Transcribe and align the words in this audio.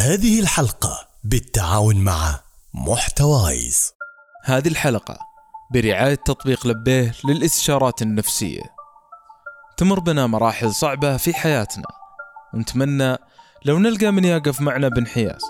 هذه 0.00 0.40
الحلقة 0.40 1.08
بالتعاون 1.24 1.96
مع 1.96 2.40
محتوايز. 2.74 3.92
هذه 4.44 4.68
الحلقة 4.68 5.18
برعاية 5.72 6.14
تطبيق 6.14 6.66
لبيه 6.66 7.14
للاستشارات 7.24 8.02
النفسية. 8.02 8.62
تمر 9.76 10.00
بنا 10.00 10.26
مراحل 10.26 10.74
صعبة 10.74 11.16
في 11.16 11.34
حياتنا. 11.34 11.86
ونتمنى 12.54 13.16
لو 13.64 13.78
نلقى 13.78 14.10
من 14.10 14.24
يقف 14.24 14.60
معنا 14.60 14.88
بانحياز 14.88 15.42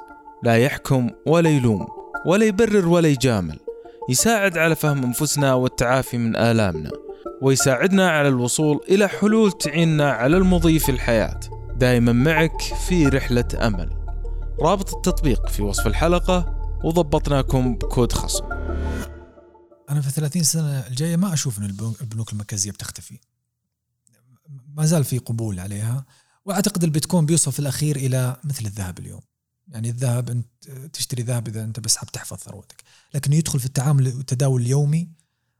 لا 0.43 0.57
يحكم 0.59 1.11
ولا 1.27 1.51
يلوم 1.51 1.89
ولا 2.27 2.45
يبرر 2.45 2.89
ولا 2.89 3.09
يجامل. 3.09 3.59
يساعد 4.09 4.59
على 4.59 4.75
فهم 4.75 5.05
أنفسنا 5.05 5.55
والتعافي 5.55 6.19
من 6.19 6.37
آلامنا 6.37 6.91
ويساعدنا 7.43 8.11
على 8.11 8.29
الوصول 8.29 8.80
إلى 8.89 9.09
حلول 9.09 9.53
تعيننا 9.53 10.12
على 10.12 10.37
المضي 10.37 10.79
في 10.79 10.89
الحياة. 10.89 11.41
دائما 11.77 12.12
معك 12.12 12.61
في 12.89 13.09
رحلة 13.09 13.48
أمل. 13.67 14.00
رابط 14.62 14.95
التطبيق 14.95 15.48
في 15.48 15.62
وصف 15.62 15.86
الحلقة 15.86 16.57
وضبطناكم 16.85 17.75
بكود 17.75 18.12
خصم. 18.12 18.44
أنا 19.90 20.00
في 20.00 20.11
30 20.11 20.43
سنة 20.43 20.86
الجاية 20.86 21.16
ما 21.16 21.32
أشوف 21.35 21.58
إن 21.58 21.64
البنوك 22.00 22.32
المركزية 22.32 22.71
بتختفي. 22.71 23.18
ما 24.75 24.86
زال 24.86 25.04
في 25.04 25.18
قبول 25.18 25.61
عليها 25.61 26.04
وأعتقد 26.44 26.85
البيتكوين 26.85 27.26
بيوصل 27.26 27.52
في 27.52 27.58
الأخير 27.58 27.96
إلى 27.96 28.36
مثل 28.44 28.64
الذهب 28.66 28.99
اليوم. 28.99 29.21
يعني 29.68 29.90
الذهب 29.90 30.30
أنت 30.30 30.46
تشتري 30.93 31.22
ذهب 31.22 31.49
إذا 31.49 31.64
أنت 31.64 31.80
بس 31.80 31.96
حاب 31.96 32.12
تحفظ 32.12 32.36
ثروتك. 32.36 32.83
لكن 33.14 33.33
يدخل 33.33 33.61
في 33.61 33.66
التعامل 33.66 34.06
والتداول 34.16 34.62
اليومي 34.62 35.08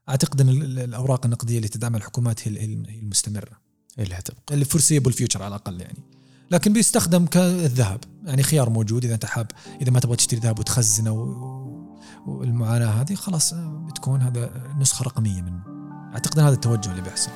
أعتقد 0.09 0.41
إن 0.41 0.49
ال- 0.49 0.79
الأوراق 0.79 1.25
النقدية 1.25 1.57
اللي 1.57 1.67
تدعمها 1.67 1.97
الحكومات 1.97 2.47
هي 2.47 2.51
ال- 2.51 2.87
هي 2.89 2.99
المستمرة. 2.99 3.61
اللي 3.99 4.15
هتبقى. 4.15 4.41
اللي 4.51 4.65
فورسيبل 4.65 5.13
فيوتشر 5.13 5.43
على 5.43 5.55
الأقل 5.55 5.81
يعني. 5.81 5.99
لكن 6.51 6.73
بيستخدم 6.73 7.25
كالذهب. 7.25 7.99
يعني 8.25 8.43
خيار 8.43 8.69
موجود 8.69 9.05
إذا 9.05 9.13
أنت 9.13 9.25
حاب 9.25 9.51
إذا 9.81 9.91
ما 9.91 9.99
تبغى 9.99 10.15
تشتري 10.15 10.39
ذهب 10.39 10.59
وتخزنه 10.59 11.11
والمعاناة 12.27 13.01
هذه 13.01 13.15
خلاص 13.15 13.53
بتكون 13.53 14.21
هذا 14.21 14.49
نسخة 14.79 15.03
رقمية 15.03 15.41
منه 15.41 15.61
أعتقد 16.13 16.39
هذا 16.39 16.53
التوجه 16.53 16.91
اللي 16.91 17.01
بيحصل. 17.01 17.31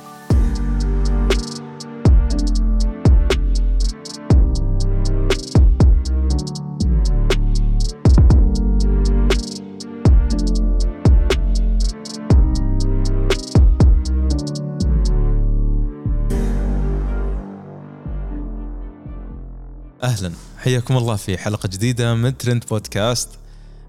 أهلا. 20.02 20.32
حياكم 20.58 20.96
الله 20.96 21.16
في 21.16 21.38
حلقة 21.38 21.68
جديدة 21.68 22.14
من 22.14 22.38
ترند 22.38 22.64
بودكاست. 22.70 23.28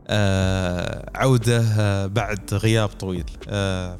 آه 0.07 1.11
عودة 1.15 1.61
آه 1.79 2.05
بعد 2.05 2.53
غياب 2.53 2.89
طويل. 2.89 3.25
آه 3.49 3.97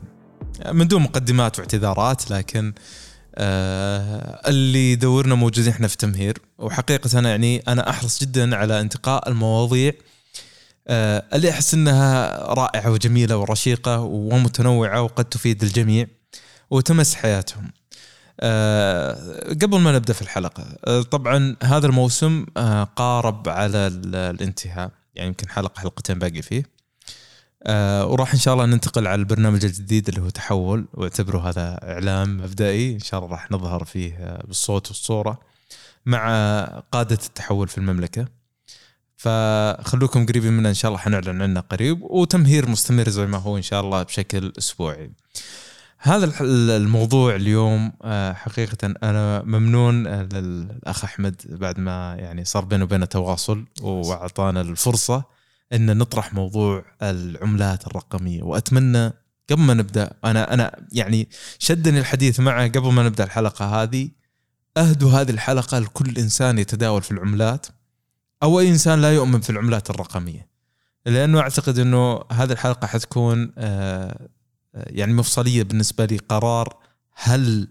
من 0.71 0.87
دون 0.87 1.01
مقدمات 1.01 1.59
واعتذارات 1.59 2.31
لكن 2.31 2.73
آه 3.35 4.41
اللي 4.49 4.91
يدورنا 4.91 5.35
موجودين 5.35 5.67
إحنا 5.67 5.87
في 5.87 5.97
تمهير. 5.97 6.37
وحقيقة 6.57 7.19
أنا 7.19 7.29
يعني 7.29 7.63
أنا 7.67 7.89
أحرص 7.89 8.21
جدا 8.21 8.55
على 8.55 8.81
انتقاء 8.81 9.29
المواضيع 9.29 9.93
آه 10.87 11.23
اللي 11.33 11.49
أحس 11.49 11.73
إنها 11.73 12.37
رائعة 12.53 12.91
وجميلة 12.91 13.37
ورشيقة 13.37 13.99
ومتنوعة 13.99 15.01
وقد 15.01 15.25
تفيد 15.25 15.63
الجميع 15.63 16.07
وتمس 16.69 17.15
حياتهم. 17.15 17.71
آه، 18.39 19.49
قبل 19.49 19.79
ما 19.79 19.91
نبدأ 19.91 20.13
في 20.13 20.21
الحلقة 20.21 20.77
آه، 20.85 21.01
طبعا 21.01 21.55
هذا 21.63 21.87
الموسم 21.87 22.45
آه، 22.57 22.83
قارب 22.83 23.49
على 23.49 23.87
ال- 23.87 24.15
الانتهاء 24.15 24.91
يعني 25.15 25.27
يمكن 25.27 25.49
حلقة 25.49 25.79
حلقتين 25.79 26.19
باقي 26.19 26.41
فيه. 26.41 26.63
وراح 28.03 28.33
إن 28.33 28.39
شاء 28.39 28.53
الله 28.53 28.65
ننتقل 28.65 29.07
على 29.07 29.19
البرنامج 29.19 29.65
الجديد 29.65 30.07
اللي 30.09 30.21
هو 30.21 30.29
تحول 30.29 30.87
واعتبروا 30.93 31.41
هذا 31.41 31.79
إعلام 31.83 32.37
مبدئي 32.37 32.93
إن 32.93 32.99
شاء 32.99 33.19
الله 33.19 33.31
راح 33.31 33.51
نظهر 33.51 33.83
فيه 33.83 34.39
بالصوت 34.47 34.87
والصورة 34.87 35.39
مع 36.05 36.29
قادة 36.91 37.19
التحول 37.25 37.67
في 37.67 37.77
المملكة. 37.77 38.25
فخلوكم 39.17 40.25
قريبين 40.25 40.53
منا 40.53 40.69
إن 40.69 40.73
شاء 40.73 40.89
الله 40.89 40.99
حنعلن 40.99 41.41
عنه 41.41 41.59
قريب 41.59 42.01
وتمهير 42.01 42.69
مستمر 42.69 43.09
زي 43.09 43.25
ما 43.25 43.37
هو 43.37 43.57
إن 43.57 43.61
شاء 43.61 43.81
الله 43.81 44.03
بشكل 44.03 44.53
أسبوعي. 44.57 45.11
هذا 45.99 46.31
الموضوع 46.75 47.35
اليوم 47.35 47.91
آه، 48.03 48.33
حقيقة 48.33 48.93
أنا 49.03 49.43
ممنون 49.43 50.07
آه، 50.07 50.23
للأخ 50.23 51.03
أحمد 51.03 51.41
بعد 51.47 51.79
ما 51.79 52.15
يعني 52.19 52.45
صار 52.45 52.65
بينه 52.65 52.83
وبينه 52.83 53.05
تواصل 53.05 53.65
وأعطانا 53.81 54.61
الفرصة 54.61 55.23
أن 55.73 55.97
نطرح 55.97 56.33
موضوع 56.33 56.85
العملات 57.01 57.87
الرقمية. 57.87 58.43
وأتمنى 58.43 59.13
قبل 59.49 59.61
ما 59.61 59.73
نبدأ 59.73 60.13
أنا 60.25 60.53
أنا 60.53 60.87
يعني 60.91 61.29
شدني 61.59 61.99
الحديث 61.99 62.39
معه 62.39 62.67
قبل 62.67 62.91
ما 62.93 63.03
نبدأ 63.03 63.23
الحلقة 63.23 63.83
هذه. 63.83 64.09
أهدوا 64.77 65.11
هذه 65.11 65.31
الحلقة 65.31 65.79
لكل 65.79 66.17
إنسان 66.17 66.59
يتداول 66.59 67.01
في 67.01 67.11
العملات 67.11 67.67
أو 68.43 68.59
أي 68.59 68.69
إنسان 68.69 69.01
لا 69.01 69.13
يؤمن 69.13 69.41
في 69.41 69.49
العملات 69.49 69.89
الرقمية. 69.89 70.47
لأنه 71.05 71.39
أعتقد 71.39 71.79
أنه 71.79 72.21
هذه 72.31 72.51
الحلقة 72.51 72.87
حتكون 72.87 73.53
آه، 73.57 74.27
يعني 74.85 75.13
مفصلية 75.13 75.63
بالنسبة 75.63 76.05
لي 76.05 76.17
قرار 76.17 76.77
هل 77.13 77.67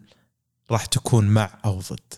راح 0.70 0.86
تكون 0.86 1.26
مع 1.26 1.50
أو 1.64 1.80
ضد. 1.80 2.14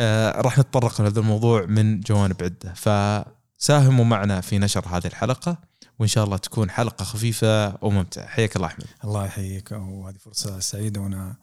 آه 0.00 0.40
راح 0.40 0.58
نتطرق 0.58 1.00
لهذا 1.00 1.20
الموضوع 1.20 1.66
من 1.66 2.00
جوانب 2.00 2.42
عدة. 2.42 2.74
فساهموا 2.74 4.04
معنا 4.04 4.40
في 4.40 4.58
نشر 4.58 4.88
هذه 4.88 5.06
الحلقة 5.06 5.58
وإن 5.98 6.08
شاء 6.08 6.24
الله 6.24 6.36
تكون 6.36 6.70
حلقة 6.70 7.04
خفيفة 7.04 7.84
وممتعة. 7.84 8.26
حياك 8.26 8.56
الله 8.56 8.66
أحمد. 8.66 8.86
الله 9.04 9.24
يحييك. 9.24 9.72
وهذه 9.72 10.16
فرصة 10.16 10.60
سعيدة 10.60 11.00
وأنا 11.00 11.36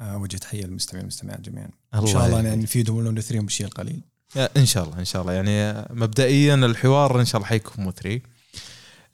اوجه 0.00 0.36
تحيه 0.36 0.64
للمستمعين 0.64 1.04
والمستمعات 1.04 1.40
جميعا. 1.40 1.68
إن 1.94 2.06
شاء 2.06 2.26
الله. 2.26 2.42
يعني 2.42 2.62
نفيدهم 2.62 2.96
ولو 2.96 3.10
نثريهم 3.10 3.44
بالشيء 3.44 3.66
القليل. 3.66 4.00
آه، 4.36 4.50
إن 4.56 4.66
شاء 4.66 4.84
الله 4.84 4.98
إن 4.98 5.04
شاء 5.04 5.22
الله. 5.22 5.32
يعني 5.32 5.86
مبدئيا 5.90 6.54
الحوار 6.54 7.20
إن 7.20 7.24
شاء 7.24 7.36
الله 7.36 7.48
حيكون 7.48 7.84
مثري. 7.84 8.22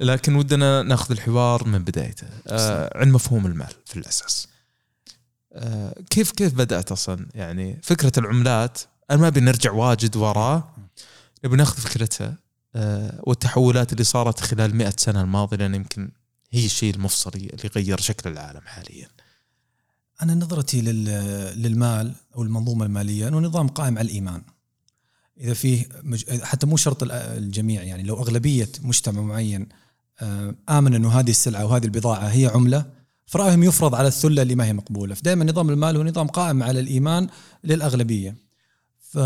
لكن 0.00 0.34
ودنا 0.36 0.82
ناخذ 0.82 1.10
الحوار 1.12 1.68
من 1.68 1.78
بدايته. 1.78 2.26
آه 2.46 2.98
عن 2.98 3.12
مفهوم 3.12 3.46
المال 3.46 3.72
في 3.86 3.96
الأساس. 3.96 4.48
آه 5.52 5.94
كيف 6.10 6.30
كيف 6.30 6.54
بدأت 6.54 6.92
أصلا؟ 6.92 7.26
يعني 7.34 7.78
فكرة 7.82 8.12
العملات 8.18 8.78
أنا 9.10 9.20
ما 9.20 9.28
بنرجع 9.28 9.72
واجد 9.72 10.16
وراه. 10.16 10.68
نبي 11.44 11.56
ناخذ 11.56 11.80
فكرتها. 11.80 12.34
آه 12.74 13.20
والتحولات 13.22 13.92
اللي 13.92 14.04
صارت 14.04 14.40
خلال 14.40 14.76
مئة 14.76 14.94
سنة 14.96 15.20
الماضيه 15.20 15.56
لأن 15.56 15.74
يمكن 15.74 16.10
هي 16.50 16.66
الشيء 16.66 16.94
المفصلي 16.94 17.46
اللي 17.46 17.70
غير 17.76 18.00
شكل 18.00 18.30
العالم 18.30 18.60
حاليا. 18.64 19.08
أنا 20.22 20.34
نظرتي 20.34 20.80
لل- 20.80 21.62
للمال 21.62 22.14
أو 22.36 22.42
المنظومة 22.42 22.86
المالية 22.86 23.28
أنه 23.28 23.38
نظام 23.38 23.68
قائم 23.68 23.98
على 23.98 24.06
الإيمان. 24.06 24.42
إذا 25.40 25.54
فيه 25.54 25.88
مج... 26.02 26.42
حتى 26.42 26.66
مو 26.66 26.76
شرط 26.76 27.02
ال- 27.02 27.12
الجميع 27.12 27.82
يعني 27.82 28.02
لو 28.02 28.16
أغلبية 28.16 28.68
مجتمع 28.80 29.22
معين 29.22 29.68
آمن 30.69 30.94
إنه 30.94 31.09
هذه 31.09 31.31
السلعة 31.31 31.66
وهذه 31.66 31.84
البضاعة 31.84 32.27
هي 32.27 32.47
عملة 32.47 32.87
فرأيهم 33.27 33.62
يفرض 33.62 33.94
على 33.94 34.09
الثلة 34.09 34.43
اللي 34.43 34.54
ما 34.54 34.65
هي 34.65 34.72
مقبولة. 34.72 35.15
فدائما 35.15 35.44
نظام 35.44 35.71
المال 35.71 35.97
هو 35.97 36.03
نظام 36.04 36.27
قائم 36.27 36.62
على 36.62 36.81
الإيمان 36.81 37.28
للأغلبية. 37.65 38.37
ف... 38.99 39.19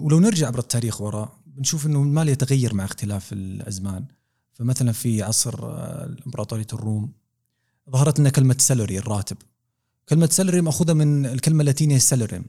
ولو 0.00 0.20
نرجع 0.20 0.46
عبر 0.46 0.58
التاريخ 0.58 1.00
وراء 1.00 1.38
بنشوف 1.46 1.86
إنه 1.86 2.02
المال 2.02 2.28
يتغير 2.28 2.74
مع 2.74 2.84
اختلاف 2.84 3.32
الأزمان. 3.32 4.04
فمثلا 4.52 4.92
في 4.92 5.22
عصر 5.22 5.64
آه، 5.64 6.16
امبراطوريه 6.26 6.66
الروم 6.72 7.12
ظهرت 7.90 8.20
لنا 8.20 8.30
كلمة 8.30 8.56
salary 8.58 8.98
الراتب. 8.98 9.36
كلمة 10.08 10.28
salary 10.32 10.60
مأخوذة 10.60 10.92
من 10.92 11.26
الكلمة 11.26 11.60
اللاتينية 11.60 11.98
salarium 11.98 12.44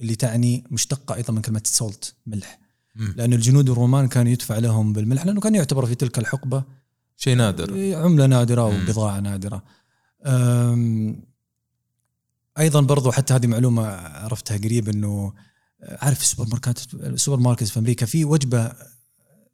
اللي 0.00 0.14
تعني 0.14 0.64
مشتقة 0.70 1.14
أيضا 1.14 1.32
من 1.32 1.42
كلمة 1.42 1.62
salt 1.64 2.14
ملح. 2.26 2.58
لأن 3.16 3.32
الجنود 3.32 3.70
الرومان 3.70 4.08
كان 4.08 4.26
يدفع 4.26 4.58
لهم 4.58 4.92
بالملح 4.92 5.26
لأنه 5.26 5.40
كان 5.40 5.54
يعتبر 5.54 5.86
في 5.86 5.94
تلك 5.94 6.18
الحقبة 6.18 6.64
شيء 7.20 7.36
نادر 7.36 7.94
عملة 7.94 8.26
نادرة 8.26 8.70
مم. 8.70 8.82
وبضاعة 8.82 9.20
نادرة 9.20 9.62
أم، 10.26 11.22
أيضا 12.58 12.80
برضو 12.80 13.12
حتى 13.12 13.34
هذه 13.34 13.46
معلومة 13.46 13.86
عرفتها 13.96 14.56
قريب 14.56 14.88
أنه 14.88 15.32
عارف 15.82 16.20
السوبر 16.20 16.48
ماركت 16.50 16.94
السوبر 16.94 17.42
ماركت 17.42 17.64
في 17.64 17.78
أمريكا 17.78 18.06
في 18.06 18.24
وجبة 18.24 18.72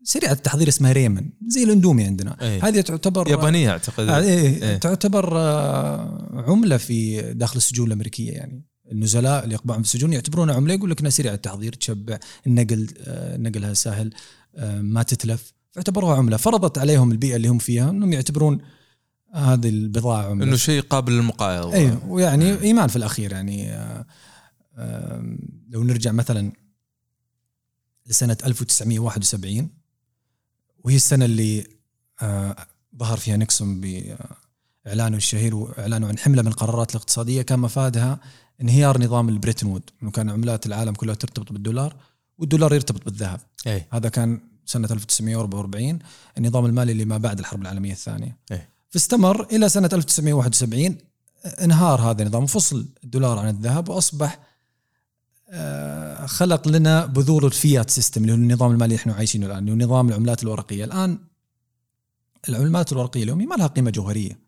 سريعة 0.03 0.33
التحضير 0.33 0.69
اسمها 0.69 0.93
ramen 0.93 1.31
زي 1.47 1.63
الأندومي 1.63 2.05
عندنا 2.05 2.37
إيه. 2.43 2.69
هذه 2.69 2.81
تعتبر 2.81 3.29
يابانية 3.29 3.71
أعتقد 3.71 4.09
آه، 4.09 4.19
إيه 4.19 4.63
إيه. 4.63 4.77
تعتبر 4.77 5.39
آه، 5.39 6.45
عملة 6.49 6.77
في 6.77 7.23
داخل 7.33 7.57
السجون 7.57 7.87
الأمريكية 7.87 8.33
يعني 8.33 8.65
النزلاء 8.93 9.45
اللي 9.45 9.55
يقبعون 9.55 9.83
في 9.83 9.89
السجون 9.89 10.13
يعتبرونها 10.13 10.55
عملة 10.55 10.75
يقول 10.75 10.91
لك 10.91 11.01
إنها 11.01 11.11
سريعة 11.11 11.35
التحضير 11.35 11.73
تشبع 11.73 12.19
النقل 12.47 12.89
آه، 12.99 13.37
نقلها 13.37 13.75
سهل 13.75 14.11
آه، 14.57 14.81
ما 14.81 15.03
تتلف 15.03 15.53
فاعتبروها 15.77 16.17
عملة. 16.17 16.37
فرضت 16.37 16.79
عليهم 16.79 17.13
البيئة 17.13 17.37
اللي 17.37 17.49
هم 17.49 17.59
فيها 17.59 17.91
إنهم 17.91 18.13
يعتبرون 18.13 18.59
هذه 19.33 19.69
البضاعة 19.69 20.31
عملة. 20.31 20.45
إنه 20.45 20.57
شيء 20.57 20.83
قابل 20.83 21.13
للمقايضة. 21.13 21.73
أيوه 21.73 22.07
ويعني 22.09 22.61
إيمان 22.61 22.89
في 22.89 22.97
الأخير 22.97 23.33
يعني 23.33 23.73
آه، 23.73 24.07
آه، 24.77 25.37
لو 25.69 25.85
نرجع 25.85 26.13
مثلا 26.13 26.53
لسنة 28.07 28.37
1971 28.45 29.71
وهي 30.85 30.97
السنة 30.97 31.25
اللي 31.25 31.67
آه، 32.23 32.57
ظهر 32.99 33.17
فيها 33.17 33.37
نيكسون 33.37 33.81
بإعلانه 33.81 35.17
الشهير 35.17 35.55
وإعلانه 35.55 36.09
عن 36.09 36.19
حملة 36.19 36.43
من 36.43 36.49
القرارات 36.49 36.91
الاقتصادية 36.91 37.43
كان 37.43 37.59
مفادها 37.59 38.21
انهيار 38.61 39.03
نظام 39.03 39.29
ال 39.29 39.33
Bretton 39.33 39.67
Woods 39.67 39.91
إنه 40.03 40.11
كان 40.11 40.31
عملات 40.31 40.67
العالم 40.67 40.95
كلها 40.95 41.15
ترتبط 41.15 41.53
بالدولار 41.53 41.97
والدولار 42.39 42.75
يرتبط 42.75 43.05
بالذهب. 43.05 43.41
اي 43.67 43.87
هذا 43.93 44.09
كان 44.09 44.56
سنة 44.67 44.89
1944 44.91 45.99
النظام 46.39 46.67
المالي 46.67 46.93
اللي 46.93 47.05
ما 47.05 47.19
بعد 47.19 47.39
الحرب 47.39 47.63
العالمية 47.63 47.93
الثانية. 47.93 48.37
إيه. 48.53 48.69
فاستمر 48.91 49.47
إلى 49.53 49.69
سنة 49.69 49.91
1971 49.93 50.97
انهار 51.47 52.01
هذا 52.01 52.23
النظام 52.23 52.43
وفصل 52.43 52.87
الدولار 53.05 53.39
عن 53.39 53.49
الذهب 53.49 53.89
وأصبح 53.89 54.39
آه، 55.51 56.27
خلق 56.27 56.69
لنا 56.69 57.07
بذور 57.07 57.47
ال 57.47 57.56
fiat 57.56 57.91
system 57.91 58.23
اللي 58.23 58.33
هو 58.33 58.37
النظام 58.37 58.71
المالي 58.71 58.85
اللي 58.85 58.97
إحنا 58.97 59.15
عايشينه 59.15 59.47
الآن 59.47 59.59
اللي 59.59 59.73
هو 59.73 59.77
نظام 59.77 60.09
العملات 60.09 60.43
الورقية. 60.43 60.85
الآن 60.85 61.19
العملات 62.49 62.93
الورقية 62.93 63.23
اليومية 63.23 63.47
ما 63.47 63.55
لها 63.55 63.67
قيمة 63.67 63.91
جوهرية 63.91 64.39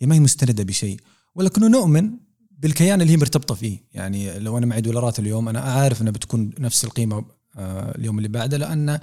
هي 0.00 0.06
ما 0.06 0.14
هي 0.14 0.20
مستندة 0.20 0.64
بشيء. 0.64 1.00
ولكن 1.34 1.70
نؤمن 1.70 2.10
بالكيان 2.58 3.00
اللي 3.02 3.12
هي 3.12 3.16
مرتبطة 3.16 3.54
فيه. 3.54 3.78
يعني 3.92 4.38
لو 4.38 4.58
أنا 4.58 4.66
معي 4.66 4.80
دولارات 4.80 5.18
اليوم 5.18 5.48
أنا 5.48 5.60
عارف 5.60 6.02
إنها 6.02 6.12
بتكون 6.12 6.50
نفس 6.58 6.84
القيمة 6.84 7.24
آه، 7.56 7.98
اليوم 7.98 8.18
اللي 8.18 8.28
بعده 8.28 8.56
لأن 8.56 9.00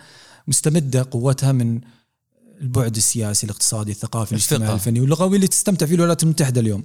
مستمدة 0.47 1.07
قوتها 1.11 1.51
من 1.51 1.81
البعد 2.61 2.95
السياسي 2.95 3.45
الاقتصادي 3.45 3.91
الثقافي 3.91 4.31
الاجتماعي. 4.31 4.73
الفني 4.73 5.01
واللغوي 5.01 5.35
اللي 5.35 5.47
تستمتع 5.47 5.85
فيه 5.85 5.95
الولايات 5.95 6.23
المتحدة 6.23 6.61
اليوم 6.61 6.83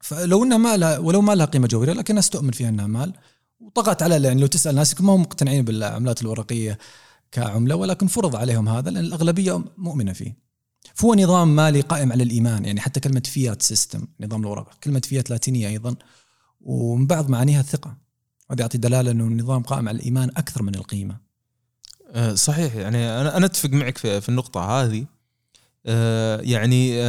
فلو 0.00 0.44
إنها 0.44 0.58
ما 0.58 0.76
لها 0.76 0.98
ولو 0.98 1.20
ما 1.20 1.34
لها 1.34 1.46
قيمة 1.46 1.66
جوهرية 1.66 1.92
لكن 1.92 2.12
الناس 2.12 2.30
تؤمن 2.30 2.50
فيها 2.50 2.68
إنها 2.68 2.86
مال 2.86 3.12
وطغت 3.60 4.02
على 4.02 4.22
يعني 4.22 4.40
لو 4.40 4.46
تسأل 4.46 4.74
ناس 4.74 5.00
ما 5.00 5.12
هم 5.12 5.20
مقتنعين 5.20 5.64
بالعملات 5.64 6.22
الورقية 6.22 6.78
كعملة 7.32 7.76
ولكن 7.76 8.06
فرض 8.06 8.36
عليهم 8.36 8.68
هذا 8.68 8.90
لأن 8.90 9.04
الأغلبية 9.04 9.64
مؤمنة 9.78 10.12
فيه. 10.12 10.36
فهو 10.94 11.14
نظام 11.14 11.56
مالي 11.56 11.80
قائم 11.80 12.12
على 12.12 12.22
الإيمان 12.22 12.64
يعني 12.64 12.80
حتى 12.80 13.00
كلمة 13.00 13.22
فيات 13.24 13.62
سيستم 13.62 14.06
نظام 14.20 14.40
الورقة 14.40 14.70
كلمة 14.84 15.00
فيات 15.04 15.30
لاتينية 15.30 15.68
أيضا 15.68 15.96
ومن 16.60 17.06
بعض 17.06 17.30
معانيها 17.30 17.60
الثقة 17.60 17.96
هذا 18.50 18.60
يعطي 18.60 18.78
دلالة 18.78 19.10
إنه 19.10 19.24
النظام 19.24 19.62
قائم 19.62 19.88
على 19.88 19.96
الإيمان 19.96 20.28
أكثر 20.36 20.62
من 20.62 20.74
القيمة. 20.74 21.25
آه، 22.16 22.34
صحيح 22.34 22.74
يعني 22.74 23.20
أنا 23.20 23.36
أنا 23.36 23.46
أتفق 23.46 23.70
معك 23.70 23.98
في, 23.98 24.20
في 24.20 24.28
النقطة 24.28 24.60
هذه 24.60 25.06
آه، 25.86 26.40
يعني 26.40 27.00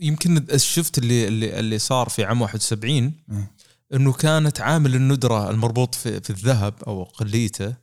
يمكن 0.00 0.46
شفت 0.56 0.98
اللي 0.98 1.28
اللي 1.28 1.58
اللي 1.58 1.78
صار 1.78 2.08
في 2.08 2.24
عام 2.24 2.42
71 2.42 3.12
مم. 3.28 3.46
إنه 3.94 4.12
كانت 4.12 4.60
عامل 4.60 4.94
الندرة 4.94 5.50
المربوط 5.50 5.94
في, 5.94 6.20
في 6.20 6.30
الذهب 6.30 6.74
أو 6.86 7.02
قليته 7.02 7.74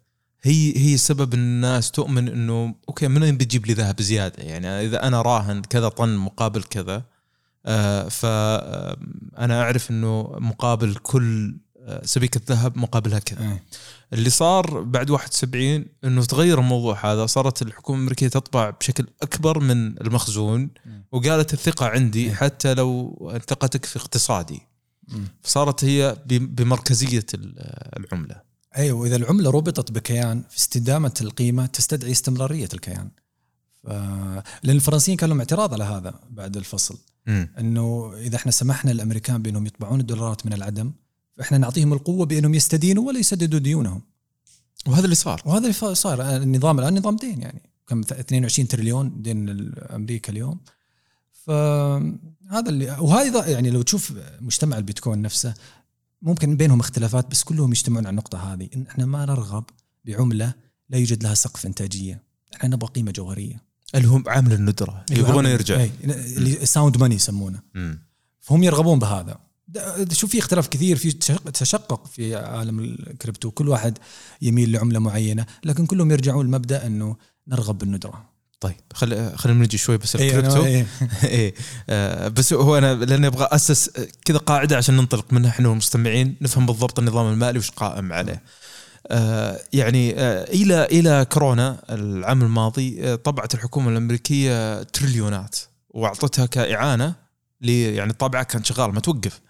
هي 0.43 0.77
هي 0.77 0.97
سبب 0.97 1.33
الناس 1.33 1.91
تؤمن 1.91 2.27
إنه 2.27 2.75
أوكي 2.89 3.07
من 3.07 3.23
وين 3.23 3.37
بتجيب 3.37 3.65
لي 3.65 3.73
ذهب 3.73 4.01
زيادة 4.01 4.43
يعني 4.43 4.67
إذا 4.67 5.07
أنا 5.07 5.21
راهن 5.21 5.61
كذا 5.61 5.89
طن 5.89 6.17
مقابل 6.17 6.63
كذا 6.63 7.03
آه 7.65 8.07
فانا 8.07 9.61
أعرف 9.61 9.91
إنه 9.91 10.35
مقابل 10.39 10.95
كل 10.95 11.55
سبيكة 12.03 12.41
ذهب 12.47 12.77
مقابلها 12.77 13.19
كذا. 13.19 13.59
اللي 14.13 14.29
صار 14.29 14.81
بعد 14.81 15.09
71 15.09 15.85
إنه 16.03 16.23
تغير 16.25 16.59
الموضوع 16.59 17.11
هذا 17.13 17.25
صارت 17.25 17.61
الحكومة 17.61 17.97
الأمريكية 17.97 18.27
تطبع 18.27 18.69
بشكل 18.69 19.07
أكبر 19.21 19.59
من 19.59 20.01
المخزون. 20.01 20.69
وقالت 21.11 21.53
الثقة 21.53 21.85
عندي. 21.85 22.33
حتى 22.33 22.73
لو 22.73 23.17
ثقتك 23.47 23.85
في 23.85 23.95
اقتصادي. 23.99 24.61
فصارت 25.41 25.83
هي 25.83 26.17
بمركزية 26.29 27.25
ال- 27.33 27.53
العملة 27.99 28.41
أيوه 28.77 28.99
وإذا 28.99 29.15
العملة 29.15 29.49
ربطت 29.51 29.91
بكيان 29.91 30.43
في 30.49 30.57
استدامة 30.57 31.13
القيمة 31.21 31.65
تستدعي 31.65 32.11
استمرارية 32.11 32.69
الكيان. 32.73 33.09
ف... 33.83 33.87
لأن 34.63 34.75
الفرنسيين 34.75 35.17
كان 35.17 35.29
لهم 35.29 35.39
اعتراض 35.39 35.73
على 35.73 35.83
هذا 35.83 36.19
بعد 36.29 36.57
الفصل. 36.57 36.97
إنه 37.59 38.13
إذا 38.17 38.35
إحنا 38.35 38.51
سمحنا 38.51 38.91
للامريكان 38.91 39.41
بأنهم 39.41 39.65
يطبعون 39.65 39.99
الدولارات 39.99 40.45
من 40.45 40.53
العدم 40.53 40.91
فإحنا 41.37 41.57
نعطيهم 41.57 41.93
القوة 41.93 42.25
بأنهم 42.25 42.53
يستدينوا 42.53 43.07
ولا 43.07 43.19
يسددوا 43.19 43.59
ديونهم. 43.59 44.01
وهذا 44.87 45.05
اللي 45.05 45.15
صار. 45.15 45.41
وهذا 45.45 45.63
اللي 45.63 45.95
صار. 45.95 46.35
النظام 46.35 46.79
الآن 46.79 46.97
نظام 46.97 47.15
دين 47.15 47.41
يعني. 47.41 47.61
كم 47.87 48.01
22 48.01 48.67
تريليون 48.67 49.21
دين 49.21 49.49
أمريكا 49.77 50.31
اليوم. 50.31 50.59
فهذا 51.31 52.69
اللي 52.69 52.97
وهذا 52.99 53.47
يعني 53.47 53.69
لو 53.69 53.81
تشوف 53.81 54.13
مجتمع 54.41 54.77
البيتكوين 54.77 55.21
نفسه 55.21 55.53
ممكن 56.21 56.57
بينهم 56.57 56.79
اختلافات 56.79 57.31
بس 57.31 57.43
كلهم 57.43 57.71
يجتمعون 57.71 58.05
على 58.05 58.09
النقطة 58.09 58.53
هذه 58.53 58.69
إن 58.75 58.85
إحنا 58.89 59.05
ما 59.05 59.25
نرغب 59.25 59.63
بعملة 60.05 60.53
لا 60.89 60.97
يوجد 60.97 61.23
لها 61.23 61.33
سقف 61.33 61.65
إنتاجية. 61.65 62.23
إحنا 62.55 62.69
نبغى 62.69 62.89
قيمة 62.89 63.11
جوهرية. 63.11 63.61
اللي 63.95 64.07
هم 64.07 64.23
عامل 64.27 64.53
الندرة 64.53 65.05
يبغون 65.11 65.45
يرجع. 65.45 65.87
اللي 66.03 66.65
sound 66.65 66.97
money 66.97 67.15
يسمونه. 67.15 67.59
مم. 67.73 67.99
فهم 68.39 68.63
يرغبون 68.63 68.99
بهذا. 68.99 69.39
شوف 70.11 70.31
في 70.31 70.39
اختلاف 70.39 70.67
كثير 70.67 70.97
في 70.97 71.11
تشق- 71.11 71.49
تشقق 71.49 72.07
في 72.07 72.35
عالم 72.35 72.79
الكريبتو 72.79 73.51
كل 73.51 73.69
واحد 73.69 73.97
يميل 74.41 74.71
لعملة 74.71 74.99
معينة 74.99 75.45
لكن 75.63 75.85
كلهم 75.85 76.11
يرجعون 76.11 76.45
لمبدأ 76.45 76.85
إنه 76.85 77.15
نرغب 77.47 77.77
بالندرة 77.77 78.31
طيب 78.59 78.75
خل 78.93 79.35
خلينا 79.37 79.59
نجي 79.63 79.77
شوي 79.77 79.97
بس 79.97 80.15
إيه، 80.15 80.27
الكريبتو 80.27 80.65
إيه. 80.65 80.85
إيه 81.23 81.53
آه، 81.89 82.27
بس 82.27 82.53
هو 82.53 82.77
أنا 82.77 82.93
لأني 83.05 83.27
أبغى 83.27 83.47
أسس 83.51 83.89
كذا 84.25 84.37
قاعدة 84.37 84.77
عشان 84.77 84.97
ننطلق 84.97 85.33
منها 85.33 85.49
إحنا 85.49 85.67
والمستمعين 85.69 86.35
نفهم 86.41 86.65
بالضبط 86.65 86.99
النظام 86.99 87.33
المالي 87.33 87.59
وش 87.59 87.71
قائم 87.71 88.13
عليه. 88.13 88.43
آه، 89.07 89.59
يعني 89.73 90.19
آه، 90.19 90.43
إلى 90.43 90.85
إلى 90.85 91.25
كورونا 91.31 91.83
العام 91.89 92.41
الماضي 92.41 93.03
آه، 93.03 93.15
طبعت 93.15 93.53
الحكومة 93.53 93.91
الأمريكية 93.91 94.83
تريليونات 94.83 95.55
وأعطتها 95.89 96.45
كإعانة 96.45 97.15
لي 97.61 97.95
يعني 97.95 98.11
الطابعة 98.11 98.43
كان 98.43 98.63
شغال 98.63 98.93
ما 98.93 98.99
توقف. 98.99 99.41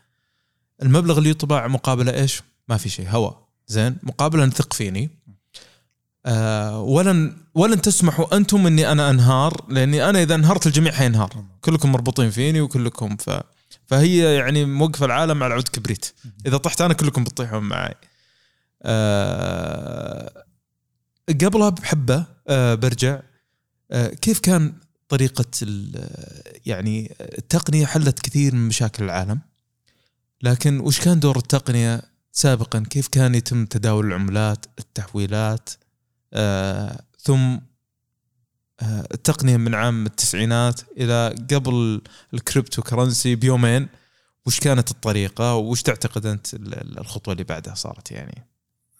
المبلغ 0.81 1.17
اللي 1.17 1.29
يطبع 1.29 1.67
مقابله 1.67 2.13
إيش؟ 2.13 2.41
ما 2.67 2.77
في 2.77 2.89
شيء. 2.89 3.09
هواء 3.09 3.47
زين؟ 3.67 3.97
مقابله 4.03 4.45
نثق 4.45 4.73
فيني. 4.73 5.09
آه 6.25 6.81
ولن 6.81 7.37
ولن 7.55 7.81
تسمحوا 7.81 8.37
أنتم 8.37 8.67
إني 8.67 8.91
أنا 8.91 9.09
أنهار 9.09 9.65
لأني 9.69 10.09
أنا 10.09 10.21
إذا 10.21 10.35
أنهرت 10.35 10.67
الجميع 10.67 10.91
حينهار. 10.91 11.45
كلكم 11.61 11.91
مربوطين 11.91 12.29
فيني 12.29 12.61
وكلكم 12.61 13.17
ف 13.17 13.29
فهي 13.85 14.35
يعني 14.35 14.65
موقفه 14.65 15.05
العالم 15.05 15.43
على 15.43 15.53
عود 15.53 15.67
كبريت. 15.67 16.05
إذا 16.45 16.57
طحت 16.57 16.81
أنا 16.81 16.93
كلكم 16.93 17.23
بتطيحون 17.23 17.63
معي. 17.63 17.95
آه 18.83 20.45
قبلها 21.29 21.69
بحبة 21.69 22.25
آه 22.47 22.75
برجع. 22.75 23.19
آه 23.91 24.07
كيف 24.07 24.39
كان 24.39 24.73
طريقة 25.09 25.45
يعني 26.65 27.15
التقنيه 27.21 27.85
حلت 27.85 28.19
كثير 28.19 28.55
من 28.55 28.67
مشاكل 28.67 29.03
العالم؟ 29.03 29.39
لكن 30.43 30.79
وش 30.79 30.99
كان 30.99 31.19
دور 31.19 31.37
التقنية 31.37 32.01
سابقا؟ 32.31 32.79
كيف 32.89 33.07
كان 33.07 33.35
يتم 33.35 33.65
تداول 33.65 34.05
العملات 34.05 34.65
التحويلات؟ 34.79 35.69
آه 36.33 37.01
ثم 37.19 37.57
آه 38.79 39.07
التقنية 39.13 39.57
من 39.57 39.75
عام 39.75 40.05
التسعينات 40.05 40.81
إلى 40.97 41.35
قبل 41.55 42.01
ال 42.33 42.81
cryptocurrency 42.81 43.35
بيومين. 43.35 43.87
وش 44.45 44.59
كانت 44.59 44.91
الطريقة؟ 44.91 45.55
وش 45.55 45.81
تعتقد 45.81 46.25
أنت 46.25 46.53
ال- 46.53 46.73
ال- 46.81 46.99
الخطوة 46.99 47.31
اللي 47.31 47.43
بعدها 47.43 47.75
صارت 47.75 48.11
يعني؟ 48.11 48.47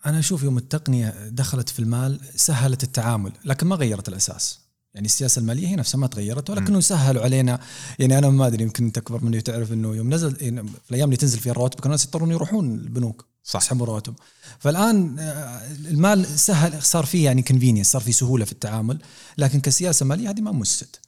أنا 0.05 0.19
أشوف 0.19 0.43
يوم 0.43 0.57
التقنية 0.57 1.27
دخلت 1.29 1.69
في 1.69 1.79
المال 1.79 2.19
سهلت 2.35 2.83
التعامل 2.83 3.31
لكن 3.45 3.67
ما 3.67 3.75
غيرت 3.75 4.09
الأساس. 4.09 4.60
يعني 4.93 5.05
السياسة 5.05 5.39
المالية 5.39 5.67
هي 5.67 5.75
نفسها 5.75 5.97
ما 5.97 6.07
تغيرت 6.07 6.49
ولكنه 6.49 6.79
سهلوا 6.79 7.23
علينا. 7.23 7.59
يعني 7.99 8.17
أنا 8.17 8.29
ما 8.29 8.47
أدري 8.47 8.63
يمكن 8.63 8.85
أنت 8.85 8.97
أكبر 8.97 9.23
مني 9.23 9.37
وتعرف 9.37 9.73
إنه 9.73 9.95
يوم 9.95 10.13
نزل 10.13 10.37
يعني 10.41 10.63
في 10.63 10.89
الأيام 10.89 11.05
اللي 11.05 11.17
تنزل 11.17 11.39
فيها 11.39 11.51
الرواتب 11.51 11.79
كانوا 11.79 11.95
الناس 11.95 12.05
يضطرون 12.05 12.31
يروحون 12.31 12.73
البنوك 12.73 13.25
صح. 13.43 13.61
يسحبوا 13.61 13.85
رواتب. 13.85 14.13
فالآن 14.59 15.19
آه، 15.19 15.71
المال 15.71 16.25
سهل 16.25 16.83
صار 16.83 17.05
فيه 17.05 17.25
يعني 17.25 17.41
convenience 17.41 17.91
صار 17.91 18.01
في 18.01 18.11
سهولة 18.11 18.45
في 18.45 18.51
التعامل 18.51 18.99
لكن 19.37 19.59
كسياسة 19.59 20.05
مالية 20.05 20.29
هذه 20.29 20.41
ما 20.41 20.51
مست 20.51 20.99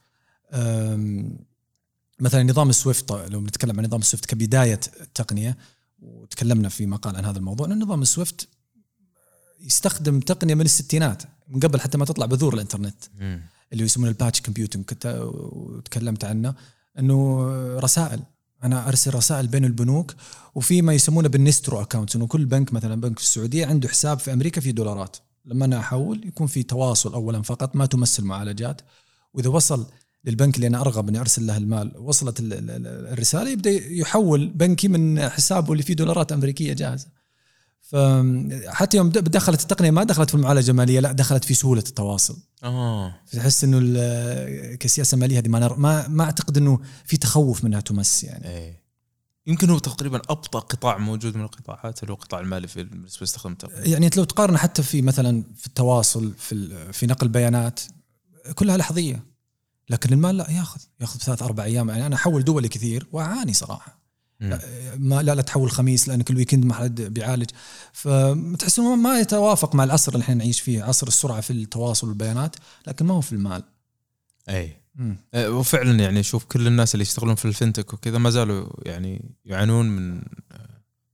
مثلا 2.20 2.44
نظام 2.44 2.70
ال 2.70 2.77
SWIFT 2.77 3.12
لو 3.12 3.40
بنتكلم 3.40 3.80
عن 3.80 3.86
نظام 3.86 4.00
ال 4.00 4.04
SWIFT 4.04 4.26
كبداية 4.26 4.80
التقنيه 5.02 5.58
وتكلمنا 6.00 6.70
في 6.70 6.86
مقال 6.86 7.16
عن 7.16 7.26
هذا 7.26 7.38
الموضوع 7.38 7.68
ان 7.68 7.84
نظام 7.84 8.02
ال 8.02 8.09
SWIFT 8.09 8.48
يستخدم 9.62 10.20
تقنية 10.20 10.56
من 10.56 10.66
الستينات 10.66 11.24
من 11.48 11.60
قبل 11.60 11.82
حتى 11.82 11.98
ما 11.98 12.06
تطلع 12.06 12.26
بذور 12.26 12.54
الإنترنت. 12.54 13.04
اللي 13.74 13.84
يسمونه 13.84 14.10
ال 14.12 14.17
batch 14.17 14.42
computing 14.42 14.86
وتكلمت 15.06 16.26
عنه 16.26 16.54
إنه 17.00 17.48
رسائل. 17.80 18.20
أنا 18.64 18.88
أرسل 18.88 19.14
رسائل 19.14 19.48
بين 19.48 19.66
البنوك 19.66 20.14
وفي 20.56 20.82
ما 20.82 20.94
يسمونه 20.94 21.30
بال 21.30 21.43
nostro 21.43 21.82
account 21.82 22.16
إنه 22.16 22.28
كل 22.28 22.46
بنك 22.46 22.74
مثلا 22.74 23.02
بنك 23.02 23.20
في 23.20 23.26
السعوديه 23.26 23.66
عنده 23.66 23.90
حساب 23.90 24.20
في 24.20 24.34
أمريكا 24.34 24.62
فيه 24.62 24.72
دولارات. 24.72 25.18
لما 25.46 25.66
أنا 25.66 25.80
أحول 25.80 26.28
يكون 26.28 26.48
في 26.48 26.64
تواصل 26.64 27.14
اولا 27.14 27.42
فقط 27.42 27.76
ما 27.76 27.86
تمثل 27.86 28.24
معالجات. 28.24 28.82
وإذا 29.34 29.50
وصل 29.50 29.86
للبنك 30.26 30.56
اللي 30.56 30.68
أنا 30.68 30.82
أرغب 30.82 31.10
إني 31.10 31.20
أرسل 31.20 31.48
له 31.48 31.58
المال 31.58 31.92
وصلت 31.98 32.40
ال- 32.40 32.54
ال- 32.54 32.70
ال- 32.70 33.08
الرسالة 33.14 33.50
يبدأ 33.50 33.70
يحول 33.72 34.48
بنكي 34.48 34.88
من 34.88 35.30
حسابه 35.30 35.72
اللي 35.72 35.84
فيه 35.84 35.94
دولارات 35.94 36.32
أمريكية 36.32 36.74
جاهزة. 36.74 37.08
فحتى 37.94 38.98
يوم 38.98 39.10
دخلت 39.10 39.62
التقنية 39.62 39.92
ما 39.92 40.04
دخلت 40.04 40.30
في 40.30 40.36
المعالجة 40.36 40.72
المالية 40.72 41.00
لا 41.00 41.12
دخلت 41.12 41.44
في 41.44 41.54
سهولة 41.54 41.84
التواصل. 41.88 42.38
آه. 42.64 43.16
فتحس 43.26 43.64
إنه 43.64 43.80
كسياسه 44.76 45.18
ماليه 45.18 45.40
هذه 45.40 45.48
ما 45.48 45.60
نر- 45.60 45.78
ما 45.78 46.08
ما 46.08 46.24
أعتقد 46.24 46.58
إنه 46.58 46.80
في 47.06 47.18
تخوف 47.18 47.64
منها 47.64 47.80
تمس 47.82 48.24
يعني. 48.24 48.48
إيه. 48.48 48.84
يمكن 49.48 49.70
هو 49.70 49.78
تقريبا 49.80 50.22
أبطأ 50.30 50.60
قطاع 50.60 50.98
موجود 50.98 51.38
من 51.38 51.44
القطاعات 51.44 52.04
اللي 52.04 52.12
هو 52.12 52.16
القطاع 52.16 52.40
المالي 52.40 52.68
في 52.68 52.84
بالنسبة 52.84 53.18
لاستخدام 53.22 53.58
يعني 53.76 54.06
أنت 54.06 54.18
لو 54.18 54.24
تقارن 54.24 54.58
حتى 54.58 54.84
في 54.84 55.02
مثلا 55.02 55.44
في 55.56 55.68
التواصل 55.68 56.34
في 56.38 56.94
في 56.94 57.06
نقل 57.08 57.28
بيانات 57.28 57.80
كلها 58.56 58.78
لحظية. 58.78 59.24
لكن 59.90 60.14
المال 60.14 60.38
لا 60.38 60.52
ياخذ 60.52 60.82
ياخذ 61.02 61.20
ثلاث 61.20 61.44
أربع 61.44 61.64
أيام. 61.64 61.90
يعني 61.90 62.06
أنا 62.06 62.16
أحول 62.16 62.44
دولي 62.44 62.68
كثير 62.68 63.08
وأعاني 63.12 63.54
صراحة. 63.54 64.03
مم. 64.40 64.60
ما 64.98 65.22
لا 65.22 65.36
لا 65.36 65.42
تحول 65.42 65.72
خميس 65.72 66.08
لأن 66.08 66.22
كل 66.22 66.36
ويكند 66.36 66.66
ما 66.66 66.74
حد 66.74 67.02
بيعالج 67.02 67.50
فتحس 67.94 68.80
انه 68.80 68.96
ما 68.96 69.20
يتوافق 69.20 69.76
مع 69.76 69.84
العصر 69.84 70.14
اللي 70.14 70.24
إحنا 70.24 70.36
نعيش 70.36 70.60
فيه 70.60 70.84
عصر 70.84 71.08
السرعة 71.08 71.42
في 71.42 71.54
التواصل 71.54 72.08
والبيانات 72.08 72.56
لكن 72.88 73.06
ما 73.06 73.14
هو 73.14 73.22
في 73.22 73.34
المال 73.34 73.64
أي 74.50 74.78
مم. 74.96 75.18
آه، 75.34 75.50
وفعلا 75.50 76.00
يعني 76.00 76.24
شوف 76.24 76.46
كل 76.46 76.68
الناس 76.68 76.96
اللي 76.96 77.02
يشتغلون 77.02 77.36
في 77.36 77.46
الفنتك 77.46 77.94
وكذا 77.94 78.18
ما 78.18 78.30
زالوا 78.30 78.70
يعني 78.86 79.36
يعانون 79.46 79.90
من 79.90 80.22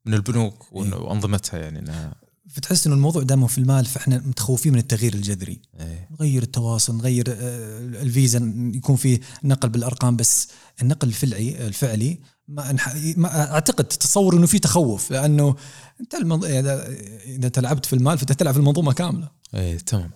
من 0.05 0.13
البنوك 0.13 0.65
إيه. 0.75 0.93
وأنظمتها 0.95 1.59
يعني 1.59 1.79
انها 1.79 2.15
فتحس 2.49 2.87
إنه 2.87 2.95
الموضوع 2.95 3.23
دامه 3.23 3.47
في 3.47 3.57
المال 3.57 3.85
فإحنا 3.85 4.17
متخوفين 4.17 4.73
من 4.73 4.79
التغيير 4.79 5.13
الجذري 5.13 5.61
إيه. 5.79 6.09
نغير 6.11 6.43
التواصل 6.43 6.97
نغير 6.97 7.25
آه، 7.29 7.79
الفيزا 7.79 8.53
يكون 8.75 8.95
في 8.95 9.19
نقل 9.43 9.69
بالأرقام 9.69 10.15
بس 10.15 10.47
النقل 10.81 11.07
الفعلي 11.07 11.67
الفعلي 11.67 12.19
ما, 12.49 12.77
أنح- 12.77 13.17
ما 13.17 13.51
أعتقد 13.53 13.83
تتصور 13.83 14.37
إنه 14.37 14.47
في 14.47 14.59
تخوف 14.59 15.11
لأنه 15.11 15.55
أنت 16.01 16.15
المنظ... 16.15 16.45
إذا 16.45 16.87
إذا 17.25 17.47
انت 17.47 17.59
لعبت 17.59 17.85
في 17.85 17.93
المال 17.93 18.17
فانت 18.17 18.31
تلعب 18.31 18.53
في 18.53 18.59
المنظومة 18.59 18.93
كاملة. 18.93 19.29
إيه 19.55 19.77
تمام. 19.77 20.11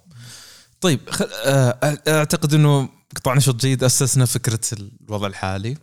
طيب 0.81 1.09
خل... 1.09 1.29
آه، 1.45 1.97
أعتقد 2.07 2.53
إنه 2.53 2.89
قطاع 3.15 3.33
نشاط 3.33 3.55
جيد 3.55 3.83
أسسنا 3.83 4.25
فكرة 4.25 4.59
الوضع 5.01 5.27
الحالي. 5.27 5.77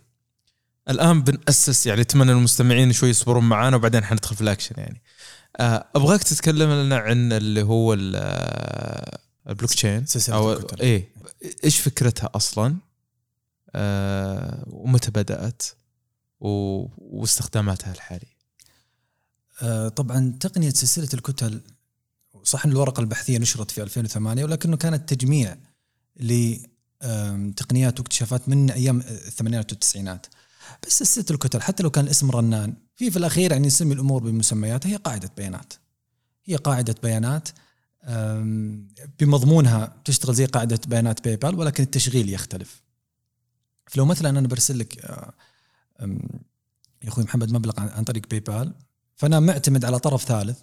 الآن 0.89 1.21
بنأسس 1.21 1.85
يعني 1.85 2.01
أتمنى 2.01 2.31
المستمعين 2.31 2.91
شوي 2.93 3.09
يصبرون 3.09 3.43
معانا 3.43 3.75
وبعدين 3.75 4.03
حندخل 4.03 4.35
في 4.35 4.41
الأكشن 4.41 4.75
يعني. 4.77 5.01
آه، 5.57 5.87
أبغاك 5.95 6.23
تتكلم 6.23 6.69
لنا 6.71 6.97
عن 6.97 7.33
اللي 7.33 7.61
هو 7.63 7.93
ال- 7.93 8.15
آه، 8.15 9.19
البلوك 9.49 9.73
تشين 9.73 10.05
أو. 10.29 10.53
إيه 10.81 11.09
إيش 11.63 11.79
فكرتها 11.79 12.29
أصلا؟ 12.35 12.75
ومتى 14.67 15.11
بدأت. 15.11 15.63
واستخداماتها 16.41 17.93
الحالية. 17.93 18.41
آه، 19.61 19.87
طبعا 19.87 20.37
تقنية 20.39 20.69
سلسلة 20.69 21.09
الكتل 21.13 21.61
صح 22.43 22.65
إن 22.65 22.71
الورقة 22.71 23.01
البحثية 23.01 23.37
نشرت 23.37 23.71
في 23.71 23.81
2008 23.81 24.43
ولكنه 24.43 24.77
كانت 24.77 25.13
تجميع 25.13 25.57
لتقنيات 26.15 27.99
واكتشافات 27.99 28.49
من 28.49 28.71
أيام 28.71 28.99
الثمانينات 28.99 29.71
والتسعينات. 29.71 30.25
بس 30.87 30.99
سلسلة 30.99 31.25
الكتل 31.31 31.61
حتى 31.61 31.83
لو 31.83 31.89
كان 31.89 32.05
الاسم 32.05 32.31
رنان 32.31 32.73
في 32.95 33.11
في 33.11 33.17
الأخير 33.17 33.51
يعني 33.51 33.67
نسمي 33.67 33.93
الأمور 33.93 34.23
بمسمياتها 34.23 34.89
هي 34.89 34.95
قاعدة 34.95 35.31
بيانات. 35.37 35.73
هي 36.45 36.55
قاعدة 36.55 36.95
بيانات 37.03 37.49
بمضمونها 39.19 39.95
تشتغل 40.05 40.35
زي 40.35 40.45
قاعدة 40.45 40.79
بيانات 40.87 41.23
باي 41.23 41.35
بال 41.35 41.55
ولكن 41.55 41.83
التشغيل 41.83 42.29
يختلف. 42.29 42.81
فلو 43.87 44.05
مثلا 44.05 44.29
أنا 44.29 44.47
برسل 44.47 44.79
لك 44.79 45.05
آه، 45.05 45.33
يا 46.01 47.07
أخوي 47.07 47.23
محمد 47.23 47.51
مبلغ 47.51 47.73
عن 47.77 48.03
طريق 48.03 48.27
باي 48.29 48.39
بال 48.39 48.73
فأنا 49.15 49.39
معتمد 49.39 49.85
على 49.85 49.99
طرف 49.99 50.23
ثالث 50.23 50.59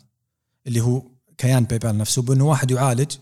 اللي 0.66 0.80
هو 0.80 1.02
كيان 1.38 1.64
باي 1.64 1.78
بال 1.78 1.98
نفسه 1.98 2.22
بأنه 2.22 2.44
واحد 2.44 2.70
يعالج 2.70 3.12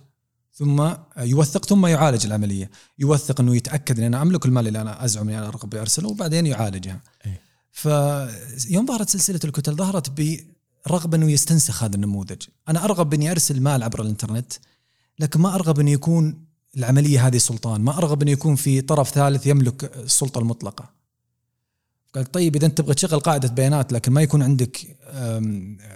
ثم 0.53 0.95
يوثق 1.19 1.65
ثم 1.65 1.87
يعالج 1.87 2.27
العملية، 2.27 2.71
يوثق 2.99 3.41
إنه 3.41 3.57
يتأكد 3.57 3.99
ان 3.99 4.05
أنا 4.05 4.23
أملك 4.23 4.47
المال 4.47 4.69
اللي 4.69 4.81
أنا 4.81 5.05
أزعم 5.05 5.29
إني 5.29 5.39
أنا 5.39 5.49
أرغب 5.49 5.71
بأرسله 5.71 6.09
وبعدين 6.09 6.47
يعالجها. 6.47 7.01
إيه. 7.27 7.41
فيوم 7.73 8.87
ظهرت 8.87 9.09
سلسلة 9.11 9.41
الكتل 9.45 9.75
ظهرت 9.75 10.11
برغبة 10.11 11.17
إنه 11.17 11.31
يستنسخ 11.31 11.83
هذا 11.85 11.95
النموذج، 11.95 12.43
أنا 12.69 12.85
أرغب 12.85 13.15
إني 13.15 13.31
أرسل 13.31 13.61
مال 13.61 13.83
عبر 13.83 14.03
الإنترنت 14.03 14.53
لكن 15.19 15.41
ما 15.41 15.55
أرغب 15.55 15.81
إنه 15.81 15.91
يكون 15.91 16.45
العملية 16.77 17.27
هذه 17.27 17.39
سلطان، 17.39 17.81
ما 17.81 17.99
أرغب 17.99 18.23
إنه 18.23 18.31
يكون 18.31 18.55
في 18.55 18.81
طرف 18.81 19.11
ثالث 19.11 19.47
يملك 19.47 19.97
السلطة 19.97 20.39
المطلقة. 20.39 20.96
قال 22.17 22.33
طيب 22.33 22.57
إذا 22.57 22.67
أنت 22.67 22.79
تبغى 22.79 22.95
تشغل 22.95 23.21
قاعدة 23.21 23.49
بيانات 23.49 23.93
لكن 23.93 24.13
ما 24.13 24.23
يكون 24.23 24.43
عندك 24.43 24.97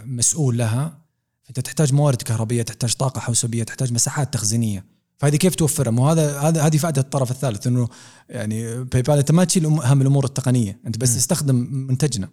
مسؤول 0.05 0.59
لها 0.59 0.99
فأنت 1.43 1.61
تحتاج 1.61 1.93
موارد 1.95 2.23
كهربية 2.23 2.63
تحتاج 2.63 2.95
طاقة 2.95 3.21
حوسبية 3.21 3.63
تحتاج 3.63 3.93
مساحات 3.93 4.35
تخزينية 4.35 4.85
فهذه 5.19 5.37
كيف 5.37 5.55
توفرها؟ 5.55 5.91
مو 5.91 6.09
هذا 6.09 6.39
هذا 6.39 6.63
هذه 6.63 6.77
فائده 6.77 7.01
الطرف 7.01 7.31
الثالث 7.31 7.67
إنه 7.67 7.89
يعني 8.29 8.85
باي 8.85 9.03
بال 9.03 9.19
أنت 9.19 9.33
ما 9.33 9.45
تشيل 9.45 9.67
هم 9.67 10.03
الأمور 10.03 10.25
التقنية 10.25 10.81
أنت 10.87 10.99
بس 10.99 11.15
م. 11.15 11.17
تستخدم 11.17 11.69
منتجنا 11.71 12.29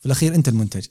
في 0.00 0.06
الأخير 0.06 0.34
أنت 0.34 0.48
المنتج 0.48 0.86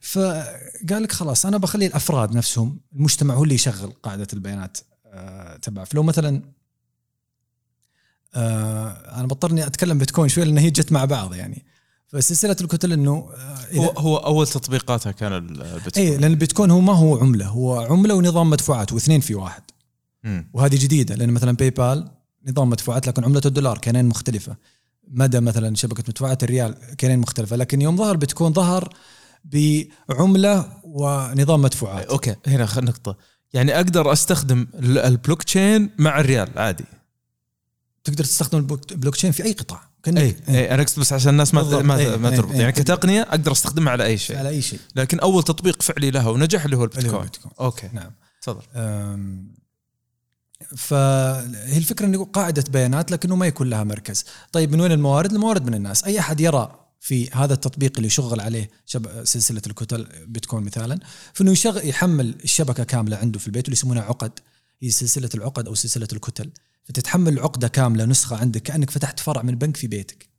فقال 0.00 1.02
لك 1.02 1.12
خلاص 1.12 1.46
أنا 1.46 1.56
بخلي 1.56 1.86
الأفراد 1.86 2.36
نفسهم 2.36 2.80
المجتمع 2.96 3.34
هو 3.34 3.44
اللي 3.44 3.54
يشغل 3.54 3.92
قاعدة 4.02 4.26
البيانات 4.32 4.78
آه، 5.06 5.56
تبعه 5.56 5.84
فلو 5.84 6.02
مثلا 6.02 6.42
آه، 8.36 8.88
أنا 9.18 9.26
بضطرني 9.26 9.66
أتكلم 9.66 9.98
بيتكوين 9.98 10.28
شوي 10.28 10.44
لأن 10.44 10.58
هي 10.58 10.70
جت 10.70 10.92
مع 10.92 11.04
بعض 11.04 11.34
يعني. 11.34 11.64
فسلسلة 12.08 12.56
الكتل 12.60 12.92
إنه 12.92 13.28
آه، 13.36 13.58
هو 13.74 13.84
هو 13.86 14.16
أول 14.16 14.46
تطبيقاتها 14.46 15.12
كان 15.12 15.32
البيتكوين. 15.32 16.06
اي 16.06 16.16
لأن 16.16 16.30
البيتكوين 16.30 16.70
هو 16.70 16.80
ما 16.80 16.92
هو 16.92 17.18
عملة 17.18 17.46
هو 17.46 17.80
عملة 17.80 18.14
ونظام 18.14 18.50
مدفوعات 18.50 18.92
واثنين 18.92 19.20
في 19.20 19.34
واحد. 19.34 19.62
وهذه 20.52 20.74
جديدة 20.76 21.14
لأن 21.14 21.30
مثلا 21.30 21.52
باي 21.52 21.70
بال 21.70 22.08
نظام 22.48 22.70
مدفوعات 22.70 23.06
لكن 23.06 23.24
عملة 23.24 23.40
الدولار 23.46 23.78
كيانين 23.78 24.04
مختلفة. 24.06 24.56
مدى 25.08 25.40
مثلا 25.40 25.74
شبكة 25.74 26.04
مدفوعات 26.08 26.44
الريال 26.44 26.74
كيانين 26.98 27.18
مختلفة 27.18 27.56
لكن 27.56 27.82
يوم 27.82 27.96
ظهر 27.96 28.16
بيتكوين 28.16 28.52
ظهر 28.52 28.94
بعملة 29.44 30.68
ونظام 30.84 31.62
مدفوعات. 31.62 32.06
أوكي 32.06 32.34
هنا 32.46 32.68
نقطة. 32.76 33.16
يعني 33.52 33.76
أقدر 33.76 34.12
أستخدم 34.12 34.66
ال- 34.74 34.98
البلوك 34.98 35.42
تشين 35.42 35.90
مع 35.98 36.20
الريال 36.20 36.48
عادي. 36.56 36.84
تقدر 38.06 38.24
تستخدم 38.24 38.58
البلوك 38.92 39.16
تشين 39.16 39.32
في 39.32 39.44
أي 39.44 39.52
قطاع. 39.52 39.88
كانك 40.02 40.18
اي 40.18 40.36
اي 40.48 40.74
أنا 40.74 40.82
أقصد 40.82 41.00
بس 41.00 41.12
عشان 41.12 41.30
الناس 41.30 41.54
ما 41.54 41.62
بالضبط. 41.62 41.82
ما, 41.82 41.96
إيه، 41.96 42.16
ما 42.16 42.28
إيه، 42.28 42.36
تربط. 42.36 42.52
إيه. 42.52 42.60
يعني 42.60 42.72
كتقنية 42.72 43.22
أقدر 43.22 43.52
أستخدمها 43.52 43.92
على 43.92 44.04
أي 44.04 44.18
شيء. 44.18 44.38
على 44.38 44.48
أي 44.48 44.62
شيء. 44.62 44.78
لكن 44.96 45.20
أول 45.20 45.42
تطبيق 45.42 45.82
فعلي 45.82 46.10
لها 46.10 46.28
ونجح 46.28 46.64
اللي 46.64 46.76
هو 46.76 46.84
اللي 46.84 46.94
البيتكوين. 46.96 47.22
البيتكوين. 47.22 47.54
أوكي. 47.60 47.90
نعم. 47.92 48.10
تفضل. 48.42 48.62
فهي 50.76 51.76
الفكرة 51.78 52.06
انه 52.06 52.24
قاعدة 52.24 52.64
بيانات 52.70 53.10
لكنه 53.10 53.36
ما 53.36 53.46
يكون 53.46 53.70
لها 53.70 53.84
مركز. 53.84 54.24
طيب 54.52 54.72
من 54.72 54.80
وين 54.80 54.92
الموارد؟ 54.92 55.32
الموارد 55.32 55.66
من 55.66 55.74
الناس. 55.74 56.04
أي 56.04 56.18
أحد 56.18 56.40
يرى 56.40 56.80
في 57.00 57.30
هذا 57.30 57.54
التطبيق 57.54 57.92
اللي 57.96 58.06
يشغل 58.06 58.40
عليه 58.40 58.70
شب... 58.86 59.24
سلسلة 59.24 59.62
الكتل 59.66 60.06
بتكون 60.26 60.62
مثالا 60.62 60.98
فإنه 61.32 61.50
يشغل 61.52 61.88
يحمل 61.88 62.34
الشبكة 62.44 62.84
كاملة 62.84 63.16
عنده 63.16 63.38
في 63.38 63.46
البيت 63.46 63.64
واللي 63.64 63.76
يسمونها 63.76 64.02
عقد. 64.02 64.32
هي 64.82 64.90
سلسلة 64.90 65.30
العقد 65.34 65.66
أو 65.66 65.74
سلسلة 65.74 66.08
الكتل. 66.12 66.50
فتتحمل 66.88 67.38
عقدة 67.38 67.68
كاملة 67.68 68.04
نسخة 68.04 68.36
عندك 68.36 68.62
كأنك 68.62 68.90
فتحت 68.90 69.20
فرع 69.20 69.42
من 69.42 69.54
بنك 69.54 69.76
في 69.76 69.86
بيتك. 69.86 70.36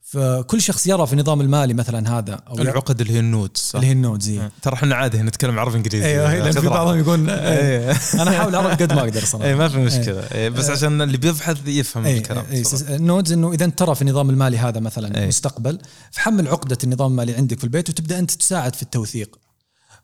فكل 0.00 0.62
شخص 0.62 0.86
يرى 0.86 1.06
في 1.06 1.12
النظام 1.12 1.40
المالي 1.40 1.74
مثلا 1.74 2.18
هذا 2.18 2.34
أو 2.34 2.58
العقد 2.58 3.00
اللي 3.00 3.12
هي 3.12 3.18
ال 3.18 3.26
node 3.26 3.56
صح؟ 3.56 3.74
اللي 3.74 3.86
هي 3.86 3.92
ال 3.92 3.98
nodes 3.98 4.28
هي. 4.28 4.50
ترى 4.62 4.74
إحنا 4.74 4.94
عادي 4.94 5.18
نتكلم 5.18 5.58
عربي 5.58 5.76
إنجليزي. 5.76 6.06
أيوه 6.06 6.34
لأن 6.34 6.52
في 6.52 6.68
بعضهم 6.68 6.98
يقول 6.98 7.30
إيه 7.30 7.90
أنا 8.14 8.30
أحاول 8.30 8.54
أعرف 8.54 8.82
قد 8.82 8.92
ما 8.92 9.00
أقدر 9.00 9.24
صراحة. 9.24 9.46
اي 9.46 9.54
ما 9.54 9.68
في 9.68 9.78
مشكلة. 9.78 10.20
إيه. 10.32 10.48
بس 10.48 10.70
عشان 10.70 11.02
اللي 11.02 11.16
بيبحث 11.16 11.68
يفهم 11.68 12.04
اي 12.04 12.18
الكلام. 12.18 12.44
اي 12.50 12.64
صراحة. 12.64 12.94
ال 12.94 13.00
nodes 13.00 13.32
إنه 13.32 13.52
إذا 13.52 13.66
ترى 13.66 13.94
في 13.94 14.02
النظام 14.02 14.30
المالي 14.30 14.58
هذا 14.58 14.80
مثلا 14.80 15.20
أي. 15.20 15.26
مستقبل 15.26 15.78
فحمل 16.10 16.48
عقدة 16.48 16.78
النظام 16.84 17.10
المالي 17.10 17.34
عندك 17.34 17.58
في 17.58 17.64
البيت 17.64 17.90
وتبدأ 17.90 18.18
أنت 18.18 18.30
تساعد 18.30 18.74
في 18.74 18.82
التوثيق. 18.82 19.38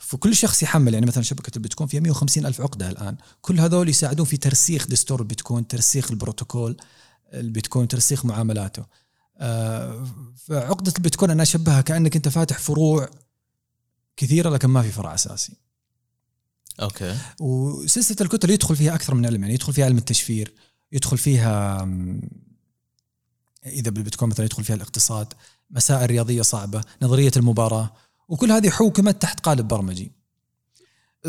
فكل 0.02 0.36
شخص 0.36 0.62
يحمل 0.62 0.94
يعني 0.94 1.06
مثلا 1.06 1.22
شبكة 1.22 1.56
البيتكوين 1.56 1.88
فيها 1.88 2.00
150 2.00 2.46
ألف 2.46 2.60
عقدة 2.60 2.90
الآن. 2.90 3.16
كل 3.40 3.60
هذول 3.60 3.88
يساعدون 3.88 4.26
في 4.26 4.36
ترسيخ 4.36 4.86
دستور 4.86 5.20
البيتكوين 5.20 5.66
ترسيخ 5.68 6.10
البروتوكول 6.10 6.76
البيتكوين 7.32 7.88
ترسيخ 7.88 8.24
معاملاته. 8.24 8.84
آه، 9.36 10.06
فعقدة 10.36 10.92
البيتكوين 10.96 11.30
أنا 11.30 11.42
أشبهها 11.42 11.80
كأنك 11.80 12.16
أنت 12.16 12.28
فاتح 12.28 12.58
فروع 12.58 13.10
كثيرة 14.16 14.50
لكن 14.50 14.68
ما 14.68 14.82
في 14.82 14.92
فرع 14.92 15.14
أساسي. 15.14 15.52
أوكي. 16.80 17.18
وسلسلة 17.40 18.16
الكتل 18.20 18.50
يدخل 18.50 18.76
فيها 18.76 18.94
أكثر 18.94 19.14
من 19.14 19.26
علم 19.26 19.42
يعني 19.42 19.54
يدخل 19.54 19.72
فيها 19.72 19.84
علم 19.84 19.98
التشفير 19.98 20.54
يدخل 20.92 21.18
فيها 21.18 21.88
إذا 23.66 23.90
بالبيتكوين 23.90 24.30
مثلا 24.30 24.44
يدخل 24.44 24.64
فيها 24.64 24.76
الاقتصاد 24.76 25.32
مسائل 25.70 26.10
رياضية 26.10 26.42
صعبة 26.42 26.84
نظرية 27.02 27.32
المباراة. 27.36 27.92
وكل 28.32 28.52
هذه 28.52 28.70
حوكمت 28.70 29.22
تحت 29.22 29.40
قالب 29.40 29.68
برمجي. 29.68 30.12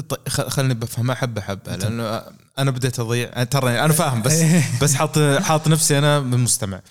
طيب 0.09 0.29
خ- 0.29 0.47
خلني 0.47 0.73
بفهمها 0.73 1.15
حبه 1.15 1.41
حبه 1.41 1.75
لأنه 1.75 2.21
أنا 2.57 2.71
بديت 2.71 2.99
أضيع 2.99 3.43
ترى 3.43 3.79
أنا 3.79 3.93
فاهم 3.93 4.21
بس 4.21 4.33
بس 4.81 4.93
حاط 4.93 5.19
حاط 5.19 5.67
نفسي 5.67 5.97
أنا 5.97 6.19
من 6.19 6.39
مستمع 6.39 6.81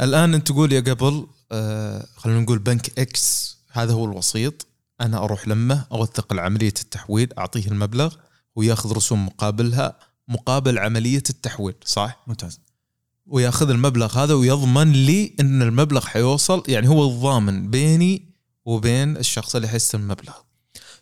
الآن 0.00 0.34
أنت 0.34 0.46
تقول 0.46 0.72
يا 0.72 0.80
قبل 0.80 1.26
آه 1.52 2.06
خلينا 2.16 2.40
نقول 2.40 2.58
بنك 2.58 2.98
إكس 2.98 3.56
هذا 3.72 3.92
هو 3.92 4.04
الوسيط. 4.04 4.66
أنا 5.00 5.24
أروح 5.24 5.48
لمه 5.48 5.86
أوثق 5.92 6.32
عمليه 6.34 6.68
التحويل 6.82 7.32
أعطيه 7.38 7.66
المبلغ 7.68 8.14
وياخذ 8.56 8.92
رسوم 8.96 9.26
مقابلها 9.26 9.98
مقابل 10.28 10.78
عملية 10.78 11.22
التحويل 11.30 11.74
صح؟ 11.84 12.22
ممتاز. 12.26 12.60
وياخذ 13.26 13.70
المبلغ 13.70 14.18
هذا 14.18 14.34
ويضمن 14.34 14.92
لي 14.92 15.34
إن 15.40 15.62
المبلغ 15.62 16.06
حيوصل 16.06 16.62
يعني 16.68 16.88
هو 16.88 17.04
الضامن 17.08 17.70
بيني 17.70 18.29
وبين 18.64 19.16
الشخص 19.16 19.56
اللي 19.56 19.68
حيستلم 19.68 20.02
المبلغ. 20.02 20.32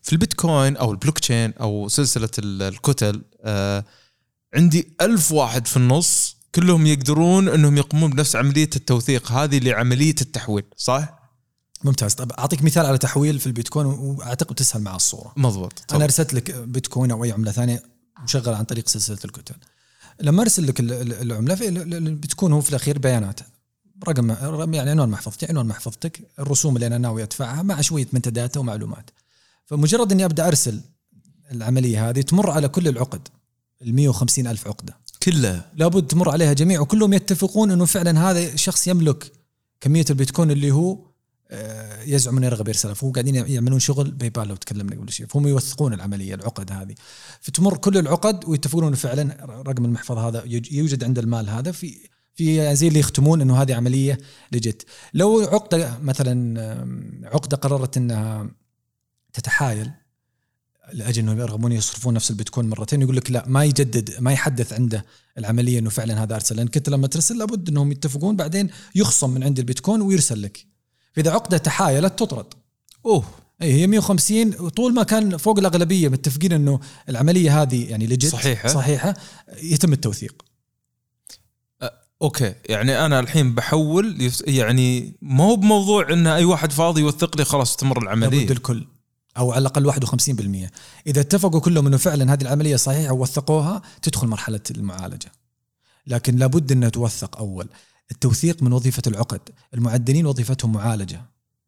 في 0.02 0.12
البيتكوين 0.12 0.76
أو 0.76 0.92
البلوك 0.92 1.18
تشين 1.18 1.52
أو 1.52 1.88
سلسلة 1.88 2.28
ال- 2.38 2.62
الكتل 2.62 3.22
آه 3.42 3.84
عندي 4.54 4.92
ألف 5.00 5.32
واحد 5.32 5.66
في 5.66 5.76
النص 5.76 6.36
كلهم 6.54 6.86
يقدرون 6.86 7.48
إنهم 7.48 7.76
يقومون 7.76 8.10
بنفس 8.10 8.36
عملية 8.36 8.70
التوثيق 8.76 9.32
هذه 9.32 9.58
لعملية 9.58 10.14
التحويل 10.20 10.64
صح؟ 10.76 11.18
ممتاز. 11.84 12.14
طب 12.14 12.32
أعطيك 12.32 12.62
مثال 12.62 12.86
على 12.86 12.98
تحويل 12.98 13.38
في 13.40 13.46
البيتكوين 13.46 13.86
وأعتقد 13.86 14.54
تسهل 14.54 14.82
مع 14.82 14.96
الصورة. 14.96 15.32
مضبوط. 15.36 15.92
أنا 15.94 16.04
أرسلت 16.04 16.34
لك 16.34 16.50
بيتكوين 16.54 17.10
أو 17.10 17.24
أي 17.24 17.32
عملة 17.32 17.52
ثانية 17.52 17.82
مشغلة 18.24 18.56
عن 18.56 18.64
طريق 18.64 18.88
سلسلة 18.88 19.18
الكتل. 19.24 19.54
لما 20.20 20.42
أرسل 20.42 20.66
لك 20.66 20.80
ال- 20.80 20.92
ال- 20.92 21.12
العملة 21.12 21.54
في 21.54 21.68
ال- 21.68 21.94
ال- 21.94 22.14
بتكون 22.14 22.52
هو 22.52 22.60
في 22.60 22.70
الأخير 22.70 22.98
بيانات 22.98 23.40
رقم 24.08 24.74
يعني 24.74 24.90
عنوان 24.90 25.08
محفظتي 25.08 25.46
عنوان 25.46 25.66
محفظتك 25.66 26.20
الرسوم 26.38 26.74
اللي 26.76 26.86
أنا 26.86 26.98
ناوي 26.98 27.22
أدفعها 27.22 27.62
مع 27.62 27.80
شوية 27.80 28.06
metadata 28.12 28.30
data 28.46 28.60
ومعلومات. 28.60 29.10
فمجرد 29.66 30.12
إني 30.12 30.24
أبدأ 30.24 30.48
أرسل 30.48 30.80
العملية 31.52 32.08
هذه 32.08 32.20
تمر 32.20 32.50
على 32.50 32.68
كل 32.68 32.88
العقد 32.88 33.28
ال 33.82 33.94
150 33.94 34.46
ألف 34.46 34.66
عقدة. 34.66 34.96
كلها 35.22 35.72
لابد 35.76 36.06
تمر 36.06 36.30
عليها 36.30 36.52
جميع 36.52 36.80
وكلهم 36.80 37.12
يتفقون 37.12 37.70
إنه 37.70 37.84
فعلا 37.84 38.30
هذا 38.30 38.52
الشخص 38.52 38.86
يملك 38.88 39.32
كمية 39.80 40.04
البيتكوين 40.10 40.50
اللي 40.50 40.70
هو 40.70 40.98
آه، 41.50 42.02
يزعم 42.02 42.36
إنه 42.36 42.46
يرغب 42.46 42.68
يرسلها. 42.68 42.94
فهو 42.94 43.10
قاعدين 43.10 43.34
يعملون 43.34 43.78
شغل 43.78 44.10
باي 44.10 44.30
بال 44.30 44.48
لو 44.48 44.56
تكلمنا 44.56 44.96
قبل 44.96 45.12
شيء 45.12 45.26
فهم 45.26 45.46
يوثقون 45.48 45.92
العملية 45.94 46.34
العقد 46.34 46.72
هذه. 46.72 46.94
فتمر 47.40 47.76
كل 47.76 47.98
العقد 47.98 48.44
ويتفقون 48.48 48.84
إنه 48.84 48.96
فعلا 48.96 49.44
رقم 49.66 49.84
المحفظة 49.84 50.28
هذا 50.28 50.42
يوج- 50.44 50.72
يوجد 50.72 51.04
عند 51.04 51.18
المال 51.18 51.48
هذا. 51.50 51.72
في 51.72 51.96
في 52.38 52.76
زي 52.76 52.88
اللي 52.88 52.98
يختمون 52.98 53.40
إنه 53.40 53.62
هذه 53.62 53.74
عملية 53.74 54.18
لجت 54.52 54.86
لو 55.14 55.40
عقدة 55.40 55.98
مثلا 56.02 56.60
عقدة 57.24 57.56
قررت 57.56 57.96
إنها 57.96 58.50
تتحايل 59.32 59.90
لأجل 60.92 61.22
إنهم 61.22 61.38
يرغبون 61.38 61.72
يصرفون 61.72 62.14
نفس 62.14 62.30
البيتكوين 62.30 62.68
مرتين 62.68 63.02
يقول 63.02 63.16
لك 63.16 63.30
لا 63.30 63.44
ما 63.48 63.64
يجدد 63.64 64.20
ما 64.20 64.32
يحدث 64.32 64.72
عنده 64.72 65.04
العملية 65.38 65.78
إنه 65.78 65.90
فعلا 65.90 66.22
هذا 66.22 66.34
أرسل. 66.34 66.56
لأن 66.56 66.68
كنت 66.68 66.88
لما 66.88 67.06
ترسل 67.06 67.38
لابد 67.38 67.68
إنهم 67.68 67.92
يتفقون 67.92 68.36
بعدين 68.36 68.70
يخصم 68.94 69.30
من 69.30 69.44
عند 69.44 69.58
البيتكوين 69.58 70.00
ويرسل 70.00 70.42
لك. 70.42 70.66
فإذا 71.12 71.30
عقدة 71.30 71.58
تحايلت 71.58 72.18
تطرد. 72.18 72.46
أوه. 73.06 73.24
اي 73.62 73.72
هي 73.72 73.86
150 73.86 74.68
طول 74.68 74.94
ما 74.94 75.02
كان 75.02 75.36
فوق 75.36 75.58
الأغلبية 75.58 76.08
متفقين 76.08 76.52
إنه 76.52 76.80
العملية 77.08 77.62
هذه 77.62 77.90
يعني 77.90 78.06
لجت 78.06 78.32
صحيحة. 78.32 78.68
صحيحة 78.68 79.14
يتم 79.62 79.92
التوثيق. 79.92 80.47
أوكي 82.22 82.54
يعني 82.68 83.06
أنا 83.06 83.20
الحين 83.20 83.54
بحول 83.54 84.30
يعني 84.46 85.18
ما 85.22 85.44
هو 85.44 85.56
بموضوع 85.56 86.12
إن 86.12 86.26
أي 86.26 86.44
واحد 86.44 86.72
فاضي 86.72 87.00
يوثق 87.00 87.36
لي 87.36 87.44
خلاص 87.44 87.76
تمر 87.76 88.02
لابد 88.02 88.02
العملية 88.02 88.50
الكل 88.50 88.86
أو 89.36 89.52
على 89.52 89.60
الأقل 89.60 89.92
51% 90.66 90.70
إذا 91.06 91.20
اتفقوا 91.20 91.60
كلهم 91.60 91.86
إنه 91.86 91.96
فعلا 91.96 92.32
هذه 92.32 92.42
العملية 92.42 92.76
صحيحة 92.76 93.12
ووثقوها 93.12 93.82
تدخل 94.02 94.26
مرحلة 94.26 94.60
المعالجة. 94.70 95.32
لكن 96.06 96.36
لابد 96.36 96.72
إنها 96.72 96.88
توثق 96.88 97.36
أول. 97.36 97.68
التوثيق 98.10 98.62
من 98.62 98.72
وظيفة 98.72 99.02
العقد. 99.06 99.40
المعدنين 99.74 100.26
وظيفتهم 100.26 100.72
معالجة. 100.72 101.22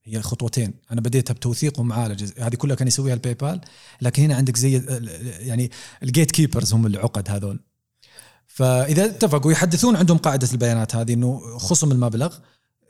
هي 0.05 0.23
خطوتين. 0.23 0.75
أنا 0.93 1.01
بديتها 1.01 1.35
بتوثيق 1.35 1.81
ومعالجة. 1.81 2.35
هذه 2.39 2.55
كلها 2.55 2.77
كان 2.77 2.89
يسويها 2.89 3.15
الباي 3.15 3.35
بال 3.35 3.61
لكن 4.01 4.23
هنا 4.23 4.37
عندك 4.37 4.57
زي 4.57 4.83
يعني 5.41 5.71
ال 6.03 6.31
gatekeepers 6.31 6.75
هم 6.75 6.87
العقد 6.87 7.31
هذول. 7.31 7.61
فإذا 8.61 9.05
اتفقوا 9.05 9.53
يحدثون 9.53 9.97
عندهم 9.97 10.19
قاعدة 10.19 10.49
البيانات 10.53 10.95
هذه 10.97 11.13
إنه 11.15 11.59
خصم 11.59 11.93
المبلغ 11.93 12.35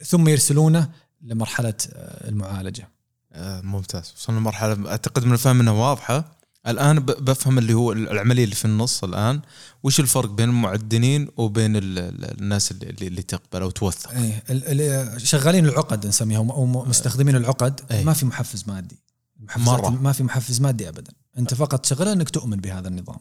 ثم 0.07 0.29
يرسلونه 0.29 0.91
لمرحلة 1.23 1.75
آه، 1.93 2.29
المعالجة. 2.29 2.89
آه 3.33 3.61
ممتاز. 3.61 4.13
وصلنا 4.17 4.39
لمرحلة 4.39 4.91
أعتقد 4.91 5.25
من 5.25 5.33
الفهم 5.33 5.61
إنها 5.61 5.73
واضحة. 5.73 6.37
الآن 6.67 6.99
بفهم 7.01 7.59
اللي 7.59 7.75
هو 7.75 7.93
العملية 7.93 8.45
اللي 8.45 8.55
في 8.55 8.65
النص 8.65 9.05
الآن. 9.05 9.41
وش 9.83 10.01
الفرق 10.01 10.31
بين 10.31 10.49
المعدنين 10.49 11.29
وبين 11.37 11.77
ال- 11.77 11.99
ال- 11.99 12.41
الناس 12.41 12.71
اللي, 12.73 13.07
اللي 13.09 13.23
تقبل 13.23 13.63
أو 13.63 13.71
توثق؟ 13.71 14.11
إيه 14.11 14.43
ال- 14.51 14.81
ال- 14.81 15.27
شغالين 15.29 15.67
العقد 15.67 16.07
نسميهم 16.07 16.51
أو 16.51 16.85
مستخدمين 16.85 17.37
العقد. 17.37 17.81
إيه. 17.91 18.05
ما 18.05 18.13
في 18.13 18.27
محفز 18.27 18.65
مادي. 18.67 18.99
مرة. 19.57 19.89
ما 19.89 20.13
في 20.13 20.23
محفز 20.23 20.61
مادي 20.61 20.89
ابدا. 20.89 21.13
أنت 21.39 21.55
فقط 21.55 21.87
شغلة 21.87 22.13
إنك 22.13 22.31
تؤمن 22.31 22.57
بهذا 22.57 22.89
النظام. 22.89 23.19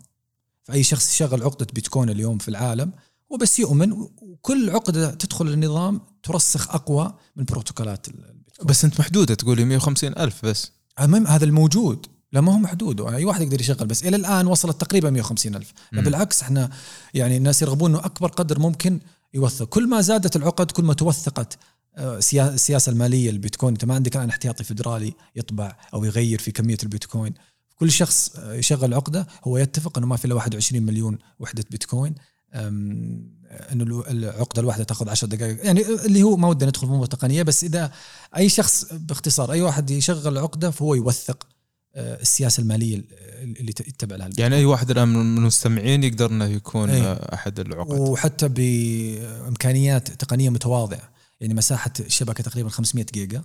فأي 0.64 0.84
شخص 0.84 1.12
يشغل 1.14 1.44
عقدة 1.44 1.68
بيتكوين 1.74 2.10
اليوم 2.10 2.38
في 2.38 2.48
العالم 2.48 2.92
هو 3.32 3.38
بس 3.38 3.60
يؤمن 3.60 3.92
وكل 4.22 4.70
عقدة 4.70 5.12
تدخل 5.12 5.48
النظام 5.48 6.02
ترسخ 6.24 6.70
أقوى 6.70 7.14
من 7.36 7.44
بروتوكولات 7.46 8.08
ال- 8.08 8.14
البيتكوين. 8.14 8.68
بس 8.68 8.86
أنت 8.86 9.00
محدودة 9.00 9.36
تقولي 9.36 9.66
150 9.66 10.18
ألف 10.18 10.46
بس. 10.46 10.72
المهم 11.02 11.28
هذا 11.28 11.46
الموجود. 11.46 12.06
لا 12.32 12.42
ما 12.42 12.54
هو 12.54 12.58
محدود. 12.58 13.02
أي 13.02 13.26
واحد 13.26 13.42
يقدر 13.42 13.62
يشغل 13.62 13.88
بس 13.88 14.04
إلى 14.06 14.16
الآن 14.16 14.48
وصلت 14.48 14.82
تقريبا 14.82 15.10
150 15.10 15.56
ألف. 15.56 15.74
لا. 15.92 16.02
بالعكس 16.02 16.42
إحنا 16.42 16.70
يعني 17.14 17.38
الناس 17.38 17.62
يرغبون 17.62 17.92
إنه 17.96 18.06
أكبر 18.06 18.28
قدر 18.30 18.60
ممكن 18.60 19.00
يوثق. 19.34 19.66
كل 19.66 19.88
ما 19.90 20.02
زادت 20.02 20.36
العقد 20.36 20.72
كل 20.72 20.84
ما 20.84 20.94
توثقت 20.94 21.58
آه، 21.98 22.20
سيا- 22.20 22.50
السياسة 22.54 22.90
المالية 22.92 23.32
للبيتكوين 23.32 23.74
أنت 23.74 23.86
ما 23.86 23.96
عندك 23.96 24.16
الآن 24.16 24.30
احتياطي 24.30 24.64
فدرالي 24.64 25.14
يطبع 25.36 25.76
أو 25.94 26.04
يغير 26.06 26.40
في 26.40 26.52
كمية 26.52 26.78
البيتكوين. 26.84 27.34
كل 27.80 27.92
شخص 27.92 28.36
آه، 28.36 28.54
يشغل 28.54 28.94
عقده 28.94 29.28
هو 29.44 29.58
يتفق 29.58 29.98
إنه 29.98 30.08
ما 30.08 30.18
في 30.18 30.26
إلا 30.26 30.36
21 30.36 30.84
مليون 30.84 31.18
وحدة 31.40 31.66
بيتكوين. 31.72 32.16
أم، 32.54 33.40
إنه 33.72 34.04
العقدة 34.08 34.62
الواحدة 34.62 34.84
تاخذ 34.84 35.10
10 35.10 35.28
دقائق. 35.28 35.66
يعني 35.66 35.86
اللي 36.06 36.24
هو 36.24 36.38
ما 36.38 36.48
ودنا 36.48 36.70
ندخل 36.70 36.88
في 36.88 36.94
امور 36.94 37.06
تقنية 37.06 37.44
بس 37.44 37.64
إذا 37.64 37.92
أي 38.38 38.50
شخص 38.50 38.94
باختصار 38.94 39.52
أي 39.52 39.62
واحد 39.62 39.90
يشغل 39.90 40.38
عقده 40.38 40.72
فهو 40.72 40.96
يوثق 40.96 41.48
آه، 41.96 42.22
السياسة 42.22 42.62
المالية 42.62 43.04
اللي 43.42 43.70
يتبع 43.70 44.16
لها 44.16 44.30
يعني 44.38 44.56
أي 44.56 44.66
واحد 44.66 44.92
الان 44.92 45.08
من 45.08 45.38
المستمعين 45.38 46.04
يقدر 46.04 46.32
إنه 46.32 46.46
يكون. 46.46 46.90
آه، 46.90 47.34
أحد 47.34 47.60
العقد. 47.60 48.00
وحتى 48.00 48.48
بإمكانيات 48.48 50.12
تقنية 50.12 50.50
متواضعة. 50.50 51.10
يعني 51.42 51.54
مساحة 51.54 51.94
الشبكة 52.00 52.44
تقريبا 52.44 52.70
500 52.70 53.06
جيجا. 53.14 53.44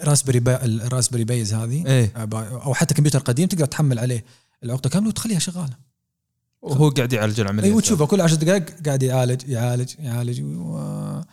Raspberry 0.00 0.40
Pi 0.40 0.64
ال 0.64 0.70
Raspberry 0.70 1.24
Pies 1.24 1.54
هذه. 1.54 1.86
إيه. 1.86 2.12
آه، 2.16 2.28
أو 2.64 2.74
حتى 2.74 2.94
كمبيوتر 2.94 3.18
قديم 3.18 3.48
تقدر 3.48 3.64
تحمل 3.66 3.98
عليه 3.98 4.24
العقده 4.64 4.90
كامله 4.90 5.08
وتخليها 5.08 5.38
شغالة. 5.38 5.92
وهو 6.62 6.88
قاعد 6.88 7.12
يعالج 7.12 7.40
العملية 7.40 7.68
اي 7.68 7.74
وتشوفه 7.74 8.06
كل 8.06 8.20
10 8.20 8.36
دقائق 8.36 8.64
قاعد 8.86 9.02
يعالج 9.02 9.42
يعالج 9.48 9.90
يعالج 9.98 10.40
و... 10.42 10.78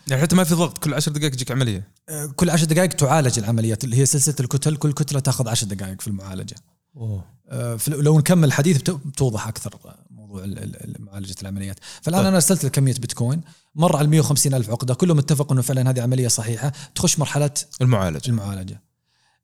يعني 0.08 0.22
حتى 0.22 0.36
ما 0.36 0.43
في 0.43 0.56
ضغط 0.56 0.78
كل 0.78 0.93
10 0.93 1.12
دقائق 1.12 1.32
تجيك 1.32 1.52
عملية. 1.52 1.88
آه، 2.10 2.26
كل 2.26 2.50
10 2.50 2.65
دقائق 2.67 2.89
تعالج 2.89 3.39
العمليات. 3.39 3.84
اللي 3.84 3.98
هي 3.98 4.06
سلسلة 4.06 4.36
الكتل 4.39 4.76
كل 4.76 4.91
كتلة 4.93 5.19
تاخذ 5.19 5.48
10 5.50 5.67
دقائق 5.67 6.02
في 6.02 6.08
المعالجة. 6.08 6.56
أوه. 6.95 7.24
آه، 7.50 7.78
لو 7.88 8.19
نكمل 8.19 8.43
الحديث 8.48 8.78
بت- 8.78 8.89
بتوضح 8.91 9.48
أكثر 9.48 9.80
موضوع 10.10 10.43
ال- 10.43 10.60
ال- 10.60 10.76
ال- 10.84 11.06
معالجة 11.06 11.36
العمليات. 11.41 11.80
فالآن 12.02 12.19
طيب. 12.19 12.28
أنا 12.28 12.36
أرسلت 12.36 12.63
لك 12.65 12.72
كمية 12.72 12.93
بيتكوين. 12.93 13.41
مر 13.76 13.96
على 13.96 14.08
150 14.08 14.54
ألف 14.54 14.70
عقدة. 14.70 14.94
كلهم 14.94 15.18
اتفقوا 15.20 15.54
إنه 15.54 15.62
فعلا 15.62 15.90
هذه 15.90 16.02
عملية 16.02 16.28
صحيحة 16.28 16.74
تخش 16.96 17.20
مرحلة 17.20 17.52
المعالجة. 17.82 18.28
المعالجة. 18.30 18.82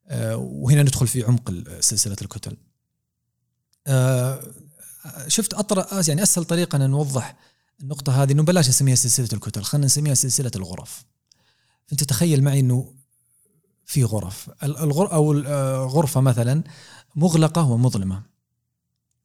آه، 0.08 0.36
وهنا 0.36 0.82
ندخل 0.82 1.06
في 1.06 1.22
عمق 1.22 1.52
سلسلة 1.80 2.16
الكتل. 2.22 2.56
آه، 3.86 4.40
شفت 5.28 5.54
أطر... 5.54 5.86
يعني 6.08 6.22
أسهل 6.22 6.44
طريقة 6.44 6.76
أن 6.76 6.90
نوضح 6.90 7.36
النقطة 7.80 8.22
هذه 8.22 8.32
إنه 8.32 8.42
بلاش 8.42 8.68
نسميها 8.68 8.94
سلسلة 8.94 9.28
الكتل 9.32 9.62
خلينا 9.62 9.86
نسميها 9.86 10.14
سلسلة 10.14 10.50
الغرف. 10.56 11.04
أنت 11.92 12.04
تخيل 12.04 12.44
معي 12.44 12.60
إنه 12.60 12.94
في 13.84 14.04
غرف. 14.04 14.50
ال- 14.62 14.78
الغر 14.78 15.12
أو 15.12 15.32
الغرفه 15.32 16.20
مثلا 16.20 16.62
مغلقة 17.16 17.70
ومظلمة 17.70 18.22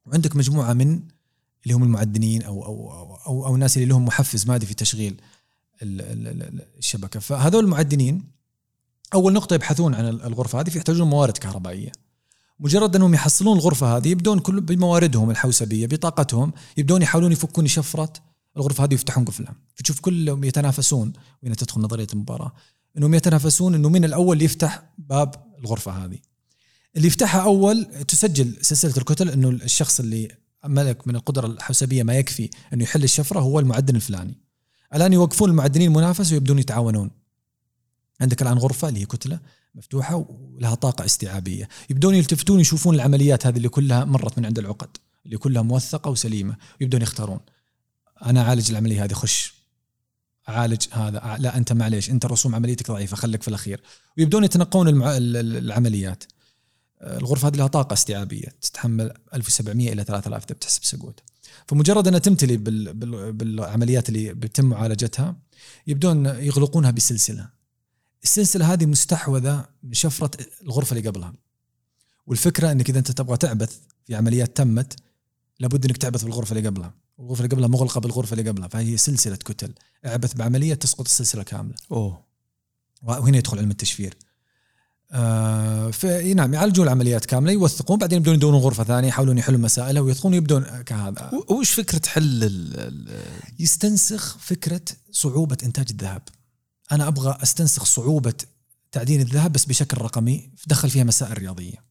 وعندك 0.05 0.35
مجموعة 0.35 0.73
من 0.73 1.01
اللي 1.63 1.73
هم 1.73 1.83
المعدنين 1.83 2.41
أو 2.43 2.65
أو 2.65 2.91
أو 2.91 3.15
أو, 3.27 3.45
أو 3.45 3.55
الناس 3.55 3.77
اللي 3.77 3.87
لهم 3.87 4.05
محفز 4.05 4.47
مادي 4.47 4.65
في 4.65 4.73
تشغيل 4.73 5.21
ال- 5.81 6.01
ال- 6.01 6.27
ال- 6.27 6.65
الشبكة. 6.77 7.19
فهذول 7.19 7.63
المعدنين 7.63 8.23
أول 9.13 9.33
نقطة 9.33 9.53
يبحثون 9.53 9.95
عن 9.95 10.05
الغرفة 10.07 10.59
هذه 10.59 10.69
فيحتاجون 10.69 11.09
موارد 11.09 11.37
كهربائية. 11.37 11.91
مجرد 12.59 12.95
أنهم 12.95 13.13
يحصلون 13.13 13.57
الغرفة 13.57 13.97
هذه 13.97 14.07
يبدون 14.07 14.39
كل 14.39 14.61
بمواردهم 14.61 15.29
الحوسبية 15.31 15.87
بطاقتهم 15.87 16.53
يبدون 16.77 17.01
يحاولون 17.01 17.31
يفكون 17.31 17.67
شفرة 17.67 18.13
الغرفة 18.57 18.83
هذه 18.83 18.91
ويفتحون 18.91 19.25
قفلها. 19.25 19.55
فتشوف 19.75 19.99
كلهم 19.99 20.43
يتنافسون. 20.43 21.13
وهنا 21.43 21.55
تدخل 21.55 21.81
نظرية 21.81 22.07
المباراة؟ 22.13 22.51
إنهم 22.97 23.13
يتنافسون 23.13 23.75
إنه 23.75 23.89
من 23.89 24.05
الأول 24.05 24.41
يفتح 24.41 24.83
باب 24.97 25.35
الغرفة 25.59 25.91
هذه. 25.91 26.17
اللي 26.95 27.07
يفتحها 27.07 27.41
أول 27.41 27.85
تسجل 28.07 28.57
سلسلة 28.61 28.93
الكتل 28.97 29.29
إنه 29.29 29.49
الشخص 29.49 29.99
اللي 29.99 30.31
ملك 30.65 31.07
من 31.07 31.15
القدرة 31.15 31.47
الحوسبيه 31.47 32.03
ما 32.03 32.13
يكفي 32.13 32.49
انه 32.73 32.83
يحل 32.83 33.03
الشفرة 33.03 33.39
هو 33.39 33.59
المعدن 33.59 33.95
الفلاني. 33.95 34.37
الآن 34.95 35.13
يوقفون 35.13 35.49
المعدنين 35.49 35.87
المنافسه 35.87 36.33
ويبدون 36.33 36.59
يتعاونون. 36.59 37.11
عندك 38.21 38.41
الآن 38.41 38.57
غرفة 38.57 38.89
اللي 38.89 38.99
هي 38.99 39.05
كتلة 39.05 39.39
مفتوحة 39.75 40.15
ولها 40.15 40.75
طاقة 40.75 41.05
استيعابية. 41.05 41.69
يبدون 41.89 42.15
يلتفتون 42.15 42.59
يشوفون 42.59 42.95
العمليات 42.95 43.47
هذه 43.47 43.57
اللي 43.57 43.69
كلها 43.69 44.05
مرت 44.05 44.37
من 44.39 44.45
عند 44.45 44.59
العقد 44.59 44.97
اللي 45.25 45.37
كلها 45.37 45.61
موثقة 45.61 46.11
وسليمة 46.11 46.55
يبدون 46.81 47.01
يختارون. 47.01 47.39
أنا 48.25 48.41
أعالج 48.41 48.71
العملية 48.71 49.03
هذه 49.03 49.13
خش. 49.13 49.53
أعالج 50.49 50.85
هذا. 50.91 51.37
لا 51.39 51.57
أنت 51.57 51.73
معليش 51.73 52.09
أنت 52.09 52.25
رسوم 52.25 52.55
عمليتك 52.55 52.91
ضعيفة 52.91 53.15
خليك 53.15 53.41
في 53.41 53.47
الأخير. 53.47 53.81
ويبدون 54.17 54.43
يتنقون. 54.43 55.01
العمليات. 55.05 56.23
الغرفة 57.01 57.47
هذه 57.47 57.55
لها 57.55 57.67
طاقة 57.67 57.93
استيعابية 57.93 58.47
تتحمل 58.61 59.13
1700 59.33 59.93
إلى 59.93 60.03
3000 60.03 60.45
إذا 60.45 60.53
بتحسب 60.53 60.83
سقوط. 60.83 61.23
فمجرد 61.67 62.07
أنها 62.07 62.19
تمتلي 62.19 62.57
بال... 62.57 62.93
بال... 62.93 63.33
بالعمليات 63.33 64.09
اللي 64.09 64.33
بيتم 64.33 64.65
معالجتها 64.65 65.35
يبدون 65.87 66.25
يغلقونها 66.25 66.91
بسلسلة. 66.91 67.49
السلسلة 68.23 68.73
هذه 68.73 68.85
مستحوذة 68.85 69.65
من 69.83 69.93
شفره 69.93 70.31
الغرفة 70.61 70.97
اللي 70.97 71.09
قبلها. 71.09 71.33
والفكرة 72.27 72.71
إنك 72.71 72.89
إذا 72.89 72.99
أنت 72.99 73.11
تبغى 73.11 73.37
تعبث 73.37 73.77
في 74.05 74.15
عمليات 74.15 74.57
تمت 74.57 74.95
لابد 75.59 75.85
إنك 75.85 75.97
تعبث 75.97 76.23
بالغرفة 76.23 76.57
اللي 76.57 76.67
قبلها. 76.69 76.93
والغرفة 77.17 77.43
اللي 77.43 77.55
قبلها 77.55 77.67
مغلقة 77.67 77.99
بالغرفة 77.99 78.33
اللي 78.33 78.49
قبلها 78.49 78.67
فهي 78.67 78.97
سلسلة 78.97 79.35
كتل. 79.35 79.73
اعبث 80.05 80.33
بعملية 80.33 80.73
تسقط 80.73 81.05
السلسلة 81.05 81.43
كاملة. 81.43 81.75
أوه. 81.91 82.23
وهنا 83.01 83.37
يدخل 83.37 83.57
علم 83.57 83.71
التشفير. 83.71 84.17
آه 85.13 85.91
نعم 86.35 86.53
يعالجون 86.53 86.85
العمليات 86.85 87.25
كاملة 87.25 87.51
يوثقون 87.51 87.97
بعدين 87.97 88.17
يبدون 88.17 88.35
يدورون 88.35 88.61
غرفة 88.61 88.83
ثانية 88.83 89.07
يحاولون 89.07 89.37
يحلون 89.37 89.61
مسائلها 89.61 90.01
ويدخلون 90.01 90.33
يبدون 90.33 90.63
كهذا. 90.63 91.31
وش 91.49 91.71
فكرة 91.71 92.01
حل 92.09 92.43
ال 92.43 93.23
يستنسخ 93.59 94.37
فكرة 94.37 94.81
صعوبة 95.11 95.57
إنتاج 95.63 95.87
الذهب. 95.91 96.21
أنا 96.91 97.07
أبغى 97.07 97.37
أستنسخ 97.43 97.85
صعوبة 97.85 98.33
تعدين 98.91 99.21
الذهب 99.21 99.51
بس 99.51 99.65
بشكل 99.65 100.01
رقمي 100.01 100.51
دخل 100.67 100.89
فيها 100.89 101.03
مسائل 101.03 101.37
رياضية. 101.37 101.83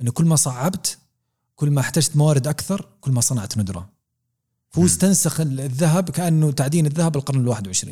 إنه 0.00 0.10
كل 0.10 0.24
ما 0.24 0.36
صعبت 0.36 0.98
كل 1.54 1.70
ما 1.70 1.80
احتجت 1.80 2.16
موارد 2.16 2.46
أكثر 2.46 2.88
كل 3.00 3.12
ما 3.12 3.20
صنعت 3.20 3.58
ندرة. 3.58 3.92
هو 4.74 4.84
استنسخ 4.84 5.40
الذهب 5.40 6.10
كأنه 6.10 6.52
تعدين 6.52 6.86
الذهب 6.86 7.16
القرن 7.16 7.54
ال21 7.54 7.88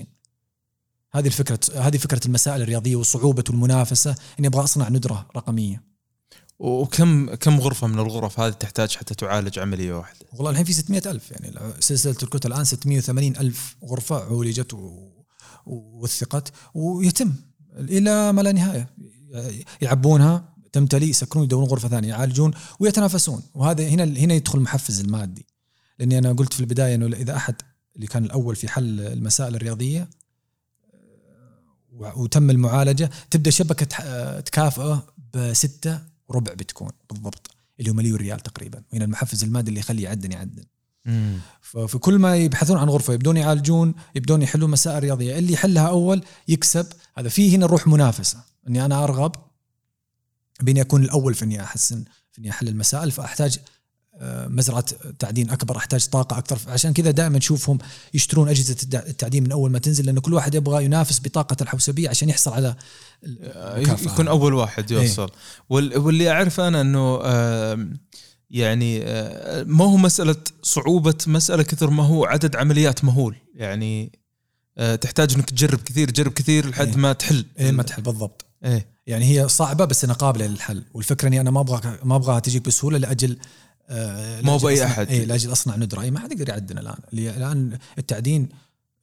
هذه 1.13 1.27
الفكرة 1.27 1.61
هذه 1.75 1.97
فكرة 1.97 2.21
المسائل 2.27 2.63
الرياضية 2.63 2.97
وصعوبة 2.97 3.45
المنافسة 3.51 4.17
إني 4.39 4.47
أبغى 4.47 4.65
أصنع 4.65 4.89
ندرة 4.89 5.29
رقمية. 5.37 5.91
وكم 6.59 7.35
كم 7.35 7.61
غرفة 7.61 7.87
من 7.87 7.99
الغرف 7.99 8.41
هذه 8.41 8.53
تحتاج 8.53 8.97
حتى 8.97 9.15
تعالج 9.15 9.59
عملية 9.59 9.93
واحدة؟ 9.93 10.27
والله 10.33 10.51
الحين 10.51 10.65
في 10.65 10.73
600 10.73 11.03
ألف 11.07 11.31
يعني 11.31 11.73
سلسلة 11.81 12.17
الكتل 12.23 12.53
الآن 12.53 12.65
680 12.65 13.37
ألف 13.37 13.77
غرفة 13.85 14.17
عولجت 14.17 14.77
ووثقت 15.67 16.53
ويتم 16.75 17.33
إلى 17.79 18.33
ما 18.33 18.43
لا 18.43 18.53
نهاية. 18.53 18.91
يعبونها 19.81 20.55
تمتلي 20.73 21.09
يسكرون 21.09 21.45
يدورون 21.45 21.69
غرفة 21.69 21.89
ثانية 21.89 22.09
يعالجون 22.09 22.53
ويتنافسون. 22.81 23.43
وهذا 23.55 23.89
هنا 23.89 24.05
هنا 24.05 24.35
يدخل 24.35 24.59
المحفز 24.59 25.01
المادي. 25.01 25.47
لأني 25.99 26.19
أنا 26.19 26.33
قلت 26.33 26.53
في 26.53 26.61
البداية 26.61 26.95
إنه 26.95 27.07
إذا 27.07 27.37
أحد 27.37 27.55
اللي 27.97 28.07
كان 28.07 28.25
الأول 28.25 28.57
في 28.57 28.69
حل 28.69 29.01
المسائل 29.01 29.55
الرياضية 29.55 30.11
وتم 32.01 32.51
المعالجة 32.51 33.11
تبدأ 33.31 33.51
شبكة 33.51 33.87
تكافئه 34.41 35.07
بستة 35.35 35.99
وربع 36.29 36.53
بتكون 36.53 36.91
بالضبط 37.11 37.51
اللي 37.81 37.91
هو 37.91 37.95
مليون 37.95 38.17
ريال 38.17 38.41
تقريبا 38.41 38.83
وهنا 38.93 39.05
المحفز 39.05 39.45
المادي 39.45 39.69
اللي 39.69 39.81
يخليه 39.81 40.05
يعدن 40.05 40.33
يعدن 40.33 40.65
ففي 41.61 41.99
كل 41.99 42.19
ما 42.19 42.37
يبحثون 42.37 42.79
عن 42.79 42.89
غرفة 42.89 43.13
يبدون 43.13 43.37
يعالجون 43.37 43.95
يبدون 44.15 44.43
يحلون 44.43 44.71
مسائل 44.71 45.03
رياضية 45.03 45.39
اللي 45.39 45.53
يحلها 45.53 45.89
أول 45.89 46.23
يكسب. 46.49 46.87
هذا 47.17 47.29
فيه 47.29 47.57
هنا 47.57 47.67
روح 47.67 47.87
منافسة 47.87 48.39
إني 48.69 48.85
أنا 48.85 49.05
أرغب 49.05 49.33
باني 50.61 50.81
اكون 50.81 51.03
الأول 51.03 51.35
في 51.35 51.45
إني 51.45 51.63
أحسن 51.63 52.05
في 52.33 52.39
إني 52.39 52.51
احل 52.51 52.69
المسائل 52.69 53.11
فأحتاج 53.11 53.59
آه، 53.59 53.63
مزرعة 54.23 54.85
تعدين 55.19 55.51
أكبر 55.51 55.77
أحتاج 55.77 56.07
طاقة 56.07 56.39
أكثر. 56.39 56.59
عشان 56.69 56.93
كذا 56.93 57.11
دائما 57.11 57.39
نشوفهم 57.39 57.79
يشترون 58.15 58.49
أجهزة 58.49 58.77
التعدين 58.95 59.45
من 59.45 59.53
أول 59.53 59.71
ما 59.71 59.79
تنزل 59.79 60.07
لأن 60.07 60.19
كل 60.19 60.35
واحد 60.35 60.55
يبغى 60.55 60.85
ينافس 60.85 61.21
بطاقة 61.21 61.57
الحوسبية 61.61 62.09
عشان 62.09 62.29
يحصل 62.29 62.53
على 62.53 62.75
المكافأة. 63.25 64.13
يكون 64.13 64.29
أول 64.29 64.55
واحد 64.55 64.91
يوصل. 64.91 65.31
إيه؟ 65.73 65.99
واللي 65.99 66.31
أعرف 66.31 66.61
أنا 66.61 66.81
إنه 66.81 67.21
يعني 68.51 69.03
آه، 69.05 69.63
ما 69.63 69.85
هو 69.85 69.97
مسألة 69.97 70.37
صعوبة 70.63 71.15
مسألة 71.27 71.63
كثر 71.63 71.91
ما 71.91 72.03
هو 72.03 72.25
عدد 72.25 72.57
عمليات 72.57 73.05
مهول. 73.05 73.37
يعني 73.55 74.13
آه، 74.79 74.95
تحتاج 74.95 75.35
إنك 75.35 75.51
تجرب 75.51 75.79
كثير 75.79 76.09
تجرب 76.11 76.33
كثير 76.33 76.69
لحد 76.69 76.89
إيه؟ 76.89 76.97
ما 76.97 77.13
تحل. 77.13 77.45
إيه 77.59 77.71
ما 77.73 77.83
تحل 77.83 78.03
بالضبط. 78.03 78.45
إيه. 78.65 78.87
يعني 79.07 79.25
هي 79.25 79.49
صعبة 79.49 79.85
بس 79.85 80.05
انها 80.05 80.15
قابلة 80.15 80.47
للحل. 80.47 80.85
والفكرة 80.95 81.29
إني 81.29 81.41
أنا 81.41 81.51
ما 81.51 81.61
أبغى 81.61 81.99
ما 82.05 82.17
أبغاها 82.17 82.39
تجيك 82.41 82.65
بسهولة 82.65 82.99
لأجل 82.99 83.39
آه 83.91 84.41
مو 84.41 84.57
بأي 84.57 84.85
أحد. 84.85 85.09
اي 85.09 85.25
لأجل 85.25 85.53
أصنع 85.53 85.77
ندرة. 85.77 86.01
أي 86.01 86.11
ما 86.11 86.21
حد 86.21 86.33
يقدر 86.33 86.49
يعدن 86.49 86.81
الآن. 86.81 86.99
الآن 87.13 87.79
التعدين 87.99 88.49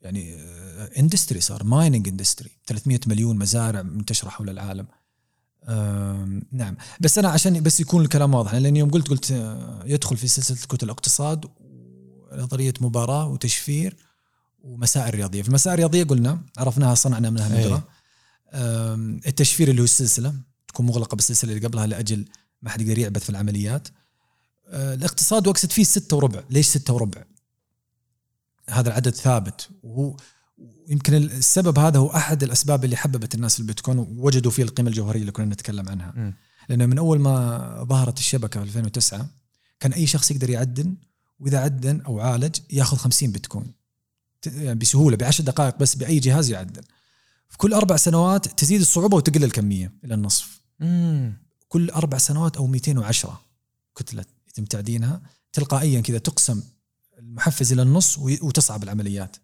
يعني 0.01 0.35
industry 0.99 1.41
صار 1.41 1.63
mining 1.63 2.07
industry 2.07 2.49
300 2.67 2.99
مليون 3.07 3.37
مزارع 3.37 3.81
منتشرة 3.81 4.29
حول 4.29 4.49
العالم. 4.49 4.87
نعم. 6.51 6.75
بس 6.99 7.17
أنا 7.17 7.29
عشان 7.29 7.63
بس 7.63 7.79
يكون 7.79 8.03
الكلام 8.03 8.33
واضح 8.33 8.53
لأن 8.55 8.75
يوم 8.75 8.89
قلت 8.89 9.07
قلت 9.07 9.31
آه، 9.31 9.83
يدخل 9.85 10.17
في 10.17 10.27
سلسلة 10.27 10.57
كتل 10.57 10.85
الاقتصاد 10.85 11.45
ونظرية 11.59 12.73
مباراة 12.81 13.27
وتشفير 13.27 13.95
ومسائل 14.59 15.15
رياضية. 15.15 15.41
في 15.41 15.47
المسائل 15.47 15.73
الرياضيه 15.73 16.03
قلنا 16.03 16.41
عرفناها 16.57 16.95
صنعنا 16.95 17.29
منها 17.29 17.59
ندرة. 17.59 17.87
التشفير 19.27 19.67
اللي 19.67 19.81
هو 19.81 19.85
السلسلة 19.85 20.33
تكون 20.67 20.85
مغلقة 20.85 21.15
بالسلسلة 21.15 21.53
اللي 21.53 21.67
قبلها 21.67 21.87
لأجل 21.87 22.25
ما 22.61 22.69
حد 22.69 22.81
يقدر 22.81 22.97
يعبث 22.97 23.23
في 23.23 23.29
العمليات. 23.29 23.87
آه، 23.87 23.91
الاقتصاد 24.73 25.47
واقصد 25.47 25.71
فيه 25.71 25.83
ستة 25.83 26.17
وربع. 26.17 26.43
ليش 26.49 26.67
ستة 26.67 26.93
وربع؟ 26.93 27.23
هذا 28.69 28.89
العدد 28.89 29.15
ثابت. 29.15 29.69
وهو 29.83 30.17
يمكن 30.87 31.13
السبب 31.13 31.79
هذا 31.79 31.99
هو 31.99 32.07
أحد 32.07 32.43
الأسباب 32.43 32.85
اللي 32.85 32.95
حببت 32.95 33.35
الناس 33.35 33.59
البيتكوين 33.59 33.97
ووجدوا 33.97 34.51
فيه 34.51 34.63
القيمة 34.63 34.89
الجوهرية 34.89 35.21
اللي 35.21 35.31
كنا 35.31 35.45
نتكلم 35.45 35.89
عنها. 35.89 36.11
م. 36.11 36.33
لأنه 36.69 36.85
من 36.85 36.97
أول 36.97 37.19
ما 37.19 37.85
ظهرت 37.89 38.17
الشبكة 38.17 38.59
في 38.59 38.65
2009 38.65 39.27
كان 39.79 39.93
أي 39.93 40.07
شخص 40.07 40.31
يقدر 40.31 40.49
يعدن 40.49 40.95
وإذا 41.39 41.59
عدن 41.59 42.01
أو 42.01 42.19
عالج 42.19 42.55
ياخذ 42.69 42.97
50 42.97 43.31
بيتكوين. 43.31 43.73
يعني 44.45 44.79
بسهولة 44.79 45.17
بعشر 45.17 45.43
دقائق 45.43 45.77
بس 45.77 45.95
بأي 45.95 46.19
جهاز 46.19 46.49
يعدن. 46.49 46.81
في 47.49 47.57
كل 47.57 47.73
أربع 47.73 47.97
سنوات 47.97 48.59
تزيد 48.59 48.81
الصعوبة 48.81 49.17
وتقل 49.17 49.43
الكمية 49.43 49.93
إلى 50.03 50.13
النصف. 50.13 50.61
مم. 50.79 51.37
كل 51.67 51.89
أربع 51.89 52.17
سنوات 52.17 52.57
أو 52.57 52.67
210 52.67 53.41
كتله 53.95 54.25
يتم 54.57 54.65
تعدينها 54.65 55.21
تلقائيا 55.53 56.01
كذا 56.01 56.17
تقسم 56.17 56.63
المحفز 57.19 57.71
إلى 57.71 57.81
النص 57.81 58.17
وتصعب 58.17 58.83
العمليات. 58.83 59.37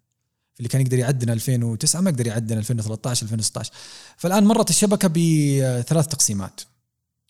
اللي 0.58 0.68
كان 0.68 0.80
يقدر 0.80 0.98
يعدن 0.98 1.30
2009 1.30 2.00
ما 2.00 2.10
يقدر 2.10 2.26
يعدن 2.26 2.58
2013 2.58 3.22
2016 3.22 3.72
فالآن 4.16 4.44
مرت 4.44 4.70
الشبكة 4.70 5.08
بثلاث 5.08 6.06
تقسيمات. 6.06 6.60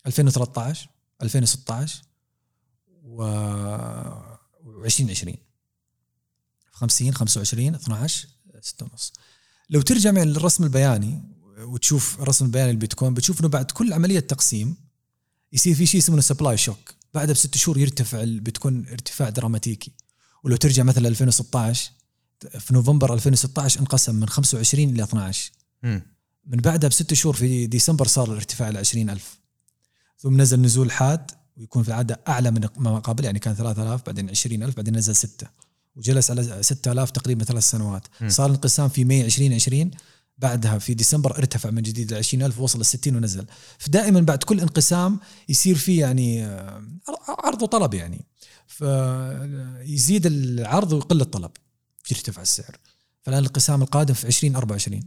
2013 0.07 0.89
2016 1.21 2.03
و 3.03 3.23
2020 4.85 5.35
50 6.71 7.13
25 7.13 7.75
12 7.75 8.27
6 8.61 8.85
ونص. 8.85 9.13
لو 9.69 9.81
ترجع 9.81 10.11
من 10.11 10.21
الرسم 10.21 10.63
البياني 10.63 11.23
وتشوف 11.57 12.21
الرسم 12.21 12.45
البياني 12.45 12.71
البيتكوين 12.71 13.13
بتشوف 13.13 13.39
إنه 13.39 13.49
بعد 13.49 13.71
كل 13.71 13.93
عملية 13.93 14.19
تقسيم 14.19 14.75
يصير 15.53 15.75
في 15.75 15.85
شيء 15.85 16.01
اسمه 16.01 16.21
supply 16.21 16.57
shock 16.57 16.95
بعدها 17.15 17.33
بست 17.33 17.57
شهور 17.57 17.77
يرتفع 17.77 18.23
البيتكوين 18.23 18.85
ارتفاع 18.91 19.29
دراماتيكي. 19.29 19.91
ولو 20.43 20.55
ترجع 20.55 20.83
مثلا 20.83 21.07
2016 21.07 21.91
في 22.59 22.73
نوفمبر 22.73 23.13
2016 23.13 23.79
انقسم 23.79 24.15
من 24.15 24.29
25 24.29 24.89
إلى 24.89 25.03
12 25.03 25.51
م. 25.83 25.99
من 26.45 26.57
بعدها 26.57 26.89
بست 26.89 27.13
شهور 27.13 27.35
في 27.35 27.67
ديسمبر 27.67 28.07
صار 28.07 28.31
الارتفاع 28.31 28.69
إلى 28.69 28.79
20000 28.79 29.39
ثم 30.17 30.41
نزل 30.41 30.61
نزول 30.61 30.91
حاد 30.91 31.31
ويكون 31.57 31.83
في 31.83 31.89
العادة 31.89 32.19
أعلى 32.27 32.51
من 32.51 32.67
ما 32.77 32.99
قبل 32.99 33.25
يعني 33.25 33.39
كان 33.39 33.55
3000 33.55 34.05
بعدين 34.05 34.29
20000 34.29 34.75
بعدين 34.75 34.97
نزل 34.97 35.15
6 35.15 35.47
وجلس 35.95 36.31
على 36.31 36.63
6000 36.63 37.11
تقريبا 37.11 37.43
ثلاث 37.43 37.63
سنوات. 37.63 38.07
م. 38.21 38.29
صار 38.29 38.45
الانقسام 38.45 38.89
في 38.89 39.05
ماي 39.05 39.25
2020 39.25 39.91
بعدها 40.37 40.77
في 40.77 40.93
ديسمبر 40.93 41.37
ارتفع 41.37 41.69
من 41.69 41.81
جديد 41.81 42.13
ل 42.13 42.17
20000 42.17 42.59
وصل 42.59 42.79
ل 42.81 42.85
60 42.85 43.15
ونزل. 43.15 43.45
فدائما 43.77 44.21
بعد 44.21 44.43
كل 44.43 44.59
انقسام 44.59 45.19
يصير 45.49 45.75
في 45.75 45.97
يعني 45.97 46.45
آه، 46.45 46.83
عرض 47.27 47.61
وطلب 47.61 47.93
يعني. 47.93 48.25
فيزيد 48.67 50.25
العرض 50.25 50.93
ويقل 50.93 51.21
الطلب. 51.21 51.51
يرتفع 52.11 52.41
السعر. 52.41 52.77
فالآن 53.23 53.39
الانقسام 53.39 53.81
القادم 53.81 54.13
في 54.13 54.27
2024 54.27 55.03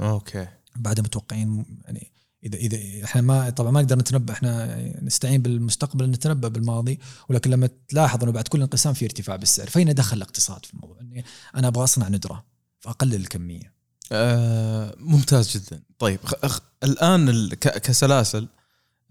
أوكي. 0.00 0.46
بعد 0.76 1.00
متوقعين 1.00 1.64
يعني 1.84 2.12
إذا 2.44 2.58
إذا 2.58 3.04
إحنا 3.04 3.22
ما 3.22 3.50
طبعا 3.50 3.70
ما 3.70 3.82
نقدر 3.82 3.98
نتنبأ 3.98 4.32
إحنا 4.32 4.76
نستعين 5.02 5.42
بالمستقبل 5.42 6.10
نتنبأ 6.10 6.48
بالماضي 6.48 6.98
ولكن 7.28 7.50
لما 7.50 7.68
تلاحظ 7.88 8.22
إنه 8.22 8.32
بعد 8.32 8.48
كل 8.48 8.60
انقسام 8.60 8.92
في 8.94 9.04
ارتفاع 9.04 9.36
بالسعر 9.36 9.66
فأين 9.66 9.94
دخل 9.94 10.16
الاقتصاد 10.16 10.66
في 10.66 10.74
الموضوع؟ 10.74 11.00
إني 11.00 11.24
أنا 11.56 11.68
أبغى 11.68 11.84
أصنع 11.84 12.08
ندرة 12.08 12.44
فأقلل 12.80 13.14
الكمية. 13.14 13.73
آه 14.12 14.94
ممتاز 14.98 15.56
جدا. 15.56 15.82
طيب 15.98 16.18
خ- 16.24 16.46
خ- 16.46 16.60
الآن 16.84 17.28
ال- 17.28 17.54
ك- 17.54 17.78
كسلاسل 17.78 18.48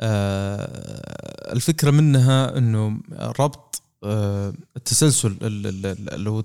آه 0.02 1.54
الفكرة 1.54 1.92
منها 1.92 2.58
إنه 2.58 3.00
ربط 3.40 3.82
آه 4.04 4.54
التسلسل 4.78 5.28
ال- 5.42 5.68
ال- 5.68 5.86
ال- 5.86 6.14
اللي 6.14 6.30
هو 6.30 6.44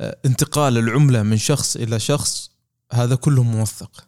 آه، 0.00 0.16
انتقال 0.26 0.78
العملة 0.78 1.22
من 1.22 1.36
شخص 1.36 1.76
إلى 1.76 2.00
شخص 2.00 2.50
هذا 2.92 3.14
كله 3.14 3.42
موثق. 3.42 4.04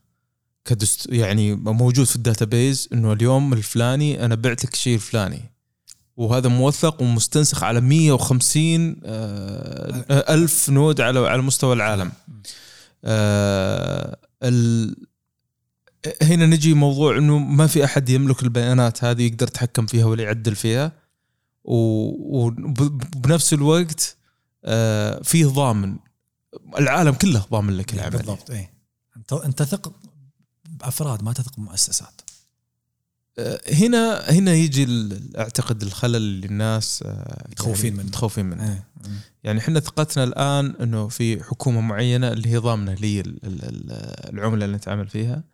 كدست 0.64 1.06
يعني 1.12 1.54
موجود 1.54 2.06
في 2.06 2.16
ال 2.16 2.24
database 2.24 2.88
إنه 2.92 3.12
اليوم 3.12 3.52
الفلاني 3.52 4.24
أنا 4.24 4.34
بعت 4.34 4.64
لك 4.64 4.72
الشيء 4.74 4.94
الفلاني. 4.94 5.40
وهذا 6.16 6.48
موثق 6.48 7.02
ومستنسخ 7.02 7.62
على 7.64 7.80
150 7.80 9.00
آه، 9.04 10.34
ألف 10.34 10.70
node 10.70 11.00
على 11.00 11.28
على 11.28 11.42
مستوى 11.42 11.72
العالم. 11.74 12.12
آه، 13.04 14.18
ال... 14.42 14.96
هنا 16.22 16.46
نجي 16.46 16.74
موضوع 16.74 17.18
إنه 17.18 17.38
ما 17.38 17.66
في 17.66 17.84
أحد 17.84 18.08
يملك 18.08 18.42
البيانات 18.42 19.04
هذه 19.04 19.26
يقدر 19.26 19.46
يتحكم 19.46 19.86
فيها 19.86 20.04
ولا 20.04 20.22
يعدل 20.22 20.56
فيها. 20.56 20.92
وبنفس 21.64 23.52
الوقت 23.52 24.16
آه، 24.64 25.22
فيه 25.22 25.46
ضامن. 25.46 25.96
العالم 26.78 27.12
كله 27.12 27.44
ضامن 27.50 27.76
لك 27.76 27.94
العملية. 27.94 28.18
بالضبط 28.18 28.50
اي 28.50 28.70
انت 29.16 29.32
أنت 29.32 29.58
تثق 29.58 29.92
بأفراد 30.64 31.22
ما 31.22 31.32
تثق 31.32 31.56
بمؤسسات. 31.56 32.20
هنا 33.72 34.30
هنا 34.30 34.52
يجي 34.54 35.08
أعتقد 35.38 35.82
الخلل 35.82 36.16
اللي 36.16 36.46
الناس 36.46 37.02
آه، 37.06 37.46
متخوفين 37.50 37.84
يعني 37.86 37.98
منه. 37.98 38.06
متخوفين 38.08 38.46
منه. 38.46 38.64
إيه. 38.72 38.84
يعني 39.44 39.58
إحنا 39.60 39.80
ثقتنا 39.80 40.24
الآن 40.24 40.74
إنه 40.80 41.08
في 41.08 41.42
حكومة 41.44 41.80
معينة 41.80 42.28
اللي 42.32 42.48
هي 42.48 42.56
ضامنة 42.56 42.94
لي 42.94 43.20
ال- 43.20 43.44
ال- 43.46 43.64
ال- 43.64 44.34
العملة 44.34 44.64
اللي 44.64 44.76
نتعامل 44.76 45.08
فيها. 45.08 45.44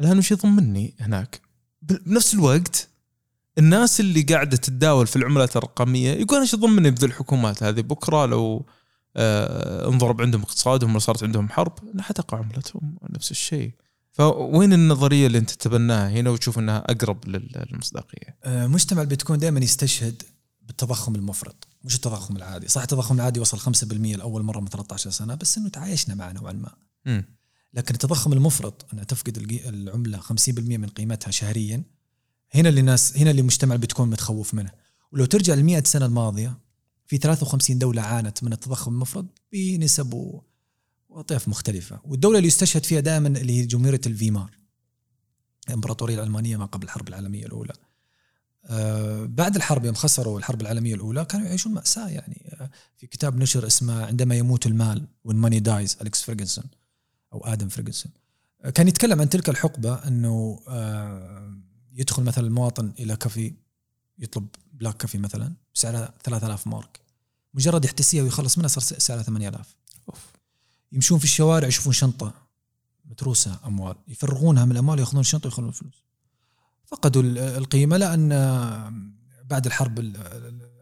الآن 0.00 0.18
وش 0.18 0.30
يضمني 0.30 0.94
هناك؟ 1.00 1.40
بنفس 1.82 2.34
الوقت 2.34 2.88
الناس 3.58 4.00
اللي 4.00 4.22
قاعدة 4.22 4.56
تتداول 4.56 5.06
في 5.06 5.16
العملات 5.16 5.56
الرقمية 5.56 6.10
يقول 6.12 6.40
إيش 6.40 6.54
يضمني 6.54 6.90
بذي 6.90 7.06
الحكومات 7.06 7.62
هذه؟ 7.62 7.80
بكرة 7.80 8.26
لو 8.26 8.66
آه 9.16 9.88
انضرب 9.88 10.20
عندهم 10.22 10.42
اقتصادهم 10.42 10.90
ولا 10.90 10.98
صارت 10.98 11.22
عندهم 11.22 11.48
حرب 11.48 11.72
حتقع 12.00 12.38
عملتهم. 12.38 12.96
نفس 13.10 13.30
الشيء. 13.30 13.70
فوين 14.16 14.72
النظرية 14.72 15.26
اللي 15.26 15.38
انت 15.38 15.50
تتبناها 15.50 16.10
هنا 16.10 16.30
وتشوف 16.30 16.58
انها 16.58 16.78
أقرب 16.78 17.28
لل- 17.28 17.66
للمصداقية؟ 17.72 18.38
آه، 18.44 18.66
مجتمع 18.66 19.02
البيتكوين 19.02 19.38
دائما 19.40 19.60
يستشهد 19.60 20.22
بالتضخم 20.62 21.14
المفرط 21.14 21.66
مش 21.84 21.94
التضخم 21.96 22.36
العادي 22.36 22.68
صح 22.68 22.82
التضخم 22.82 23.14
العادي 23.14 23.40
وصل 23.40 23.58
5% 23.58 24.16
لأول 24.16 24.42
مرة 24.42 24.60
من 24.60 24.68
13 24.68 25.10
سنة 25.10 25.34
بس 25.34 25.58
إنه 25.58 25.68
تعايشنا 25.68 26.14
معه 26.14 26.32
نوعا 26.32 26.52
ما. 26.52 26.74
لكن 27.74 27.94
التضخم 27.94 28.32
المفرط 28.32 28.86
انها 28.92 29.04
تفقد 29.04 29.36
العملة 29.66 30.18
50% 30.18 30.58
من 30.58 30.88
قيمتها 30.88 31.30
شهريا 31.30 31.82
هنا 32.54 32.68
اللي 32.68 32.80
الناس 32.80 33.16
هنا 33.16 33.30
اللي 33.30 33.42
مجتمع 33.42 33.74
البيتكوين 33.74 34.08
متخوف 34.08 34.54
منه 34.54 34.70
ولو 35.12 35.24
ترجع 35.24 35.54
ل 35.54 35.64
100 35.64 35.82
سنة 35.84 36.06
الماضية 36.06 36.58
في 37.06 37.16
53 37.18 37.78
دولة 37.78 38.02
عانت 38.02 38.44
من 38.44 38.52
التضخم 38.52 38.92
المفرط 38.92 39.26
بنسب 39.52 40.40
و- 41.16 41.18
واطياف 41.18 41.48
مختلفة. 41.48 42.00
والدولة 42.04 42.36
اللي 42.38 42.48
يستشهد 42.48 42.84
فيها 42.86 43.00
دائما 43.00 43.28
اللي 43.28 43.52
هي 43.60 43.66
جمهورية 43.66 44.00
الفيمار 44.06 44.50
الإمبراطورية 45.68 46.14
الألمانية 46.14 46.56
ما 46.56 46.64
قبل 46.66 46.84
الحرب 46.84 47.08
العالمية 47.08 47.46
الأولى. 47.46 47.72
آه، 48.64 49.24
بعد 49.24 49.56
الحرب 49.56 49.84
يوم 49.84 49.94
خسروا 49.94 50.38
الحرب 50.38 50.60
العالمية 50.60 50.94
الأولى 50.94 51.24
كانوا 51.24 51.46
يعيشون 51.46 51.74
مأساة 51.74 52.08
يعني. 52.08 52.56
آه، 52.60 52.70
في 52.96 53.06
كتاب 53.06 53.36
نشر 53.36 53.66
اسمه 53.66 54.04
عندما 54.06 54.34
يموت 54.34 54.66
المال 54.66 55.06
when 55.28 55.32
money 55.34 55.60
dies 55.66 56.00
أليكس 56.00 56.22
فيرجنسون 56.22 56.64
أو 57.32 57.44
آدم 57.46 57.68
فيرجنسون 57.68 58.12
آه، 58.64 58.70
كان 58.70 58.88
يتكلم 58.88 59.20
عن 59.20 59.28
تلك 59.28 59.48
الحقبة 59.48 59.94
إنه 59.94 60.60
آه، 60.68 61.58
يدخل 61.92 62.22
مثلا 62.22 62.46
المواطن 62.46 62.92
إلى 62.98 63.16
كافي 63.16 63.54
يطلب 64.18 64.46
black 64.72 64.96
coffee 64.96 65.18
مثلا 65.18 65.52
سعرها 65.74 66.14
3000 66.24 66.66
مارك. 66.66 67.00
مجرد 67.54 67.84
يحتسيها 67.84 68.22
ويخلص 68.22 68.58
منها 68.58 68.68
صار 68.68 68.98
سعرها 68.98 69.22
8000 69.22 69.76
أوف. 70.08 70.26
يمشون 70.92 71.18
في 71.18 71.24
الشوارع 71.24 71.68
يشوفون 71.68 71.92
شنطة 71.92 72.34
متروسة 73.04 73.58
أموال 73.66 73.96
يفرغونها 74.08 74.64
من 74.64 74.72
الأموال 74.72 74.98
يأخذون 74.98 75.20
الشنطة 75.20 75.46
ويخلون 75.46 75.68
الفلوس. 75.68 76.04
فقدوا 76.86 77.22
ال- 77.22 77.38
القيمة 77.38 77.96
لأن 77.96 78.28
بعد 79.50 79.66
الحرب 79.66 79.98
ال- 79.98 80.16
ال- 80.16 80.76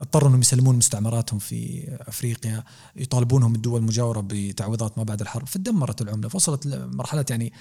اضطروا 0.00 0.28
إنهم 0.28 0.40
يسلمون 0.40 0.76
مستعمراتهم 0.76 1.38
في 1.38 1.84
أفريقيا 2.08 2.64
يطالبونهم 2.96 3.54
الدول 3.54 3.80
المجاورة 3.80 4.24
بتعويضات 4.28 4.98
ما 4.98 5.04
بعد 5.04 5.20
الحرب. 5.20 5.46
فدمرت 5.48 6.02
العملة 6.02 6.28
فوصلت 6.28 6.66
لمرحلة 6.66 7.24
يعني 7.30 7.52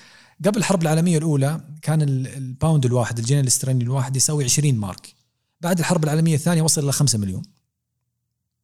قبل 0.46 0.58
الحرب 0.58 0.82
العالمية 0.82 1.18
الأولى 1.18 1.62
كان 1.82 2.02
ال- 2.02 2.28
الباوند 2.28 2.86
الواحد 2.86 3.20
الجنيه 3.20 3.42
الاسترليني 3.42 3.84
الواحد 3.84 4.16
يساوي 4.16 4.44
20 4.44 4.76
مارك. 4.76 5.16
بعد 5.62 5.80
الحرب 5.80 6.04
العالمية 6.04 6.36
الثانية 6.36 6.62
وصل 6.62 6.84
إلى 6.84 6.92
5 6.92 7.18
مليون. 7.20 7.42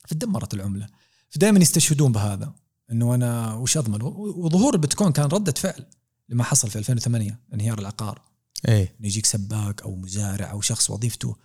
فدمرت 0.08 0.54
العملة. 0.54 0.88
فدائما 1.30 1.60
يستشهدون 1.60 2.12
بهذا. 2.12 2.54
إنه 2.91 3.15
أنا 3.15 3.54
وش 3.54 3.78
أضمن؟ 3.78 4.02
وظهور 4.02 4.74
البيتكوين 4.74 5.12
كان 5.12 5.26
ردة 5.26 5.52
فعل 5.52 5.86
لما 6.30 6.43
حصل 6.43 6.69
في 6.69 6.80
2008 6.80 7.39
انهيار 7.54 7.80
العقار. 7.80 8.22
اي 8.67 8.82
إنه 8.82 9.08
يجيك 9.08 9.26
سباك 9.26 9.82
أو 9.82 9.96
مزارع 9.96 10.52
أو 10.52 10.62
شخص 10.62 10.89
وظيفته 10.89 11.36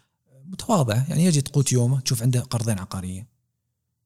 متواضعه 0.46 1.06
يعني 1.08 1.24
يجي 1.24 1.42
قوت 1.52 1.72
يومه 1.72 2.00
تشوف 2.00 2.22
عنده 2.22 2.40
قرضين 2.40 2.78
عقارية. 2.78 3.28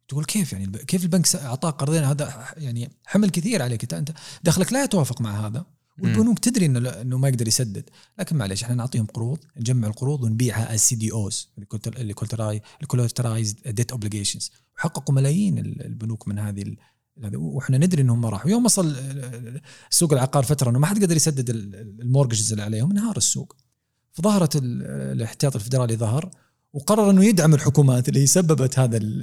تقول 0.08 0.24
كيف 0.24 0.52
يعني؟ 0.52 0.66
كيف 0.78 1.02
البنك 1.02 1.36
اعطاك 1.36 1.74
قرضين؟ 1.74 2.04
هذا 2.04 2.44
يعني 2.56 2.90
حمل 3.04 3.30
كثير 3.30 3.62
عليك. 3.62 3.94
أنت 3.94 4.12
دخلك 4.44 4.72
لا 4.72 4.84
يتوافق 4.84 5.20
مع 5.20 5.46
هذا 5.46 5.66
والبنوك 5.98 6.38
تدري 6.38 6.66
إنه 6.66 6.90
إنه 6.90 7.18
ما 7.18 7.28
يقدر 7.28 7.48
يسدد. 7.48 7.90
لكن 8.18 8.36
معليش 8.36 8.62
إحنا 8.64 8.74
نعطيهم 8.74 9.06
قروض 9.06 9.38
نجمع 9.56 9.88
القروض 9.88 10.22
ونبيعها 10.24 10.74
as 10.74 10.80
CDOs 10.80 11.48
ال 12.82 12.88
collateralized 12.88 13.68
debt 13.68 13.90
obligations 13.92 14.52
وحققوا 14.76 15.14
ملايين 15.14 15.58
ال- 15.58 15.86
البنوك 15.86 16.28
من 16.28 16.38
هذه 16.38 16.76
وإحنا 17.16 17.78
ندري 17.78 18.02
إنهم 18.02 18.20
ما 18.20 18.28
راحوا. 18.28 18.50
يوم 18.50 18.64
وصل 18.64 18.96
سوق 19.90 20.12
العقار 20.12 20.44
فترة 20.44 20.70
إنه 20.70 20.78
ما 20.78 20.86
حد 20.86 21.02
قدر 21.04 21.16
يسدد 21.16 21.50
ال- 21.50 21.74
ال- 21.74 22.00
المورجز 22.00 22.50
اللي 22.52 22.62
عليهم 22.62 22.90
انهار 22.90 23.16
السوق. 23.16 23.56
فظهرت 24.12 24.56
ال- 24.56 24.82
الاحتياط 24.86 25.54
الفدرالي 25.56 25.96
ظهر 25.96 26.30
وقرر 26.72 27.10
إنه 27.10 27.24
يدعم 27.24 27.54
الحكومات 27.54 28.08
اللي 28.08 28.26
سببت 28.26 28.78
هذا 28.78 28.96
ال- 28.96 29.22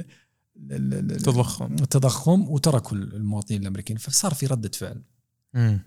ال- 0.58 0.94
ال- 0.94 1.12
التضخم. 1.12 1.74
التضخم 1.74 2.50
وتركوا 2.50 2.98
المواطنين 2.98 3.62
الأمريكيين. 3.62 4.00
فصار 4.00 4.34
في 4.34 4.46
ردة 4.46 4.72
فعل. 4.74 5.04
مم. 5.54 5.80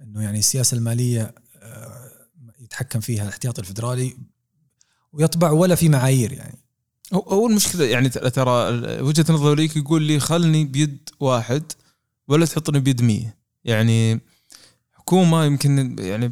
إنه 0.00 0.22
يعني 0.22 0.38
السياسة 0.38 0.76
المالية 0.76 1.34
آه، 1.56 2.10
يتحكم 2.60 3.00
فيها 3.00 3.22
الاحتياطي 3.22 3.60
الفدرالي 3.60 4.16
ويطبع 5.12 5.50
ولا 5.50 5.74
في 5.74 5.88
معايير 5.88 6.32
يعني. 6.32 6.58
هو 7.12 7.46
المشكلة 7.46 7.84
يعني 7.84 8.08
ترى 8.08 8.50
وجهة 9.00 9.32
نظر 9.32 9.54
ليك 9.54 9.76
يقول 9.76 10.02
لي 10.02 10.20
خلني 10.20 10.64
بيد 10.64 11.08
واحد 11.20 11.72
ولا 12.28 12.46
تحطني 12.46 12.80
بيد 12.80 13.02
مية. 13.02 13.36
يعني 13.64 14.20
حكومة 14.92 15.44
يمكن 15.44 15.96
يعني 15.98 16.28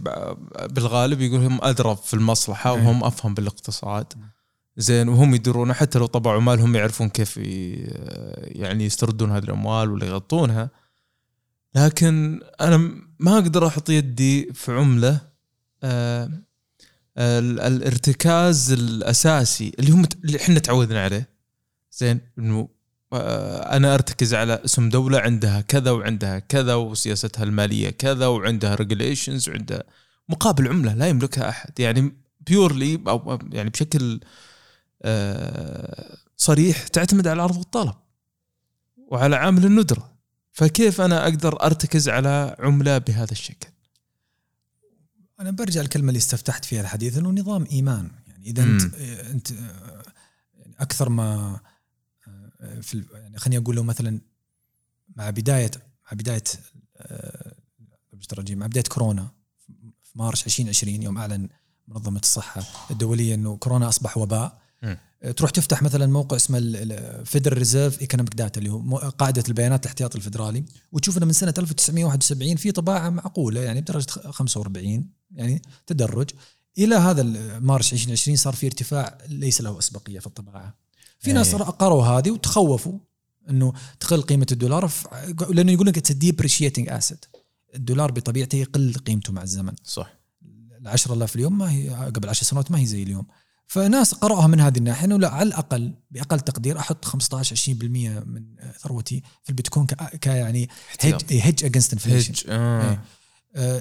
بالغالب 0.70 1.20
يقول 1.20 1.40
هم 1.40 1.58
أدرى 1.62 1.96
في 2.04 2.14
المصلحة 2.14 2.74
إيه. 2.74 2.78
وهم 2.80 3.04
أفهم 3.04 3.34
بالاقتصاد. 3.34 4.12
زين 4.76 5.08
وهم 5.08 5.34
يدرون 5.34 5.72
حتى 5.72 5.98
لو 5.98 6.06
طبعوا 6.06 6.40
مالهم 6.40 6.76
يعرفون 6.76 7.08
كيف 7.08 7.36
يعني 7.36 8.84
يستردون 8.84 9.30
هذه 9.30 9.44
الأموال 9.44 9.90
ولا 9.90 10.06
يغطونها. 10.06 10.70
لكن 11.74 12.40
أنا 12.60 12.76
ما 13.18 13.34
أقدر 13.34 13.66
أحط 13.66 13.90
يدي 13.90 14.52
في 14.52 14.72
عملة 14.72 15.20
آه، 15.82 16.30
الارتكاز 17.20 18.72
الأساسي 18.72 19.72
اللي 19.78 19.90
هم 19.90 20.04
اللي 20.24 20.38
إحنا 20.38 20.58
تعودنا 20.58 21.04
عليه. 21.04 21.28
زين؟ 21.92 22.20
إنه 22.38 22.68
آه، 23.12 23.76
أنا 23.76 23.94
أرتكز 23.94 24.34
على 24.34 24.60
اسم 24.64 24.88
دولة 24.88 25.18
عندها 25.18 25.60
كذا 25.60 25.90
وعندها 25.90 26.38
كذا 26.38 26.74
وسياستها 26.74 27.42
المالية 27.44 27.90
كذا 27.90 28.26
وعندها 28.26 28.74
ريجوليشنز 28.74 29.48
وعندها 29.48 29.82
مقابل 30.28 30.68
عملة 30.68 30.94
لا 30.94 31.08
يملكها 31.08 31.48
أحد. 31.48 31.80
يعني 31.80 32.12
بيورلي 32.40 33.00
أو 33.08 33.38
يعني 33.52 33.70
بشكل 33.70 34.20
آه، 35.02 36.16
صريح 36.36 36.86
تعتمد 36.88 37.26
على 37.26 37.36
العرض 37.36 37.56
والطلب 37.56 37.94
وعلى 38.96 39.36
عامل 39.36 39.64
الندرة. 39.64 40.10
فكيف 40.52 41.00
أنا 41.00 41.24
أقدر 41.24 41.62
أرتكز 41.62 42.08
على 42.08 42.56
عملة 42.58 42.98
بهذا 42.98 43.32
الشكل؟ 43.32 43.69
أنا 45.40 45.50
برجع 45.50 45.80
الكلمة 45.80 46.08
اللي 46.08 46.18
استفتحت 46.18 46.64
فيها 46.64 46.80
الحديث 46.80 47.18
إنه 47.18 47.30
نظام 47.30 47.66
إيمان. 47.72 48.10
يعني 48.26 48.46
إذا 48.46 48.62
أنت 48.62 48.94
أنت 49.34 49.52
آه، 49.52 50.02
يعني 50.54 50.74
أكثر 50.78 51.08
ما 51.08 51.60
آه، 52.60 52.80
في 52.80 53.04
يعني 53.12 53.38
خليني 53.38 53.62
أقول 53.62 53.76
له 53.76 53.82
مثلا 53.82 54.20
مع 55.16 55.30
بداية 55.30 55.70
مع 56.04 56.12
بداية 56.12 56.42
آه، 56.96 57.54
مع 58.50 58.66
بداية 58.66 58.84
كورونا 58.84 59.28
في 60.02 60.18
مارس 60.18 60.46
2020 60.46 61.02
يوم 61.02 61.18
أعلن 61.18 61.48
منظمة 61.88 62.20
الصحة 62.20 62.62
الدولية 62.90 63.34
إنه 63.34 63.56
كورونا 63.56 63.88
أصبح 63.88 64.18
وباء. 64.18 64.60
آه، 65.22 65.30
تروح 65.30 65.50
تفتح 65.50 65.82
مثلا 65.82 66.06
موقع 66.06 66.36
اسمه 66.36 66.58
ال 66.62 66.74
Federal 66.74 67.58
Reserve 67.58 68.00
Economic 68.00 68.34
Data 68.34 68.58
اللي 68.58 68.70
هو 68.70 68.96
قاعدة 68.96 69.42
البيانات 69.48 69.82
الاحتياطي 69.82 70.18
الفدرالي 70.18 70.64
وتشوف 70.92 71.18
إنه 71.18 71.26
من 71.26 71.32
سنة 71.32 71.54
1971 71.58 72.56
في 72.56 72.72
طباعة 72.72 73.10
معقولة 73.10 73.60
يعني 73.60 73.80
بدرجة 73.80 74.10
45 74.10 75.19
يعني 75.34 75.62
تدرج 75.86 76.30
إلى 76.78 76.94
هذا 76.94 77.22
مارس 77.58 77.92
2020 77.92 78.36
صار 78.36 78.54
في 78.54 78.66
ارتفاع 78.66 79.18
ليس 79.28 79.60
له 79.60 79.78
أسبقية 79.78 80.18
في 80.18 80.26
الطباعة. 80.26 80.74
في 81.18 81.32
ناس 81.32 81.54
إيه. 81.54 81.62
قروا 81.62 82.04
هذه 82.04 82.30
وتخوفوا 82.30 82.98
إنه 83.50 83.72
تقل 84.00 84.22
قيمة 84.22 84.46
الدولار 84.52 84.88
ف- 84.88 85.06
لأنه 85.50 85.72
يقول 85.72 85.86
لك 85.86 85.98
it's 85.98 86.12
depreciating 86.12 86.88
asset 86.88 87.24
الدولار 87.74 88.10
بطبيعته 88.12 88.56
يقل 88.56 88.94
قيمته 89.06 89.32
مع 89.32 89.42
الزمن 89.42 89.72
صح 89.84 90.12
ال 90.80 90.88
10000 90.88 91.34
اليوم 91.36 91.58
ما 91.58 91.72
هي 91.72 91.88
قبل 91.90 92.28
10 92.28 92.44
سنوات 92.44 92.70
ما 92.70 92.78
هي 92.78 92.86
زي 92.86 93.02
اليوم 93.02 93.26
فناس 93.66 94.14
قرأوها 94.14 94.46
من 94.46 94.60
هذه 94.60 94.78
الناحية 94.78 95.04
إنه 95.06 95.18
لا 95.18 95.28
على 95.28 95.48
الأقل 95.48 95.94
بأقل 96.10 96.40
تقدير 96.40 96.78
أحط 96.78 97.04
15 97.04 97.56
20% 97.56 97.68
من 98.26 98.44
ثروتي 98.78 99.22
في 99.42 99.50
البيتكوين 99.50 99.86
ك 99.86 100.26
يعني. 100.26 100.68
hedge 101.00 101.14
hedge 101.30 101.64
against 101.64 101.92
inflation. 101.92 102.32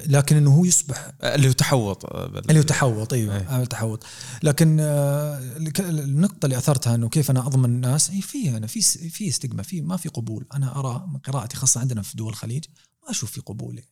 لكن 0.06 0.36
إنه 0.36 0.54
هو 0.54 0.64
يصبح. 0.64 1.12
اللي 1.22 1.48
هو 1.48 1.52
تحوط 1.52 2.04
آه، 2.04 2.26
اللي 2.26 2.58
هو 2.58 2.62
تحوط 2.62 3.12
أيوه 3.12 3.36
أي. 3.36 3.44
عامل 3.46 3.66
تحوط. 3.66 4.04
لكن 4.42 4.80
آه، 4.80 5.38
النقطة 5.78 6.46
اللي 6.46 6.58
أثرتها 6.58 6.94
إنه 6.94 7.08
كيف 7.08 7.30
أنا 7.30 7.46
أضمن 7.46 7.64
الناس 7.64 8.10
اي 8.10 8.20
في 8.20 8.56
أنا 8.56 8.66
في 8.66 8.80
في 9.10 9.28
استجمة 9.28 9.62
في 9.62 9.80
ما 9.80 9.96
في 9.96 10.08
قبول. 10.08 10.46
أنا 10.54 10.78
أرى 10.78 11.06
من 11.12 11.18
قراءتي 11.18 11.56
خاصة 11.56 11.80
عندنا 11.80 12.02
في 12.02 12.16
دول 12.16 12.28
الخليج 12.28 12.64
ما 13.04 13.10
أشوف 13.10 13.30
في 13.30 13.40
قبول. 13.40 13.82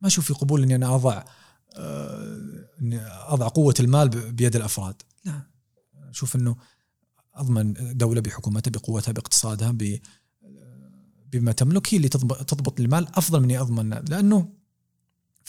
ما 0.00 0.08
أشوف 0.08 0.24
في 0.24 0.34
قبول 0.34 0.62
إني 0.62 0.74
أنا 0.74 0.94
أضع 0.94 1.24
آه، 1.76 2.38
إني 2.82 3.00
أضع 3.06 3.48
قوة 3.48 3.74
المال 3.80 4.08
بيد 4.08 4.56
الأفراد. 4.56 5.02
لا. 5.24 5.42
أشوف 6.10 6.36
إنه 6.36 6.56
أضمن 7.34 7.74
دولة 7.96 8.20
بحكومتها 8.20 8.70
بقوتها 8.70 9.12
باقتصادها 9.12 9.70
ب 9.70 9.98
بما 11.32 11.52
تملك 11.52 11.94
هي 11.94 11.96
اللي 11.96 12.08
تضبط, 12.08 12.42
تضبط 12.42 12.80
المال 12.80 13.08
أفضل 13.16 13.38
من 13.38 13.44
إني 13.44 13.60
أضمن. 13.60 13.90
لأنه 13.90 14.59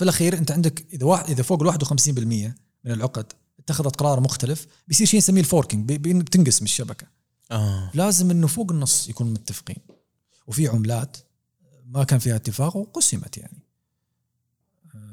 في 0.01 0.05
الأخير 0.05 0.37
أنت 0.37 0.51
عندك 0.51 0.85
إذا 0.93 1.05
واحد 1.05 1.29
إذا 1.29 1.43
فوق 1.43 1.63
ال 1.63 1.73
51% 1.73 2.19
من 2.19 2.91
العقد 2.91 3.25
اتخذت 3.59 3.95
قرار 3.95 4.19
مختلف 4.19 4.67
بيصير 4.87 5.07
شيء 5.07 5.17
نسميه 5.17 5.41
ال 5.41 5.48
forking 5.48 5.91
بتنقسم 5.93 6.65
الشبكة. 6.65 7.07
آه. 7.51 7.91
لازم 7.93 8.31
إنه 8.31 8.47
فوق 8.47 8.71
النص 8.71 9.09
يكونوا 9.09 9.31
متفقين. 9.31 9.77
وفي 10.47 10.67
عملات 10.67 11.17
ما 11.85 12.03
كان 12.03 12.19
فيها 12.19 12.35
اتفاق 12.35 12.77
وقسمت 12.77 13.37
يعني. 13.37 13.63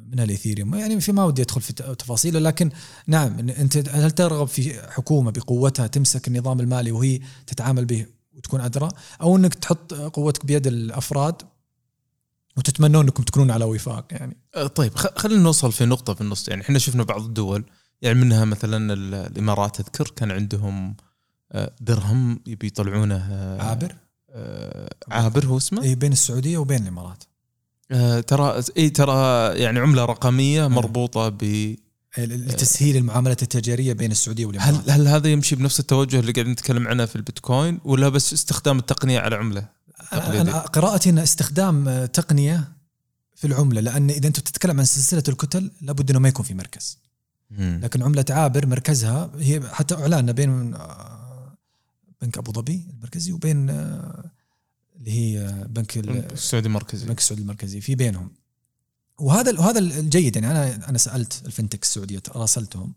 من 0.06 0.20
الإيثيريوم. 0.20 0.74
يعني 0.74 1.00
في 1.00 1.12
ما 1.12 1.24
ودي 1.24 1.42
أدخل 1.42 1.60
في 1.60 1.72
تفاصيله 1.72 2.38
لكن 2.40 2.70
نعم 3.06 3.38
أنت 3.38 3.88
هل 3.88 4.10
ترغب 4.10 4.48
في 4.48 4.90
حكومة 4.90 5.30
بقوتها 5.30 5.86
تمسك 5.86 6.28
النظام 6.28 6.60
المالي 6.60 6.92
وهي 6.92 7.20
تتعامل 7.46 7.84
به 7.84 8.06
وتكون 8.36 8.60
أدرى؟ 8.60 8.88
أو 9.20 9.36
إنك 9.36 9.54
تحط 9.54 9.94
قوتك 9.94 10.46
بيد 10.46 10.66
الأفراد 10.66 11.42
وتتمنون 12.58 13.04
انكم 13.04 13.22
تكونون 13.22 13.50
على 13.50 13.64
وفاق 13.64 14.06
يعني. 14.10 14.36
آه، 14.54 14.66
طيب 14.66 14.94
خلينا 14.96 15.42
نوصل 15.42 15.72
في 15.72 15.84
نقطة 15.84 16.14
في 16.14 16.20
النص. 16.20 16.48
يعني 16.48 16.62
إحنا 16.62 16.78
شفنا 16.78 17.02
بعض 17.02 17.24
الدول 17.24 17.64
يعني 18.02 18.18
منها 18.20 18.44
مثلا 18.44 18.92
ال- 18.92 19.14
الإمارات 19.14 19.80
أذكر 19.80 20.10
كان 20.16 20.30
عندهم 20.30 20.96
آه، 21.52 21.72
درهم 21.80 22.40
يبي 22.46 22.66
يطلعونه 22.66 23.16
آه، 23.30 23.62
عابر؟ 23.62 23.94
عابر 25.08 25.46
هو 25.46 25.56
اسمه؟ 25.56 25.82
اي 25.82 25.94
بين 25.94 26.12
السعودية 26.12 26.58
وبين 26.58 26.82
الإمارات. 26.82 27.24
ترى 28.26 28.62
إي 28.76 28.90
ترى 28.90 29.14
يعني 29.58 29.78
عملة 29.78 30.04
رقمية 30.04 30.66
مربوطة 30.68 31.28
ب 31.28 31.74
لتسهيل 32.18 32.96
المعاملات 32.96 33.42
التجارية 33.42 33.92
بين 33.92 34.10
السعودية 34.10 34.46
والإمارات. 34.46 34.74
هل 34.74 34.90
هل 34.90 35.08
هذا 35.08 35.28
يمشي 35.28 35.56
بنفس 35.56 35.80
التوجه 35.80 36.20
اللي 36.20 36.32
قاعدين 36.32 36.52
نتكلم 36.52 36.88
عنه 36.88 37.06
في 37.06 37.16
البيتكوين 37.16 37.80
ولا 37.84 38.08
بس 38.08 38.32
استخدام 38.32 38.78
التقنية 38.78 39.20
على 39.20 39.36
عملة؟ 39.36 39.68
تقليدي؟ 40.10 40.40
أنا 40.40 40.58
قراءتي 40.58 41.10
ان 41.10 41.18
استخدام 41.18 41.88
آه، 41.88 42.06
تقنية 42.06 42.72
في 43.34 43.46
العملة 43.46 43.80
لأن 43.80 44.10
إذا 44.10 44.28
أنت 44.28 44.40
بتتكلم 44.40 44.78
عن 44.78 44.84
سلسلة 44.84 45.22
الكتل 45.28 45.70
لابد 45.80 46.10
إنه 46.10 46.18
ما 46.18 46.28
يكون 46.28 46.44
في 46.44 46.54
مركز 46.54 46.98
مم. 47.50 47.80
لكن 47.82 48.02
عملة 48.02 48.24
عابر 48.30 48.66
مركزها 48.66 49.30
هي 49.38 49.60
حتى 49.72 49.94
إعلاننا 49.94 50.32
بين 50.32 50.74
آه، 50.74 51.56
بنك 52.22 52.38
أبو 52.38 52.52
ظبي 52.52 52.86
المركزي 52.94 53.32
وبين 53.32 53.70
آه، 53.70 54.30
اللي 54.96 55.10
هي 55.10 55.52
بنك 55.68 55.98
ال- 55.98 56.32
السعودي 56.32 56.66
المركزي 56.68 57.02
البنك 57.02 57.18
السعودي 57.18 57.42
المركزي 57.42 57.80
في 57.80 57.94
بينهم 57.94 58.30
وهذا 59.18 59.60
وهذا 59.60 59.78
الجيد 59.78 60.36
يعني 60.36 60.50
أنا 60.50 60.88
أنا 60.88 60.98
سألت 60.98 61.42
الفنتك 61.46 61.82
السعودية 61.82 62.22
راسلتهم. 62.28 62.92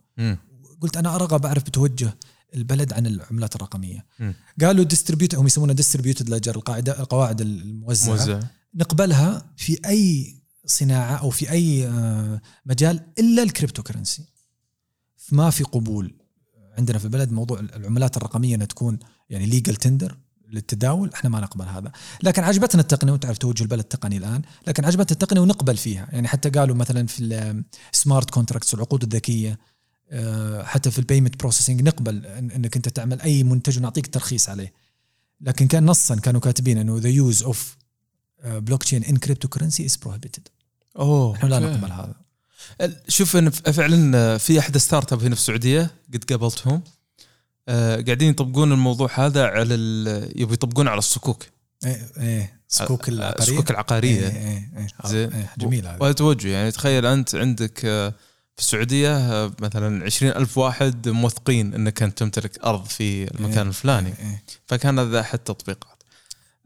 قلت 0.81 0.97
أنا 0.97 1.15
أرغب 1.15 1.45
أعرف 1.45 1.63
بتوجه 1.63 2.17
البلد 2.55 2.93
عن 2.93 3.07
العملات 3.07 3.55
الرقمية. 3.55 4.05
مم. 4.19 4.33
قالوا 4.61 4.83
distribute 4.83 5.35
هم 5.35 5.45
يسمونها 5.45 5.75
distributed 5.75 6.29
ledger 6.29 6.55
القاعدة 6.55 6.99
القواعد 6.99 7.41
الموزعة. 7.41 8.11
موزع. 8.11 8.39
نقبلها 8.75 9.53
في 9.57 9.77
أي 9.85 10.35
صناعة 10.65 11.15
أو 11.15 11.29
في 11.29 11.51
أي 11.51 11.87
آه، 11.87 12.41
مجال 12.65 13.01
إلا 13.19 13.43
ال 13.43 13.83
cryptocurrency 13.83 14.23
ما 15.31 15.49
في 15.49 15.63
قبول 15.63 16.15
عندنا 16.77 16.97
في 16.97 17.05
البلد. 17.05 17.31
موضوع 17.31 17.59
العملات 17.59 18.17
الرقمية 18.17 18.55
إنها 18.55 18.65
تكون 18.65 18.99
يعني 19.29 19.45
legal 19.45 19.75
tender 19.75 20.17
للتداول 20.49 21.09
إحنا 21.13 21.29
ما 21.29 21.39
نقبل 21.39 21.65
هذا. 21.65 21.91
لكن 22.23 22.43
عجبتنا 22.43 22.81
التقنية 22.81 23.13
وتعرف 23.13 23.37
توجه 23.37 23.63
البلد 23.63 23.79
التقني 23.79 24.17
الآن 24.17 24.41
لكن 24.67 24.85
عجبتنا 24.85 25.11
التقنية 25.11 25.41
ونقبل 25.41 25.77
فيها. 25.77 26.07
يعني 26.11 26.27
حتى 26.27 26.49
قالوا 26.49 26.75
مثلا 26.75 27.07
في 27.07 27.63
ال 27.93 27.99
smart 27.99 28.29
contracts 28.29 28.73
العقود 28.73 29.03
الذكية. 29.03 29.59
حتى 30.63 30.91
في 30.91 30.99
ال 30.99 31.04
payment 31.04 31.39
processing 31.39 31.81
نقبل 31.81 32.21
إن- 32.23 32.55
إنك 32.55 32.75
أنت 32.75 32.89
تعمل 32.89 33.21
أي 33.21 33.43
منتج 33.43 33.77
ونعطيك 33.77 34.07
ترخيص 34.07 34.49
عليه. 34.49 34.73
لكن 35.41 35.67
كان 35.67 35.85
نصا 35.85 36.15
كانوا 36.15 36.41
كاتبين 36.41 36.77
إنه 36.77 36.97
the 36.97 37.09
use 37.09 37.43
of 37.43 37.77
blockchain 38.45 39.03
in 39.03 39.17
cryptocurrency 39.17 39.85
is 39.85 39.95
prohibited 39.95 40.47
أوه 40.99 41.35
إحنا 41.35 41.49
لا. 41.49 41.59
نقبل 41.59 41.91
هذا. 41.91 42.15
شوف 43.07 43.35
أنا 43.37 43.49
ف- 43.49 43.69
فعلا 43.69 44.37
في 44.37 44.59
أحد 44.59 44.77
startup 44.77 45.23
هنا 45.23 45.35
في 45.35 45.41
السعودية 45.41 45.91
قد 46.13 46.23
قابلتهم 46.23 46.81
آه، 47.69 48.01
قاعدين 48.01 48.29
يطبقون 48.29 48.71
الموضوع 48.71 49.09
هذا 49.25 49.45
على 49.45 49.75
ال- 49.75 50.41
يبغوا 50.41 50.53
يطبقون 50.53 50.87
على 50.87 50.97
الصكوك. 50.97 51.45
إيه 51.85 52.07
إيه 52.17 52.59
صكوك 52.67 53.09
آه، 53.09 53.13
العقارية. 53.13 53.39
الصكوك 53.43 53.71
العقارية. 53.71 54.27
إيه 54.27 54.71
إيه 54.77 54.87
زين. 55.05 55.33
إيه 55.33 55.49
جميل 55.57 55.87
هذا. 55.87 55.97
وهذا 56.01 56.13
توجه 56.13 56.47
يعني 56.47 56.71
تخيل 56.71 57.05
أنت 57.05 57.35
عندك 57.35 57.81
آه، 57.85 58.13
في 58.61 58.67
السعودية 58.67 59.17
آه، 59.17 59.51
مثلا 59.59 60.05
عشرين 60.05 60.31
ألف 60.31 60.57
واحد 60.57 61.09
موثقين 61.09 61.73
إنك 61.73 62.03
أنت 62.03 62.17
تمتلك 62.17 62.59
أرض 62.65 62.85
في 62.85 63.23
المكان 63.35 63.57
إيه. 63.57 63.67
الفلاني. 63.67 64.09
إيه. 64.19 64.43
فكان 64.67 64.99
هذا 64.99 65.19
أحد 65.19 65.37
التطبيقات 65.39 66.03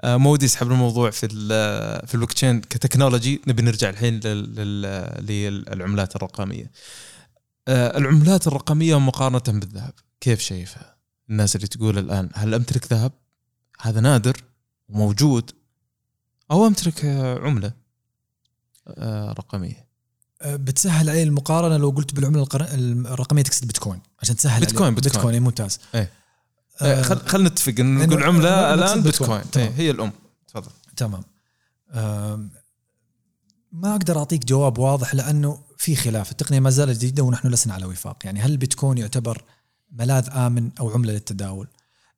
آه، 0.01 0.17
ما 0.17 0.29
ودي 0.29 0.45
اسحب 0.45 0.71
الموضوع 0.71 1.09
في 1.09 1.25
ال- 1.25 2.07
في 2.07 2.13
ال 2.13 2.33
blockchain 2.33 2.61
ك 2.61 2.69
technology 2.69 3.41
نبي 3.47 3.61
نرجع 3.61 3.89
الحين 3.89 4.19
لل- 4.19 4.55
لل- 4.55 5.65
للعملات 5.75 6.15
الرقمية. 6.15 6.71
آه، 7.67 7.97
العملات 7.97 8.47
الرقمية 8.47 8.99
مقارنة 8.99 9.59
بالذهب 9.59 9.93
كيف 10.21 10.39
شايفها؟ 10.39 10.95
الناس 11.29 11.55
اللي 11.55 11.67
تقول 11.67 11.97
الآن 11.97 12.29
هل 12.33 12.53
أمتلك 12.53 12.93
ذهب؟ 12.93 13.11
هذا 13.81 13.99
نادر 14.01 14.37
وموجود 14.89 15.51
أو 16.51 16.67
أمتلك 16.67 17.05
آه، 17.05 17.39
عملة 17.39 17.73
آه، 18.87 19.31
رقمية. 19.31 19.77
آه، 19.77 19.85
بتسهل 20.45 21.09
علي 21.09 21.23
المقارنة 21.23 21.77
لو 21.77 21.89
قلت 21.89 22.13
بالعملة 22.13 22.43
القر- 22.43 22.67
الرقمية 23.13 23.41
تقصد 23.43 23.67
بيتكوين 23.67 23.99
عشان 24.21 24.35
تسهل 24.35 24.59
بيتكوين- 24.65 24.81
علي. 24.83 24.95
بيتكوين. 24.95 25.13
بيتكوين. 25.13 25.33
إيه، 25.33 25.39
ممتاز. 25.39 25.79
إيه. 25.95 26.11
آه، 26.81 27.01
خل 27.01 27.17
خلينا 27.27 27.49
نتفق 27.49 27.73
نقول 27.79 28.23
عملة 28.23 28.73
الآن 28.73 29.01
بيتكوين. 29.01 29.41
بيتكوين. 29.41 29.65
إيه، 29.65 29.71
هي 29.75 29.91
الأم. 29.91 30.11
تفضل. 30.47 30.71
تمام. 30.97 31.23
ما 33.71 33.91
أقدر 33.91 34.17
أعطيك 34.17 34.45
جواب 34.45 34.77
واضح 34.77 35.15
لأنه 35.15 35.59
في 35.77 35.95
خلاف. 35.95 36.31
التقنية 36.31 36.59
ما 36.59 36.69
زالت 36.69 36.97
جديدة 36.97 37.23
ونحن 37.23 37.47
لسنا 37.47 37.73
على 37.73 37.85
وفاق. 37.85 38.17
يعني 38.25 38.39
هل 38.41 38.51
البيتكوين 38.51 38.97
يعتبر 38.97 39.43
ملاذ 39.91 40.29
آمن 40.29 40.69
أو 40.79 40.89
عملة 40.91 41.13
للتداول؟ 41.13 41.67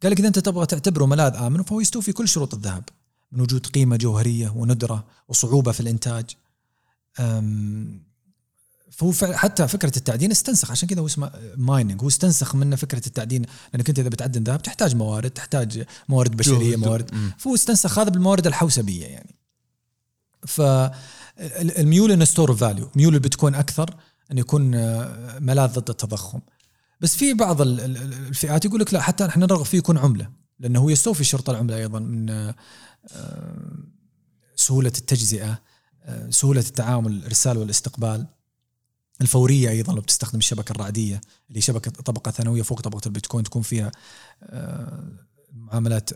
قال 0.03 0.11
لك 0.11 0.19
إذا 0.19 0.27
أنت 0.27 0.39
تبغى 0.39 0.65
تعتبره 0.65 1.05
ملاذ 1.05 1.35
آمن 1.35 1.63
فهو 1.63 1.79
يستوفي 1.81 2.11
كل 2.11 2.27
شروط 2.27 2.53
الذهب 2.53 2.83
من 3.31 3.41
وجود 3.41 3.65
قيمة 3.67 3.95
جوهرية 3.95 4.49
وندرة 4.55 5.03
وصعوبة 5.27 5.71
في 5.71 5.79
الإنتاج. 5.79 6.25
أم، 7.19 8.06
فهو 8.91 9.11
حتى 9.33 9.67
فكرة 9.67 9.97
التعدين 9.97 10.31
استنسخ 10.31 10.71
عشان 10.71 10.89
كذا 10.89 11.01
هو 11.01 11.05
اسمه 11.05 11.31
mining 11.57 12.01
هو 12.01 12.07
استنسخ 12.07 12.55
منه 12.55 12.75
فكرة 12.75 13.07
التعدين 13.07 13.41
لأنك 13.73 13.89
أنت 13.89 13.99
إذا 13.99 14.09
بتعدن 14.09 14.43
ذهب 14.43 14.61
تحتاج 14.61 14.95
موارد 14.95 15.29
تحتاج 15.31 15.83
موارد 16.09 16.37
بشرية. 16.37 16.75
موارد. 16.75 17.11
فهو 17.37 17.55
استنسخ 17.55 17.99
هذا 17.99 18.09
بالموارد 18.09 18.47
الحوسبية 18.47 19.05
يعني. 19.05 19.35
فالميول 20.47 22.11
إنه 22.11 22.25
store 22.25 22.55
value 22.55 22.89
ميول 22.95 23.13
البيتكوين 23.15 23.55
أكثر 23.55 23.95
إنه 24.31 24.39
يكون 24.39 24.75
آه، 24.75 25.39
ملاذ 25.39 25.69
ضد 25.79 25.89
التضخم. 25.89 26.39
بس 27.01 27.15
في 27.15 27.33
بعض 27.33 27.61
ال- 27.61 27.79
ال- 27.79 27.97
ال- 27.97 28.13
الفئات 28.13 28.65
يقول 28.65 28.79
لك 28.81 28.93
لا 28.93 29.01
حتى 29.01 29.25
إحنا 29.25 29.45
نرغب 29.45 29.65
فيه 29.65 29.77
يكون 29.77 29.97
عملة 29.97 30.29
لأنه 30.59 30.79
هو 30.79 30.89
يستوفي 30.89 31.23
شرط 31.23 31.49
العملة 31.49 31.77
أيضا 31.77 31.99
من 31.99 32.29
آه، 32.29 32.55
آه، 33.11 33.77
سهولة 34.55 34.91
التجزئة 34.97 35.59
سهولة 36.29 36.59
التعامل 36.61 37.11
الإرسال 37.11 37.57
والاستقبال. 37.57 38.27
الفورية 39.21 39.69
أيضا 39.69 39.93
لو 39.93 40.01
بتستخدم 40.01 40.39
الشبكة 40.39 40.71
الرعدية 40.71 41.21
اللي 41.49 41.61
شبكة 41.61 41.91
طبقة 41.91 42.31
ثانوية 42.31 42.61
فوق 42.61 42.81
طبقة 42.81 43.01
البيتكوين 43.05 43.43
تكون 43.43 43.61
فيها 43.61 43.91
آه، 44.43 45.03
معاملات 45.53 46.09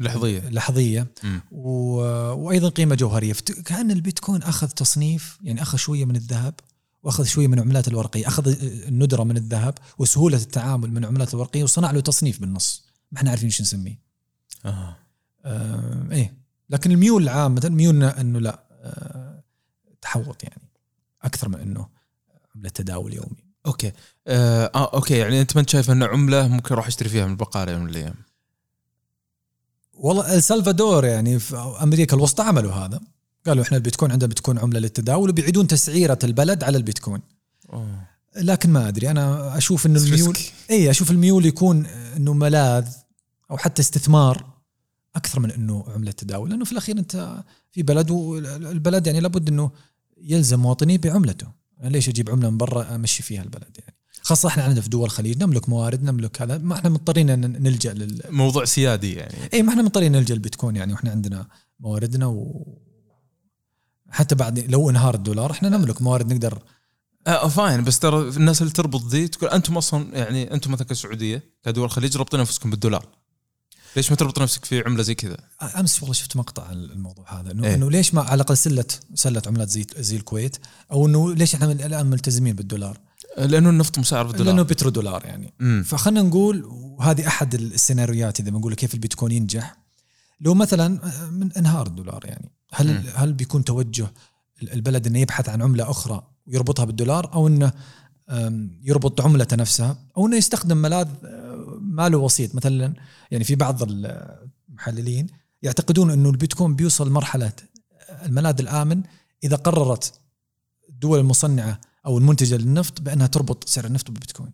لحظية. 0.00 0.48
لحظية. 0.48 1.06
و- 1.52 2.32
وأيضا 2.32 2.68
قيمة 2.68 2.94
جوهرية. 2.94 3.32
كأن 3.64 3.90
البيتكوين 3.90 4.42
أخذ 4.42 4.68
تصنيف 4.68 5.38
يعني 5.42 5.62
أخذ 5.62 5.78
شوية 5.78 6.04
من 6.04 6.16
الذهب 6.16 6.54
وأخذ 7.02 7.24
شوية 7.24 7.46
من 7.46 7.54
العملات 7.54 7.88
الورقية 7.88 8.28
أخذ 8.28 8.56
الندرة 8.62 9.24
من 9.24 9.36
الذهب 9.36 9.74
وسهولة 9.98 10.36
التعامل 10.36 10.90
من 10.90 10.98
العملات 10.98 11.34
الورقية 11.34 11.62
وصنع 11.64 11.90
له 11.90 12.00
تصنيف 12.00 12.40
بالنص. 12.40 12.86
ما 13.12 13.18
إحنا 13.18 13.30
عارفين 13.30 13.50
شو 13.50 13.62
نسميه. 13.62 13.98
آه. 14.64 14.96
آه 15.44 16.08
إيه. 16.12 16.34
لكن 16.70 16.90
الميول 16.90 17.22
العامه 17.22 17.68
ميولنا 17.72 18.20
إنه 18.20 18.38
لا 18.38 18.62
آه 18.72 19.42
تحوط 20.02 20.44
يعني. 20.44 20.62
أكثر 21.26 21.48
من 21.48 21.60
إنه 21.60 21.88
عملة 22.56 22.68
تداول 22.68 23.14
يومي. 23.14 23.46
okay. 23.66 23.92
آه, 24.26 24.70
آه 24.74 24.94
okay. 24.94 25.18
يعني 25.18 25.40
أنت 25.40 25.56
ما 25.56 25.60
أنت 25.60 25.70
شايف 25.70 25.90
انه 25.90 26.06
عملة 26.06 26.48
ممكن 26.48 26.74
أروح 26.74 26.86
اشتري 26.86 27.08
فيها 27.08 27.26
من 27.26 27.32
البقالة 27.32 27.72
يوم 27.72 27.82
من 27.82 27.88
الأيام؟ 27.88 28.14
والله 29.94 30.34
السلفادور 30.34 31.04
يعني 31.04 31.38
في 31.38 31.56
أمريكا 31.82 32.16
الوسطى 32.16 32.42
عملوا 32.42 32.72
هذا. 32.72 33.00
قالوا 33.46 33.64
إحنا 33.64 33.76
البيتكوين 33.76 34.12
عندنا 34.12 34.30
بتكون 34.30 34.58
عملة 34.58 34.80
للتداول 34.80 35.30
وبيعيدون 35.30 35.66
تسعيرة 35.66 36.18
البلد 36.24 36.64
على 36.64 36.78
البيتكوين. 36.78 37.20
أوه. 37.72 38.02
لكن 38.36 38.70
ما 38.70 38.88
أدري. 38.88 39.10
أنا 39.10 39.56
أشوف 39.56 39.86
إنه 39.86 40.00
الميول. 40.00 40.38
اي 40.70 40.90
أشوف 40.90 41.10
الميول 41.10 41.46
يكون 41.46 41.86
إنه 41.86 42.32
ملاذ 42.32 42.88
أو 43.50 43.58
حتى 43.58 43.82
استثمار 43.82 44.44
أكثر 45.16 45.40
من 45.40 45.50
إنه 45.50 45.84
عملة 45.94 46.10
تداول. 46.10 46.50
لأنه 46.50 46.64
في 46.64 46.72
الأخير 46.72 46.98
أنت 46.98 47.42
في 47.72 47.82
بلد 47.82 48.10
والبلد 48.10 49.06
يعني 49.06 49.20
لابد 49.20 49.48
إنه 49.48 49.70
يلزم 50.22 50.60
مواطنيه 50.60 50.98
بعملته. 50.98 51.46
أنا 51.82 51.88
ليش 51.88 52.08
أجيب 52.08 52.30
عملة 52.30 52.50
من 52.50 52.56
برا 52.56 52.94
أمشي 52.94 53.22
فيها 53.22 53.42
البلد 53.42 53.76
يعني؟ 53.78 53.96
خاصة 54.22 54.48
إحنا 54.48 54.62
عندنا 54.62 54.80
في 54.80 54.88
دول 54.88 55.04
الخليج 55.04 55.42
نملك 55.42 55.68
موارد 55.68 56.02
نملك 56.02 56.42
هذا. 56.42 56.58
ما 56.58 56.74
إحنا 56.74 56.90
مضطرين 56.90 57.40
نلجأ 57.62 57.92
لل 57.92 58.22
موضوع 58.30 58.64
سيادي 58.64 59.12
يعني. 59.12 59.34
اي 59.54 59.62
ما 59.62 59.70
إحنا 59.70 59.82
مضطرين 59.82 60.12
نلجأ 60.12 60.34
للبيتكوين 60.34 60.76
يعني 60.76 60.92
وإحنا 60.92 61.10
عندنا 61.10 61.46
مواردنا 61.80 62.26
و 62.26 62.66
حتى 64.10 64.34
بعد 64.34 64.58
لو 64.58 64.90
انهار 64.90 65.14
الدولار 65.14 65.50
إحنا 65.50 65.68
نملك 65.68 66.02
موارد 66.02 66.32
نقدر 66.32 66.62
آه 67.26 67.48
fine 67.48 67.84
بس 67.84 67.98
ترى 67.98 68.28
الناس 68.28 68.62
اللي 68.62 68.72
تربط 68.72 69.06
ذي 69.06 69.28
تقول 69.28 69.50
أنتم 69.50 69.76
أصلا 69.76 70.18
يعني 70.18 70.54
أنتم 70.54 70.72
مثلا 70.72 70.86
كالسعوديه 70.86 71.42
كدول 71.64 71.84
الخليج 71.84 72.16
رابطين 72.16 72.40
أنفسكم 72.40 72.70
بالدولار. 72.70 73.06
ليش 73.96 74.10
ما 74.10 74.16
تربط 74.16 74.38
نفسك 74.42 74.64
في 74.64 74.82
عملة 74.86 75.02
زي 75.02 75.14
كذا؟ 75.14 75.36
أمس 75.78 76.02
والله 76.02 76.14
شفت 76.14 76.36
مقطع 76.36 76.64
عن 76.64 76.76
الموضوع 76.76 77.40
هذا 77.40 77.52
إنه 77.52 77.64
إيه. 77.64 77.74
إنه 77.74 77.90
ليش 77.90 78.14
ما 78.14 78.22
على 78.22 78.34
الأقل 78.34 78.56
سله 78.56 78.84
سله 79.14 79.42
عملات 79.46 79.68
زي 79.68 79.86
زي 79.96 80.16
الكويت 80.16 80.56
أو 80.92 81.06
إنه 81.06 81.34
ليش 81.34 81.54
إحنا 81.54 81.72
الآن 81.72 82.06
ملتزمين 82.06 82.56
بالدولار؟ 82.56 82.98
لأنه 83.38 83.70
النفط 83.70 83.98
مسعر 83.98 84.26
بالدولار 84.26 84.54
لأنه 84.54 84.62
بترو 84.62 84.90
دولار 84.90 85.24
يعني 85.24 85.54
فخلنا 85.84 86.22
نقول 86.22 86.64
وهذه 86.64 87.26
أحد 87.26 87.54
السيناريوهات 87.54 88.40
إذا 88.40 88.50
بنقول 88.50 88.74
كيف 88.74 88.94
البيتكوين 88.94 89.32
ينجح 89.32 89.76
لو 90.40 90.54
مثلا 90.54 90.88
من 91.30 91.52
أنهار 91.52 91.86
الدولار 91.86 92.24
يعني 92.24 92.52
هل 92.72 92.88
مم. 92.88 93.02
هل 93.14 93.32
بيكون 93.32 93.64
توجه 93.64 94.12
البلد 94.62 95.06
إنه 95.06 95.18
يبحث 95.18 95.48
عن 95.48 95.62
عملة 95.62 95.90
أخرى 95.90 96.22
ويربطها 96.46 96.84
بالدولار 96.84 97.32
أو 97.34 97.48
إنه 97.48 97.72
يربط 98.82 99.20
عملته 99.20 99.56
نفسها 99.56 99.98
أو 100.16 100.26
إنه 100.26 100.36
يستخدم 100.36 100.76
ملاذ 100.76 101.08
أه، 101.96 102.02
ماله 102.02 102.18
وسيط. 102.18 102.54
مثلا 102.54 102.94
يعني 103.30 103.44
في 103.44 103.54
بعض 103.54 103.82
المحللين 103.82 105.26
يعتقدون 105.62 106.10
إنه 106.10 106.30
البيتكوين 106.30 106.76
بيوصل 106.76 107.10
مرحلة 107.10 107.52
الملاذ 108.24 108.60
الآمن 108.60 109.02
إذا 109.44 109.56
قررت 109.56 110.12
الدول 110.88 111.18
المصنعة 111.18 111.80
أو 112.06 112.18
المنتجة 112.18 112.56
للنفط 112.56 113.00
بأنها 113.00 113.26
تربط 113.26 113.68
سعر 113.68 113.84
النفط 113.84 114.10
بالبيتكوين 114.10 114.52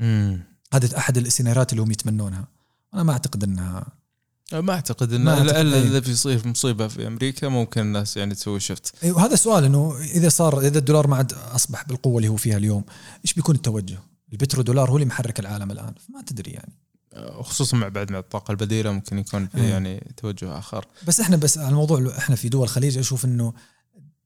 امم 0.00 0.40
هذا 0.72 0.98
أحد 0.98 1.16
السيناريوهات 1.16 1.72
اللي 1.72 1.82
هم 1.82 1.90
يتمنونها. 1.90 2.48
أنا 2.94 3.02
ما 3.02 3.12
أعتقد 3.12 3.44
إنها 3.44 3.86
ما 4.52 4.72
أعتقد 4.72 5.12
إن 5.12 5.24
ما 5.24 5.38
أعتقد، 5.38 5.56
الا. 5.56 5.82
اذا 5.82 5.98
بيصير 5.98 6.48
مصيبة 6.48 6.88
في 6.88 7.06
أمريكا 7.06 7.48
ممكن 7.48 7.80
الناس 7.80 8.16
يعني 8.16 8.34
تسوي 8.34 8.60
شفت 8.60 8.94
أيوة، 9.02 9.16
وهذا 9.16 9.34
سؤال 9.34 9.64
إنه 9.64 9.96
إذا 9.98 10.28
صار 10.28 10.60
إذا 10.60 10.78
الدولار 10.78 11.06
ما 11.06 11.16
عاد 11.16 11.32
أصبح 11.32 11.84
بالقوة 11.84 12.16
اللي 12.16 12.28
هو 12.28 12.36
فيها 12.36 12.56
اليوم 12.56 12.84
إيش 13.24 13.34
بيكون 13.34 13.54
التوجه؟ 13.54 13.98
البترو 14.32 14.62
دولار 14.62 14.90
هو 14.90 14.96
اللي 14.96 15.06
محرك 15.06 15.40
العالم 15.40 15.70
الآن 15.70 15.94
ما 16.14 16.22
تدري 16.26 16.50
يعني 16.50 16.72
خصوصا 17.42 17.76
مع 17.76 17.88
بعد 17.88 18.12
مع 18.12 18.18
الطاقة 18.18 18.52
البديلة 18.52 18.90
ممكن 18.92 19.18
يكون 19.18 19.46
في 19.48 19.58
إيه. 19.58 19.68
يعني 19.70 20.12
توجه 20.16 20.58
آخر 20.58 20.86
بس 21.06 21.20
إحنا 21.20 21.36
بس 21.36 21.58
على 21.58 21.68
الموضوع 21.68 22.12
إحنا 22.18 22.36
في 22.36 22.48
دول 22.48 22.62
الخليج 22.62 22.98
أشوف 22.98 23.24
إنه 23.24 23.52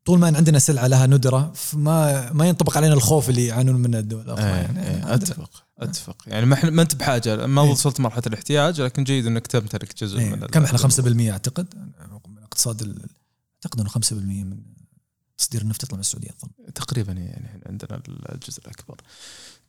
طول 0.05 0.19
ما 0.19 0.27
عندنا 0.37 0.59
سلعة 0.59 0.87
لها 0.87 1.07
ندرة 1.07 1.53
فما 1.55 2.33
ما 2.33 2.49
ينطبق 2.49 2.77
علينا 2.77 2.95
الخوف 2.95 3.31
اللي 3.31 3.47
يعانون 3.47 3.77
منه 3.77 3.99
الدول 3.99 4.21
الأخرى 4.23 4.45
إيه 4.45 4.51
يعني 4.53 4.87
إيه 4.89 5.15
أتفق 5.15 5.65
أتفق 5.79 6.17
يعني 6.27 6.47
ما 6.47 6.55
إحنا 6.55 6.71
ما 6.71 6.83
أنت 6.83 6.95
بحاجة 6.95 7.47
ما 7.47 7.63
إيه. 7.63 7.71
وصلت 7.71 8.01
مرحلة 8.01 8.23
الاحتياج 8.27 8.81
لكن 8.81 9.05
جيد 9.05 9.27
إنك 9.27 9.47
تمتلك 9.47 9.95
جزء 10.03 10.19
إيه. 10.19 10.31
من 10.35 10.47
كم 10.47 10.63
إحنا 10.65 10.79
5% 10.79 11.31
أعتقد 11.33 11.67
من 12.29 12.43
اقتصاد 12.43 12.83
ال- 12.83 13.07
أعتقد 13.55 13.81
إنه 13.81 13.89
5% 13.91 14.13
من 14.13 14.59
تصدير 15.39 15.63
النفط 15.63 15.83
يطلع 15.85 15.95
من 15.97 16.01
السعودية 16.01 16.29
أظن 16.31 16.73
تقريبا 16.75 17.13
يعني 17.13 17.47
إحنا 17.47 17.61
عندنا 17.67 18.03
الجزء 18.35 18.61
الأكبر. 18.61 18.97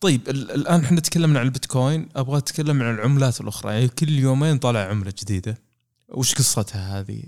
طيب 0.01 0.29
ال- 0.29 0.51
الآن 0.51 0.83
إحنا 0.83 0.99
تكلمنا 0.99 1.39
عن 1.39 1.45
البيتكوين 1.45 2.09
أبغى 2.15 2.37
أتكلم 2.37 2.81
عن 2.83 2.93
العملات 2.95 3.41
الأخرى. 3.41 3.73
يعني 3.73 3.87
كل 3.87 4.09
يومين 4.09 4.57
طالع 4.57 4.79
عملة 4.79 5.13
جديدة. 5.21 5.57
وش 6.09 6.35
قصتها 6.35 6.99
هذه؟ 6.99 7.23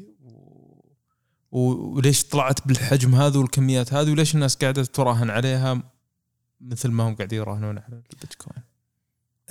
وليش 1.52 2.24
طلعت 2.24 2.68
بالحجم 2.68 3.16
هذا 3.16 3.40
والكميات 3.40 3.94
هذه؟ 3.94 4.12
وليش 4.12 4.36
الناس 4.36 4.56
قاعدة 4.56 4.84
تراهن 4.84 5.30
عليها 5.30 5.84
مثل 6.62 6.90
ما 6.90 7.04
هم 7.04 7.16
قاعدين 7.16 7.40
يراهنون 7.40 7.78
على 7.78 8.02
البيتكوين؟ 8.14 8.64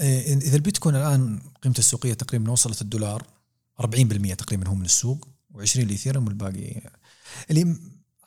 إيه، 0.00 0.34
إذا 0.34 0.56
البيتكوين 0.56 0.96
الآن 0.96 1.40
قيمته 1.62 1.78
السوقية 1.78 2.14
تقريبا 2.14 2.50
وصلت 2.50 2.82
الدولار 2.82 3.22
40% 3.82 4.34
تقريبا 4.34 4.68
هو 4.68 4.74
من 4.74 4.84
السوق 4.84 5.28
و20 5.54 5.76
الإيثيريوم 5.76 6.26
والباقي. 6.26 6.80
اللي 7.50 7.76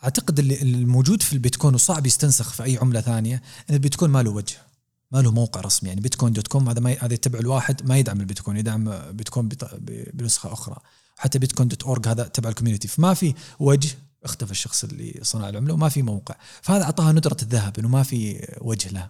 أعتقد 0.04 0.40
اللي 0.40 0.62
الموجود 0.62 1.22
في 1.24 1.34
البيتكوين 1.34 1.74
وصعب 1.76 2.06
يستنسخ 2.06 2.54
في 2.54 2.64
أي 2.64 2.78
عملة 2.78 3.02
ثانية 3.02 3.42
إن 3.70 3.76
البيتكوين 3.76 4.12
ما 4.12 4.24
له 4.24 4.32
وجه. 4.32 4.58
ما 5.12 5.20
له 5.20 5.32
موقع 5.32 5.62
رسمي. 5.62 5.90
يعني 5.90 6.02
بيتكوين 6.02 6.34
dot 6.34 6.48
com 6.48 6.70
هذا 6.70 6.80
ما 6.80 6.98
هذا 7.00 7.14
يتبع 7.14 7.40
الواحد 7.40 7.88
ما 7.88 7.98
يدعم 7.98 8.20
البيتكوين 8.20 8.58
يدعم 8.58 9.12
بيتكوين 9.12 9.50
بنسخة 10.14 10.54
أخرى. 10.54 10.78
حتى 11.18 11.40
بيتكوين 11.40 11.70
dot 11.70 11.84
org 11.84 12.08
هذا 12.08 12.24
تبع 12.24 12.50
ال 12.50 12.54
community 12.54 12.88
فما 12.88 13.14
في 13.14 13.34
وجه 13.60 13.90
اختفى 14.24 14.52
الشخص 14.52 14.84
اللي 14.84 15.20
صنع 15.22 15.50
العملة 15.50 15.74
وما 15.74 15.90
في 15.90 16.02
موقع. 16.02 16.36
فهذا 16.62 16.84
أعطاها 16.84 17.12
ندرة 17.12 17.38
الذهب 17.42 17.80
إنه 17.80 17.88
ما 17.88 18.04
في 18.04 18.48
وجه 18.62 18.90
له 18.90 19.10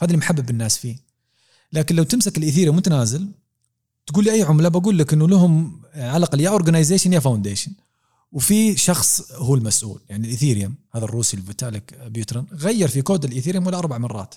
هذا 0.00 0.10
اللي 0.10 0.16
محبب 0.16 0.50
الناس 0.50 0.78
فيه. 0.78 0.96
لكن 1.72 1.96
لو 1.96 2.02
تمسك 2.02 2.38
الإيثيريوم 2.38 2.74
وأنت 2.76 2.88
نازل 2.88 3.28
تقول 4.06 4.24
لي 4.24 4.32
أي 4.32 4.42
عملة 4.42 4.68
بقول 4.68 4.98
لك 4.98 5.12
إنه 5.12 5.28
لهم 5.28 5.82
على 5.94 6.16
الأقل 6.16 6.40
يا 6.40 6.48
organization 6.48 7.12
يا 7.12 7.20
foundation 7.20 7.72
وفي 8.32 8.76
شخص 8.76 9.32
هو 9.32 9.54
المسؤول. 9.54 10.00
يعني 10.08 10.24
الإيثيريوم 10.24 10.74
هذا 10.92 11.04
الروسي 11.04 11.36
الفيتاليك 11.36 11.94
بيوترين 11.94 12.46
غير 12.52 12.88
في 12.88 13.02
كود 13.02 13.24
الإيثيريوم 13.24 13.66
ولا 13.66 13.78
أربع 13.78 13.98
مرات. 13.98 14.34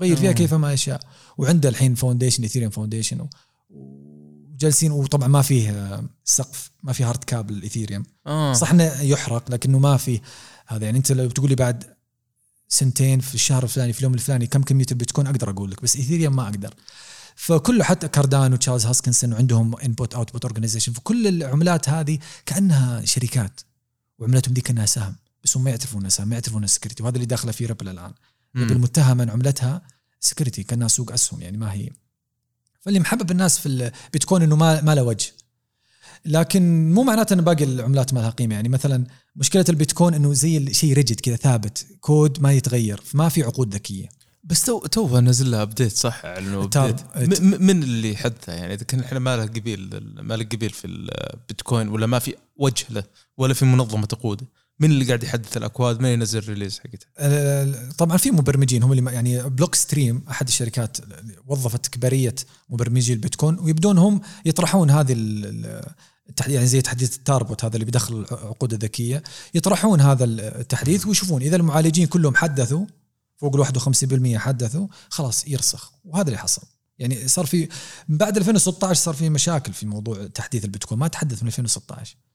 غير 0.00 0.16
فيها 0.16 0.30
آه. 0.30 0.32
كيفما 0.32 0.72
يشاء 0.72 1.00
وعنده 1.38 1.68
الحين 1.68 1.94
foundation 1.94 2.42
ايثيريوم 2.42 2.70
foundation 2.70 3.28
وجالسين 3.70 4.92
وطبعا 4.92 5.28
ما 5.28 5.42
فيه 5.42 5.70
آه، 5.70 6.04
سقف 6.24 6.70
ما 6.82 6.92
في 6.92 7.04
hard 7.04 7.24
cap 7.24 7.54
لل 7.54 7.64
ايثيريوم 7.64 8.04
آه. 8.26 8.52
صح 8.52 8.70
إنه 8.70 9.00
يحرق 9.02 9.50
لكنه 9.50 9.78
ما 9.78 9.96
في 9.96 10.20
هذا. 10.66 10.84
يعني 10.84 10.98
أنت 10.98 11.12
لو 11.12 11.30
تقول 11.30 11.48
لي 11.48 11.54
بعد 11.54 11.84
سنتين 12.68 13.20
في 13.20 13.34
الشهر 13.34 13.62
الفلاني 13.62 13.92
في 13.92 13.98
اليوم 13.98 14.14
الفلاني 14.14 14.46
كم 14.46 14.62
كمية 14.62 14.86
البيتكوين 14.90 15.26
أقدر 15.26 15.50
أقول 15.50 15.70
لك 15.70 15.82
بس 15.82 15.96
ايثيريوم 15.96 16.36
ما 16.36 16.42
أقدر. 16.42 16.74
فكله 17.34 17.84
حتى 17.84 18.08
كاردانو 18.08 18.56
تشارلز 18.56 18.86
هوسكينسون 18.86 19.32
وعندهم 19.32 19.76
Input 19.76 20.14
Output 20.14 20.44
organization 20.44 20.92
فكل 20.92 21.26
العملات 21.26 21.88
هذه 21.88 22.18
كأنها 22.46 23.04
شركات 23.04 23.60
وعملتهم 24.18 24.54
دي 24.54 24.60
كأنها 24.60 24.86
سهم 24.86 25.16
بس 25.44 25.56
هم 25.56 25.64
ما 25.64 25.70
يعترفون 25.70 26.00
إنها 26.00 26.10
سهم 26.10 26.28
ما 26.28 26.34
يعترفون 26.34 26.58
إنها 26.58 26.68
security 26.68 27.02
وهذا 27.02 27.14
اللي 27.14 27.26
داخله 27.26 27.52
فيه 27.52 27.66
ريبل 27.66 27.88
الآن. 27.88 28.12
مم. 28.54 28.62
ريبل 28.68 28.78
متهمه 28.80 29.22
ان 29.22 29.30
عملتها 29.30 29.82
security 30.20 30.62
كأنها 30.62 30.88
سوق 30.88 31.12
أسهم 31.12 31.40
يعني 31.42 31.56
ما 31.56 31.72
هي. 31.72 31.88
فاللي 32.80 33.00
محبب 33.00 33.30
الناس 33.30 33.58
في 33.58 33.66
البيتكوين 33.66 34.42
إنه 34.42 34.56
ما 34.56 34.80
ما 34.80 34.94
له 34.94 35.02
وجه. 35.02 35.32
لكن 36.24 36.92
مو 36.92 37.02
معناته 37.02 37.34
إن 37.34 37.40
باقي 37.40 37.64
العملات 37.64 38.14
ما 38.14 38.20
لها 38.20 38.30
قيمة. 38.30 38.54
يعني 38.54 38.68
مثلا 38.68 39.06
مشكلة 39.36 39.64
البيتكوين 39.68 40.14
إنه 40.14 40.32
زي 40.32 40.74
شيء 40.74 40.92
rigid 40.92 41.20
كذا 41.20 41.36
ثابت 41.36 41.86
كود 42.00 42.40
ما 42.40 42.52
يتغير 42.52 43.00
فما 43.04 43.28
في 43.28 43.42
عقود 43.42 43.74
ذكية. 43.74 44.08
بس 44.44 44.64
تو 44.64 44.78
تو 44.86 45.20
نزل 45.20 45.50
لها 45.50 45.62
update 45.62 45.92
صح؟ 45.96 46.22
م- 46.26 47.64
من 47.66 47.82
اللي 47.82 48.16
حدثه 48.16 48.52
يعني 48.52 48.74
إذا 48.74 48.84
كان 48.84 49.00
إحنا 49.00 49.18
ما 49.18 49.36
له 49.36 49.42
قبيل 49.42 50.00
ما 50.22 50.34
له 50.34 50.44
قبيل 50.44 50.70
في 50.70 50.86
البيتكوين 50.86 51.88
ولا 51.88 52.06
ما 52.06 52.18
في 52.18 52.34
وجه 52.56 52.84
له 52.90 53.04
ولا 53.36 53.54
في 53.54 53.64
منظمة 53.64 54.06
تقوده 54.06 54.46
من 54.82 54.90
اللي 54.90 55.04
قاعد 55.04 55.22
يحدث 55.22 55.56
الأكواد؟ 55.56 56.00
من 56.00 56.08
ينزل 56.08 56.38
ال 56.38 56.43
release 56.43 56.80
حقته؟ 56.80 57.06
طبعا 57.90 58.16
في 58.16 58.30
مبرمجين 58.30 58.82
هم 58.82 58.92
اللي 58.92 59.12
يعني 59.12 59.42
بلوك 59.42 59.74
ستريم 59.74 60.24
أحد 60.30 60.48
الشركات 60.48 60.96
وظفت 61.46 61.86
كبرية 61.86 62.34
مبرمجي 62.70 63.12
البيتكوين 63.12 63.58
ويبدون 63.58 63.98
هم 63.98 64.20
يطرحون 64.44 64.90
هذه 64.90 65.12
يعني 66.46 66.66
زي 66.66 66.80
تحديث 66.80 67.16
التابروت 67.16 67.64
هذا 67.64 67.74
اللي 67.74 67.84
بيدخل 67.84 68.14
العقود 68.32 68.72
الذكية. 68.72 69.22
يطرحون 69.54 70.00
هذا 70.00 70.24
التحديث 70.24 71.06
ويشوفون 71.06 71.42
إذا 71.42 71.56
المعالجين 71.56 72.06
كلهم 72.06 72.34
حدثوا 72.34 72.86
فوق 73.36 73.56
ال 73.56 73.66
51% 74.36 74.36
حدثوا 74.36 74.86
خلاص 75.08 75.48
يرسخ. 75.48 75.92
وهذا 76.04 76.26
اللي 76.26 76.38
حصل. 76.38 76.62
يعني 76.98 77.28
صار 77.28 77.46
في 77.46 77.68
من 78.08 78.16
بعد 78.16 78.36
2016 78.36 79.00
صار 79.00 79.14
في 79.14 79.30
مشاكل 79.30 79.72
في 79.72 79.86
موضوع 79.86 80.26
تحديث 80.26 80.64
البيتكوين. 80.64 80.98
ما 80.98 81.08
تحدث 81.08 81.42
من 81.42 81.48
2016 81.48 82.16
آه، 82.16 82.31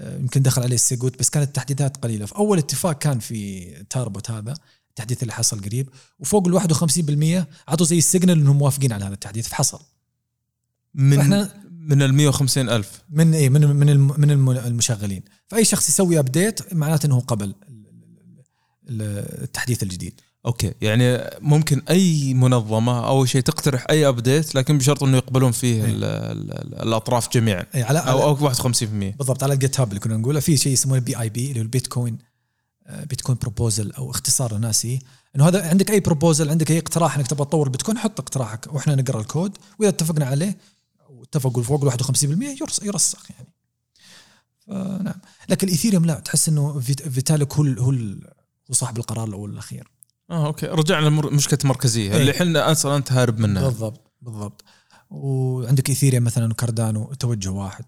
يمكن 0.00 0.42
دخل 0.42 0.62
عليه 0.62 0.74
السيجويت 0.74 1.18
بس 1.18 1.30
كانت 1.30 1.46
التحديثات 1.46 1.96
قليلة. 1.96 2.26
فاول 2.26 2.58
اتفاق 2.58 2.98
كان 2.98 3.18
في 3.18 3.70
تابروت 3.90 4.30
هذا 4.30 4.54
التحديث 4.88 5.22
اللي 5.22 5.32
حصل 5.32 5.60
قريب 5.60 5.88
وفوق 6.18 6.48
ال 6.48 6.54
51% 6.54 7.46
عطوا 7.68 7.86
زي 7.86 7.98
ال 7.98 8.04
signal 8.04 8.38
إنهم 8.38 8.58
موافقين 8.58 8.92
على 8.92 9.04
هذا 9.04 9.14
التحديث 9.14 9.48
فحصل. 9.48 9.80
من 10.94 11.16
فإحنا 11.16 11.62
من 11.70 12.02
ال 12.02 12.14
150 12.14 12.68
ألف. 12.68 13.02
من 13.10 13.34
اي 13.34 13.48
من 13.48 13.66
من 13.66 13.98
من 13.98 14.56
المشغلين. 14.56 15.22
فأي 15.48 15.64
شخص 15.64 15.88
يسوي 15.88 16.18
update 16.18 16.74
معناته 16.74 17.06
إنه 17.06 17.20
قبل 17.20 17.54
التحديث 18.88 19.82
الجديد. 19.82 20.20
okay. 20.46 20.74
يعني 20.80 21.30
ممكن 21.40 21.82
أي 21.90 22.34
منظمة 22.34 23.08
اول 23.08 23.28
شيء 23.28 23.40
تقترح 23.40 23.86
أي 23.90 24.08
update 24.08 24.54
لكن 24.54 24.78
بشرط 24.78 25.02
إنه 25.02 25.16
يقبلون 25.16 25.52
فيه 25.52 25.84
ال 25.84 26.04
ال 26.04 26.82
الأطراف 26.82 27.32
جميعا. 27.32 27.66
أي 27.74 27.82
على 27.82 27.98
أو, 27.98 28.22
أو 28.22 28.54
51% 28.54 28.84
بالضبط 29.18 29.42
على 29.42 29.54
الجيت 29.54 29.80
هاب 29.80 29.88
اللي 29.88 30.00
كنا 30.00 30.16
نقوله 30.16 30.40
في 30.40 30.56
شيء 30.56 30.72
يسمونه 30.72 31.00
BIP 31.00 31.48
اللي 31.48 31.60
هو 31.60 31.62
البيتكوين 31.62 32.18
بيتكوين 33.04 33.38
proposal 33.42 33.92
أو 33.92 34.10
اختصار 34.10 34.58
ناسي. 34.58 34.98
إنه 35.36 35.48
هذا 35.48 35.68
عندك 35.68 35.90
أي 35.90 36.00
proposal 36.00 36.50
عندك 36.50 36.70
أي 36.70 36.78
اقتراح 36.78 37.16
إنك 37.16 37.26
تبغى 37.26 37.44
تطور 37.44 37.68
بيتكوين 37.68 37.98
حط 37.98 38.20
اقتراحك 38.20 38.74
وإحنا 38.74 38.94
نقرأ 38.94 39.20
الكود. 39.20 39.56
وإذا 39.78 39.88
اتفقنا 39.88 40.26
عليه 40.26 40.56
واتفقوا 41.10 41.62
فوق 41.62 41.84
ال 41.84 41.92
51% 41.92 42.82
يرسخ 42.82 43.30
يعني. 43.30 43.52
فنعم 44.66 45.20
لكن 45.48 45.66
الايثيريوم 45.66 46.04
لا 46.04 46.14
تحس 46.14 46.48
إنه 46.48 46.80
فيتاليك 46.80 47.54
هو 47.54 47.64
هو 47.64 47.90
هو 48.70 48.72
صاحب 48.74 48.98
القرار 48.98 49.28
الأول 49.28 49.50
والأخير. 49.50 49.95
آه 50.30 50.46
okay. 50.46 50.66
رجعنا 50.66 51.08
لمشكله 51.08 51.58
المركزيه 51.64 52.12
إيه. 52.12 52.16
اللي 52.16 52.30
إحنا 52.30 52.72
أصلا 52.72 52.96
أنت 52.96 53.12
هارب 53.12 53.38
منها 53.38 53.62
بالضبط 53.62 54.12
بالضبط. 54.22 54.64
وعندك 55.10 55.88
ايثيريوم 55.88 56.24
مثلا 56.24 56.50
وكاردانو 56.50 57.12
توجه 57.14 57.50
واحد. 57.50 57.84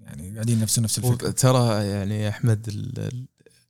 يعني 0.00 0.34
قاعدين 0.34 0.60
نفس 0.60 0.78
نفس 0.78 0.98
الفكرة. 0.98 1.30
ترى 1.30 1.86
يعني 1.86 2.20
يا 2.20 2.28
احمد 2.28 2.70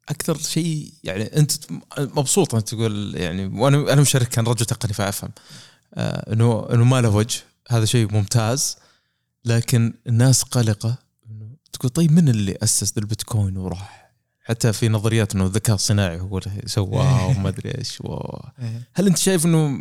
أكثر 0.08 0.38
شيء 0.38 0.92
يعني 1.04 1.24
أنت 1.24 1.52
مبسوط 1.98 2.54
أنت 2.54 2.68
تقول 2.68 3.16
يعني 3.16 3.46
وأنا 3.46 3.92
أنا 3.92 4.00
مشارك 4.00 4.28
كان 4.28 4.46
رجل 4.46 4.66
تقني 4.66 4.92
فأفهم. 4.92 5.30
آه 5.94 6.32
انه 6.32 6.66
إنه 6.72 6.84
ما 6.84 7.00
له 7.00 7.08
وجه. 7.08 7.40
هذا 7.68 7.84
شيء 7.84 8.12
ممتاز. 8.12 8.76
لكن 9.44 9.94
الناس 10.06 10.42
قلقة. 10.42 10.98
إنه 11.30 11.48
تقول 11.72 11.90
طيب 11.90 12.12
من 12.12 12.28
اللي 12.28 12.58
أسس 12.62 12.98
البيتكوين 12.98 13.56
وراح؟ 13.56 14.03
حتى 14.44 14.72
في 14.72 14.88
نظريات 14.88 15.34
إنه 15.34 15.46
الذكاء 15.46 15.74
الصناعي 15.74 16.20
هو 16.20 16.38
اللي 16.38 16.62
سواه 16.66 17.26
وما 17.28 17.48
أدري 17.48 17.78
إيش 17.78 18.00
و... 18.00 18.36
إيه. 18.58 18.88
هل 18.94 19.06
أنت 19.06 19.18
شايف 19.18 19.46
إنه 19.46 19.80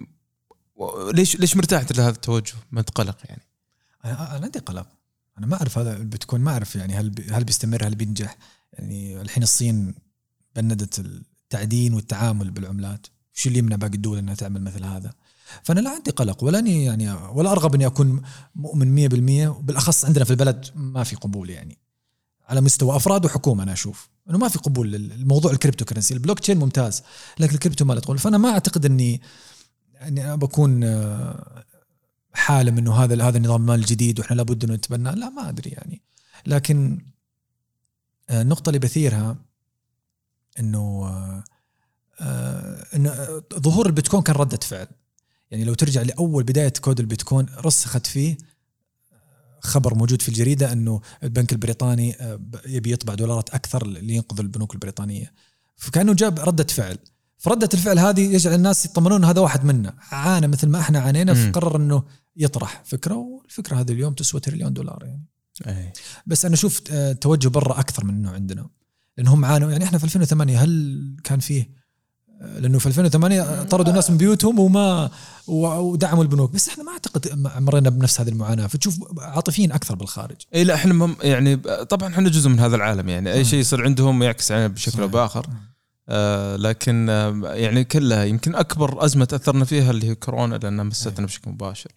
ليش 1.14 1.36
ليش 1.36 1.58
مرتاح 1.58 1.86
لهذا 1.92 2.10
التوجه؟ 2.10 2.54
ما 2.72 2.80
أنت 2.80 2.90
قلق 2.90 3.18
يعني؟ 3.26 3.42
أنا 4.06 4.40
عندي 4.44 4.60
قلق 4.60 4.88
أنا 5.38 5.48
ما 5.48 5.56
أعرف 5.56 5.78
هذا 5.78 5.98
البيتكوين 5.98 6.42
ما 6.42 6.52
أعرف 6.52 6.76
يعني 6.76 6.94
هل 6.94 7.10
بي 7.10 7.24
هل 7.32 7.44
بيستمر 7.44 7.88
هل 7.88 7.96
بينجح؟ 7.96 8.38
يعني 8.74 9.22
الحين 9.22 9.44
الصين 9.44 9.96
band 10.56 10.91
ت 10.91 11.00
التعدين 11.00 11.94
والتعامل 11.94 12.52
بالعملات 12.52 13.08
شو 13.34 13.50
اللي 13.50 13.60
يمنع 13.60 13.76
باقي 13.76 13.94
الدول 13.94 14.18
إنها 14.18 14.36
تعمل 14.36 14.62
مثل 14.62 14.84
هذا؟ 14.84 15.14
فأنا 15.64 15.80
لا 15.80 15.90
عندي 15.90 16.12
قلق 16.12 16.44
ولا 16.44 16.60
أني 16.60 16.86
يعني 16.86 17.14
ولا 17.14 17.52
أرغب 17.52 17.76
إني 17.76 17.86
أكون 17.86 18.22
مؤمن 18.56 19.10
100% 19.10 19.62
بالأخص 19.62 20.06
عندنا 20.06 20.26
في 20.26 20.32
البلد 20.32 20.66
ما 20.76 21.04
في 21.04 21.16
قبول 21.16 21.50
يعني 21.50 21.78
على 22.48 22.62
مستوى 22.62 22.96
أفراد 22.96 23.26
وحكومة 23.26 23.64
أنا 23.64 23.74
أشوف 23.74 24.10
إنه 24.30 24.38
ما 24.38 24.48
في 24.48 24.60
قبول 24.60 24.92
للموضوع 24.92 25.52
ال 25.52 25.86
cryptocurrency 25.86 26.14
ال 26.14 26.40
blockchain 26.40 26.58
ممتاز 26.58 27.04
لكن 27.40 27.54
الكريبتو 27.54 27.86
ما 27.86 27.94
له 27.94 28.00
تقول. 28.00 28.20
فأنا 28.20 28.38
ما 28.38 28.50
أعتقد 28.50 28.86
اني 28.86 29.22
إني 30.02 30.38
بكون 30.38 30.84
آه، 30.84 31.66
حالم 32.34 32.78
إنه 32.78 32.94
هذا 32.94 33.28
هذا 33.28 33.38
النظام 33.38 33.62
المال 33.62 33.80
الجديد 33.80 34.20
وإحنا 34.20 34.36
لابد 34.36 34.64
إنه 34.64 34.74
نتبناه. 34.74 35.12
لا 35.12 35.30
ما 35.30 35.50
أدري 35.50 35.70
يعني. 35.70 36.02
لكن 36.46 37.06
آه، 38.30 38.42
النقطة 38.42 38.70
اللي 38.70 38.80
بثيرها 38.80 39.38
إنه 40.60 41.08
آه، 42.22 42.86
إنه 42.96 43.44
ظهور 43.56 43.88
البيتكوين 43.88 44.24
كان 44.24 44.36
ردة 44.36 44.58
فعل. 44.58 44.88
يعني 45.52 45.64
لو 45.64 45.74
ترجع 45.74 46.02
لأول 46.02 46.44
بداية 46.44 46.74
كود 46.82 47.00
البيتكوين 47.00 47.46
رسخت 47.66 48.08
فيه 48.08 48.38
خبر 49.64 49.96
موجود 49.96 50.22
في 50.22 50.30
الجريدة 50.30 50.72
أنه 50.72 51.02
البنك 51.24 51.52
البريطاني 51.52 52.16
آه، 52.22 52.40
يبي 52.66 52.92
يطبع 52.92 53.14
دولارات 53.14 53.50
أكثر 53.50 53.88
لينقذ 53.88 54.40
البنوك 54.40 54.74
البريطانية. 54.74 55.34
فكأنه 55.76 56.14
جاب 56.14 56.40
ردة 56.40 56.64
فعل. 56.64 56.98
فردة 57.38 57.70
الفعل 57.74 58.00
هذه 58.00 58.22
يجعل 58.34 58.54
الناس 58.54 58.86
يطمنون 58.86 59.26
هذا 59.26 59.42
واحد 59.42 59.66
منا. 59.66 59.94
عانى 60.12 60.48
مثل 60.48 60.68
ما 60.68 60.80
إحنا 60.80 61.00
عانينا 61.00 61.34
فقرر 61.34 61.76
إنه 61.76 62.04
يطرح 62.36 62.82
فكرة 62.86 63.16
والفكرة 63.16 63.76
هذه 63.76 63.92
اليوم 63.92 64.14
تسوى 64.14 64.42
تريليون 64.42 64.74
دولار 64.74 65.04
يعني. 65.04 65.26
أي. 65.68 65.94
بس 66.26 66.46
أنا 66.46 66.56
شفت 66.56 66.92
آه، 66.92 67.14
توجه 67.14 67.48
برا 67.48 67.80
أكثر 67.80 68.06
من 68.06 68.14
إنه 68.14 68.32
عندنا. 68.32 68.70
لأنهم 69.18 69.46
عانوا 69.46 69.72
يعني 69.72 69.84
إحنا 69.84 69.98
في 69.98 70.04
2008 70.04 70.64
هل 70.64 71.18
كان 71.24 71.40
فيه 71.40 71.83
لأنه 72.60 72.80
في 72.80 72.86
2008 72.86 73.64
طردوا 73.64 73.90
الناس 73.90 74.12
من 74.12 74.18
بيوتهم 74.18 74.60
وما 74.60 75.10
ودعموا 75.48 76.24
البنوك. 76.24 76.52
بس 76.52 76.70
إحنا 76.70 76.84
ما 76.84 76.92
أعتقد 76.92 77.50
مرينا 77.62 77.90
بنفس 77.90 78.22
هذه 78.22 78.30
المعاناة. 78.30 78.68
فتشوف 78.68 78.98
عاطفيين 79.18 79.72
أكثر 79.72 79.96
بالخارج. 79.96 80.36
إي 80.56 80.64
لا 80.64 80.74
إحنا 80.76 81.16
يعني 81.22 81.56
طبعا 81.90 82.10
إحنا 82.10 82.30
جزء 82.30 82.50
من 82.50 82.60
هذا 82.60 82.76
العالم 82.76 83.10
يعني. 83.10 83.34
أي 83.34 83.46
شيء 83.46 83.60
يصير 83.60 83.84
عندهم 83.84 84.24
يعكس 84.24 84.52
علينا 84.52 84.68
بشكل 84.68 85.02
أو 85.02 85.08
بآخر. 85.08 85.48
آه 86.10 86.56
لكن 86.56 87.10
آه 87.10 87.42
يعني 87.54 87.84
كلها 87.84 88.24
يمكن 88.24 88.56
أكبر 88.56 89.06
أزمة 89.06 89.26
تأثرنا 89.26 89.66
فيها 89.66 89.92
اللي 89.92 90.08
هي 90.10 90.16
كورونا 90.16 90.56
لأنها 90.56 90.84
مستنا 90.84 91.26
بشكل 91.26 91.52
مباشر. 91.52 91.92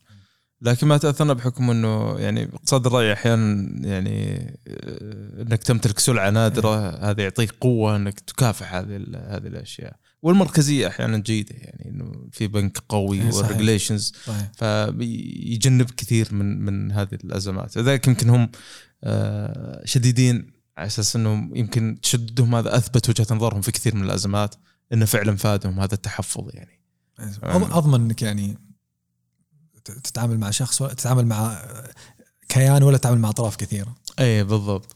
لكن 0.61 0.87
ما 0.87 0.97
تأثرنا 0.99 1.33
بحكم 1.33 1.71
إنه 1.71 2.19
يعني 2.19 2.45
اقتصاد 2.45 2.87
الرأي 2.87 3.13
أحيانا 3.13 3.71
يعني 3.87 4.41
آه، 4.69 5.43
إنك 5.43 5.63
تمتلك 5.63 5.99
سلعة 5.99 6.31
نادرة 6.31 6.91
هذا 7.11 7.23
يعطيك 7.23 7.55
قوة 7.61 7.97
إنك 7.97 8.21
تكافح 8.21 8.75
هذه 8.75 8.97
هذه 9.15 9.47
الأشياء. 9.47 9.97
والمركزية 10.23 10.89
أحيانا 10.89 11.19
جيدة 11.19 11.55
يعني 11.55 11.91
إنه 11.91 12.29
في 12.33 12.47
بنك 12.47 12.79
قوي 12.89 13.23
إيه، 13.23 13.33
والريجليشنز 13.33 14.13
فيجنب 14.57 15.91
كثير 15.91 16.29
من 16.35 16.65
من 16.65 16.93
هذه 16.93 17.15
الأزمات. 17.25 17.79
لذلك 17.79 18.09
يمكن 18.09 18.29
هم 18.29 18.51
آه، 19.05 19.83
شديدين 19.85 20.51
على 20.79 20.87
أساس 20.87 21.17
انه 21.17 21.51
يمكن 21.55 21.99
تشددهم 22.03 22.55
هذا 22.55 22.77
أثبت 22.77 23.09
وجهة 23.09 23.27
نظرهم 23.31 23.61
في 23.61 23.73
كثير 23.73 23.95
من 23.95 24.05
الأزمات 24.05 24.55
إنه 24.93 25.05
فعلا 25.05 25.37
فادهم 25.37 25.81
هذا 25.81 25.95
التحفظ 25.95 26.51
يعني. 26.55 26.81
أضمن 27.53 28.01
إنك 28.01 28.23
يعني 28.23 28.66
تتعامل 29.91 30.39
مع 30.39 30.51
شخص 30.51 30.83
ولا 30.83 30.95
تتعامل 30.95 31.27
مع 31.27 31.63
كيان 32.49 32.83
ولا 32.83 32.99
تتعامل 32.99 33.19
مع 33.19 33.29
اطراف 33.29 33.57
كثيرة. 33.57 33.95
اي 34.21 34.45
بالضبط. 34.45 34.95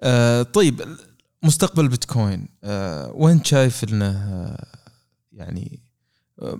آه 0.00 0.42
طيب 0.42 0.96
مستقبل 1.42 1.88
بيتكوين 1.88 2.48
آه 2.64 3.12
وين 3.14 3.44
شايف 3.44 3.84
إنه 3.84 4.06
آه 4.06 4.66
يعني 5.32 5.82
آه 6.42 6.58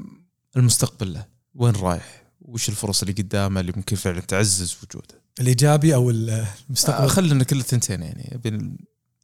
المستقبل 0.57 1.13
له؟ 1.13 1.27
وين 1.55 1.75
رايح؟ 1.75 2.25
وش 2.41 2.69
الفرص 2.69 3.03
اللي 3.03 3.13
قدامه 3.13 3.61
اللي 3.61 3.73
ممكن 3.77 3.97
فعلا 3.97 4.21
تعزز 4.21 4.77
وجوده؟ 4.83 5.23
الإيجابي 5.41 5.95
أو 5.95 6.11
المستقبل؟ 6.11 7.05
آه 7.05 7.07
خلينا 7.07 7.45
كل 7.45 7.59
الثنتين 7.59 8.03
يعني 8.03 8.41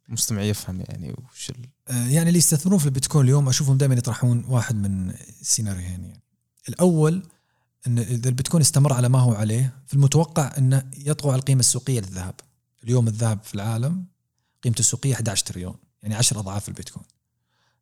المستمع 0.09 0.41
يفهم 0.41 0.81
يعني 0.81 1.15
وش 1.31 1.49
ال... 1.49 1.55
آه 1.87 2.07
يعني 2.07 2.27
اللي 2.27 2.39
يستثمرون 2.39 2.79
في 2.79 2.85
البيتكوين 2.85 3.25
اليوم 3.25 3.49
أشوفهم 3.49 3.77
دائما 3.77 3.95
يطرحون 3.95 4.45
واحد 4.47 4.75
من 4.75 5.09
السيناريوهين 5.41 6.05
يعني. 6.05 6.23
الأول 6.69 7.23
إن 7.87 7.99
إذا 7.99 8.29
البيتكوين 8.29 8.61
استمر 8.61 8.93
على 8.93 9.09
ما 9.09 9.19
هو 9.19 9.33
عليه 9.33 9.73
في 9.87 9.93
المتوقع 9.93 10.57
إنه 10.57 10.89
يطغى 10.97 11.31
على 11.31 11.39
القيمة 11.39 11.59
السوقية 11.59 11.99
للذهب. 11.99 12.35
اليوم 12.83 13.07
الذهب 13.07 13.39
في 13.43 13.55
العالم 13.55 14.05
قيمته 14.63 14.79
السوقية 14.79 15.13
11 15.13 15.45
تريليون 15.45 15.75
يعني 16.03 16.15
10 16.15 16.39
أضعاف 16.39 16.69
البيتكوين. 16.69 17.05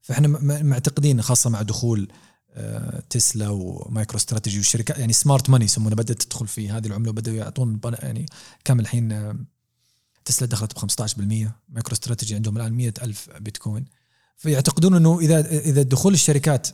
فإحنا 0.02 0.28
معتقدين 0.64 1.22
خاصة 1.22 1.50
مع 1.50 1.62
دخول 1.62 2.08
آه، 2.56 3.04
تسلا 3.10 3.50
ومايكرو 3.50 4.18
استراتيجي 4.18 4.58
والشركات 4.58 4.98
يعني 4.98 5.14
سمارت 5.14 5.50
ماني 5.50 5.66
يسمونه 5.66 5.96
بدأت 5.96 6.22
تدخل 6.22 6.48
في 6.48 6.70
هذه 6.70 6.88
العملة 6.88 7.10
وبدأوا 7.10 7.38
يعطون 7.38 7.80
يعني 7.84 8.26
كم 8.64 8.80
الحين 8.80 9.12
آه، 9.12 9.36
تسلا 10.26 10.48
دخلت 10.48 10.74
ب 10.74 10.78
15% 10.78 11.52
مايكرو 11.70 11.94
استراتيجي 11.94 12.36
عندهم 12.36 12.58
الآن 12.58 12.74
100 12.74 12.94
ألف 13.02 13.30
بيتكوين. 13.40 13.86
فيعتقدون 14.38 14.96
إنه 14.96 15.20
إذا 15.20 15.40
إذا 15.60 15.82
دخول 15.82 16.14
الشركات 16.14 16.68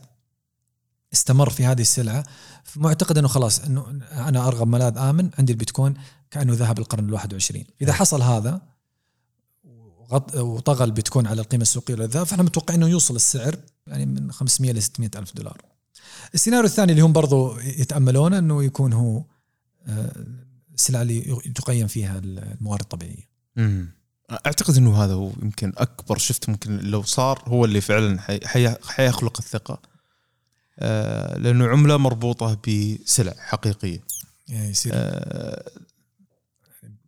استمر 1.13 1.49
في 1.49 1.65
هذه 1.65 1.81
السلعة. 1.81 2.23
معتقد 2.75 3.17
إنه 3.17 3.27
خلاص 3.27 3.59
إنه 3.59 3.87
أنا 4.11 4.47
أرغب 4.47 4.67
ملاذ 4.67 4.97
آمن 4.97 5.29
عندي 5.39 5.51
البيتكوين 5.53 5.93
كأنه 6.31 6.53
ذهب 6.53 6.79
القرن 6.79 7.17
ال21 7.19 7.57
إذا 7.81 7.93
حصل 7.93 8.21
هذا 8.21 8.61
وطغى 10.35 10.83
البيتكوين 10.83 11.27
على 11.27 11.41
القيمة 11.41 11.61
السوقية 11.61 11.95
للذهب 11.95 12.25
فاحنا 12.25 12.43
متوقعين 12.43 12.83
إنه 12.83 12.91
يوصل 12.91 13.15
السعر 13.15 13.55
يعني 13.87 14.05
من 14.05 14.31
500 14.31 14.71
ل 14.71 14.81
600 14.83 15.09
ألف 15.15 15.33
دولار. 15.35 15.61
السيناريو 16.33 16.65
الثاني 16.65 16.91
اللي 16.91 17.01
هم 17.03 17.13
برضو 17.13 17.59
يتأملونه 17.59 18.37
إنه 18.37 18.63
يكون 18.63 18.93
هو 18.93 19.23
آه، 19.87 20.25
السلعة 20.75 21.01
اللي 21.01 21.21
تقيم 21.55 21.87
فيها 21.87 22.17
الموارد 22.23 22.81
الطبيعية. 22.81 23.29
امم 23.57 23.89
أعتقد 24.31 24.77
إنه 24.77 25.03
هذا 25.03 25.13
هو 25.13 25.31
يمكن 25.41 25.73
أكبر 25.77 26.17
شفت 26.17 26.49
ممكن 26.49 26.77
لو 26.77 27.03
صار 27.03 27.43
هو 27.47 27.65
اللي 27.65 27.81
فعلا 27.81 28.21
حي- 28.21 28.47
حي- 28.47 28.75
حيخلق 28.87 29.37
الثقة. 29.39 29.81
لأنه 31.37 31.67
عملة 31.67 31.97
مربوطة 31.97 32.57
بسلع 32.67 33.33
حقيقية 33.37 34.03
يصير 34.49 34.91
آه 34.95 35.71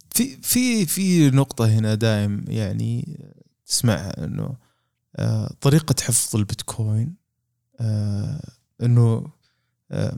في 0.09 0.37
في 0.41 0.85
في 0.85 1.29
نقطة 1.29 1.65
هنا 1.65 1.95
دائم 1.95 2.45
يعني 2.47 3.19
تسمعها 3.65 4.25
إنه 4.25 4.55
آه 5.15 5.53
طريقة 5.61 5.95
حفظ 6.01 6.35
البيتكوين 6.35 7.15
آه 7.79 8.41
إنه 8.81 9.31
آه 9.91 10.17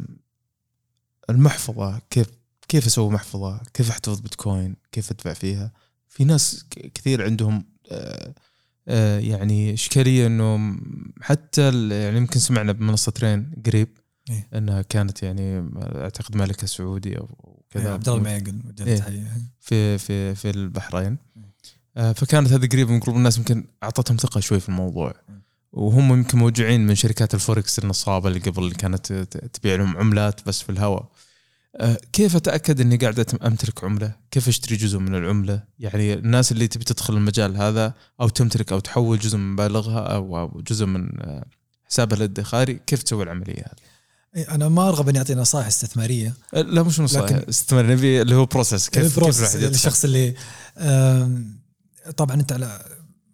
المحفظة 1.29 2.01
كيف 2.09 2.27
كيف 2.67 2.85
أسوي 2.85 3.11
محفظة؟ 3.11 3.61
كيف 3.73 3.89
أحتفظ 3.89 4.19
بيتكوين؟ 4.19 4.75
كيف 4.91 5.11
ادفع 5.11 5.33
فيها؟ 5.33 5.71
في 6.09 6.23
ناس 6.23 6.65
كثير 6.69 7.25
عندهم 7.25 7.65
آه، 7.91 8.27
آه، 8.27 8.33
يعني 8.87 9.73
اشكاليه 9.73 10.27
إنه 10.27 10.77
حتى 11.21 11.89
يعني 11.89 12.17
يمكن 12.17 12.39
سمعنا 12.39 12.71
بمنصة 12.71 13.11
ترين 13.11 13.51
قريب 13.65 13.87
إيه. 14.29 14.47
إنها 14.53 14.81
كانت 14.81 15.23
يعني 15.23 15.69
أعتقد 15.77 16.37
مالكها 16.37 16.67
سعودي 16.67 17.17
أو 17.17 17.29
إيه، 17.47 17.81
كذا. 17.81 17.93
عبد 17.93 18.09
الله 18.09 18.19
المعيقل 18.19 18.61
إيه. 18.81 19.27
في 19.59 19.97
في 19.97 20.35
في 20.35 20.49
البحرين. 20.49 21.17
آه، 21.97 22.11
فكانت 22.11 22.51
هذه 22.51 22.67
قريبة 22.67 22.91
من 22.91 22.99
قلوب 22.99 23.17
الناس 23.17 23.37
يمكن 23.37 23.65
أعطتهم 23.83 24.17
ثقة 24.17 24.39
شوي 24.39 24.59
في 24.59 24.69
الموضوع. 24.69 25.13
وهم 25.71 26.13
يمكن 26.13 26.37
موجوعين 26.37 26.87
من 26.87 26.95
شركات 26.95 27.33
الفوركس 27.33 27.79
النصابة 27.79 28.27
اللي 28.29 28.39
قبل 28.39 28.63
اللي 28.63 28.75
كانت 28.75 29.13
تبيع 29.53 29.75
لهم 29.75 29.97
عملات 29.97 30.47
بس 30.47 30.61
في 30.61 30.69
الهواء. 30.69 31.01
آه، 31.01 31.09
كيف 32.13 32.35
أتأكد 32.35 32.81
إني 32.81 32.95
قاعد 32.97 33.35
أمتلك 33.45 33.83
عملة؟ 33.83 34.15
كيف 34.31 34.47
أشتري 34.47 34.75
جزء 34.75 34.97
من 34.99 35.15
العملة؟ 35.15 35.63
يعني 35.79 36.13
الناس 36.13 36.51
اللي 36.51 36.67
تبي 36.67 36.83
تدخل 36.83 37.13
المجال 37.17 37.57
هذا 37.57 37.93
أو 38.21 38.29
تمتلك 38.29 38.71
أو 38.71 38.79
تحول 38.79 39.19
جزء 39.19 39.37
من 39.37 39.53
مبالغها 39.53 39.99
أو 39.99 40.61
جزء 40.67 40.85
من 40.85 41.21
آه، 41.21 41.45
حسابها 41.89 42.17
الادخاري، 42.17 42.73
كيف 42.87 43.03
تسوي 43.03 43.23
العملية 43.23 43.65
هذه؟ 44.35 44.43
أنا 44.55 44.69
ما 44.69 44.89
أرغب 44.89 45.09
إني 45.09 45.17
أعطي 45.17 45.35
نصائح 45.35 45.67
استثمارية 45.67 46.33
آه، 46.53 46.61
لا 46.61 46.83
مش 46.83 46.99
نصائح 46.99 47.31
لكن- 47.31 47.49
استثمار 47.49 47.85
نبي 47.87 48.21
اللي 48.21 48.35
هو 48.35 48.45
process 48.45 48.89
كيف 48.89 49.03
كيف 49.03 49.17
ال 49.17 49.22
process 49.22 49.55
يدخل؟ 49.55 49.67
الشخص 49.73 50.03
اللي 50.03 50.33
طبعا 52.17 52.35
أنت 52.35 52.51
على 52.51 52.85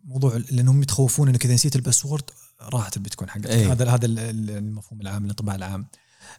موضوع 0.05 0.37
لأنهم 0.51 0.81
يتخوفون 0.81 1.29
إنك 1.29 1.45
إذا 1.45 1.53
نسيت 1.53 1.75
ال 1.75 1.81
password 1.81 2.23
راحت 2.61 2.97
البيتكوين 2.97 3.29
حقك. 3.29 3.47
هذا 3.47 3.89
هذا 3.89 4.05
ال- 4.05 4.19
ال- 4.19 4.49
المفهوم 4.51 5.01
العام 5.01 5.23
الانطباع 5.25 5.55
العام 5.55 5.85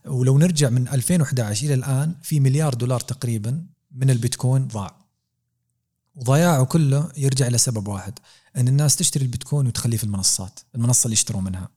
ولو 0.04 0.38
نرجع 0.38 0.68
من 0.68 0.88
2011 0.88 1.66
إلى 1.66 1.74
الآن 1.74 2.14
في 2.22 2.40
مليار 2.40 2.74
دولار 2.74 3.00
تقريبا 3.00 3.66
من 3.92 4.10
البيتكوين 4.10 4.68
ضاع. 4.68 5.00
وضياعه 6.14 6.64
كله 6.64 7.08
يرجع 7.16 7.46
إلى 7.46 7.58
سبب 7.58 7.88
واحد 7.88 8.18
إن 8.56 8.68
الناس 8.68 8.96
تشتري 8.96 9.24
البيتكوين 9.24 9.66
وتخليه 9.66 9.96
في 9.96 10.04
المنصات 10.04 10.60
المنصة 10.74 11.04
اللي 11.04 11.12
يشتروا 11.12 11.42
منها. 11.42 11.68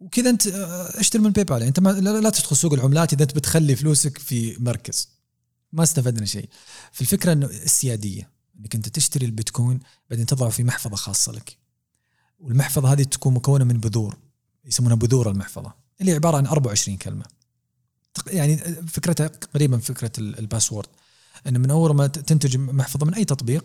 وكذا 0.00 0.30
أنت 0.30 0.46
آه، 0.46 1.00
اشتري 1.00 1.22
من 1.22 1.30
باي 1.30 1.44
بال 1.44 1.62
أنت 1.62 1.80
ما 1.80 1.90
لا, 1.90 2.20
لا 2.20 2.30
تدخل 2.30 2.56
سوق 2.56 2.72
العملات 2.72 3.12
إذا 3.12 3.22
أنت 3.22 3.36
بتخلي 3.36 3.76
فلوسك 3.76 4.18
في 4.18 4.56
مركز. 4.60 5.08
ما 5.72 5.82
استفدنا 5.82 6.26
شيء. 6.26 6.48
فالفكرة 6.92 7.32
إنه 7.32 7.46
السيادية 7.46 8.30
إنك 8.60 8.74
أنت 8.74 8.88
تشتري 8.88 9.26
البيتكوين 9.26 9.80
بعدين 10.10 10.26
تضعه 10.26 10.50
في 10.50 10.64
محفظة 10.64 10.96
خاصة 10.96 11.32
لك. 11.32 11.58
والمحفظة 12.38 12.92
هذه 12.92 13.02
تكون 13.02 13.34
مكونة 13.34 13.64
من 13.64 13.78
بذور 13.78 14.18
يسمونها 14.64 14.96
بذور 14.96 15.30
المحفظة. 15.30 15.81
اللي 16.00 16.12
عبارة 16.12 16.36
عن 16.36 16.46
24 16.46 16.96
كلمة. 16.96 17.24
يعني 18.26 18.56
فكرتها 18.86 19.26
قريبه 19.54 19.76
من 19.76 19.82
فكرة 19.82 20.12
ال- 20.18 20.38
الباسورد. 20.38 20.88
إنه 21.46 21.58
من 21.58 21.70
أول 21.70 21.94
ما 21.94 22.06
تنتج 22.06 22.56
محفظة 22.56 23.06
من 23.06 23.14
أي 23.14 23.24
تطبيق 23.24 23.64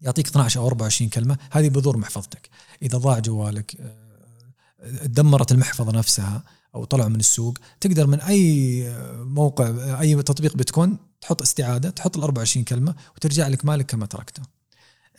يعطيك 0.00 0.26
12 0.28 0.60
أو 0.60 0.66
24 0.66 1.10
كلمة 1.10 1.38
هذه 1.50 1.68
بذور 1.68 1.96
محفظتك. 1.96 2.50
إذا 2.82 2.98
ضاع 2.98 3.18
جوالك 3.18 3.76
آه، 3.80 5.06
دمرت 5.06 5.52
المحفظة 5.52 5.92
نفسها 5.92 6.42
أو 6.74 6.84
طلعوا 6.84 7.08
من 7.08 7.20
السوق 7.20 7.58
تقدر 7.80 8.06
من 8.06 8.20
أي 8.20 8.82
موقع 9.24 10.00
أي 10.00 10.22
تطبيق 10.22 10.56
بيتكوين 10.56 10.98
تحط 11.20 11.42
استعادة 11.42 11.90
تحط 11.90 12.16
ال 12.16 12.22
24 12.22 12.64
كلمة 12.64 12.94
وترجع 13.16 13.48
لك 13.48 13.64
مالك 13.64 13.86
كما 13.86 14.06
تركته. 14.06 14.42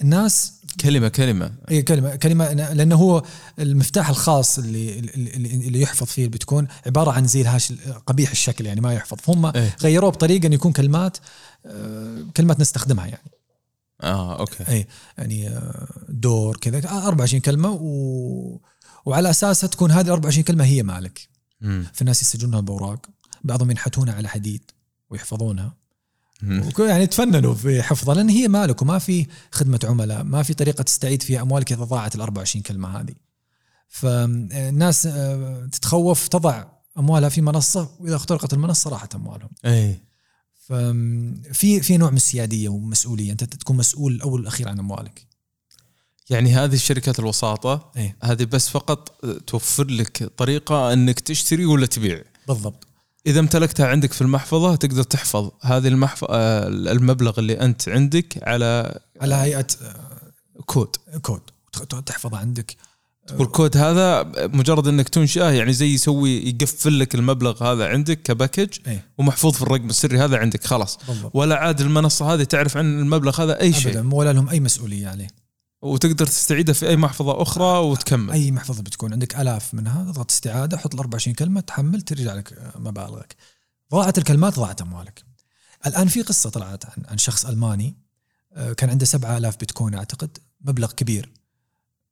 الناس 0.02 0.54
كلمة 0.82 1.08
كلمة. 1.08 1.52
اي 1.72 1.82
كلمة 1.82 2.16
كلمة 2.16 2.54
لأنه 2.54 2.96
هو 2.96 3.24
المفتاح 3.60 4.10
الخاص 4.10 4.60
اللي 4.60 5.00
اللي, 5.00 5.82
يحفظ 5.82 6.08
فيه 6.08 6.26
البيتكوين 6.26 6.68
عبارة 6.86 7.12
عن 7.12 7.28
زي 7.28 7.42
ال 7.42 7.48
hash 7.48 7.74
قبيح 8.06 8.32
الشكل 8.32 8.66
يعني 8.66 8.82
ما 8.82 8.94
يحفظ. 8.94 9.18
فهم 9.18 9.46
إيه. 9.46 9.76
غيروه 9.82 10.10
بطريقة 10.10 10.48
انه 10.48 10.56
يكون 10.56 10.72
كلمات 10.72 11.18
آه، 11.66 12.26
كلمات 12.38 12.60
نستخدمها 12.60 13.06
يعني. 13.06 13.32
آه 14.02 14.40
okay. 14.40 14.68
اي 14.70 14.88
يعني 15.18 15.50
آه، 15.50 15.88
دور 16.10 16.58
كذا 16.58 16.90
24 16.90 17.42
كلمة 17.42 17.70
و 17.82 18.60
وعلى 19.06 19.30
اساسها 19.30 19.68
تكون 19.68 19.92
هذه 19.92 20.06
ال 20.06 20.12
24 20.12 20.44
كلمة 20.44 20.64
هي 20.66 20.84
مالك. 20.84 21.28
مم. 21.62 21.88
في 21.94 22.06
ناس 22.06 22.22
يسجلونها 22.22 22.60
بأوراق 22.60 23.06
بعضهم 23.44 23.72
ينحتونها 23.72 24.14
على 24.14 24.28
حديد 24.28 24.72
ويحفظونها. 25.10 25.83
يعني 26.80 27.08
تفننوا 27.08 27.54
في 27.54 27.84
حفظها 27.84 28.16
لأن 28.16 28.30
هي 28.30 28.48
مالك 28.48 28.82
وما 28.82 29.00
في 29.00 29.28
خدمة 29.52 29.80
عملاء 29.84 30.24
ما 30.24 30.44
في 30.44 30.54
طريقة 30.54 30.82
تستعيد 30.82 31.22
فيها 31.22 31.42
أموالك 31.42 31.72
إذا 31.72 31.84
ضاعت 31.84 32.16
ال 32.16 32.22
24 32.22 32.64
كلمة 32.64 33.00
هذه. 33.00 33.14
فالناس 33.90 35.06
آه، 35.06 35.70
تتخوف 35.72 36.28
تضع 36.28 36.64
أموالها 36.98 37.30
في 37.30 37.42
منصة 37.42 37.90
وإذا 38.00 38.16
اخترقت 38.16 38.54
المنصة 38.54 38.90
راحت 38.90 39.16
أموالهم. 39.16 39.50
إي. 39.66 40.00
ففي 40.68 41.82
في 41.82 41.98
نوع 41.98 42.10
من 42.10 42.16
السياديه 42.16 42.70
ومسؤولية 42.70 43.32
أنت 43.32 43.44
تكون 43.44 43.78
مسؤول 43.78 44.14
الأول 44.14 44.40
والاخير 44.40 44.70
عن 44.70 44.80
أموالك. 44.80 45.28
يعني 46.30 46.54
هذه 46.54 46.74
الشركات 46.74 47.20
الوساطة 47.20 47.92
إيه 47.98 48.18
هذه 48.24 48.44
بس 48.44 48.70
فقط 48.70 49.10
توفر 49.48 49.88
لك 49.88 50.24
طريقة 50.38 50.94
أنك 50.94 51.20
تشتري 51.20 51.66
ولا 51.66 51.86
تبيع. 51.86 52.24
بالضبط. 52.48 52.88
إذا 53.28 53.40
امتلكتها 53.40 53.88
عندك 53.88 54.14
في 54.14 54.22
المحفظة 54.22 54.76
تقدر 54.76 55.04
تحفظ 55.04 55.52
هذه 55.62 55.88
المحف... 55.88 56.26
آه، 56.30 56.68
المبلغ 56.68 57.40
اللي 57.40 57.62
أنت 57.62 57.90
عندك 57.90 58.40
على 58.44 59.00
على 59.22 59.36
هيئة 59.36 59.68
آه، 59.82 60.62
code. 60.66 60.96
code. 61.22 61.42
تحفظه 62.06 62.38
عندك. 62.38 62.78
والكود 63.40 63.78
هذا 63.78 64.32
مجرد 64.48 64.88
إنك 64.88 65.10
تنشئه 65.10 65.50
يعني 65.50 65.74
زي 65.74 65.94
يسوي 65.94 66.48
يقفل 66.48 67.00
لك 67.00 67.16
المبلغ 67.16 67.64
هذا 67.64 67.88
عندك 67.88 68.22
ك 68.22 68.28
package 68.28 68.70
إيه. 68.88 69.06
ومحفوظ 69.18 69.54
في 69.54 69.62
الرقم 69.62 69.90
السري 69.90 70.20
هذا 70.20 70.38
عندك 70.38 70.64
خلاص. 70.64 71.00
بالضبط. 71.08 71.32
ولا 71.36 71.56
عاد 71.56 71.82
المنصة 71.82 72.34
هذه 72.34 72.44
تعرف 72.44 72.78
عن 72.78 73.00
المبلغ 73.00 73.42
هذا 73.44 73.62
أي 73.62 73.74
شيء. 73.74 74.14
ولا 74.14 74.34
لهم 74.34 74.50
أي 74.50 74.60
مسؤولية 74.60 75.08
عليه. 75.08 75.28
وتقدر 75.84 76.26
تستعيده 76.26 76.74
في 76.74 76.90
أي 76.90 76.98
محفظة 76.98 77.42
أخرى 77.42 77.80
وتكمل. 77.80 78.32
أي 78.32 78.52
محفظة 78.52 78.84
بتكون. 78.84 79.14
عندك 79.14 79.36
آلاف 79.36 79.74
منها 79.74 80.02
اضغط 80.02 80.32
استعادة 80.32 80.78
حط 80.78 80.94
ال 80.94 81.00
24 81.00 81.36
كلمة 81.36 81.62
تحمل 81.62 82.02
ترجع 82.02 82.34
لك 82.34 82.72
مبالغك. 82.76 83.36
ضاعت 83.92 84.18
الكلمات 84.18 84.56
ضاعت 84.56 84.82
أموالك. 84.82 85.24
الآن 85.86 86.08
في 86.08 86.22
قصة 86.22 86.50
طلعت 86.50 86.86
عن 86.86 87.04
عن 87.08 87.18
شخص 87.18 87.46
ألماني 87.46 87.96
آه، 88.54 88.74
كان 88.74 88.90
عنده 88.90 89.06
7000 89.06 89.58
بيتكوين 89.58 89.96
أعتقد 89.96 90.38
مبلغ 90.62 90.92
كبير. 90.92 91.32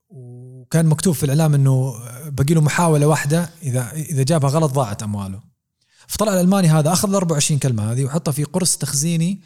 وكان 0.09 0.85
مكتوب 0.85 1.15
في 1.15 1.23
الإعلام 1.23 1.53
إنه 1.53 1.71
آه، 1.71 2.29
باقي 2.29 2.53
له 2.53 2.61
محاولة 2.61 3.07
واحدة 3.07 3.49
اذا 3.63 3.91
إذا 3.91 4.23
جابها 4.23 4.49
غلط 4.49 4.71
ضاعت 4.71 5.03
أمواله. 5.03 5.41
فطلع 6.07 6.33
الألماني 6.33 6.67
هذا 6.67 6.93
أخذ 6.93 7.09
ال 7.09 7.15
24 7.15 7.59
كلمة 7.59 7.91
هذه 7.91 8.05
وحطها 8.05 8.31
في 8.31 8.43
قرص 8.43 8.77
تخزيني 8.77 9.41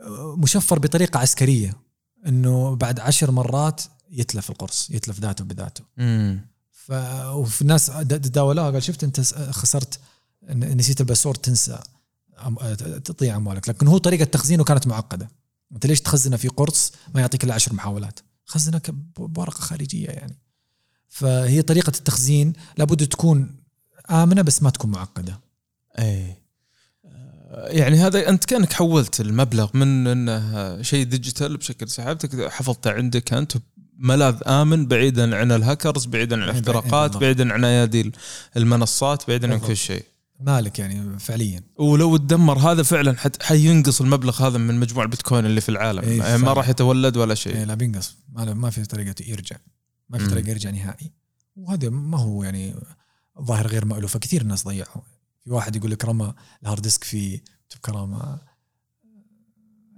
آه، 0.00 0.36
مشفر 0.38 0.78
بطريقة 0.78 1.18
عسكرية. 1.18 1.89
إنه 2.26 2.74
بعد 2.74 3.00
عشر 3.00 3.30
مرات 3.30 3.80
يتلف 4.10 4.50
القرص 4.50 4.90
يتلف 4.90 5.20
ذاته 5.20 5.44
بذاته. 5.44 5.84
امم 5.98 6.40
ف 6.70 6.92
وفي 7.32 7.64
ناس 7.64 7.90
د- 7.90 8.14
د- 8.14 8.32
داولوها 8.32 8.70
قال 8.70 8.82
شفت 8.82 9.04
أنت 9.04 9.20
خسرت 9.50 10.00
نسيت 10.52 11.00
الباسورد 11.00 11.38
تنسى 11.38 11.78
تضيع 13.04 13.36
أموالك. 13.36 13.68
لكن 13.68 13.86
هو 13.86 13.98
طريقة 13.98 14.24
تخزينه 14.24 14.64
كانت 14.64 14.86
معقدة. 14.86 15.28
أنت 15.72 15.86
ليش 15.86 16.00
تخزنه 16.00 16.36
في 16.36 16.48
قرص 16.48 16.92
ما 17.14 17.20
يعطيك 17.20 17.44
إلا 17.44 17.54
عشر 17.54 17.74
محاولات؟ 17.74 18.20
خزنه 18.46 18.80
بورقة 19.16 19.60
خارجية 19.60 20.08
يعني. 20.08 20.36
فهي 21.08 21.62
طريقة 21.62 21.90
التخزين 21.90 22.52
لابد 22.78 23.06
تكون 23.06 23.56
آمنة 24.10 24.42
بس 24.42 24.62
ما 24.62 24.70
تكون 24.70 24.90
معقدة. 24.90 25.40
اي 25.98 26.36
يعني 27.50 27.96
هذا 27.96 28.28
أنت 28.28 28.44
كأنك 28.44 28.72
حولت 28.72 29.20
المبلغ 29.20 29.70
من 29.74 30.06
إنه 30.06 30.82
شيء 30.82 31.04
digital 31.04 31.56
بشكل 31.56 31.88
سحبتك 31.88 32.48
حفظته 32.48 32.90
عندك 32.90 33.32
أنت 33.32 33.52
ملاذ 33.98 34.36
آمن 34.46 34.86
بعيدا 34.86 35.36
عن 35.36 35.52
الهاكرز 35.52 36.06
بعيدا 36.06 36.42
عن 36.42 36.48
الاختراقات. 36.48 37.16
بعيدا 37.16 37.52
عن 37.52 37.64
أيادي 37.64 38.12
المنصات 38.56 39.28
بعيدا 39.28 39.52
عن. 39.52 39.58
كل 39.58 39.76
شيء. 39.76 40.04
مالك 40.40 40.78
يعني 40.78 41.18
فعليا. 41.18 41.62
ولو 41.78 42.16
تدمر 42.16 42.58
هذا 42.58 42.82
فعلا 42.82 43.16
حينقص 43.42 44.00
المبلغ 44.00 44.46
هذا 44.46 44.58
من 44.58 44.80
مجموع 44.80 45.04
البيتكوين 45.04 45.46
اللي 45.46 45.60
في 45.60 45.68
العالم. 45.68 46.02
إيه، 46.02 46.18
يعني 46.18 46.38
ما. 46.38 46.52
راح 46.52 46.68
يتولد 46.68 47.16
ولا 47.16 47.30
إيه 47.30 47.34
شيء 47.34 47.64
لا 47.64 47.74
بينقص. 47.74 48.16
ما, 48.32 48.70
في 48.70 48.84
طريقة 48.84 49.14
يرجع. 49.26 49.56
ما 50.08 50.18
في. 50.18 50.26
طريقة 50.26 50.50
يرجع 50.50 50.70
نهائي. 50.70 51.12
وهذا 51.56 51.88
ما 51.88 52.18
هو 52.18 52.44
يعني 52.44 52.74
ظاهر 53.42 53.66
غير 53.66 53.84
مألوفة. 53.84 54.18
كثير 54.18 54.42
ناس 54.42 54.64
ضيعوا. 54.64 55.02
في 55.44 55.50
واحد 55.50 55.76
يقول 55.76 55.90
لك 55.90 56.04
رمى 56.04 56.34
ال 56.62 56.66
hard 56.66 56.82
disk 56.82 57.04
في 57.04 57.40
شوف 57.68 57.80
كرامة 57.80 58.38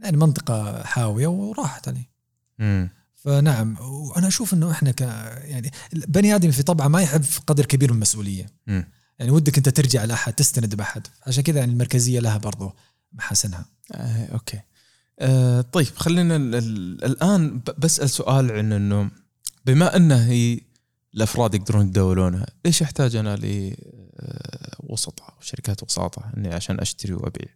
يعني 0.02 0.16
منطقة 0.16 0.82
حاوية 0.82 1.26
وراحت 1.26 1.88
عليه 1.88 2.10
مم. 2.58 2.90
فنعم 3.14 3.76
وأنا 3.80 4.28
أشوف 4.28 4.54
إنه 4.54 4.70
إحنا 4.70 4.90
ك 4.90 5.00
يعني 5.00 5.70
البني 5.92 6.34
آدم 6.34 6.50
في 6.50 6.62
طبعه 6.62 6.88
ما 6.88 7.02
يحب 7.02 7.24
قدر 7.46 7.66
كبير 7.66 7.90
من 7.90 7.96
المسؤولية. 7.96 8.46
مم. 8.66 8.84
يعني 9.18 9.30
ودك 9.30 9.56
أنت 9.56 9.68
ترجع 9.68 10.04
لأحد 10.04 10.32
تستند 10.32 10.74
بأحد. 10.74 11.06
عشان 11.26 11.42
كذا 11.42 11.58
يعني 11.58 11.72
المركزية 11.72 12.20
لها 12.20 12.36
برضو 12.38 12.72
محاسنها. 13.12 13.64
آه، 13.92 14.26
أوكي. 14.26 14.60
آه، 15.20 15.60
طيب 15.60 15.86
خلينا 15.96 16.36
ال- 16.36 16.54
ال- 16.54 17.04
الآن 17.04 17.60
بسأل 17.78 18.10
سؤال 18.10 18.52
عن 18.52 18.72
إنه 18.72 19.10
بما 19.66 19.96
إنه 19.96 20.16
هي 20.26 20.60
الأفراد 21.14 21.54
يقدرون 21.54 21.86
يتداولونها 21.86 22.46
ليش 22.64 22.80
يحتاج 22.80 23.16
أنا 23.16 23.36
ل 23.36 23.74
وسطاء 24.80 25.34
شركات 25.40 25.82
وساطه 25.82 26.32
إني 26.36 26.54
عشان 26.54 26.80
أشتري 26.80 27.12
وأبيع. 27.14 27.48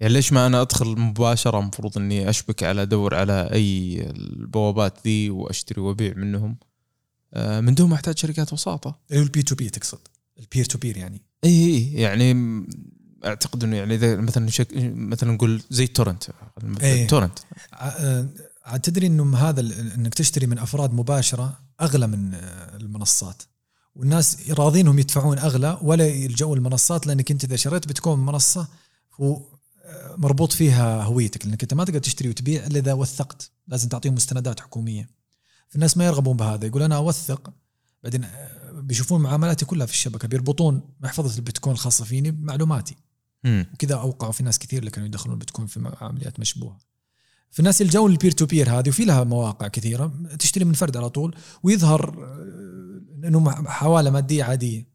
يعني 0.00 0.14
ليش 0.14 0.32
ما 0.32 0.46
أنا 0.46 0.60
أدخل 0.62 0.86
مباشرة 0.98 1.58
المفروض 1.60 1.98
إني 1.98 2.30
أشبك 2.30 2.62
على 2.62 2.82
أدور 2.82 3.14
على 3.14 3.50
أي 3.52 4.00
البوابات 4.10 4.98
ذي 5.04 5.30
وأشتري 5.30 5.80
وأبيع 5.80 6.14
منهم. 6.16 6.56
آه، 7.34 7.60
من 7.60 7.74
دون 7.74 7.88
ما 7.88 7.94
أحتاج 7.94 8.18
شركات 8.18 8.50
هو 8.50 8.56
ال 9.12 9.42
P2P 9.42 9.70
تقصد. 9.70 9.98
ال 10.38 10.43
peer 10.43 10.64
to 10.64 10.78
peer 10.78 10.96
يعني. 10.96 11.22
اي 11.44 11.64
اي 11.66 11.92
يعني 11.92 12.34
م- 12.34 12.66
أعتقد 13.24 13.64
إنه 13.64 13.76
يعني 13.76 13.94
إذا 13.94 14.16
مثلا 14.16 14.50
شك... 14.50 14.68
مثلا 14.94 15.32
نقول 15.32 15.62
زي 15.70 15.86
تورنت. 15.86 16.24
إيه. 16.82 17.06
تورنت. 17.06 17.38
آه، 17.74 18.28
عاد 18.64 18.80
تدري 18.80 19.06
إنه 19.06 19.36
هذا 19.36 19.60
إنك 19.94 20.14
تشتري 20.14 20.46
من 20.46 20.58
أفراد 20.58 20.92
مباشرة 20.92 21.58
أغلى 21.80 22.06
من 22.06 22.34
آه، 22.34 22.76
المنصات. 22.76 23.42
والناس 23.94 24.50
راضينهم 24.50 24.98
يدفعون 24.98 25.38
أغلى 25.38 25.78
ولا 25.82 26.06
يلجؤون 26.06 26.58
المنصات 26.58 27.06
لأنك 27.06 27.30
أنت 27.30 27.44
إذا 27.44 27.56
شريت 27.56 27.88
بتكون 27.88 28.18
من 28.18 28.26
منصة 28.26 28.68
هو 29.20 29.42
آه، 29.84 30.16
مربوط 30.16 30.52
فيها 30.52 31.02
هويتك 31.02 31.46
لأنك 31.46 31.62
أنت 31.62 31.74
ما 31.74 31.84
تقدر 31.84 31.98
تشتري 31.98 32.28
وتبيع 32.28 32.66
إلا 32.66 32.78
إذا 32.78 32.92
وثقت. 32.92 33.50
لازم 33.68 33.88
تعطيهم 33.88 34.14
مستندات 34.14 34.60
حكومية. 34.60 35.08
فالناس 35.68 35.96
ما 35.96 36.06
يرغبون 36.06 36.36
بهذا 36.36 36.66
يقول 36.66 36.82
أنا 36.82 36.96
أوثق. 36.96 37.52
بعدين 38.02 38.24
آه، 38.24 38.80
بيشوفون 38.80 39.20
معاملاتي 39.20 39.64
كلها 39.64 39.86
في 39.86 39.92
الشبكة 39.92 40.28
بيربطون 40.28 40.82
محفظة 41.00 41.36
البيتكوين 41.38 41.74
الخاصة 41.74 42.04
فيني 42.04 42.30
بمعلوماتي. 42.30 42.96
مم. 43.44 43.66
وكذا 43.74 43.94
أوقعوا 43.94 44.32
في 44.32 44.42
ناس 44.42 44.58
كثير 44.58 44.78
اللي 44.78 44.90
كانوا 44.90 45.08
يدخلون 45.08 45.34
البيتكوين 45.34 45.66
في 45.68 45.92
عمليات 46.00 46.40
مشبوهة. 46.40 46.78
في 47.52 47.58
الناس 47.58 47.80
يلجؤون 47.80 48.10
لل 48.10 48.17
peer 48.17 48.30
to 48.30 48.46
peer 48.46 48.70
هذه 48.78 48.88
وفي 48.88 49.04
لها 49.04 49.24
مواقع 49.24 49.68
كثيرة. 49.68 50.12
تشتري 50.38 50.64
من 50.64 50.72
فرد 50.72 50.96
على 50.96 51.10
طول 51.10 51.34
ويظهر 51.62 52.24
آه، 52.24 53.26
إنه 53.28 53.50
حوالة 53.66 54.10
مادية 54.10 54.44
عادية. 54.44 54.86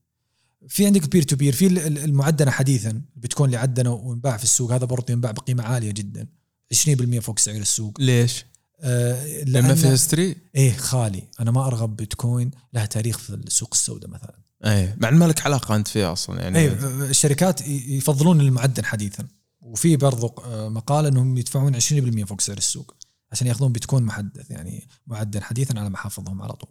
في 0.67 0.85
عندك 0.85 1.03
ال 1.03 1.07
peer 1.07 1.23
to 1.23 1.35
peer 1.35 1.53
في 1.53 1.67
ال- 1.67 1.79
ال- 1.79 1.97
المعدنة 2.03 2.51
حديثا 2.51 3.01
البيتكوين 3.15 3.45
اللي 3.49 3.57
عدنوه 3.57 3.93
وينباع 3.93 4.37
في 4.37 4.43
السوق. 4.43 4.71
هذا 4.71 4.85
برضه 4.85 5.05
ينباع 5.13 5.31
بقيمة 5.31 5.63
عالية 5.63 5.91
جدا. 5.91 6.27
20% 6.73 7.19
فوق 7.19 7.39
سعر 7.39 7.55
السوق. 7.55 8.01
ليش؟ 8.01 8.45
آه 8.81 9.43
لما 9.43 9.75
في 9.75 9.87
history 9.87 10.35
إيه 10.55 10.77
خالي. 10.77 11.23
أنا 11.39 11.51
ما 11.51 11.67
أرغب 11.67 11.95
بيتكوين 11.95 12.51
لها 12.73 12.85
تاريخ 12.85 13.17
في 13.17 13.29
السوق 13.29 13.69
السوداء 13.73 14.09
مثلا. 14.09 14.35
اي 14.65 14.95
مع 15.01 15.09
ما 15.09 15.25
لك 15.25 15.45
علاقة 15.45 15.75
أنت 15.75 15.87
فيها 15.87 16.13
أصلا 16.13 16.41
يعني. 16.41 16.59
إيه 16.59 16.67
الشركات 17.09 17.67
يفضلون 17.67 18.41
المعدن 18.41 18.85
حديثا. 18.85 19.27
وفي 19.67 19.97
برضو 19.97 20.35
آه، 20.45 20.69
مقال 20.69 21.05
إنهم 21.05 21.37
يدفعون 21.37 21.75
20% 21.75 22.23
فوق 22.25 22.41
سعر 22.41 22.57
السوق 22.57 22.95
عشان 23.31 23.47
يأخذون 23.47 23.71
بيتكوين 23.71 24.03
محدث 24.03 24.51
يعني 24.51 24.87
معدن 25.07 25.43
حديثا 25.43 25.79
على 25.79 25.89
محافظهم 25.89 26.41
على 26.41 26.53
طول. 26.53 26.69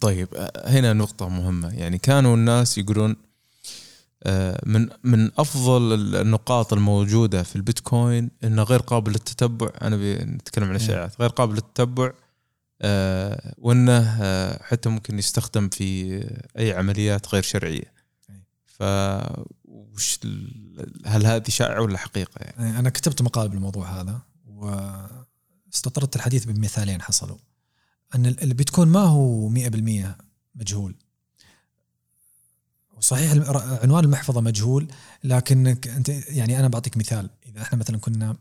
طيب 0.00 0.28
آه، 0.34 0.70
هنا 0.70 0.92
نقطة 0.92 1.28
مهمة. 1.28 1.74
يعني 1.74 1.98
كانوا 1.98 2.36
الناس 2.36 2.78
يقولون 2.78 3.16
آه، 4.22 4.60
من 4.66 4.88
من 5.04 5.30
أفضل 5.38 5.92
النقاط 6.16 6.72
الموجودة 6.72 7.42
في 7.42 7.56
البيتكوين 7.56 8.30
إنه 8.44 8.62
غير 8.62 8.80
قابل 8.80 9.12
للتتبع 9.12 9.70
أنا 9.82 9.96
بنتكلم 9.96 10.64
عن 10.64 10.74
اشاعات 10.74 11.20
غير 11.20 11.30
قابل 11.30 11.54
للتتبع 11.54 12.12
وإنه 13.58 14.18
حتى 14.62 14.88
ممكن 14.88 15.18
يستخدم 15.18 15.68
في 15.68 16.20
أي 16.58 16.72
عمليات 16.72 17.34
غير 17.34 17.42
شرعية. 17.42 17.92
أي. 18.30 18.42
ف 18.66 18.82
وش 19.94 20.18
هل 21.06 21.26
هذه 21.26 21.48
شائعة 21.50 21.80
ولا 21.82 21.98
حقيقة 21.98 22.38
يعني؟ 22.40 22.64
يعني 22.66 22.78
أنا 22.78 22.90
كتبت 22.90 23.22
مقال 23.22 23.48
بالموضوع 23.48 24.00
هذا 24.00 24.20
واستطردت 24.46 26.16
الحديث 26.16 26.44
بمثالين 26.44 27.02
حصلوا. 27.02 27.36
أن 28.14 28.26
ال- 28.26 28.42
البيتكوين 28.42 28.88
ما 28.88 29.00
هو 29.00 29.48
100% 29.48 30.16
مجهول. 30.54 30.94
صحيح 33.00 33.32
عنوان 33.82 34.04
المحفظة 34.04 34.40
مجهول 34.40 34.88
لكنك 35.24 35.88
أنت 35.88 36.08
يعني 36.08 36.58
أنا 36.60 36.68
بعطيك 36.68 36.96
مثال. 36.96 37.30
إذا 37.46 37.62
إحنا 37.62 37.78
مثلا 37.78 37.98
كنا 37.98 38.36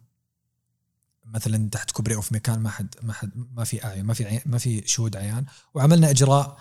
مثلا 1.26 1.70
تحت 1.70 1.92
كوبري 1.92 2.16
أو 2.16 2.22
في 2.22 2.34
مكان 2.34 2.60
ما 2.60 2.70
حد 2.70 2.96
ما 3.02 3.14
حد 3.14 3.32
ما 3.54 3.64
في 3.64 3.86
أعين 3.86 4.06
ما 4.06 4.14
في 4.14 4.42
ما 4.46 4.58
في 4.58 4.84
شهود 4.86 5.16
عيان 5.16 5.46
وعملنا 5.74 6.10
إجراء 6.10 6.58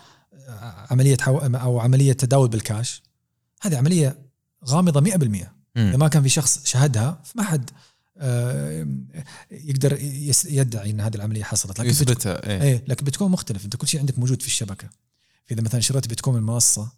عملية 0.91 1.17
حو 1.21 1.39
أو 1.39 1.81
عملية 1.81 2.13
تداول 2.13 2.49
بالكاش 2.49 3.03
هذه 3.63 3.77
عملية 3.79 4.19
غامضة 4.69 5.01
100% 5.01 5.47
إذا. 5.77 5.97
ما 5.97 6.09
كان 6.09 6.23
في 6.23 6.29
شخص 6.29 6.61
شهدها 6.65 7.21
فما 7.25 7.43
حد 7.43 7.71
آه، 8.19 8.87
يقدر 9.51 9.99
يدعي 10.45 10.91
إن 10.91 11.01
هذه 11.01 11.15
العملية 11.15 11.43
حصلت. 11.45 11.81
لكن 11.81 11.89
بتكون- 11.91 12.09
يثبتها 12.13 12.47
إيه. 12.51 12.63
إيه 12.63 12.85
لكن 12.89 13.05
بتكون 13.05 13.31
مختلف 13.31 13.65
أنت 13.65 13.77
كل 13.77 13.89
شيء 13.89 14.01
عندك 14.01 14.19
موجود 14.19 14.43
في 14.43 14.49
الشبكة. 14.49 14.89
فاذا 15.47 15.61
مثلا 15.63 15.81
شريت 15.81 16.09
بيتكوين 16.09 16.37
من 16.37 16.43
منصه 16.43 16.93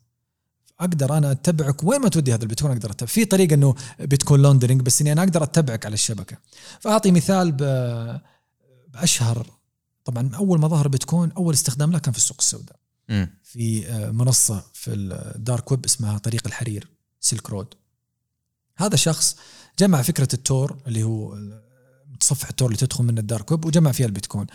أقدر 0.80 1.16
أنا 1.18 1.30
أتبعك 1.30 1.84
وين 1.84 2.00
ما 2.00 2.08
تودي 2.08 2.34
هذا 2.34 2.42
البيتكوين 2.42 2.72
أقدر 2.72 2.90
أتبع. 2.90 3.06
في 3.06 3.24
طريقة 3.24 3.54
إنه 3.54 3.74
بيتكوين 4.00 4.42
laundering 4.42 4.80
بس 4.80 5.00
إني 5.00 5.12
أنا 5.12 5.22
أقدر 5.22 5.42
أتبعك 5.42 5.86
على 5.86 5.94
الشبكة. 5.94 6.36
فأعطي 6.80 7.10
مثال 7.10 7.52
ب- 7.52 8.20
بأشهر. 8.88 9.46
طبعا 10.04 10.30
أول 10.34 10.60
ما 10.60 10.68
ظهر 10.68 10.88
بيتكوين 10.88 11.32
أول 11.32 11.54
استخدام 11.54 11.92
له 11.92 11.98
كان 11.98 12.12
في 12.12 12.18
السوق 12.18 12.36
السوداء. 12.40 12.76
في 13.42 13.86
آه، 13.88 14.10
منصة 14.10 14.64
في 14.72 14.94
ال 14.94 15.10
dark 15.10 15.70
web 15.70 15.84
اسمها 15.84 16.18
طريق 16.18 16.42
الحرير. 16.46 16.88
Silk 17.24 17.50
Road. 17.50 17.74
هذا 18.76 18.96
شخص 18.96 19.36
جمع 19.78 20.02
فكرة 20.02 20.28
ال 20.34 20.45
Tor 20.45 20.78
اللي 20.86 21.02
هو 21.02 21.38
متصفح 22.06 22.48
ال 22.48 22.53
Tor 22.53 22.68
اللي 22.68 22.78
تدخل 22.78 23.04
من 23.04 23.18
ال 23.18 23.25
dark 23.25 23.50
web 23.50 23.64
وجمع 23.64 23.92
فيها 23.92 24.06
البيتكوين. 24.06 24.46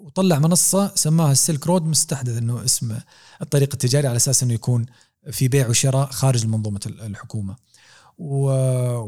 وطلع 0.00 0.38
منصة 0.38 0.94
سماها 0.94 1.32
ال 1.32 1.39
Silk 1.39 1.66
Road 1.66 1.82
مستحدث 1.82 2.36
إنه 2.38 2.64
اسم 2.64 2.98
الطريق 3.42 3.68
التجاري 3.72 4.08
على 4.08 4.16
أساس 4.16 4.42
إنه 4.42 4.54
يكون 4.54 4.86
في 5.30 5.48
بيع 5.48 5.68
وشراء 5.68 6.10
خارج 6.10 6.46
منظومة 6.46 6.80
ال- 6.86 7.00
الحكومة. 7.00 7.56
و- 8.18 9.00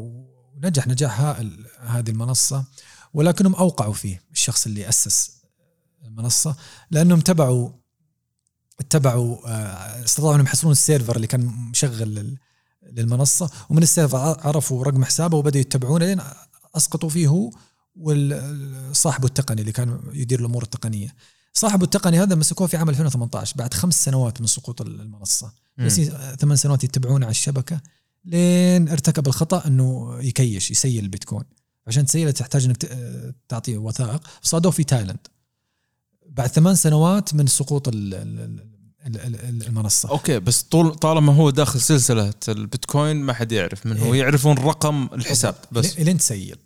ونجح 0.55 0.87
نجاح 0.87 1.21
هائل 1.21 1.65
هذه 1.79 2.09
المنصة. 2.09 2.65
ولكنهم 3.13 3.55
أوقعوا 3.55 3.93
فيه 3.93 4.21
الشخص 4.31 4.65
اللي 4.65 4.89
أسس 4.89 5.31
المنصة 6.05 6.55
لأنهم 6.91 7.19
تبعوا 7.19 7.69
اتبعوا 8.79 9.47
آه، 9.47 10.03
استطاعوا 10.03 10.35
أنهم 10.35 10.45
يحصلون 10.45 10.71
ال 10.71 10.77
server 10.77 11.15
اللي 11.15 11.27
كان 11.27 11.45
مشغل 11.45 12.37
للمنصة 12.83 13.49
ومن 13.69 13.83
ال 13.83 13.88
server 13.88 14.17
عرفوا 14.17 14.83
رقم 14.83 15.05
حسابه 15.05 15.37
وبدأوا 15.37 15.61
يتبعونه 15.61 16.05
لين 16.05 16.21
أسقطوا 16.75 17.09
فيه 17.09 17.27
هو 17.27 17.51
وصاحبه 17.95 19.27
التقني 19.27 19.61
اللي 19.61 19.71
كان 19.71 19.99
يدير 20.13 20.39
الأمور 20.39 20.63
التقنية. 20.63 21.15
صاحبه 21.53 21.83
التقني 21.83 22.19
هذا 22.19 22.35
مسكوه 22.35 22.67
في 22.67 22.77
عام 22.77 22.89
2018 22.89 23.55
بعد 23.57 23.73
خمس 23.73 24.05
سنوات 24.05 24.41
من 24.41 24.47
سقوط 24.47 24.81
المنصة. 24.81 25.51
بس 25.77 26.01
ثمان 26.39 26.55
سنوات 26.55 26.83
يتبعونه 26.83 27.25
على 27.25 27.31
الشبكة 27.31 27.81
لين 28.25 28.89
ارتكب 28.89 29.27
الخطأ 29.27 29.67
إنه 29.67 30.17
يكيش 30.21 30.71
يسيل 30.71 31.03
البيتكوين. 31.03 31.43
عشان 31.87 32.05
تسيله 32.05 32.31
تحتاج 32.31 32.65
إنك 32.65 32.97
تعطيه 33.47 33.77
وثائق 33.77 34.21
صادوه 34.41 34.71
في 34.71 34.83
تايلاند. 34.83 35.27
بعد 36.29 36.49
ثمان 36.49 36.75
سنوات 36.75 37.33
من 37.33 37.47
سقوط 37.47 37.89
المنصة. 39.67 40.09
أوكي 40.09 40.39
بس 40.39 40.61
طول 40.63 40.95
طالما 40.95 41.33
هو 41.33 41.49
داخل 41.49 41.81
سلسلة 41.81 42.33
البيتكوين 42.47 43.15
ما 43.17 43.33
حد 43.33 43.51
يعرف 43.51 43.85
من 43.85 43.97
هو. 43.97 44.13
إيه. 44.13 44.19
يعرفون 44.19 44.57
رقم 44.57 45.09
الحساب 45.13 45.55
بس. 45.71 45.99
لين 45.99 46.17
تسيل. 46.17 46.57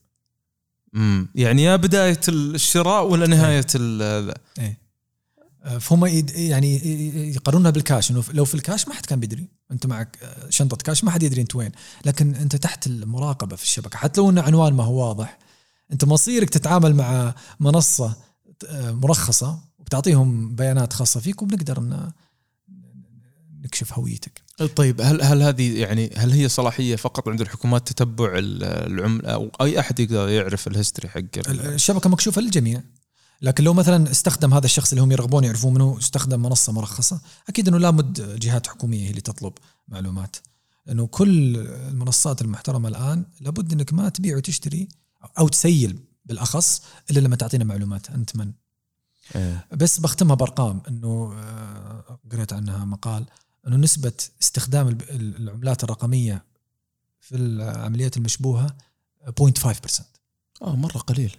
امم 0.96 1.30
يعني 1.36 1.64
يا 1.64 1.76
بداية 1.76 2.20
الشراء 2.30 3.08
ولا 3.08 3.28
نهاية 3.28 3.66
ال 3.76 4.34
إيه. 4.60 4.84
آه، 5.64 5.78
فهم 5.78 6.06
يعني 6.36 6.76
يقارنونها 7.36 7.72
بالكاش. 7.72 8.12
إنه 8.12 8.24
لو 8.34 8.46
في 8.46 8.56
الكاش 8.56 8.88
ما 8.88 8.94
حد 8.94 9.06
كان 9.06 9.20
بيدري. 9.20 9.48
أنت 9.72 9.86
معك 9.86 10.18
آه، 10.24 10.50
شنطة 10.50 10.78
كاش 10.78 11.04
ما 11.04 11.12
حد 11.12 11.24
يدري 11.24 11.42
أنت 11.42 11.56
وين. 11.56 11.72
لكن 12.06 12.36
أنت 12.36 12.56
تحت 12.56 12.88
المراقبة 12.88 13.56
في 13.56 13.64
الشبكة 13.64 13.98
حتى 13.98 14.22
لو 14.22 14.30
إن 14.30 14.40
عنوان 14.40 14.74
ما 14.74 14.84
هو 14.84 15.08
واضح 15.08 15.40
أنت 15.92 16.06
مصيرك 16.06 16.50
تتعامل 16.50 16.96
مع 16.96 17.36
منصة 17.60 18.16
آه، 18.68 18.92
مرخصة 18.92 19.60
وبتعطيهم 19.80 20.56
بيانات 20.56 20.94
خاصة 20.94 21.20
فيك 21.20 21.42
وبنقدر 21.42 21.80
نكشف 23.64 23.94
هويتك. 23.94 24.42
طيب 24.76 25.02
هل 25.02 25.22
هل 25.22 25.42
هذه 25.44 25.80
يعني 25.80 26.14
هل 26.18 26.32
هي 26.32 26.50
صلاحية 26.50 26.96
فقط 26.96 27.30
عند 27.30 27.42
الحكومات 27.42 27.88
تتبع 27.92 28.38
ال- 28.38 28.64
العمله 28.64 29.30
أو 29.30 29.52
أي 29.62 29.80
أحد 29.80 30.00
يقدر 30.00 30.30
يعرف 30.30 30.68
ال 30.68 30.73
history 30.73 31.10
حق 31.10 31.20
ال- 31.20 31.60
الشبكة 31.60 32.10
مكشوفة 32.10 32.42
للجميع. 32.42 32.84
لكن 33.42 33.64
لو 33.64 33.74
مثلا 33.74 34.12
استخدم 34.12 34.54
هذا 34.54 34.66
الشخص 34.66 34.92
اللي 34.92 35.02
هم 35.04 35.12
يرغبون 35.12 35.44
يعرفون 35.44 35.74
منه 35.74 35.98
استخدم 35.98 36.42
منصة 36.42 36.72
مرخصة 36.74 37.22
أكيد 37.50 37.68
إنه 37.68 37.78
لابد 37.78 38.40
جهات 38.40 38.68
حكومية 38.68 39.06
هي 39.06 39.10
اللي 39.10 39.22
تطلب 39.22 39.54
معلومات. 39.88 40.36
لأنه 40.86 41.08
كل 41.08 41.58
المنصات 41.90 42.42
المحترمة 42.42 42.90
الآن 42.90 43.26
لابد 43.42 43.74
إنك 43.74 43.94
ما 43.94 44.10
تبيع 44.10 44.38
وتشتري 44.38 44.88
أو 45.40 45.48
تسيل 45.48 46.00
بالأخص 46.26 46.82
إلا 47.12 47.20
لما 47.20 47.36
تعطينا 47.36 47.64
معلومات. 47.64 48.10
أنت 48.10 48.36
من؟ 48.36 48.52
إيه. 49.36 49.66
بس 49.74 50.00
بختمها 50.00 50.36
بأرقام. 50.36 50.82
إنه 50.88 51.34
آه، 51.38 52.20
قريت 52.32 52.54
عنها 52.54 52.86
مقال. 52.86 53.26
إنه 53.68 53.76
نسبة 53.78 54.14
استخدام 54.42 54.98
العملات 55.10 55.84
الرقمية 55.84 56.44
في 57.20 57.36
العمليات 57.36 58.18
المشبوهة 58.18 58.76
0.5% 59.42 60.02
آه 60.62 60.76
مرة 60.76 60.98
قليل. 60.98 61.36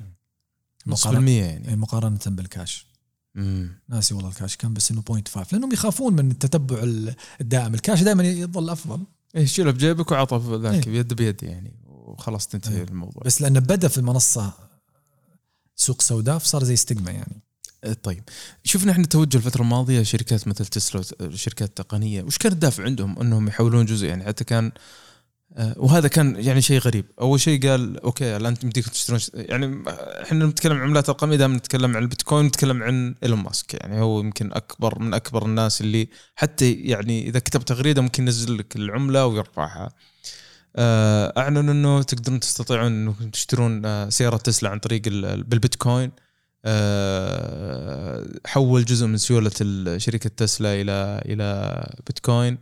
نص 0.87 1.01
مقارنة, 1.01 1.19
بالمية 1.21 1.43
يعني. 1.45 1.77
مقارنة 1.77 2.19
بالكاش. 2.27 2.87
مم. 3.35 3.69
ناسي 3.89 4.15
والله 4.15 4.29
الكاش 4.31 4.57
كم 4.57 4.75
بس 4.75 4.91
إنه 4.91 5.03
0.5 5.03 5.53
لأنهم 5.53 5.73
يخافون 5.73 6.13
من 6.15 6.31
التتبع 6.31 6.83
ال- 6.83 7.15
الدائم. 7.41 7.75
الكاش 7.75 8.03
دائما 8.03 8.23
يظل 8.25 8.71
أفضل. 8.71 9.05
إيه 9.37 9.45
شيله 9.47 9.71
بجيبك 9.71 10.11
وعطى 10.13 10.59
ذاك 10.63 10.87
إيه. 10.87 10.93
بيد 10.93 11.15
بيد 11.15 11.43
يعني 11.43 11.75
وخلاص 11.87 12.47
تنتهي 12.49 12.77
إيه. 12.77 12.83
الموضوع. 12.85 13.23
بس 13.27 13.43
لأنه 13.43 13.61
بدأ 13.61 13.89
في 13.89 13.99
المنصة 13.99 14.53
سوق 15.77 16.03
سوداء 16.03 16.39
فصار 16.39 16.65
زي 16.65 16.75
stigma 16.75 17.11
يعني. 17.11 17.33
إيه، 17.35 17.44
طيب. 17.93 18.23
شفنا 18.65 18.93
إحنا 18.93 19.07
توجه 19.07 19.37
الفترة 19.37 19.63
الماضية 19.63 20.03
شركات 20.03 20.49
مثل 20.49 20.67
تسلا 20.67 21.03
شركات 21.35 21.77
تقنية. 21.77 22.23
وش 22.23 22.39
كان 22.39 22.53
الدافع 22.53 22.85
عندهم؟ 22.85 23.19
إنهم 23.21 23.49
يحولون 23.49 23.85
جزء 23.85 24.07
يعني 24.07 24.25
حتى 24.25 24.45
كان 24.45 24.73
آه، 25.57 25.75
وهذا 25.77 26.09
كان 26.09 26.37
يعني 26.39 26.63
شيء 26.63 26.79
غريب. 26.79 27.05
أول 27.21 27.41
شيء 27.41 27.69
قال 27.69 28.01
أوكي 28.01 28.37
الآن 28.37 28.57
يمديكم 28.63 28.91
تشترون 28.91 29.21
يعني 29.35 29.83
إحنا 30.23 30.47
نتكلم 30.47 30.73
عن 30.77 30.83
عملات 30.83 31.11
رقميه 31.11 31.37
دائما 31.37 31.57
نتكلم 31.57 31.97
عن 31.97 32.03
البيتكوين 32.03 32.47
نتكلم 32.47 32.83
عن 32.83 33.15
إيلون 33.23 33.39
ماسك. 33.39 33.75
يعني 33.75 34.01
هو 34.01 34.21
يمكن 34.21 34.53
أكبر 34.53 34.99
من 34.99 35.15
أكبر 35.15 35.47
الناس 35.47 35.81
اللي 35.81 36.09
حتى 36.35 36.73
يعني 36.73 37.29
إذا 37.29 37.39
كتب 37.39 37.65
تغريدة 37.65 38.03
ممكن 38.03 38.23
ينزل 38.23 38.59
لك 38.59 38.77
العملة 38.77 39.27
ويرفعها. 39.27 39.93
آه، 40.77 41.33
أعلنوا 41.39 41.73
إنه 41.73 42.03
تقدرون 42.03 42.41
تستطيعون 42.41 42.93
إنكم 42.93 43.31
تشترون 43.31 43.87
آه، 43.87 44.09
سيارة 44.09 44.37
تسلا 44.37 44.71
عن 44.71 44.79
طريق 44.79 45.03
ال- 45.07 45.43
بالبيتكوين. 45.45 46.11
حول 48.47 48.85
جزء 48.85 49.07
من 49.07 49.17
سيولة 49.17 49.51
شركة 49.97 50.31
تسلا 50.37 50.81
إلى 50.81 51.23
إلى 51.25 52.01
بيتكوين. 52.07 52.59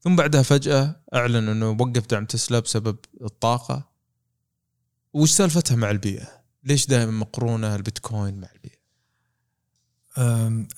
ثم 0.00 0.16
بعدها 0.16 0.42
فجأة 0.42 0.96
أعلن 1.14 1.48
إنه 1.48 1.70
وقف 1.70 2.06
دعم 2.06 2.24
تسلا 2.24 2.58
بسبب 2.58 2.96
الطاقة. 3.22 3.88
وش 5.12 5.30
سالفتها 5.30 5.76
مع 5.76 5.90
البيئة؟ 5.90 6.28
ليش 6.64 6.86
دائما 6.86 7.12
مقرونة 7.12 7.74
البيتكوين 7.74 8.40
مع 8.40 8.48
البيئة؟ 8.54 8.76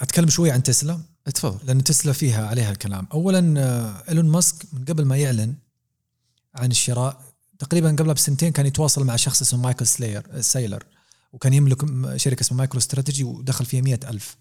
أتكلم 0.01 0.29
شوي 0.29 0.51
عن 0.51 0.63
تسلا. 0.63 1.01
تفضل. 1.35 1.67
لأن 1.67 1.85
تسلا 1.85 2.13
فيها 2.13 2.47
عليها 2.47 2.71
الكلام. 2.71 3.07
اولا 3.13 3.55
آه، 3.61 4.03
إيلون 4.09 4.25
ماسك 4.29 4.55
من 4.73 4.85
قبل 4.85 5.05
ما 5.05 5.17
يعلن 5.17 5.55
عن 6.55 6.71
الشراء 6.71 7.21
تقريبا 7.59 7.91
قبلها 7.91 8.15
بسنتين 8.15 8.53
كان 8.53 8.67
يتواصل 8.67 9.05
مع 9.05 9.17
شخص 9.17 9.41
اسمه 9.43 9.63
مايكل 9.63 9.87
سلاير 9.87 10.41
سايلر. 10.41 10.85
وكان 11.33 11.53
يملك 11.55 11.85
م- 11.85 12.17
شركة 12.19 12.41
اسمها 12.41 12.59
مايكرو 12.59 12.79
استراتيجي 12.79 13.25
ودخل 13.25 13.65
فيها 13.65 13.81
مئة 13.81 14.11
ألف. 14.11 14.37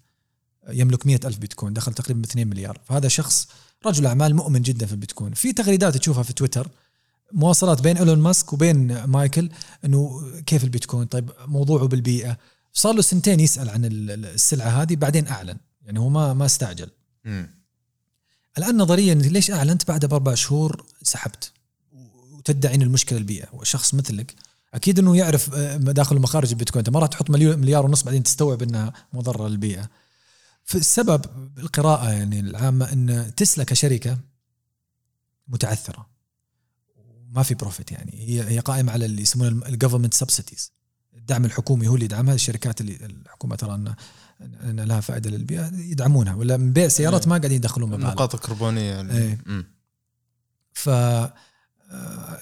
يملك 0.68 1.06
مئة 1.06 1.26
ألف 1.28 1.38
بيتكوين 1.38 1.72
دخل 1.72 1.94
تقريبا 1.94 2.20
ب 2.20 2.24
2 2.24 2.48
مليار. 2.48 2.80
فهذا 2.84 3.08
شخص 3.08 3.48
رجل 3.86 4.06
أعمال 4.06 4.36
مؤمن 4.36 4.62
جدا 4.62 4.86
في 4.86 4.92
البيتكوين. 4.92 5.32
في 5.34 5.52
تغريدات 5.52 5.96
تشوفها 5.96 6.22
في 6.22 6.32
تويتر 6.32 6.68
مواصلات 7.32 7.80
بين 7.82 7.96
إيلون 7.96 8.18
ماسك 8.18 8.52
وبين 8.52 9.04
مايكل 9.04 9.50
إنه 9.84 10.22
كيف 10.46 10.64
البيتكوين؟ 10.64 11.06
طيب 11.06 11.30
موضوعه 11.46 11.86
بالبيئة. 11.88 12.38
صار 12.72 12.94
له 12.94 13.02
سنتين 13.02 13.40
يسأل 13.40 13.68
عن 13.70 13.84
ال- 13.84 14.10
ال- 14.10 14.24
السلعة 14.26 14.68
هذه 14.82 14.96
بعدين 14.96 15.26
أعلن. 15.26 15.56
يعني 15.82 15.98
هو 15.98 16.08
ما 16.08 16.34
ما 16.34 16.46
استعجل. 16.46 16.90
مم. 17.24 17.50
الآن 18.58 18.76
نظريا 18.76 19.14
ليش 19.14 19.50
أعلنت؟ 19.50 19.88
بعد 19.88 20.04
بأربع 20.06 20.34
شهور 20.34 20.84
سحبت. 21.02 21.52
وتدعي 22.32 22.74
ان 22.74 22.82
المشكلة 22.82 23.18
البيئة. 23.18 23.48
وشخص 23.52 23.94
مثلك. 23.94 24.34
أكيد 24.74 24.98
إنه 24.98 25.16
يعرف 25.16 25.54
آه، 25.54 25.78
مداخل 25.78 26.16
ومخارج 26.16 26.50
البيتكوين. 26.50 26.84
أنت 26.86 26.94
ما 26.94 27.00
راح 27.00 27.08
تحط 27.08 27.30
مليار 27.30 27.86
ونص 27.86 28.02
بعدين 28.02 28.22
تستوعب 28.22 28.62
إنها 28.62 28.92
مضرة 29.12 29.48
للبيئة. 29.48 29.88
فالسبب 30.64 31.24
بالقراءه 31.54 32.10
يعني 32.10 32.40
العامة 32.40 32.92
إن 32.92 33.32
تسلا 33.36 33.64
كشركة 33.64 34.18
متعثرة. 35.48 36.06
ما 37.30 37.42
في 37.42 37.54
profit 37.54 37.92
يعني. 37.92 38.12
هي 38.14 38.42
هي 38.50 38.58
قائمة 38.58 38.92
على 38.92 39.04
اللي 39.06 39.22
يسمونه 39.22 39.66
ال 39.66 39.70
government 39.70 40.14
subsidies 40.14 40.72
الدعم 41.16 41.44
الحكومي 41.44 41.88
هو 41.88 41.94
اللي 41.94 42.04
يدعمها. 42.04 42.34
الشركات 42.34 42.80
اللي 42.80 42.96
الحكومة 43.06 43.56
ترى 43.56 43.74
ان 43.74 43.94
إن 44.40 44.80
لها 44.80 45.00
فائدة 45.00 45.30
للبيئة 45.30 45.70
يدعمونها. 45.74 46.34
ولا 46.34 46.56
من 46.56 46.72
بيع 46.72 46.88
سيارات 46.88 47.28
ما 47.28 47.36
قاعدين 47.36 47.56
يدخلون 47.56 47.88
مبالغ. 47.90 48.08
النقاط 48.08 48.34
الكربونيه 48.34 49.00
اللي- 49.00 49.18
إيه. 49.18 49.38
مم. 49.46 49.64
ف 50.72 50.88
آه، 50.88 51.34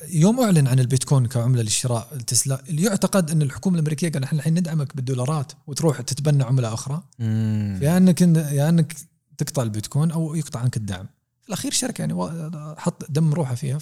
يوم 0.08 0.40
أعلن 0.40 0.68
عن 0.68 0.80
البيتكوين 0.80 1.26
كعملة 1.26 1.62
للشراء 1.62 2.18
تسلا 2.26 2.62
اللي 2.68 2.82
يعتقد 2.82 3.30
أن 3.30 3.42
الحكومة 3.42 3.74
الأمريكية 3.74 4.12
قال 4.12 4.24
إحنا 4.24 4.38
الحين 4.38 4.54
ندعمك 4.58 4.96
بالدولارات 4.96 5.52
وتروح 5.66 6.00
تتبنى 6.00 6.42
عملة 6.44 6.74
أخرى. 6.74 7.02
يا 7.82 7.96
أنك 7.96 8.20
يا 8.36 8.68
أنك 8.68 8.96
تقطع 9.38 9.62
البيتكوين 9.62 10.10
أو 10.10 10.34
يقطع 10.34 10.60
عنك 10.60 10.76
الدعم. 10.76 11.06
في 11.42 11.48
الأخير 11.48 11.72
شركة 11.72 12.02
يعني 12.02 12.14
حط 12.76 13.10
دم 13.10 13.34
روحه 13.34 13.54
فيها. 13.54 13.78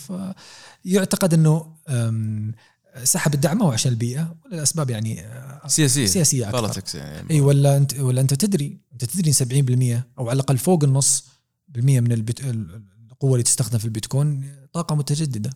فيعتقد 0.85 1.35
إنه 1.35 1.75
سحب 3.03 3.35
الدعم 3.35 3.63
هو 3.63 3.71
عشان 3.73 3.93
البيئة 3.93 4.35
ولا 4.45 4.55
الاسباب 4.55 4.91
يعني 4.91 5.21
آه، 5.21 5.69
سياسية. 5.69 6.07
سياسية 6.07 6.49
أكثر. 6.49 6.61
بوليتكس 6.61 6.95
يعني. 6.95 7.31
إي 7.31 7.41
ولا 7.41 7.77
أنت 7.77 7.95
ولا 7.95 8.21
أنت 8.21 8.35
تدري. 8.35 8.79
أنت 8.93 9.05
تدري 9.05 9.29
إن 9.29 9.99
70% 10.03 10.07
أو 10.19 10.29
على 10.29 10.37
الأقل 10.37 10.59
فوق 10.59 10.85
النص 10.85 11.25
بالمية 11.69 12.01
من 12.01 12.13
البيت 12.13 12.41
القوه 13.25 13.35
اللي 13.35 13.43
تستخدم 13.43 13.79
في 13.79 13.85
البيتكوين 13.85 14.57
طاقة 14.73 14.95
متجددة. 14.95 15.51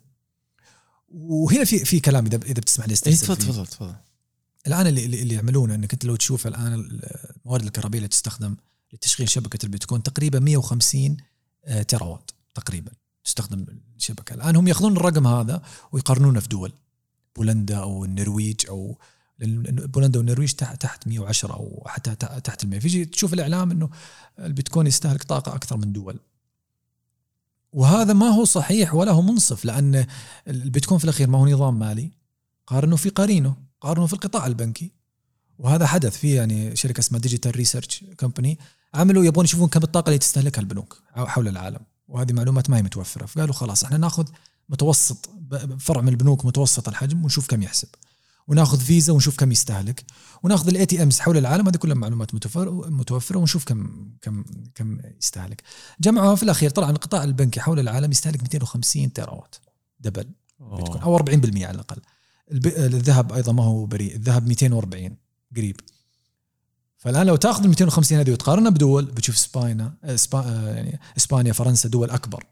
وهنا 1.09 1.65
في 1.65 1.85
في 1.85 2.01
كلام 2.01 2.27
اذا 2.27 2.37
إذا 2.37 2.61
بتسمح 2.61 2.87
لي 2.89 2.93
استفسر 2.93 3.35
تفضل 3.35 3.41
فيه. 3.41 3.53
تفضل 3.53 3.67
تفضل 3.67 3.95
الآن 4.67 4.87
اللي 4.87 5.05
اللي 5.05 5.35
يعملونه 5.35 5.75
إنك 5.75 5.93
أنت 5.93 6.05
لو 6.05 6.17
تشوف 6.17 6.47
الآن 6.47 6.73
الموارد 7.45 7.65
الكهربائية 7.65 7.99
اللي 7.99 8.09
تستخدم 8.09 8.57
لتشغيل 8.93 9.29
شبكة 9.29 9.65
البيتكوين 9.65 10.03
تقريبا 10.03 10.39
150 10.39 11.17
آه، 11.65 11.83
تيرا 11.83 12.05
وات 12.05 12.31
تقريبا 12.55 12.93
تستخدم 13.25 13.67
الشبكة. 13.97 14.35
الآن 14.35 14.57
هم 14.57 14.69
يأخذون 14.69 14.97
الرقم 14.97 15.27
هذا 15.27 15.63
ويقارنونه 15.93 16.41
في 16.41 16.49
دول 16.49 16.73
بولندا 17.37 17.77
أو 17.77 18.05
النرويج 18.05 18.67
أو 18.69 18.99
بولندا 19.41 20.19
والنرويج 20.19 20.53
تحت 20.53 20.83
تحت 20.83 21.09
110 21.09 21.53
أو 21.53 21.83
حتى 21.87 22.15
تحت 22.17 22.65
ال 22.65 22.71
100 22.71 22.81
فيجي 22.81 23.05
تشوف 23.05 23.35
الإعلام 23.35 23.71
إنه 23.71 23.91
البيتكوين 24.39 24.87
يستهلك 24.87 25.23
طاقة 25.23 25.55
أكثر 25.55 25.77
من 25.77 25.93
دول. 25.93 26.21
وهذا 27.73 28.13
ما 28.13 28.27
هو 28.29 28.45
صحيح 28.45 28.95
ولا 28.95 29.13
هو 29.13 29.23
منصف 29.23 29.65
لأن 29.65 30.07
البيتكوين 30.49 30.99
في 30.99 31.05
الأخير 31.05 31.31
ما 31.31 31.39
هو 31.39 31.47
نظام 31.47 31.79
مالي 31.79 32.11
قارنه 32.67 32.97
في 32.97 33.57
قارنه 33.81 33.94
قارنه 33.94 34.07
في 34.07 34.13
القطاع 34.13 34.47
البنكي. 34.47 34.93
وهذا 35.59 35.87
حدث 35.87 36.19
في 36.19 36.35
يعني 36.35 36.77
شركة 36.77 37.01
اسمها 37.01 37.21
Digital 37.21 37.57
Research 37.57 38.05
Company 38.21 38.59
عملوا 38.95 39.25
يبغون 39.25 39.45
يشوفون 39.45 39.69
كم 39.69 39.83
الطاقة 39.83 40.07
اللي 40.07 40.19
تستهلكها 40.19 40.61
البنوك 40.61 41.03
حول 41.15 41.49
العالم. 41.49 41.81
وهذه 42.09 42.33
معلومات 42.33 42.71
ما 42.71 42.77
هي 42.77 42.83
متوفرة. 42.83 43.27
فقالوا 43.27 43.55
خلاص 43.55 43.85
إحنا 43.85 43.97
ناخذ 43.97 44.25
متوسط 44.69 45.31
فرع 45.79 46.01
من 46.01 46.09
البنوك 46.09 46.45
متوسط 46.45 46.89
الحجم 46.89 47.25
ونشوف 47.25 47.47
كم 47.47 47.63
يحسب. 47.63 47.89
وناخذ 48.49 48.81
فيزا 48.81 49.13
ونشوف 49.13 49.37
كم 49.37 49.53
يستهلك 49.53 50.05
وناخذ 50.43 50.69
ال 50.69 50.87
ATMs 50.87 51.19
حول 51.19 51.37
العالم 51.37 51.69
هذه 51.69 51.77
كلها 51.77 51.95
معلومات 51.95 52.35
متوفر- 52.35 52.91
متوفرة 52.91 53.39
ونشوف 53.39 53.65
كم 53.65 54.11
كم 54.23 54.45
كم 54.75 54.99
يستهلك. 55.23 55.63
جمعوها 56.01 56.35
في 56.35 56.43
الأخير 56.43 56.71
طلع 56.71 56.91
القطاع 56.91 57.25
البنكي 57.25 57.61
حول 57.61 57.79
العالم 57.81 58.11
يستهلك 58.11 58.43
250 58.43 59.13
تيرا 59.13 59.31
وات 59.31 59.55
double 60.01 60.25
أو 61.03 61.17
40% 61.19 61.67
على 61.67 61.75
الأقل. 61.75 62.01
الذهب 62.53 63.33
أيضا 63.33 63.53
ما 63.53 63.65
هو 63.65 63.87
بريء 63.87 64.15
الذهب 64.17 64.47
240 64.49 65.17
قريب. 65.57 65.81
فالآن 66.97 67.27
لو 67.27 67.37
تأخذ 67.37 67.63
ال 67.63 67.69
250 67.69 68.19
هذه 68.19 68.31
وتقارنها 68.33 68.71
بدول 68.71 69.05
بتشوف 69.05 69.37
اسبانيا 69.37 69.95
اسبا 70.05 70.43
يعني 70.75 71.01
إسبانيا 71.17 71.53
فرنسا 71.53 71.89
دول 71.89 72.11
أكبر. 72.11 72.45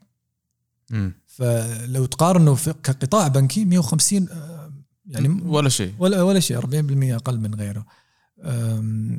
مم. 0.89 1.13
فلو 1.27 2.05
تقارنه 2.05 2.55
كقطاع 2.55 3.27
بنكي 3.27 3.65
150 3.65 4.29
آه، 4.29 4.66
يعني 5.07 5.41
ولا 5.45 5.69
شيء. 5.69 5.93
ولا 5.99 6.21
ولا 6.21 6.39
شيء 6.39 6.57
40% 6.57 7.15
أقل 7.15 7.39
من 7.39 7.55
غيره. 7.55 7.85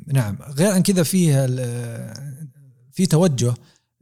نعم. 0.06 0.38
غير 0.48 0.72
عن 0.72 0.82
كذا 0.82 1.02
فيها 1.02 1.46
في 2.92 3.06
توجه 3.06 3.54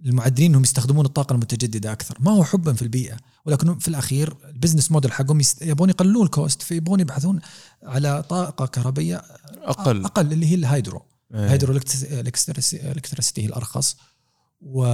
للمعدنين 0.02 0.50
إنهم 0.50 0.62
يستخدمون 0.62 1.04
الطاقة 1.04 1.32
المتجددة 1.32 1.92
أكثر. 1.92 2.16
ما 2.20 2.30
هو 2.30 2.44
حبا 2.44 2.72
في 2.72 2.82
البيئة 2.82 3.16
ولكن 3.44 3.78
في 3.78 3.88
الأخير 3.88 4.36
ال 4.48 4.53
business 4.53 4.92
model 4.92 5.12
حقهم 5.12 5.40
يبون 5.62 5.90
يقللون 5.90 6.24
ال 6.24 6.32
cost 6.32 6.62
فيبون 6.62 7.00
يبحثون 7.00 7.40
على 7.82 8.22
طاقة 8.22 8.66
كهربية 8.66 9.22
أقل. 9.62 10.04
أقل 10.04 10.32
اللي 10.32 10.46
هي 10.46 10.54
ال 10.54 10.61
hydro. 10.61 11.02
إيه. 11.34 11.44
ال 11.44 11.50
hydro 11.50 11.80
electricity 12.74 13.42
هي 13.42 13.46
الأرخص. 13.46 13.96
و 14.60 14.84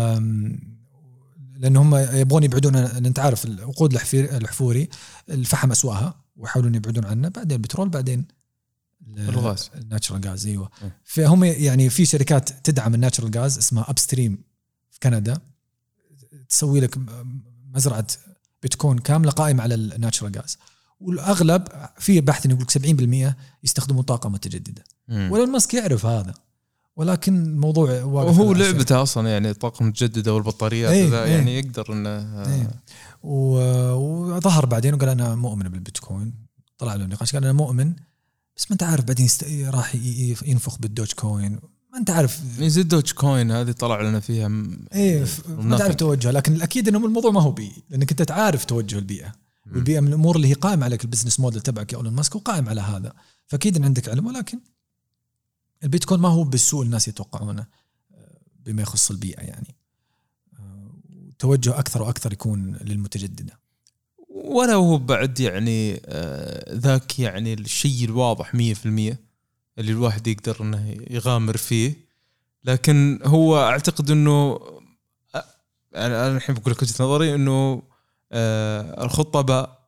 لأن 1.56 1.76
هم 1.76 1.94
يبغون 1.94 2.42
يبعدون 2.42 2.76
أنت 2.76 3.18
عارف 3.18 3.44
الوقود 3.44 3.94
الأحفوري 4.14 4.88
الفحم 5.30 5.70
أسواها. 5.70 6.21
ويحاولون 6.36 6.74
يبعدون 6.74 7.04
عنه 7.04 7.28
بعدين 7.28 7.56
البترول 7.56 7.88
بعدين 7.88 8.26
ال- 9.08 9.28
الغاز. 9.28 9.70
ال 9.74 9.81
natural 9.81 10.28
gas 10.28 10.46
إيوه 10.46 10.70
إيه. 10.82 10.96
فهم 11.04 11.44
يعني 11.44 11.90
في 11.90 12.04
شركات 12.06 12.48
تدعم 12.70 12.94
ال 12.94 13.00
natural 13.00 13.38
gas 13.38 13.58
اسمها 13.58 13.90
Upstream 13.90 14.38
في 14.90 14.98
كندا 15.02 15.38
تسوي 16.48 16.80
لك 16.80 16.98
مزرعة 17.74 18.06
بتكون 18.62 18.98
كاملة 18.98 19.30
قائمة 19.30 19.62
على 19.62 19.74
ال 19.74 19.82
natural 19.82 20.38
gas 20.38 20.58
والأغلب 21.00 21.64
في 21.98 22.20
بحث 22.20 22.46
يقول 22.46 22.62
لك 22.62 22.70
70% 23.32 23.34
يستخدمون 23.64 24.02
طاقة 24.02 24.28
متجددة. 24.28 24.84
وايلون 25.08 25.46
ماسك 25.46 25.74
يعرف 25.74 26.06
هذا 26.06 26.34
ولكن 26.96 27.42
الموضوع 27.42 28.02
واقف 28.02 28.38
وهو. 28.38 28.52
لعبته 28.52 29.02
أصلا 29.02 29.28
يعني 29.28 29.54
طاقه 29.54 29.84
متجددة 29.84 30.34
والبطاريات 30.34 30.92
إيه، 30.92 31.08
ذا 31.10 31.24
إيه. 31.24 31.30
يعني 31.30 31.58
يقدر 31.58 31.92
إنه. 31.92 32.70
و- 33.22 33.92
وظهر 33.92 34.66
بعدين 34.66 34.94
وقال 34.94 35.08
أنا 35.08 35.34
مؤمن 35.34 35.68
بالبيتكوين 35.68 36.34
طلع 36.78 36.94
له 36.94 37.06
نقاش 37.06 37.32
قال 37.32 37.44
أنا 37.44 37.52
مؤمن 37.52 37.92
بس 38.56 38.64
ما 38.70 38.72
أنت 38.72 38.82
عارف 38.82 39.04
بعدين 39.04 39.26
يست... 39.26 39.44
راح 39.68 39.94
ينفخ 40.46 40.78
بال 40.78 41.12
Dogecoin 41.12 41.58
ما 41.92 41.98
أنت 41.98 42.10
عارف 42.10 42.40
يعني 42.56 42.70
زي 42.70 42.80
ال 42.80 43.12
Dogecoin 43.12 43.50
هذه 43.50 43.70
طلع 43.72 44.00
لنا 44.02 44.20
فيها 44.20 44.48
م- 44.48 44.86
إيه 44.94 45.24
ف- 45.24 45.48
ما. 45.48 45.76
تعرف 45.78 45.94
توجه 45.94 46.30
لكن 46.30 46.52
الأكيد 46.52 46.88
إنه 46.88 47.06
الموضوع 47.06 47.30
ما 47.30 47.42
هو 47.42 47.52
بيئي 47.52 47.82
لأنك 47.90 48.10
أنت 48.10 48.22
تعرف 48.22 48.64
توجه 48.64 48.98
البيئة 48.98 49.32
مم. 49.66 49.72
والبيئة 49.74 50.00
من 50.00 50.08
الأمور 50.08 50.36
اللي 50.36 50.48
هي 50.48 50.52
قائمة 50.52 50.84
عليك 50.84 51.04
ال 51.04 51.08
business 51.08 51.40
model 51.40 51.60
تبعك 51.60 51.92
يا 51.92 51.98
ايلون 51.98 52.12
ماسك 52.12 52.36
وقائم 52.36 52.68
على 52.68 52.80
هذا 52.80 53.12
فأكيد 53.46 53.76
إن 53.76 53.84
عندك 53.84 54.08
علم 54.08 54.26
ولكن 54.26 54.58
البيتكوين 55.84 56.20
ما 56.20 56.28
هو 56.28 56.44
بالسوء 56.44 56.82
الناس 56.84 57.08
يتوقعونه 57.08 57.66
آه، 58.14 58.38
بما 58.66 58.82
يخص 58.82 59.10
البيئة 59.10 59.40
يعني. 59.40 59.74
آه، 60.58 60.90
توجه 61.38 61.78
أكثر 61.78 62.02
وأكثر 62.02 62.32
يكون 62.32 62.76
للمتجددة. 62.76 63.58
ولا 64.28 64.74
هو 64.74 64.98
بعد 64.98 65.40
يعني 65.40 66.00
آه، 66.06 66.74
ذاك 66.74 67.18
يعني 67.18 67.54
الشيء 67.54 68.04
الواضح 68.04 68.54
100% 68.54 68.56
اللي 69.78 69.92
الواحد 69.92 70.26
يقدر 70.26 70.56
إنه 70.62 70.96
يغامر 71.10 71.56
فيه. 71.56 71.94
لكن 72.64 73.18
هو 73.24 73.58
أعتقد 73.60 74.10
إنه 74.10 74.60
أنا 75.94 76.36
الحين 76.36 76.54
بقول 76.54 76.72
لك 76.72 76.82
وجهة 76.82 77.04
نظري 77.04 77.34
إنه 77.34 77.82
الخطه 79.04 79.40
باء 79.40 79.82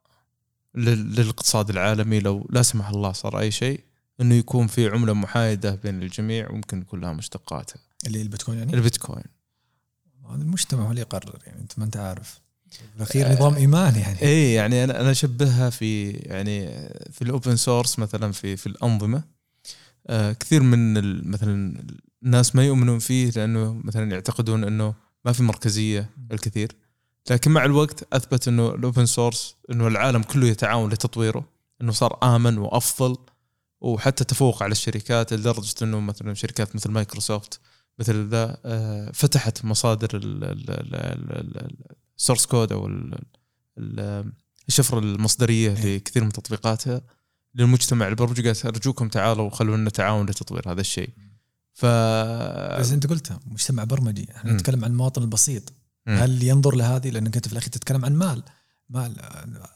لل- 0.74 1.14
للاقتصاد 1.14 1.70
العالمي 1.70 2.20
لو 2.20 2.46
لا 2.50 2.62
سمح 2.62 2.88
الله 2.88 3.12
صار 3.12 3.38
أي 3.38 3.50
شيء 3.50 3.80
إنه 4.20 4.34
يكون 4.34 4.66
في 4.66 4.88
عملة 4.88 5.12
محايدة 5.12 5.74
بين 5.74 6.02
الجميع 6.02 6.50
وممكن 6.50 6.80
يكون 6.80 7.00
لها 7.00 7.12
مشتقاتها 7.12 7.78
اللي 8.06 8.22
البيتكوين 8.22 8.58
يعني؟ 8.58 8.74
البيتكوين. 8.74 9.24
هذا 10.30 10.42
المجتمع 10.42 10.82
هو 10.82 10.90
اللي 10.90 11.00
يقرر 11.00 11.38
يعني 11.46 11.60
أنت 11.60 11.78
ما 11.78 11.84
أنت 11.84 11.96
عارف. 11.96 12.40
بالاخير 12.94 13.32
نظام 13.32 13.54
إيمان 13.54 13.96
يعني. 13.96 14.22
اي 14.22 14.52
يعني 14.52 14.84
أنا 14.84 15.00
أنا 15.00 15.10
أشبهها 15.10 15.70
في 15.70 16.10
يعني 16.10 16.66
في 17.10 17.22
ال 17.22 17.29
open 17.29 17.56
source 17.56 17.98
مثلا 17.98 18.32
في 18.32 18.56
في 18.56 18.66
الأنظمة. 18.66 19.22
آه، 20.06 20.32
كثير 20.32 20.62
من 20.62 20.94
مثلا 21.30 21.84
الناس 22.22 22.56
ما 22.56 22.64
يؤمنون 22.64 22.98
فيه 22.98 23.30
لأنه 23.30 23.80
مثلا 23.84 24.10
يعتقدون 24.10 24.64
إنه 24.64 24.94
ما 25.24 25.32
في 25.32 25.42
مركزية 25.42 26.10
الكثير. 26.32 26.72
لكن 27.30 27.50
مع 27.50 27.64
الوقت 27.64 28.06
أثبت 28.12 28.48
إنه 28.48 28.74
ال 28.74 28.81
open 28.81 29.06
source 29.06 29.56
إنه 29.70 29.88
العالم 29.88 30.22
كله 30.22 30.46
يتعاون 30.46 30.92
لتطويره 30.92 31.44
إنه 31.80 31.92
صار 31.92 32.18
آمن 32.22 32.58
وأفضل. 32.58 33.16
وحتى 33.84 34.24
تفوق 34.24 34.62
على 34.62 34.72
الشركات 34.72 35.32
لدرجة 35.32 35.74
إنه 35.82 36.00
مثلا 36.00 36.34
شركات 36.34 36.76
مثل 36.76 36.90
مايكروسوفت 36.90 37.60
مثل 37.98 38.28
ذا 38.28 38.56
آه، 38.64 39.10
فتحت 39.14 39.64
مصادر 39.64 40.08
ال 42.18 42.22
source 42.22 42.46
code 42.46 42.72
أو 42.72 42.86
ال- 42.86 43.18
ال- 43.78 44.32
الشفرة 44.68 44.98
المصدرية 44.98 45.76
إيه. 45.76 45.96
لكثير 45.96 46.24
من 46.24 46.32
تطبيقاتها 46.32 47.00
للمجتمع 47.54 48.08
البرمجي 48.08 48.42
قالت 48.42 48.66
أرجوكم 48.66 49.08
تعالوا 49.08 49.50
خلونا 49.50 49.88
نتعاون 49.88 50.26
لتطوير 50.26 50.72
هذا 50.72 50.80
الشيء. 50.80 51.10
ف 51.72 51.86
بس 52.80 52.92
أنت 52.92 53.06
قلتها 53.06 53.40
مجتمع 53.46 53.84
برمجي. 53.84 54.28
إحنا. 54.36 54.52
نتكلم 54.52 54.84
عن 54.84 54.90
المواطن 54.90 55.22
البسيط. 55.22 55.72
هل 56.08 56.42
ينظر 56.42 56.74
لهذه؟ 56.74 57.10
لأنك 57.10 57.36
أنت 57.36 57.46
في 57.46 57.52
الأخير 57.52 57.70
تتكلم 57.72 58.04
عن 58.04 58.14
مال. 58.14 58.42
مال 58.90 59.16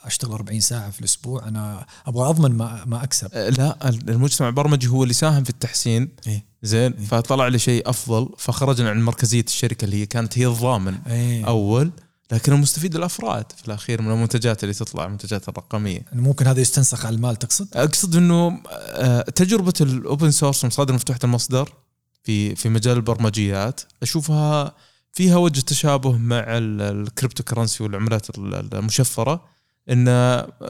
أشتغل 0.04 0.32
40 0.32 0.60
ساعة 0.60 0.90
في 0.90 1.00
الأسبوع 1.00 1.48
أنا 1.48 1.86
أبغى 2.06 2.28
أضمن 2.28 2.56
ما 2.56 2.84
ما 2.86 3.04
أكسب 3.04 3.28
آه، 3.32 3.48
لا 3.48 3.88
المجتمع 3.88 4.48
البرمجي 4.48 4.88
هو 4.88 5.02
اللي 5.02 5.14
ساهم 5.14 5.44
في 5.44 5.50
التحسين 5.50 6.08
إيه. 6.26 6.44
زين 6.62 6.92
إيه. 6.92 7.06
فطلع 7.06 7.48
لي 7.48 7.58
شيء 7.58 7.90
أفضل 7.90 8.28
فخرجنا 8.38 8.90
عن 8.90 9.02
مركزية 9.02 9.44
الشركة 9.48 9.84
اللي 9.84 9.96
هي 9.96 10.06
كانت 10.06 10.38
هي 10.38 10.46
الضامن 10.46 10.98
إيه 11.06 11.46
أول 11.46 11.90
لكن 12.32 12.52
المستفيد 12.52 12.96
الأفراد 12.96 13.52
في 13.56 13.68
الأخير 13.68 14.02
من 14.02 14.10
المنتجات 14.10 14.62
اللي 14.64 14.74
تطلع 14.74 15.04
المنتجات 15.04 15.48
الرقمية 15.48 16.04
إنه 16.12 16.22
ممكن 16.22 16.46
هذا 16.46 16.60
يستنسخ 16.60 17.06
على 17.06 17.16
المال 17.16 17.36
تقصد؟ 17.36 17.68
أقصد 17.76 18.16
إنه 18.16 18.62
آه، 18.70 19.20
تجربة 19.20 19.72
ال 19.80 19.90
open 19.90 20.30
source 20.30 20.64
مصادر 20.64 20.94
مفتوحة 20.94 21.20
المصدر 21.24 21.72
في 22.22 22.54
في 22.54 22.68
مجال 22.68 22.96
البرمجيات 22.96 23.80
أشوفها 24.02 24.74
فيها 25.12 25.36
وجه 25.36 25.60
تشابه 25.60 26.18
مع 26.18 26.36
ال- 26.38 26.82
ال 26.82 27.42
cryptocurrency 27.42 27.82
والعملات 27.82 28.38
ال- 28.38 28.74
المشفرة 28.74 29.44
إن 29.90 30.06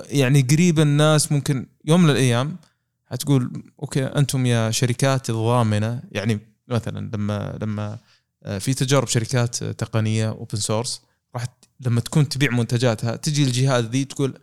يعني 0.08 0.40
قريبا 0.40 0.82
الناس 0.82 1.32
ممكن 1.32 1.66
يوم 1.84 2.02
من 2.02 2.10
الأيام 2.10 2.56
هتقول 3.08 3.62
okay 3.82 4.04
أنتم 4.04 4.46
يا 4.46 4.70
شركات 4.70 5.30
الضامنة. 5.30 6.02
يعني 6.12 6.40
مثلا 6.68 7.10
لما 7.14 7.58
لما 7.62 7.98
آه، 8.42 8.58
في 8.58 8.74
تجارب 8.74 9.08
شركات 9.08 9.64
تقنية 9.64 10.28
open 10.28 10.58
source 10.58 11.00
راح 11.34 11.44
لما 11.80 12.00
تكون 12.00 12.28
تبيع 12.28 12.50
منتجاتها 12.50 13.16
تجي 13.16 13.42
الجهات 13.44 13.84
ذي 13.84 14.04
تقول 14.04 14.28
أنا 14.30 14.38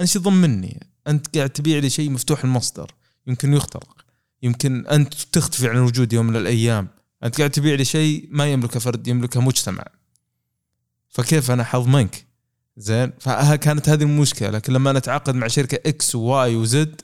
إيش 0.00 0.16
يضمنّي؟ 0.16 0.86
أنت 1.08 1.36
قاعد 1.36 1.50
تبيع 1.50 1.78
لي 1.78 1.90
شيء 1.90 2.10
مفتوح 2.10 2.44
المصدر 2.44 2.90
يمكن 3.26 3.54
يخترق. 3.54 3.96
يمكن 4.42 4.86
أنت 4.86 5.14
تختفي 5.14 5.68
عن 5.68 5.76
الوجود 5.76 6.12
يوم 6.12 6.26
من 6.26 6.36
الأيام. 6.36 6.88
أنت 7.24 7.38
قاعد 7.38 7.50
تبيع 7.50 7.74
لي 7.74 7.84
شيء 7.84 8.28
ما 8.30 8.52
يملكه 8.52 8.80
فرد 8.80 9.08
يملكه 9.08 9.40
مجتمع. 9.40 9.84
فكيف 11.08 11.50
أنا 11.50 11.64
حضمنك 11.64 12.26
زين؟ 12.76 13.12
فكانت 13.20 13.88
هذه 13.88 14.02
المشكلة. 14.02 14.50
لكن 14.50 14.72
لما 14.72 14.92
نتعاقد 14.92 15.34
مع 15.34 15.46
شركة 15.46 15.88
إكس 15.88 16.14
وواي 16.14 16.56
وزد 16.56 17.00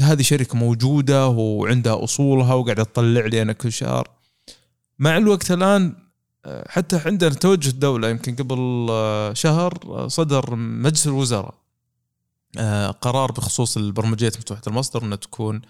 هذه 0.00 0.22
شركة 0.22 0.56
موجودة 0.56 1.28
وعندها 1.28 2.04
أصولها 2.04 2.54
وقاعدة 2.54 2.84
تطلع 2.84 3.26
لي 3.26 3.42
أنا 3.42 3.52
كل 3.52 3.72
شهر. 3.72 4.08
مع 4.98 5.16
الوقت 5.16 5.50
الآن 5.50 6.06
حتى 6.68 7.00
عندنا 7.06 7.34
توجه 7.34 7.68
الدولة 7.68 8.08
يمكن 8.08 8.36
قبل 8.36 8.86
آه، 8.90 9.32
شهر 9.32 9.78
آه، 9.84 10.08
صدر 10.08 10.54
مجلس 10.56 11.06
الوزراء 11.06 11.54
آه، 12.58 12.90
قرار 12.90 13.32
بخصوص 13.32 13.76
البرمجيات 13.76 14.36
مفتوحة 14.36 14.62
المصدر 14.66 15.02
إنها 15.02 15.16
تكون 15.16 15.62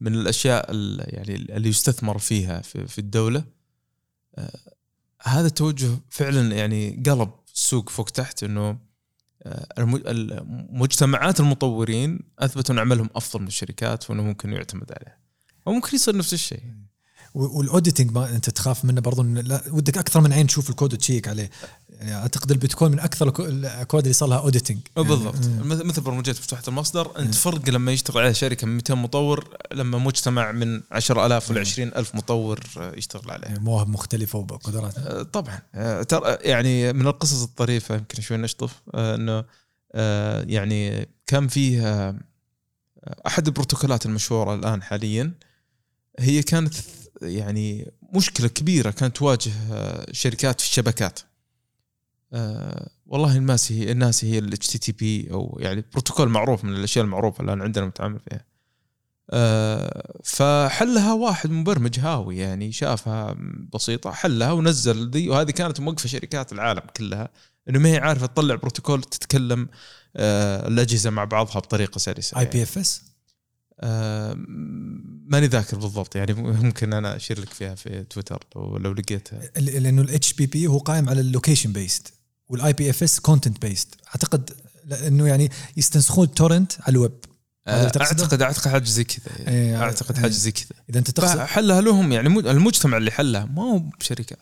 من 0.00 0.14
الأشياء 0.14 0.66
ال- 0.70 1.14
يعني 1.14 1.34
اللي 1.34 1.68
يستثمر 1.68 2.18
فيها 2.18 2.60
في, 2.60 2.86
في 2.86 2.98
الدولة. 2.98 3.44
آه، 4.34 4.58
هذا 5.22 5.46
التوجه 5.46 5.90
فعلا 6.10 6.56
يعني 6.56 7.02
قلب 7.06 7.30
السوق 7.54 7.88
فوق 7.90 8.10
تحت 8.10 8.42
إنه 8.42 8.78
آه، 9.42 9.66
الم- 9.78 10.02
المجتمعات 10.06 11.40
المطورين 11.40 12.20
أثبتوا 12.38 12.74
إن 12.74 12.78
عملهم 12.80 13.10
أفضل 13.14 13.40
من 13.42 13.46
الشركات 13.46 14.10
وإنه 14.10 14.22
ممكن 14.22 14.52
يعتمد 14.52 14.92
عليه 14.92 15.18
وممكن 15.66 15.96
يصير 15.96 16.16
نفس 16.16 16.32
الشيء. 16.34 16.62
وال 17.34 17.49
auditing 17.49 18.10
ما 18.12 18.30
أنت 18.36 18.50
تخاف 18.50 18.84
منه 18.84 19.00
برضو 19.00 19.22
إن 19.22 19.38
لا 19.38 19.62
ودك 19.70 19.98
أكثر 19.98 20.20
من 20.20 20.32
عين 20.32 20.46
تشوف 20.46 20.70
الكود 20.70 20.92
وتشيك 20.94 21.28
عليه. 21.28 21.50
يعني 21.98 22.14
أعتقد 22.14 22.50
البيتكوين 22.50 22.92
من 22.92 22.98
أكثر 23.00 23.28
الكود 23.28 24.02
اللي 24.02 24.12
صار 24.12 24.28
لها 24.28 24.38
auditing 24.38 24.78
بالضبط. 24.96 25.34
مثل 25.62 25.84
مثل 25.84 26.00
برمجيات 26.00 26.38
مفتوحة 26.38 26.62
المصدر 26.68 27.18
أنت 27.18 27.34
فرق 27.34 27.68
لما 27.68 27.92
يشتغل 27.92 28.18
عليها 28.18 28.32
شركة 28.32 28.66
من 28.66 28.74
200 28.74 28.94
مطور 28.94 29.56
لما 29.72 29.98
مجتمع 29.98 30.52
من 30.52 30.80
10000 30.92 31.50
ولا 31.50 31.60
20000 31.60 32.14
مطور 32.14 32.60
آه، 32.78 32.92
يشتغل 32.96 33.30
عليه. 33.30 33.58
مواهب 33.60 33.88
مختلفة 33.88 34.38
وقدرات 34.38 34.98
آه، 34.98 35.22
طبعا. 35.22 35.58
آه، 35.74 36.02
ترى 36.02 36.38
يعني 36.40 36.92
من 36.92 37.06
القصص 37.06 37.42
الطريفة 37.42 37.94
يمكن 37.94 38.22
شوي 38.22 38.36
نشطف 38.36 38.82
آه، 38.94 39.14
إنه 39.14 39.44
آه، 39.94 40.44
يعني 40.48 41.08
كان 41.26 41.48
فيه 41.48 41.86
آه، 41.88 42.16
أحد 43.26 43.46
البروتوكولات 43.46 44.06
المشهورة 44.06 44.54
الآن 44.54 44.82
حاليا 44.82 45.32
هي 46.18 46.42
كانت 46.42 46.74
يعني 47.22 47.92
مشكلة 48.14 48.48
كبيرة 48.48 48.90
كانت 48.90 49.16
تواجه 49.16 49.52
آه، 49.72 50.06
شركات 50.12 50.60
في 50.60 50.66
الشبكات. 50.66 51.20
آه، 52.34 52.90
والله 53.06 53.36
الناس 53.36 53.72
هي 53.72 53.92
الناس 53.92 54.24
هي 54.24 54.38
ال 54.38 54.54
HTTP 54.54 55.32
أو 55.32 55.58
يعني 55.60 55.84
بروتوكول 55.92 56.28
معروف 56.28 56.64
من 56.64 56.72
الأشياء 56.72 57.04
المعروفة 57.04 57.44
الان 57.44 57.62
عندنا 57.62 57.86
متعامل 57.86 58.20
فيها. 58.20 58.44
آه، 59.30 60.20
فحلها 60.24 61.12
واحد 61.12 61.50
مبرمج 61.50 62.00
هاوي 62.00 62.38
يعني 62.38 62.72
شافها 62.72 63.36
بسيطة 63.74 64.10
حلها 64.10 64.52
ونزل 64.52 65.10
ذي 65.10 65.28
وهذه 65.28 65.50
كانت 65.50 65.80
موقفه 65.80 66.08
شركات 66.08 66.52
العالم 66.52 66.82
كلها 66.96 67.28
إنه 67.68 67.78
ما 67.78 67.88
هي 67.88 67.98
عارفة 67.98 68.26
تطلع 68.26 68.54
بروتوكول 68.54 69.02
تتكلم 69.02 69.68
آه، 70.16 70.68
الأجهزة 70.68 71.10
مع 71.10 71.24
بعضها 71.24 71.58
بطريقة 71.58 71.98
سلسة 71.98 72.38
IPFS 72.38 73.02
آه، 73.80 74.34
ماني 75.26 75.46
ذاكر 75.46 75.76
بالضبط 75.76 76.16
يعني 76.16 76.34
ممكن 76.34 76.92
أنا 76.92 77.16
أشير 77.16 77.40
لك 77.40 77.48
فيها 77.48 77.74
في 77.74 78.04
تويتر 78.04 78.44
لو, 78.56 78.76
لو 78.76 78.92
لقيتها. 78.92 79.40
لأنه 79.56 80.02
ال 80.02 80.32
HTTP 80.32 80.66
هو 80.66 80.78
قائم 80.78 81.08
على 81.08 81.20
ال 81.20 81.26
location 81.26 81.72
based 81.72 82.14
وال 82.48 82.72
IPFS 82.72 83.20
content 83.20 83.62
based 83.62 83.94
أعتقد 84.08 84.50
انه 85.06 85.28
يعني 85.28 85.50
يستنسخون 85.76 86.24
ال 86.24 86.30
torrent 86.30 86.72
على 86.80 86.92
الويب 86.92 87.24
آه،؟ 87.66 87.84
اعتقد 87.84 88.42
أعتقد 88.42 88.70
حاجة 88.70 88.84
زي 88.84 89.04
كذا 89.04 89.48
إيه، 89.48 89.82
أعتقد. 89.82 90.18
حاجة 90.18 90.30
زي 90.30 90.52
كذا 90.52 90.66
إذا 90.90 90.98
أنت 90.98 91.10
تقصد 91.10 91.38
حلها 91.38 91.80
لهم 91.80 92.12
يعني 92.12 92.28
المجتمع 92.28 92.96
اللي 92.96 93.10
حلها 93.10 93.44
ما 93.44 93.62
هو 93.62 93.78
بشركات 93.78 94.38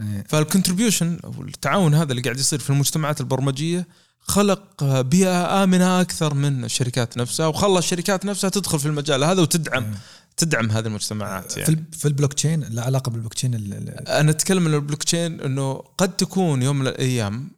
إيه. 0.00 0.24
فال 0.28 0.41
contribution 0.41 1.18
أو 1.24 1.42
التعاون 1.42 1.94
هذا 1.94 2.10
اللي 2.10 2.22
قاعد 2.22 2.38
يصير 2.38 2.58
في 2.58 2.70
المجتمعات 2.70 3.20
البرمجية 3.20 3.86
خلق 4.20 4.84
بيئة 4.84 5.64
آمنة 5.64 6.00
أكثر 6.00 6.34
من 6.34 6.64
الشركات 6.64 7.16
نفسها 7.16 7.46
وخلى 7.46 7.78
الشركات 7.78 8.24
نفسها 8.24 8.50
تدخل 8.50 8.78
في 8.78 8.86
المجال 8.86 9.24
هذا 9.24 9.42
وتدعم 9.42 9.84
إيه. 9.84 9.94
تدعم 10.40 10.70
هذه 10.70 10.86
المجتمعات 10.86 11.56
يعني. 11.56 11.64
في 11.66 11.72
ال- 11.72 11.84
في 11.98 12.08
البلوك 12.08 12.32
تشين 12.32 12.60
له 12.64 12.82
علاقه 12.82 13.10
بالبلوك 13.10 13.34
تشين 13.34 13.54
أنا 14.08 14.30
أتكلم 14.30 14.68
عن 14.68 14.74
البلوك 14.74 15.02
تشين 15.02 15.40
إنه 15.40 15.72
قد 15.74 16.16
تكون 16.16 16.62
يوم 16.62 16.78
من 16.78 16.86
الأيام 16.86 17.50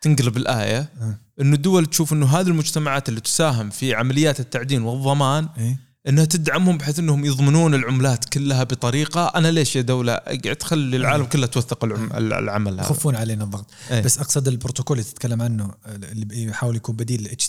تنقلب 0.00 0.36
الآية 0.36 0.78
آه. 1.00 1.18
إنه 1.40 1.54
الدول 1.56 1.86
تشوف 1.86 2.12
إنه 2.12 2.26
هذه 2.26 2.48
المجتمعات 2.48 3.08
اللي 3.08 3.20
تساهم 3.20 3.70
في 3.70 3.94
عمليات 3.94 4.40
التعدين 4.40 4.82
والضمان 4.82 5.48
إيه؟ 5.58 5.86
إنها 6.08 6.24
تدعمهم 6.24 6.78
بحيث 6.78 6.98
إنهم 6.98 7.24
يضمنون 7.24 7.74
العملات 7.74 8.24
كلها 8.24 8.64
بطريقة 8.64 9.26
أنا 9.26 9.48
ليش 9.48 9.76
يا 9.76 9.80
دولة 9.80 10.12
أقعد 10.12 10.56
تخلي 10.56 10.96
العالم 10.96 11.24
كله 11.24 11.46
توثق 11.46 11.84
العم- 11.84 12.10
العمل 12.12 12.72
هذا 12.72 12.80
يخفون 12.82 13.16
علينا 13.16 13.44
الضغط 13.44 13.70
إيه. 13.90 14.00
بس 14.00 14.18
أقصد 14.18 14.48
البروتوكول 14.48 14.98
اللي 14.98 15.10
تتكلم 15.10 15.42
عنه 15.42 15.74
اللي 15.86 16.44
يحاول 16.44 16.76
يكون 16.76 16.96
بديل 16.96 17.22
ل 17.22 17.26
H 17.28 17.48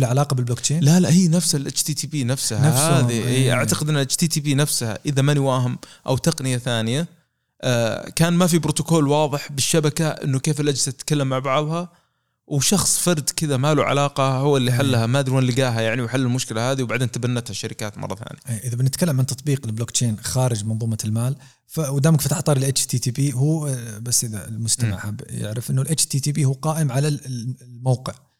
له 0.00 0.06
علاقة 0.06 0.34
بالبلوك 0.34 0.60
تشين 0.60 0.80
لا 0.80 1.00
لا 1.00 1.10
هي 1.10 1.28
نفس 1.28 1.54
ال 1.54 1.82
HTTP 1.82 2.24
نفسها. 2.24 2.68
نفسه، 2.68 3.00
هذه 3.00 3.10
إيه. 3.10 3.24
هي 3.26 3.52
أعتقد 3.52 3.88
إن 3.88 3.96
ال 3.96 4.16
HTTP 4.16 4.54
نفسها 4.54 4.98
إذا 5.06 5.22
ماني 5.22 5.40
واهم 5.40 5.78
أو 6.06 6.16
تقنية 6.16 6.58
ثانية 6.58 7.08
آه، 7.62 8.08
كان 8.08 8.32
ما 8.32 8.46
في 8.46 8.58
بروتوكول 8.58 9.08
واضح 9.08 9.52
بالشبكة 9.52 10.08
إنه 10.08 10.38
كيف 10.38 10.60
الأجهزة 10.60 10.92
تتكلم 10.92 11.28
مع 11.28 11.38
بعضها 11.38 11.92
وشخص 12.46 12.98
فرد 12.98 13.30
كذا 13.30 13.56
ما 13.56 13.74
له 13.74 13.84
علاقة 13.84 14.28
هو 14.36 14.56
اللي 14.56 14.72
حلها 14.72 15.06
ما 15.06 15.18
أدري 15.20 15.34
وين 15.34 15.44
لقاها 15.44 15.80
يعني 15.80 16.02
وحل 16.02 16.20
المشكلة 16.20 16.70
هذه 16.72 16.82
وبعدين 16.82 17.10
تبنتها 17.10 17.50
الشركات 17.50 17.98
مرة 17.98 18.14
ثانية. 18.14 18.40
إيه، 18.60 18.68
إذا 18.68 18.76
بنتكلم 18.76 19.18
عن 19.18 19.26
تطبيق 19.26 19.66
البلوك 19.66 19.90
تشين 19.90 20.16
خارج 20.22 20.64
منظومة 20.64 20.98
المال 21.04 21.36
فقدامك 21.66 22.20
فتحت 22.20 22.46
طاري 22.46 22.60
ال 22.60 22.86
HTTP 22.86 23.32
هو 23.32 23.66
آه، 23.66 23.98
بس 23.98 24.24
إذا 24.24 24.48
المستمع 24.48 24.96
حاب 24.98 25.20
يعرف 25.28 25.70
إنه 25.70 25.82
ال 25.82 26.06
HTTP 26.06 26.44
هو 26.44 26.52
قائم 26.52 26.92
على 26.92 27.08
ال- 27.08 27.54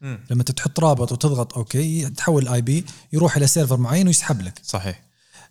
لما 0.02 0.42
تحط 0.42 0.80
رابط 0.80 1.12
وتضغط 1.12 1.54
okay 1.54 2.10
تحول 2.10 2.42
ال 2.42 2.62
IP 2.62 2.84
يروح 3.12 3.36
إلى 3.36 3.46
server 3.46 3.76
معين 3.76 4.06
ويسحب 4.06 4.40
لك. 4.42 4.60
صحيح. 4.64 5.02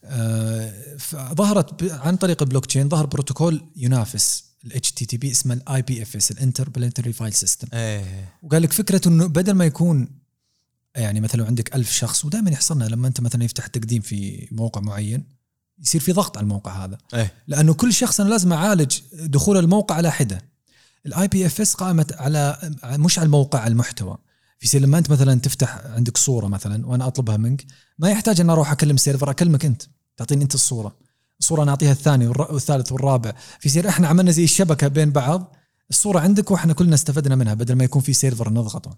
آه، 0.06 0.98
فظهرت 0.98 1.84
ب- 1.84 1.90
عن 1.92 2.16
طريق 2.16 2.42
البلوك 2.44 2.66
تشين 2.66 2.90
ظهر 2.90 3.06
بروتوكول 3.06 3.62
ينافس 3.76 4.44
ال 4.66 4.92
HTTP 4.92 5.32
اسمه 5.32 5.54
ال 5.54 5.82
IPFS 5.82 6.16
ال 6.16 6.32
InterPlanetary 6.32 7.14
File 7.14 7.34
System 7.34 7.68
وقال 8.44 8.62
لك 8.62 8.72
فكرة 8.74 9.08
إنه 9.08 9.28
بدل 9.28 9.54
ما 9.54 9.66
يكون 9.66 10.08
يعني 10.96 11.22
مثلا 11.22 11.40
لو 11.42 11.46
عندك 11.46 11.76
ألف 11.76 11.92
شخص 11.92 12.26
ودائما 12.26 12.52
يحصلنا 12.52 12.84
لما 12.84 13.08
أنت 13.08 13.22
مثلا 13.22 13.44
يفتح 13.44 13.68
تقديم 13.68 14.02
في 14.02 14.48
موقع 14.52 14.82
معين 14.82 15.24
يصير 15.80 16.02
في 16.02 16.12
ضغط 16.12 16.38
على 16.38 16.44
الموقع 16.44 16.86
هذا. 16.86 16.98
إيه. 17.14 17.34
لأنه 17.48 17.74
كل 17.74 17.94
شخص 17.94 18.20
أنا 18.20 18.30
لازم 18.30 18.54
أعالج 18.54 19.00
دخول 19.14 19.58
الموقع 19.58 19.96
على 19.96 20.12
حدة. 20.12 20.42
ال 21.06 21.28
IPFS 21.28 21.74
قائمة 21.74 22.06
على 22.20 22.72
مش 22.84 23.20
على 23.20 23.26
الموقع 23.26 23.60
على 23.60 23.72
المحتوى. 23.72 24.18
في 24.62 24.68
يصير 24.68 24.82
لما 24.82 24.98
أنت 24.98 25.10
مثلا 25.10 25.40
تفتح 25.40 25.82
عندك 25.86 26.18
صورة 26.18 26.48
مثلا 26.48 26.88
وأنا 26.88 27.08
أطلبها 27.08 27.38
منك 27.38 27.66
ما 28.00 28.10
يحتاج 28.10 28.42
أن 28.42 28.50
أروح 28.50 28.72
أكلم 28.72 28.98
server 28.98 29.30
أكلمك 29.30 29.66
أنت 29.66 29.84
تعطيني 30.18 30.44
أنت 30.44 30.56
الصورة. 30.56 30.96
الصورة 31.40 31.64
أنا 31.64 31.72
أعطيها 31.72 31.92
الثاني 31.92 32.28
والثالث 32.28 32.92
والرابع. 32.92 33.34
في 33.60 33.70
يصير 33.70 33.90
إحنا 33.90 34.08
عملنا 34.08 34.32
زي 34.32 34.44
الشبكه 34.44 34.88
بين 34.88 35.12
بعض. 35.12 35.56
الصورة 35.90 36.20
عندك 36.20 36.52
وإحنا 36.52 36.74
كلنا 36.74 36.96
استفدنا 36.96 37.36
منها 37.36 37.54
بدل 37.54 37.76
ما 37.76 37.84
يكون 37.84 38.02
في 38.02 38.14
server 38.14 38.50
نضغطه. 38.50 38.98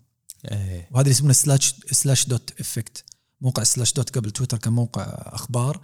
إيه. 0.51 0.87
وهذا 0.91 1.01
اللي 1.01 1.11
يسمونه 1.11 1.33
slash 1.33 1.75
Slashdot 1.91 2.53
effect 2.59 3.03
موقع 3.41 3.63
Slashdot 3.63 4.17
قبل 4.17 4.31
تويتر 4.31 4.57
كان 4.57 4.73
موقع 4.73 5.03
أخبار. 5.17 5.81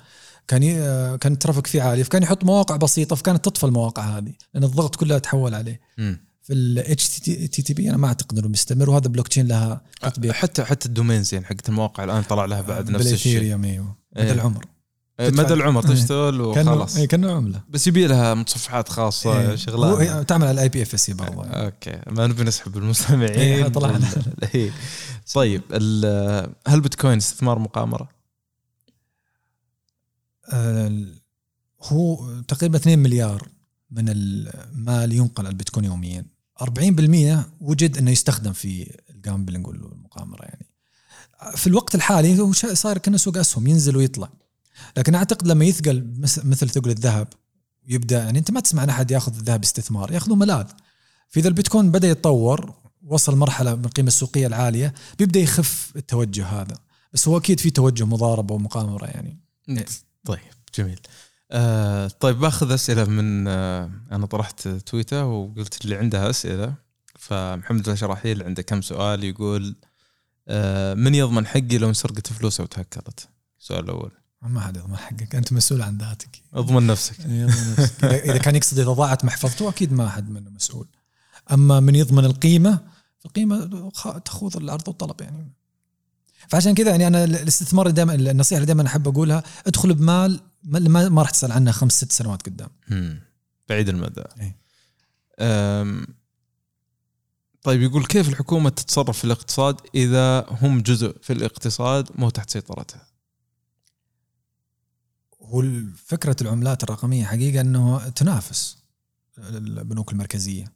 كان 0.48 0.64
ي... 0.64 0.74
كان 1.18 1.34
ال 1.34 1.38
traffic 1.38 1.68
فيه 1.68 1.82
عالي 1.82 2.04
فكان 2.04 2.24
يحط 2.24 2.44
مواقع 2.44 2.76
بسيطة 2.76 3.16
فكانت 3.16 3.46
تطفى 3.46 3.66
المواقع 3.66 4.18
هذه 4.18 4.34
لأن 4.54 4.64
الضغط 4.64 4.96
كله 4.96 5.18
تحول 5.18 5.56
عليه. 5.56 5.82
مم. 5.98 6.29
ف 6.50 7.48
TP 7.48 7.90
أنا 7.90 7.98
ما 7.98 8.08
أعتقد 8.08 8.38
إنه 8.40 8.48
مستمر 8.48 8.90
وهذا 8.90 9.08
بلوك 9.08 9.28
تشين 9.28 9.48
لها 9.48 9.82
تطبيق 10.02 10.32
حتى 10.32 10.64
حتى 10.64 10.86
ال 10.86 10.92
domains 10.92 11.34
يعني 11.34 11.46
حقت 11.46 11.70
المواقع 11.70 12.04
الآن 12.04 12.24
طلع 12.24 12.46
لها 12.46 12.62
بعد 12.62 12.90
نفس 12.90 13.14
الشيء 13.14 13.42
إيوه 13.42 13.66
إيه. 13.66 13.96
مدى 14.24 14.32
العمر 14.32 14.66
إيه، 15.20 15.30
مدى 15.30 15.54
العمر 15.54 15.86
إيه. 15.86 15.96
تشتغل 15.96 16.54
كانه 16.56 16.72
وخلاص 16.72 16.98
إيه 16.98 17.08
كأنه 17.08 17.32
عملة 17.32 17.62
بس 17.70 17.88
يبي 17.88 18.08
لها 18.08 18.34
متصفحات 18.34 18.90
خاصة 18.90 19.52
إيه. 19.52 19.58
هو 19.70 19.96
هي 19.96 20.24
تعمل 20.24 20.44
على 20.48 20.52
ال 20.52 20.70
IPFS 20.70 21.12
برضه 21.12 21.44
okay 21.44 22.00
ما 22.08 22.28
نبي 22.28 22.44
نسحب 22.44 22.78
المستمعين 22.78 23.32
إيه، 23.32 23.68
طلعنا. 23.68 24.08
إيه. 24.56 24.72
طيب 25.34 25.62
ال- 25.72 26.54
هل 26.68 26.82
بيتكوين 26.82 27.18
استثمار 27.18 27.60
مقامرة؟ 27.60 28.10
هو 31.84 32.42
تقريبا 32.42 32.78
2 32.78 33.00
مليار 33.00 33.48
من 33.92 34.10
المال 34.10 35.14
ينقل 35.14 35.46
على 35.46 35.52
البيتكوين 35.52 35.86
يوميا 35.86 36.26
40% 36.62 37.46
وجد 37.62 37.98
إنه 37.98 38.12
يستخدم 38.12 38.54
في 38.54 38.98
الجامبلينج 39.10 39.68
والمقامره 39.68 40.44
يعني. 40.44 40.66
في 41.56 41.68
الوقت 41.68 41.96
الحالي 41.96 42.40
هو 42.40 42.52
صار 42.54 42.98
كأنه 42.98 43.18
سوق 43.18 43.38
أسهم 43.38 43.68
ينزل 43.68 43.98
ويطلع. 43.98 44.30
لكن 44.98 45.16
أعتقد 45.16 45.48
لما 45.48 45.66
يثقل 45.66 46.14
مثل 46.44 46.70
ثقل 46.70 46.90
الذهب 46.90 47.28
يبدأ 47.88 48.18
يعني 48.18 48.40
أنت 48.40 48.52
ما 48.52 48.60
تسمع 48.60 48.82
عن 48.82 48.90
أحد 48.90 49.12
يأخذ 49.12 49.36
الذهب 49.36 49.64
استثمار 49.64 50.12
يأخذه 50.12 50.36
ملاذ. 50.36 50.66
فإذا 51.30 51.48
البيتكوين 51.48 51.92
بدأ 51.92 52.08
يتطور 52.10 52.74
وصل 53.04 53.36
مرحلة 53.38 53.76
من 53.76 53.86
القيمه 53.86 54.08
السوقية 54.08 54.48
العالية 54.48 54.94
بيبدأ 55.20 55.40
يخف 55.40 55.94
التوجه 55.96 56.46
هذا. 56.46 56.78
بس 57.14 57.28
هو 57.28 57.38
أكيد 57.38 57.60
في 57.60 57.70
توجه 57.70 58.06
مضاربة 58.06 58.56
ومقامرة 58.56 59.06
يعني. 59.06 59.40
طيب 60.26 60.40
جميل. 60.76 61.00
آه 61.52 62.08
طيب 62.08 62.40
باخذ 62.40 62.72
أسئلة 62.72 63.06
من 63.06 63.48
آه 63.48 63.92
أنا 64.12 64.26
طرحت 64.26 64.68
تويتر 64.68 65.24
وقلت 65.24 65.86
اللي 65.86 65.96
عنده 65.96 66.30
أسئلة. 66.30 66.74
فمحمد 67.20 67.90
الشراحيل 67.90 68.44
عنده 68.44 68.62
كم 68.62 68.82
سؤال 68.82 69.24
يقول 69.24 69.76
آه 70.48 70.94
من 70.94 71.16
يضمن 71.16 71.48
حقي 71.48 71.78
لو 71.78 71.90
انسرقت 71.90 72.34
فلوسه 72.34 72.64
وتهكرت؟ 72.64 73.28
السؤال 73.60 73.84
الأول. 73.84 74.12
ما 74.42 74.62
حد 74.62 74.78
يضمن 74.78 74.98
حقك 74.98 75.36
أنت 75.36 75.54
مسؤول 75.54 75.82
عن 75.82 75.98
ذاتك. 75.98 76.42
أضمن 76.54 76.88
نفسك. 76.88 77.20
اذا 77.22 78.16
إذا 78.16 78.38
كان 78.38 78.56
يقصد 78.56 78.80
إذا 78.80 78.92
ضاعت 78.92 79.26
محفظته 79.26 79.70
أكيد 79.70 79.94
ما 79.94 80.08
احد 80.08 80.30
منه 80.30 80.50
مسؤول. 80.50 80.88
أما 81.52 81.80
من 81.80 81.96
يضمن 81.96 82.26
القيمة 82.26 82.80
القيمة 83.26 83.90
تخوض 84.26 84.58
العرض 84.58 84.88
والطلب 84.88 85.22
يعني. 85.22 85.54
فعشان 86.48 86.76
كذا 86.76 86.90
يعني 86.90 87.08
أنا 87.08 87.24
الاستثمار 87.24 87.90
دائما 87.90 88.14
النصيحة 88.14 88.58
اللي 88.58 88.66
دائما 88.66 88.88
أحب 88.88 89.08
أقولها 89.08 89.44
ادخل 89.68 89.94
بمال 89.94 90.40
ما- 90.64 90.80
ما, 90.80 91.10
ما 91.10 91.22
راح 91.22 91.30
تسأل 91.30 91.52
عنه 91.52 91.72
خمس 91.72 91.94
ست 91.94 92.12
سنوات 92.12 92.42
قدام. 92.46 92.70
بعيد 93.70 93.90
المدى 93.90 94.24
إيه. 94.40 94.60
طيب 97.64 97.82
يقول 97.82 98.06
كيف 98.06 98.30
الحكومة 98.30 98.70
تتصرف 98.70 99.18
في 99.18 99.24
الاقتصاد 99.26 99.82
إذا 99.96 100.46
هم 100.50 100.82
جزء 100.82 101.16
في 101.22 101.34
الاقتصاد 101.34 102.10
مو 102.16 102.30
تحت 102.30 102.50
سيطرتها 102.50 103.08
هو 105.42 105.64
فكره 106.06 106.36
العملات 106.42 106.84
الرقمية 106.84 107.26
حقيقة 107.26 107.62
إنه 107.62 108.10
تنافس 108.10 108.78
البنوك 109.38 110.12
المركزية 110.12 110.72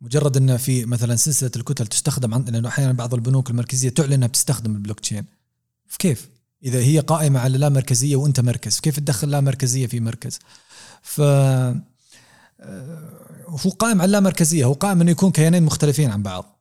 مجرد 0.00 0.36
إن 0.36 0.56
في 0.56 0.84
مثلا 0.84 1.16
سلسلة 1.16 1.50
الكتل 1.56 1.86
تستخدم 1.86 2.34
عن 2.34 2.44
لأنه 2.44 2.68
أحيانا 2.68 2.92
بعض 2.92 3.14
البنوك 3.14 3.50
المركزية 3.50 3.88
تعلن 3.88 4.12
إنها 4.12 4.28
بتستخدم 4.28 4.74
البلوك 4.76 5.00
تشين 5.00 5.24
كيف؟ 5.98 6.28
إذا 6.62 6.78
هي 6.78 6.98
قائمة 6.98 7.40
على 7.40 7.58
لا 7.58 7.68
مركزية 7.68 8.16
وأنت 8.16 8.40
مركز. 8.40 8.80
كيف 8.80 8.96
تدخل 8.96 9.30
لا 9.30 9.40
مركزية 9.40 9.86
في 9.86 10.00
مركز؟ 10.00 10.38
ف 11.02 11.20
آه، 11.20 11.82
هو 13.46 13.70
قائم 13.70 14.02
على 14.02 14.12
لا 14.12 14.20
مركزية. 14.20 14.64
هو 14.64 14.72
قائم 14.72 15.00
إنه 15.00 15.10
يكون 15.10 15.30
كيانين 15.32 15.62
مختلفين 15.62 16.10
عن 16.10 16.22
بعض. 16.22 16.60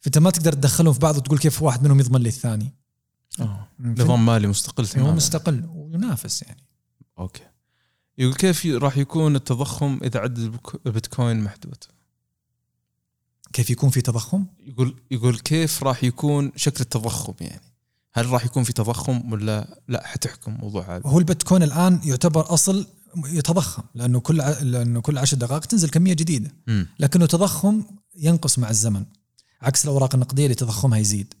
فأنت 0.00 0.18
ما 0.18 0.30
تقدر 0.30 0.52
تدخلهم 0.52 0.92
في 0.92 1.00
بعض 1.00 1.16
وتقول 1.16 1.38
كيف 1.38 1.62
واحد 1.62 1.82
منهم 1.82 2.00
يضمن 2.00 2.20
للثاني 2.20 2.74
نظام 3.80 4.26
مالي 4.26 4.46
مستقل 4.46 4.84
هو 4.84 4.90
تماما. 4.90 5.12
مستقل 5.12 5.68
وينافس 5.74 6.42
يعني. 6.42 6.64
أوكي. 7.18 7.42
يقول 8.18 8.34
كيف 8.34 8.66
راح 8.66 8.96
يكون 8.96 9.36
التضخم 9.36 10.00
إذا 10.02 10.20
عدد 10.20 10.58
البيتكوين 10.86 11.40
محدود؟ 11.40 11.84
كيف 13.52 13.70
يكون 13.70 13.90
في 13.90 14.00
تضخم؟ 14.00 14.46
يقول 14.60 14.96
يقول 15.10 15.38
كيف 15.38 15.82
راح 15.82 16.04
يكون 16.04 16.52
شكل 16.56 16.80
التضخم 16.80 17.34
يعني؟ 17.40 17.67
هل 18.20 18.30
راح 18.30 18.44
يكون 18.44 18.62
في 18.64 18.72
تضخم 18.72 19.32
ولا 19.32 19.78
لا؟ 19.88 20.06
حتحكم 20.06 20.52
موضوع 20.60 20.96
هذا. 20.96 21.02
هو 21.06 21.18
البيتكوين 21.18 21.62
الآن 21.62 22.00
يعتبر 22.04 22.54
أصل 22.54 22.86
يتضخم 23.26 23.82
لأنه 23.94 24.20
كل 24.20 24.40
ع- 24.40 24.58
لأنه 24.62 25.00
كل 25.00 25.18
عشر 25.18 25.36
دقائق 25.36 25.60
تنزل 25.64 25.88
كمية 25.88 26.12
جديدة. 26.12 26.50
لكنه 26.98 27.26
تضخم 27.26 27.82
ينقص 28.16 28.58
مع 28.58 28.70
الزمن 28.70 29.04
عكس 29.62 29.84
الأوراق 29.84 30.14
النقدية 30.14 30.44
اللي 30.44 30.54
تضخمها 30.54 30.98
يزيد. 30.98 31.34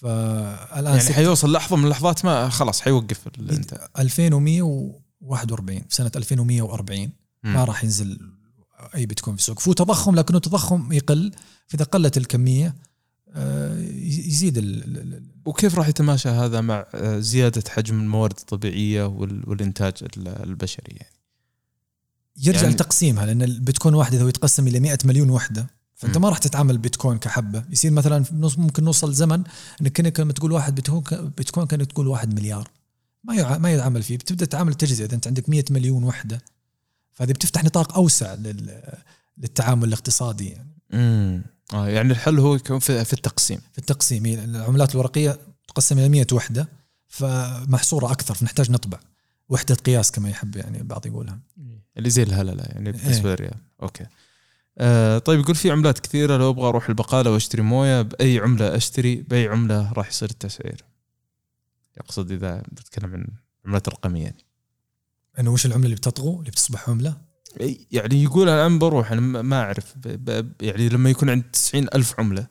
فالآن 0.00 0.96
يعني 0.96 1.14
حيوصل 1.14 1.52
لحظة 1.52 1.76
من 1.76 1.84
اللحظات 1.84 2.24
ما 2.24 2.48
خلاص 2.48 2.80
حيوقف 2.80 3.26
الانتاج 3.38 3.78
2141 3.98 5.78
في 5.88 5.94
سنة 5.94 6.10
2140 6.16 7.10
ما 7.42 7.64
راح 7.64 7.84
ينزل 7.84 8.20
أي 8.94 9.06
بيتكوين 9.06 9.36
في 9.36 9.42
السوق. 9.42 9.58
فهو 9.58 9.72
تضخم 9.72 10.14
لكنه 10.14 10.38
تضخم 10.38 10.92
يقل 10.92 11.32
فإذا 11.66 11.84
قلت 11.84 12.16
الكمية 12.16 12.74
آه، 13.34 13.78
يزيد 14.02 14.58
ال- 14.58 14.84
ال- 14.84 14.98
ال- 14.98 15.31
وكيف 15.44 15.78
راح 15.78 15.88
يتماشى 15.88 16.28
هذا 16.28 16.60
مع 16.60 16.86
آه، 16.94 17.18
زيادة 17.18 17.62
حجم 17.70 18.00
الموارد 18.00 18.38
الطبيعية 18.38 19.04
وال- 19.06 19.48
والإنتاج 19.48 19.92
ال- 20.02 20.28
البشري 20.28 20.96
يعني؟ 20.96 21.12
يرجع 22.36 22.60
يعني- 22.62 22.74
لتقسيمها 22.74 23.26
لأن 23.26 23.42
البيتكوين 23.42 23.94
واحد 23.94 24.14
إذا 24.14 24.24
هو 24.24 24.28
يتقسم 24.28 24.66
إلى 24.68 24.80
100 24.80 24.98
مليون 25.04 25.30
وحدة 25.30 25.66
فأنت. 25.94 26.18
ما 26.18 26.28
راح 26.28 26.38
تتعامل 26.38 26.78
بيتكوين 26.78 27.18
كحبة. 27.18 27.64
يصير 27.70 27.90
مثلا 27.90 28.24
ممكن 28.32 28.84
نوصل 28.84 29.12
زمن 29.14 29.42
إنك 29.80 30.20
لما 30.20 30.32
تقول 30.32 30.52
واحد 30.52 30.74
بيتكوين 30.74 31.28
بيتكوين 31.36 31.66
كأنك 31.66 31.92
تقول 31.92 32.06
واحد 32.06 32.34
مليار. 32.34 32.70
ما 33.24 33.34
يع- 33.34 33.58
ما 33.58 33.72
يتعامل 33.72 34.02
فيه. 34.02 34.16
بتبدأ 34.18 34.44
تتعامل 34.44 34.74
تجزئه 34.74 35.04
إذا 35.06 35.14
أنت 35.14 35.26
عندك 35.26 35.48
100 35.48 35.64
مليون 35.70 36.04
وحدة 36.04 36.40
فهذه 37.12 37.32
بتفتح 37.32 37.64
نطاق 37.64 37.94
أوسع 37.94 38.34
لل 38.34 38.82
للتعامل 39.38 39.88
الاقتصادي 39.88 40.48
يعني. 40.48 40.68
امم 40.94 41.44
آه 41.74 41.88
يعني 41.88 42.12
الحل 42.12 42.38
هو 42.38 42.54
يكون 42.54 42.78
في, 42.78 43.04
في 43.04 43.12
التقسيم. 43.12 43.60
في 43.72 43.78
التقسيم 43.78 44.26
هي 44.26 44.44
العملات 44.44 44.94
الورقية 44.94 45.38
تقسم 45.68 45.98
إلى 45.98 46.08
100 46.08 46.26
وحدة 46.32 46.68
فمحصورة 47.08 48.12
أكثر 48.12 48.34
فنحتاج 48.34 48.70
نطبع 48.70 48.98
وحدة 49.48 49.74
قياس 49.74 50.10
كما 50.10 50.30
يحب 50.30 50.56
يعني 50.56 50.78
البعض 50.78 51.06
يقولها. 51.06 51.38
اللي 51.96 52.10
زي 52.10 52.22
الهللة 52.22 52.62
يعني 52.62 52.90
إيه. 52.90 52.96
بالنسبة 52.96 53.30
للريال 53.30 53.54
أوكي. 53.82 54.06
آه 54.78 55.18
طيب 55.18 55.40
يقول 55.40 55.54
في 55.54 55.70
عملات 55.70 55.98
كثيرة 55.98 56.36
لو 56.36 56.50
أبغى 56.50 56.68
أروح 56.68 56.88
البقالة 56.88 57.30
وأشتري 57.30 57.62
موية 57.62 58.02
بأي 58.02 58.38
عملة 58.38 58.76
أشتري 58.76 59.16
بأي 59.16 59.48
عملة 59.48 59.92
راح 59.92 60.08
يصير 60.08 60.30
التسعير؟ 60.30 60.84
يقصد 61.96 62.32
إذا 62.32 62.62
بتكلم 62.72 63.12
عن 63.12 63.26
العملات 63.64 63.88
الرقميه 63.88 64.22
يعني. 64.22 64.44
انه 65.38 65.50
وش 65.50 65.66
العملة 65.66 65.84
اللي 65.84 65.96
بتطغو 65.96 66.40
اللي 66.40 66.50
بتصبح 66.50 66.88
عملة؟ 66.88 67.16
يعني 67.90 68.22
يقول 68.22 68.48
أنا 68.48 68.60
الآن 68.60 68.78
بروح 68.78 69.12
أنا 69.12 69.42
ما 69.42 69.60
أعرف 69.60 69.94
يعني 70.60 70.88
لما 70.88 71.10
يكون 71.10 71.30
عند 71.30 71.44
90 71.52 71.86
ألف 71.94 72.20
عملة 72.20 72.46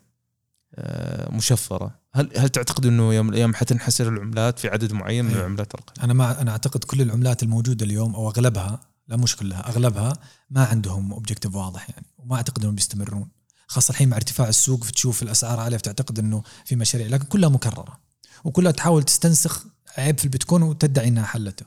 آه، 0.75 1.35
مشفرة 1.35 1.99
هل 2.13 2.29
هل 2.37 2.49
تعتقد 2.49 2.85
إنه 2.85 3.13
يوم 3.13 3.25
من 3.25 3.33
الأيام 3.33 3.55
حتنحسر 3.55 4.07
العملات 4.07 4.59
في 4.59 4.67
عدد 4.67 4.93
معين 4.93 5.25
من. 5.25 5.31
العملات 5.31 5.73
الرقميه؟ 5.73 6.05
أنا 6.05 6.13
ما 6.13 6.41
أنا 6.41 6.51
أعتقد 6.51 6.83
كل 6.83 7.01
العملات 7.01 7.43
الموجودة 7.43 7.85
اليوم 7.85 8.15
أو 8.15 8.29
أغلبها 8.29 8.79
لا 9.07 9.17
مش 9.17 9.35
كلها 9.35 9.69
أغلبها 9.69 10.13
ما 10.49 10.65
عندهم 10.65 11.13
objective 11.13 11.55
واضح 11.55 11.89
يعني 11.89 12.05
وما 12.17 12.35
أعتقد 12.35 12.61
إنهم 12.61 12.75
بيستمرون 12.75 13.29
خاصة 13.67 13.91
الحين 13.91 14.09
مع 14.09 14.17
ارتفاع 14.17 14.49
السوق 14.49 14.83
فتشوف 14.83 15.23
الأسعار 15.23 15.59
عالية 15.59 15.77
فتعتقد 15.77 16.19
إنه 16.19 16.43
في 16.65 16.75
مشاريع 16.75 17.07
لكن 17.07 17.25
كلها 17.25 17.49
مكررة 17.49 17.99
وكلها 18.43 18.71
تحاول 18.71 19.03
تستنسخ 19.03 19.65
عيب 19.97 20.17
في 20.17 20.25
البيتكوين 20.25 20.63
وتدعي 20.63 21.07
إنها 21.07 21.23
حلته 21.25 21.65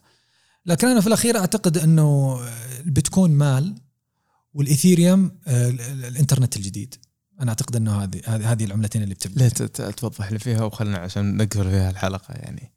لكن 0.67 0.87
أنا 0.89 1.01
في 1.01 1.07
الأخير 1.07 1.39
أعتقد 1.39 1.79
أنه 1.79 2.39
البيتكوين 2.87 3.31
مال 3.31 3.75
والإيثيريوم 4.55 5.31
آه، 5.47 5.69
ال- 5.69 5.81
ال- 5.81 6.05
الإنترنت 6.05 6.57
الجديد. 6.57 6.95
أنا 7.41 7.49
أعتقد 7.49 7.77
أنه 7.77 8.03
هذه 8.03 8.21
هذه 8.53 8.65
العملتين 8.65 9.03
اللي 9.03 9.15
بتبدا 9.15 9.41
ليه 9.43 9.91
توضح 9.91 10.33
لي 10.33 10.39
فيها 10.39 10.65
وخلنا 10.65 10.99
عشان 10.99 11.37
نقفل 11.37 11.71
فيها 11.71 11.91
الحلقة 11.91 12.35
يعني. 12.35 12.73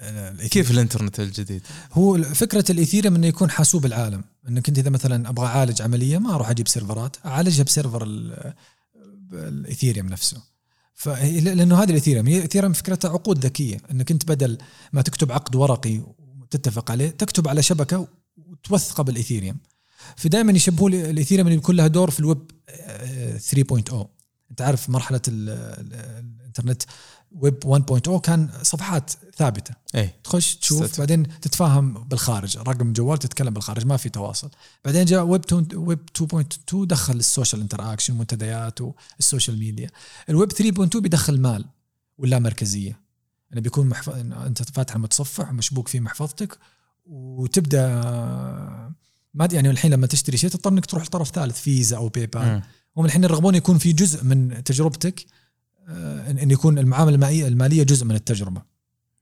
آه، 0.00 0.32
كيف 0.46 0.70
الإنترنت 0.70 1.20
الجديد؟ 1.20 1.62
هو 1.92 2.22
فكرة 2.22 2.64
الإيثيريوم 2.70 3.14
إنه 3.14 3.26
يكون 3.26 3.50
حاسوب 3.50 3.86
العالم. 3.86 4.24
إنك 4.48 4.68
أنت 4.68 4.78
إذا 4.78 4.90
مثلا 4.90 5.28
أبغى 5.28 5.46
أعالج 5.46 5.82
عملية 5.82 6.18
ما 6.18 6.34
أروح 6.34 6.50
أجيب 6.50 6.68
سيرفرات 6.68 7.16
أعالجها 7.26 7.62
ب 7.64 7.70
server 7.70 8.04
ال- 8.04 8.54
الإيثيريوم 9.32 10.06
نفسه. 10.08 10.42
فهي- 10.94 11.40
لأنه 11.40 11.82
هذه 11.82 11.88
الإيثيريوم 11.88 12.26
هي 12.26 12.36
الايثيريوم 12.36 12.72
فكرتها 12.72 13.08
عقود 13.10 13.44
ذكية. 13.44 13.80
إنك 13.90 14.10
أنت 14.10 14.24
بدل 14.28 14.58
ما 14.92 15.02
تكتب 15.02 15.32
عقد 15.32 15.56
ورقي 15.56 16.00
وتتفق 16.54 16.90
عليه 16.90 17.10
تكتب 17.10 17.48
على 17.48 17.62
شبكة 17.62 18.08
وتوثقه 18.36 19.02
بالإيثيريوم. 19.02 19.56
فدائما 20.16 20.52
يشبهوا 20.52 20.88
الإيثيريوم 20.88 21.46
اللي 21.48 21.58
بيكون 21.58 21.76
لها 21.76 21.86
دور 21.86 22.10
في 22.10 22.20
الويب 22.20 22.50
آه، 22.68 23.38
3.0 23.38 24.06
أنت 24.50 24.62
عارف 24.62 24.90
مرحلة 24.90 25.20
ال- 25.28 25.48
ال- 25.48 26.34
الإنترنت 26.40 26.82
ويب 27.32 27.64
1.0 27.64 28.20
كان 28.20 28.48
صفحات 28.62 29.10
ثابتة. 29.36 29.74
اي 29.94 30.10
تخش 30.24 30.56
تشوف 30.56 30.86
site. 30.92 30.98
بعدين 30.98 31.40
تتفاهم 31.40 31.92
بالخارج. 32.04 32.56
رقم 32.58 32.92
جوال 32.92 33.18
تتكلم 33.18 33.54
بالخارج 33.54 33.86
ما 33.86 33.96
في 33.96 34.08
تواصل. 34.08 34.50
بعدين 34.84 35.04
جاء 35.04 35.24
ويب 35.24 35.44
2 35.44 35.66
ويب 35.74 35.98
2.2 36.16 36.86
دخل 36.86 37.16
ال 37.16 37.22
social 37.22 37.60
interaction 37.62 38.12
المنتديات 38.12 38.78
وال 38.80 38.99
social 38.99 39.58
media. 39.58 39.90
الويب 40.28 40.52
3.2 40.52 40.98
بيدخل 41.00 41.40
مال 41.40 41.64
ولا 42.18 42.38
مركزية. 42.38 43.03
يعني 43.54 43.62
بيكون 43.62 43.86
محف... 43.86 44.10
أنت 44.10 44.62
فاتح 44.62 44.94
المتصفح 44.94 45.50
ومشبوك 45.50 45.88
فيه 45.88 46.00
محفظتك 46.00 46.58
وتبدأ 47.06 48.00
ما 49.34 49.48
يعني 49.52 49.70
الحين 49.70 49.90
لما 49.90 50.06
تشتري 50.06 50.36
شيء 50.36 50.50
تضطر 50.50 50.70
إنك 50.70 50.86
تروح 50.86 51.04
لطرف 51.04 51.30
ثالث 51.30 51.60
فيزا 51.60 51.96
أو 51.96 52.08
باي 52.08 52.26
بال. 52.26 52.62
هم 52.96 53.04
الحين 53.04 53.24
يرغبون 53.24 53.54
يكون 53.54 53.78
في 53.78 53.92
جزء 53.92 54.24
من 54.24 54.64
تجربتك 54.64 55.26
آه، 55.88 56.30
ان 56.30 56.50
يكون 56.50 56.78
المعامله 56.78 57.14
الماليه 57.14 57.48
المالية 57.48 57.82
جزء 57.82 58.04
من 58.04 58.14
التجربة. 58.14 58.62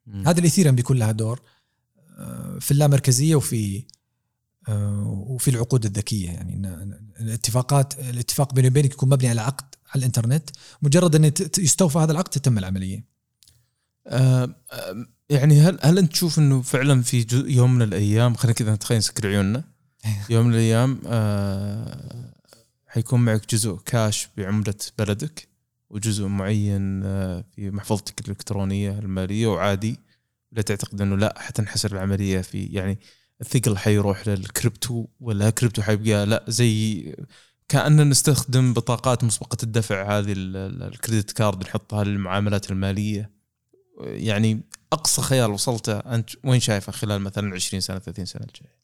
مم. 0.07 0.29
هذا 0.29 0.39
الإيثيريوم 0.39 0.77
بيكون 0.77 0.99
لها 0.99 1.13
دور 1.13 1.41
آه، 2.19 2.59
في 2.61 2.71
اللامركزية 2.71 3.35
وفي 3.35 3.85
آه، 4.69 5.25
وفي 5.29 5.51
العقود 5.51 5.85
الذكية. 5.85 6.31
يعني 6.31 6.57
الاتفاقات 7.21 7.99
الاتفاق 7.99 8.55
بيني 8.55 8.69
وبينك 8.69 8.93
يكون 8.93 9.09
مبني 9.09 9.29
على 9.29 9.41
عقد 9.41 9.75
على 9.95 9.99
الإنترنت. 9.99 10.51
مجرد 10.83 11.15
إن 11.15 11.33
يستوفى 11.59 11.99
هذا 11.99 12.13
العقد 12.13 12.31
تتم 12.31 12.59
العملية. 12.59 13.12
يعني 15.31 15.61
هل 15.61 15.79
هل 15.83 15.99
أنت 15.99 16.13
تشوف 16.13 16.39
إنه 16.39 16.63
فعلا 16.63 17.03
في 17.03 17.27
يوم 17.47 17.75
من 17.75 17.83
الأيام 17.83 18.35
خلينا 18.35 18.55
كذا 18.55 18.75
نتخيل 18.75 18.99
نسكر 18.99 19.29
عيوننا 19.29 19.65
يوم 20.31 20.47
من 20.47 20.53
الأيام 20.55 21.01
آه، 21.07 22.33
حيكون 22.87 23.21
معك 23.21 23.51
جزء 23.51 23.77
كاش 23.85 24.29
بعملة 24.37 24.75
بلدك 24.99 25.49
وجزء 25.91 26.27
معين 26.27 27.03
آه، 27.05 27.45
في 27.57 27.71
محفظتك 27.71 28.21
الإلكترونية 28.21 28.99
المالية 28.99 29.47
وعادي 29.47 29.99
لا 30.53 30.63
تعتقد 30.63 31.01
إنه 31.01 31.17
لا 31.17 31.35
حتنحسر 31.39 31.93
العملية 31.93 32.41
في 32.41 32.65
يعني 32.65 32.99
الثقل 33.41 33.77
حيروح 33.79 34.29
للكريبتو 34.29 35.07
ولا 35.21 35.51
كريبتو 35.51 35.83
حيبقى 35.83 36.27
لا 36.27 36.45
زي 36.49 37.05
كأننا 37.69 38.05
نستخدم 38.05 38.73
بطاقات 38.73 39.25
مسبقة 39.25 39.57
الدفع 39.63 40.19
هذه 40.19 40.33
ال- 40.33 40.57
ال- 40.57 40.83
ال 40.83 40.90
credit 40.90 41.33
card 41.33 41.63
نحطها 41.65 42.05
للمعاملات 42.05 42.71
المالية. 42.71 43.42
يعني 44.01 44.61
أقصى 44.93 45.23
خيال 45.23 45.51
وصلته 45.51 45.99
أنت 45.99 46.31
وين 46.45 46.61
شايفه 46.61 46.93
خلال 46.93 47.21
مثلا 47.23 47.55
20 47.55 47.81
سنة 47.81 47.99
30 47.99 48.27
سنة 48.27 48.43
الجاية؟ 48.45 48.83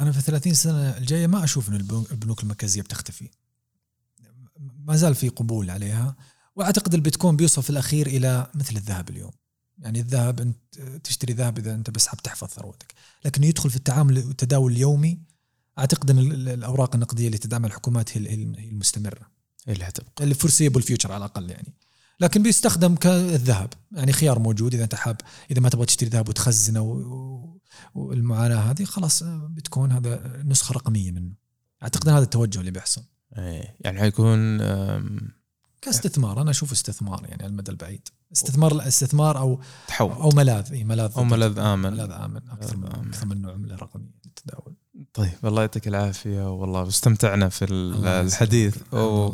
أنا 0.00 0.12
في 0.12 0.20
30 0.20 0.54
سنة 0.54 0.96
الجاية 0.98 1.26
ما 1.26 1.44
أشوف 1.44 1.68
إن 1.68 1.74
البنوك- 1.76 2.42
المركزية 2.42 2.82
بتختفي. 2.82 3.28
ما 4.78 4.96
زال 4.96 5.14
في 5.14 5.28
قبول 5.28 5.70
عليها 5.70 6.16
وأعتقد 6.56 6.94
البيتكوين 6.94 7.36
بيوصل 7.36 7.62
في 7.62 7.70
الأخير 7.70 8.06
إلى 8.06 8.46
مثل 8.54 8.76
الذهب 8.76 9.10
اليوم. 9.10 9.32
يعني 9.78 10.00
الذهب 10.00 10.40
أنت 10.40 10.80
تشتري 11.04 11.32
ذهب 11.32 11.58
إذا 11.58 11.74
أنت 11.74 11.90
بس 11.90 12.06
حاب 12.06 12.22
تحفظ 12.22 12.48
ثروتك. 12.48 12.94
لكن 13.24 13.44
يدخل 13.44 13.70
في 13.70 13.76
التعامل 13.76 14.18
والتداول 14.18 14.72
اليومي 14.72 15.18
أعتقد 15.78 16.10
إن 16.10 16.18
ال- 16.18 16.32
ال- 16.32 16.48
الأوراق 16.48 16.94
النقدية 16.94 17.26
اللي 17.26 17.38
تدعمها 17.38 17.68
الحكومات 17.68 18.16
هي 18.16 18.20
ال- 18.20 18.56
هي 18.58 18.68
المستمرة. 18.68 19.30
اللي 19.68 19.84
حتبقى 19.84 20.24
اللي 20.24 20.34
foreseeable 20.34 20.82
future 20.82 21.12
على 21.12 21.24
الأقل 21.24 21.50
يعني. 21.50 21.74
لكن 22.20 22.42
بيستخدم 22.42 22.94
كالذهب. 22.94 23.72
يعني 23.92 24.12
خيار 24.12 24.38
موجود 24.38 24.74
إذا 24.74 24.84
أنت 24.84 24.94
حاب 24.94 25.16
إذا 25.50 25.60
ما 25.60 25.68
تبغى 25.68 25.86
تشتري 25.86 26.08
ذهب 26.08 26.28
وتخزنه 26.28 26.80
و- 26.82 27.58
والمعاناة 27.94 28.56
هذه 28.56 28.84
خلاص 28.84 29.22
بتكون 29.24 29.92
هذا 29.92 30.42
نسخة 30.44 30.72
رقمية 30.72 31.10
منه. 31.10 31.32
أعتقد 31.82 32.08
هذا 32.08 32.22
التوجه 32.22 32.60
اللي 32.60 32.70
بيحصل. 32.70 33.02
إيه 33.38 33.76
يعني 33.80 34.00
حيكون 34.00 34.58
كاستثمار 35.82 36.42
أنا 36.42 36.50
أشوف 36.50 36.72
استثمار 36.72 37.26
يعني 37.28 37.42
على 37.42 37.50
المدى 37.50 37.70
البعيد. 37.70 38.08
استثمار 38.32 38.88
استثمار 38.88 39.38
أو 39.38 39.60
تحول. 39.88 40.12
أو 40.12 40.30
ملاذ 40.30 40.72
اي 40.72 40.84
ملاذ 40.84 41.12
أو 41.16 41.24
ملاذ 41.24 41.58
آمن. 41.58 41.90
ملاذ 41.92 42.10
آمن 42.10 42.48
أكثر 42.50 42.76
من. 42.76 42.84
أكثر 42.86 43.26
منه 43.26 43.50
عمله 43.50 43.76
رقميه 43.76 44.10
للتداول. 44.26 44.74
طيب 45.14 45.32
الله 45.44 45.60
يعطيك 45.60 45.88
العافية 45.88 46.52
والله 46.52 46.88
استمتعنا 46.88 47.48
في 47.48 47.64
الله. 47.64 48.20
الحديث. 48.20 48.76
و-. 48.92 49.30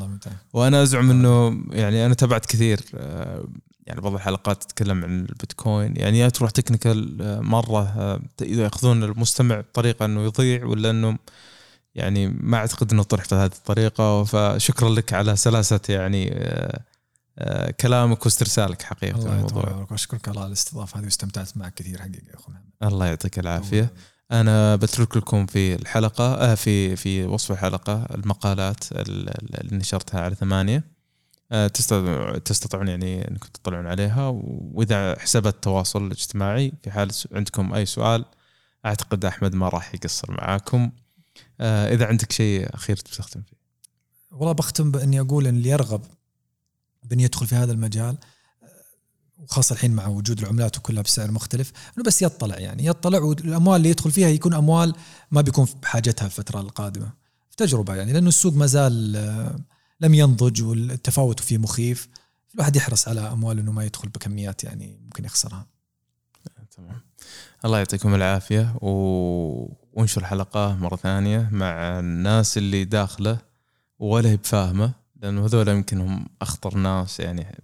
وأنا 0.53 0.83
أزعم 0.83 1.11
إنه 1.11 1.65
يعني 1.71 2.07
أنا 2.07 2.15
تابعت 2.15 2.47
كثير 2.47 2.81
آه، 2.95 3.45
يعني 3.87 4.01
بعض 4.01 4.15
الحلقات 4.15 4.63
تتكلم 4.63 5.05
عن 5.05 5.21
البيتكوين. 5.21 5.97
يعني 5.97 6.19
يا 6.19 6.29
تروح 6.29 6.51
تكنيكال 6.51 7.23
آه، 7.23 7.41
مرة 7.41 7.83
آه، 7.83 8.21
إذا 8.43 8.63
يأخذون 8.63 9.05
المستمع 9.05 9.61
بطريقة 9.61 10.05
إنه 10.05 10.25
يضيع 10.25 10.65
ولا 10.65 10.91
إنه 10.91 11.19
يعني 11.95 12.29
ما 12.29 12.57
أعتقد 12.57 12.93
إنه 12.93 13.03
طرح 13.03 13.25
بهذه 13.31 13.53
الطريقة. 13.53 14.25
فشكرا 14.25 14.89
لك 14.89 15.13
على 15.13 15.37
سلاسة 15.37 15.81
يعني 15.89 16.45
كلامك 17.81 18.25
واسترسالك 18.25 18.83
حقيقة 18.83 19.19
الله 19.19 19.35
الموضوع. 19.35 19.73
عمرك 19.73 19.91
وأشكرك 19.91 20.29
على 20.29 20.47
الاستضافة 20.47 21.01
هذه 21.01 21.05
واستمتعت 21.05 21.57
معك 21.57 21.75
كثير 21.75 22.01
حقيقة 22.01 22.29
يا 22.31 22.35
أخو 22.35 22.53
محمد. 22.53 22.93
الله 22.93 23.07
يعطيك 23.07 23.39
العافية. 23.39 23.93
أنا 24.33 24.77
بترك 24.77 25.17
لكم 25.17 25.47
في 25.47 25.75
الحلقة 25.75 26.35
آه 26.35 26.55
في 26.55 26.97
في 26.97 27.25
وصف 27.25 27.53
الحلقة 27.53 28.05
المقالات 28.15 28.93
ال- 28.93 29.29
ال- 29.29 29.61
اللي 29.61 29.77
نشرتها 29.77 30.21
على 30.21 30.35
ثمانية. 30.35 30.85
آه 31.53 31.67
تستطيع- 31.67 32.39
تستطيعون 32.39 32.89
يعني 32.89 33.29
أنكم 33.31 33.49
تطلعون 33.55 33.87
عليها 33.87 34.29
وإذا 34.73 35.19
حسابات 35.19 35.55
التواصل 35.55 36.07
الاجتماعي 36.07 36.73
في 36.83 36.91
حال 36.91 37.11
عندكم 37.33 37.75
أي 37.75 37.87
سؤال 37.87 38.25
أعتقد 38.87 39.25
أحمد 39.25 39.55
ما 39.55 39.69
راح 39.69 39.95
يقصر 39.95 40.33
معاكم. 40.33 40.91
آه 41.61 41.95
إذا 41.95 42.07
عندك 42.07 42.33
شيء 42.33 42.75
أخير 42.75 42.97
تختم 42.97 43.43
فيه. 43.43 43.57
والله 44.31 44.53
بختم 44.53 44.91
بأني 44.91 45.21
أقول 45.21 45.47
إن 45.47 45.57
اللي 45.57 45.69
يرغب 45.69 46.03
بأن 47.03 47.21
يدخل 47.21 47.47
في 47.47 47.55
هذا 47.55 47.73
المجال 47.73 48.17
وخاصة 49.39 49.73
الحين 49.73 49.91
مع 49.91 50.07
وجود 50.07 50.41
العملات 50.41 50.79
وكلها 50.79 51.03
بسعر 51.03 51.31
مختلف 51.31 51.73
إنه 51.97 52.05
بس 52.05 52.23
يطلع 52.23 52.59
يعني 52.59 52.87
يطلع 52.87 53.19
والأموال 53.19 53.77
اللي 53.77 53.91
يدخل 53.91 54.11
فيها 54.11 54.29
يكون 54.29 54.55
أموال 54.55 54.95
ما 55.31 55.41
بيكون 55.41 55.67
بحاجتها 55.83 56.27
الفترة 56.27 56.61
القادمة. 56.61 57.13
في 57.51 57.57
تجربة 57.57 57.95
يعني 57.95 58.13
لأنه 58.13 58.29
السوق 58.29 58.55
ما 58.55 58.67
زال 58.67 59.17
آه، 59.17 59.57
لم 60.01 60.15
ينضج 60.15 60.63
والتفاوت 60.63 61.41
فيه 61.41 61.59
مخيف. 61.59 62.09
الواحد 62.55 62.77
يحرص 62.77 63.09
على 63.09 63.21
امواله 63.21 63.61
إنه 63.61 63.73
ما 63.73 63.85
يدخل 63.85 64.09
بكميات 64.09 64.65
يعني 64.65 64.99
ممكن 65.05 65.25
يخسرها. 65.25 65.67
تمام. 66.77 67.01
الله 67.65 67.79
يعطيكم 67.79 68.15
العافية 68.15 68.75
و... 68.81 68.89
وانشر 69.93 70.21
الحلقة 70.21 70.75
مرة 70.75 70.97
ثانية 70.97 71.49
مع 71.53 71.99
الناس 71.99 72.59
اللي 72.59 72.85
داخله 72.85 73.39
ولا 73.99 74.31
هي 74.31 74.37
بفاهمة 74.37 74.93
لأنه 75.23 75.45
هذول 75.45 75.69
يمكن 75.69 76.01
هم 76.01 76.27
أخطر 76.43 76.77
ناس 76.77 77.21
يعني 77.21 77.59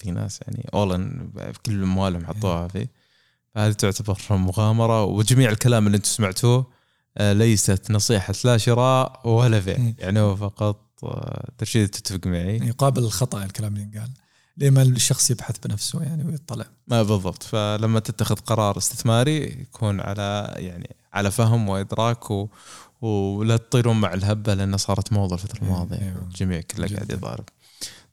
في 0.00 0.10
ناس 0.10 0.40
يعني 0.42 0.68
اولن 0.74 1.30
كل 1.66 1.82
اموالهم 1.82 2.26
حطوها 2.26 2.68
فيه. 2.68 2.90
فهذه 3.54 3.72
تعتبر 3.72 4.18
مغامرة 4.30 5.04
وجميع 5.04 5.50
الكلام 5.50 5.86
اللي 5.86 5.96
أنتم 5.96 6.08
سمعتوه 6.08 6.66
آه، 7.18 7.32
ليست 7.32 7.90
نصيحة 7.90 8.34
لا 8.44 8.56
شراء 8.56 9.28
ولا 9.28 9.58
بيع. 9.58 9.78
مم. 9.78 9.94
يعني 9.98 10.20
هو 10.20 10.36
فقط 10.36 10.90
آه، 11.04 11.50
ترشيد 11.58 11.88
تتفق 11.88 12.26
معي. 12.26 12.56
يقابل 12.56 13.02
الخطأ 13.04 13.44
الكلام 13.44 13.76
اللي 13.76 13.98
قال 13.98 14.10
لما 14.56 14.82
الشخص 14.82 15.30
يبحث 15.30 15.58
بنفسه 15.66 16.02
يعني 16.02 16.24
ويطلع. 16.24 16.64
ما 16.86 17.02
بالضبط. 17.02 17.42
فلما 17.42 18.00
تتخذ 18.00 18.34
قرار 18.36 18.78
استثماري 18.78 19.44
يكون 19.44 20.00
على 20.00 20.54
يعني 20.56 20.96
على 21.12 21.30
فهم 21.30 21.68
وإدراك 21.68 22.30
و... 22.30 22.48
ولا 23.00 23.56
تطيرون 23.56 24.00
مع 24.00 24.14
الهبة 24.14 24.54
لانها 24.54 24.76
صارت 24.76 25.12
موضة 25.12 25.34
الفترة 25.34 25.62
إيه، 25.62 25.68
الماضية. 25.68 25.96
إيه. 25.96 26.22
الجميع 26.22 26.60
كله 26.60 26.88
قاعد. 26.88 27.10
يضارب. 27.10 27.44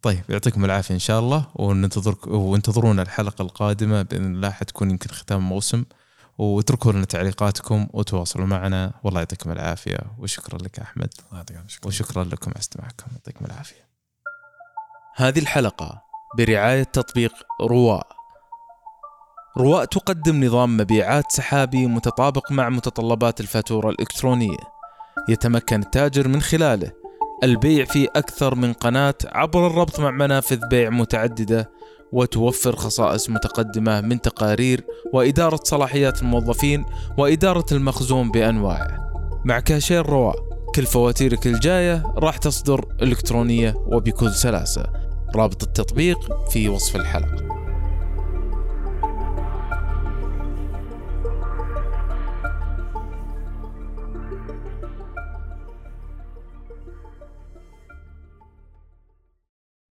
طيب 0.02 0.24
يعطيكم 0.30 0.66
العافية 0.66 0.94
إن 0.94 1.00
شاء 1.00 1.20
الله 1.20 1.46
وننتظرك 1.56 2.28
وانتظرونا 2.28 3.02
الحلقة 3.02 3.42
القادمة 3.42 4.02
بإذن 4.02 4.36
الله 4.36 4.50
حتكون 4.50 4.92
يمكن 4.92 5.10
ختام 5.10 5.50
موسم 5.50 5.84
واتركوا 6.38 6.92
لنا 6.92 7.06
تعليقاتكم 7.06 7.88
وتواصلوا 7.94 8.46
معنا 8.46 8.94
والله 9.04 9.20
يعطيكم 9.20 9.52
العافية 9.52 9.98
وشكرا 10.20 10.58
لك 10.58 10.80
أحمد 10.80 11.10
الله 11.28 11.38
يعطيك 11.38 11.56
العافية. 11.56 11.80
وشكرا 11.86 12.24
لكم 12.24 12.52
على 12.52 12.60
استماعكم 12.60 13.06
يعطيكم 13.12 13.46
العافية 13.46 13.88
هذه 15.16 15.40
الحلقة 15.40 16.02
برعاية 16.38 16.84
تطبيق 16.84 17.34
رواء. 17.62 18.08
رواء 19.58 19.86
تقدم 19.86 20.44
نظام 20.44 20.78
مبيعات 20.78 21.32
سحابي 21.32 21.88
متطابق 21.88 22.52
مع 22.52 22.70
متطلبات 22.70 23.40
الفاتورة 23.40 23.90
الإلكترونية. 23.90 24.58
يتمكن 25.30 25.82
التاجر 25.82 26.28
من 26.28 26.42
خلاله 26.42 26.92
البيع 27.44 27.86
في 27.86 28.08
أكثر 28.16 28.56
من 28.56 28.74
قناة 28.74 29.16
عبر 29.26 29.68
الربط 29.68 30.00
مع 30.00 30.12
منافذ 30.12 30.60
بيع 30.70 30.90
متعددة 30.90 31.70
وتوفر 32.12 32.76
خصائص 32.76 33.30
متقدمة 33.30 34.02
من 34.02 34.22
تقارير 34.22 34.86
وإدارة 35.14 35.60
صلاحيات 35.64 36.22
الموظفين 36.22 36.86
وإدارة 37.18 37.66
المخزون 37.72 38.32
بأنواعه. 38.32 39.12
مع 39.46 39.60
كاشير 39.60 40.06
رواء 40.06 40.36
كل 40.76 40.86
فواتيرك 40.86 41.48
الجاية 41.48 42.04
راح 42.18 42.38
تصدر 42.38 42.86
إلكترونية 43.02 43.74
وبكل 43.78 44.32
سلاسة 44.32 44.84
رابط 45.36 45.64
التطبيق 45.64 46.50
في 46.50 46.70
وصف 46.70 46.96
الحلقة 46.96 47.57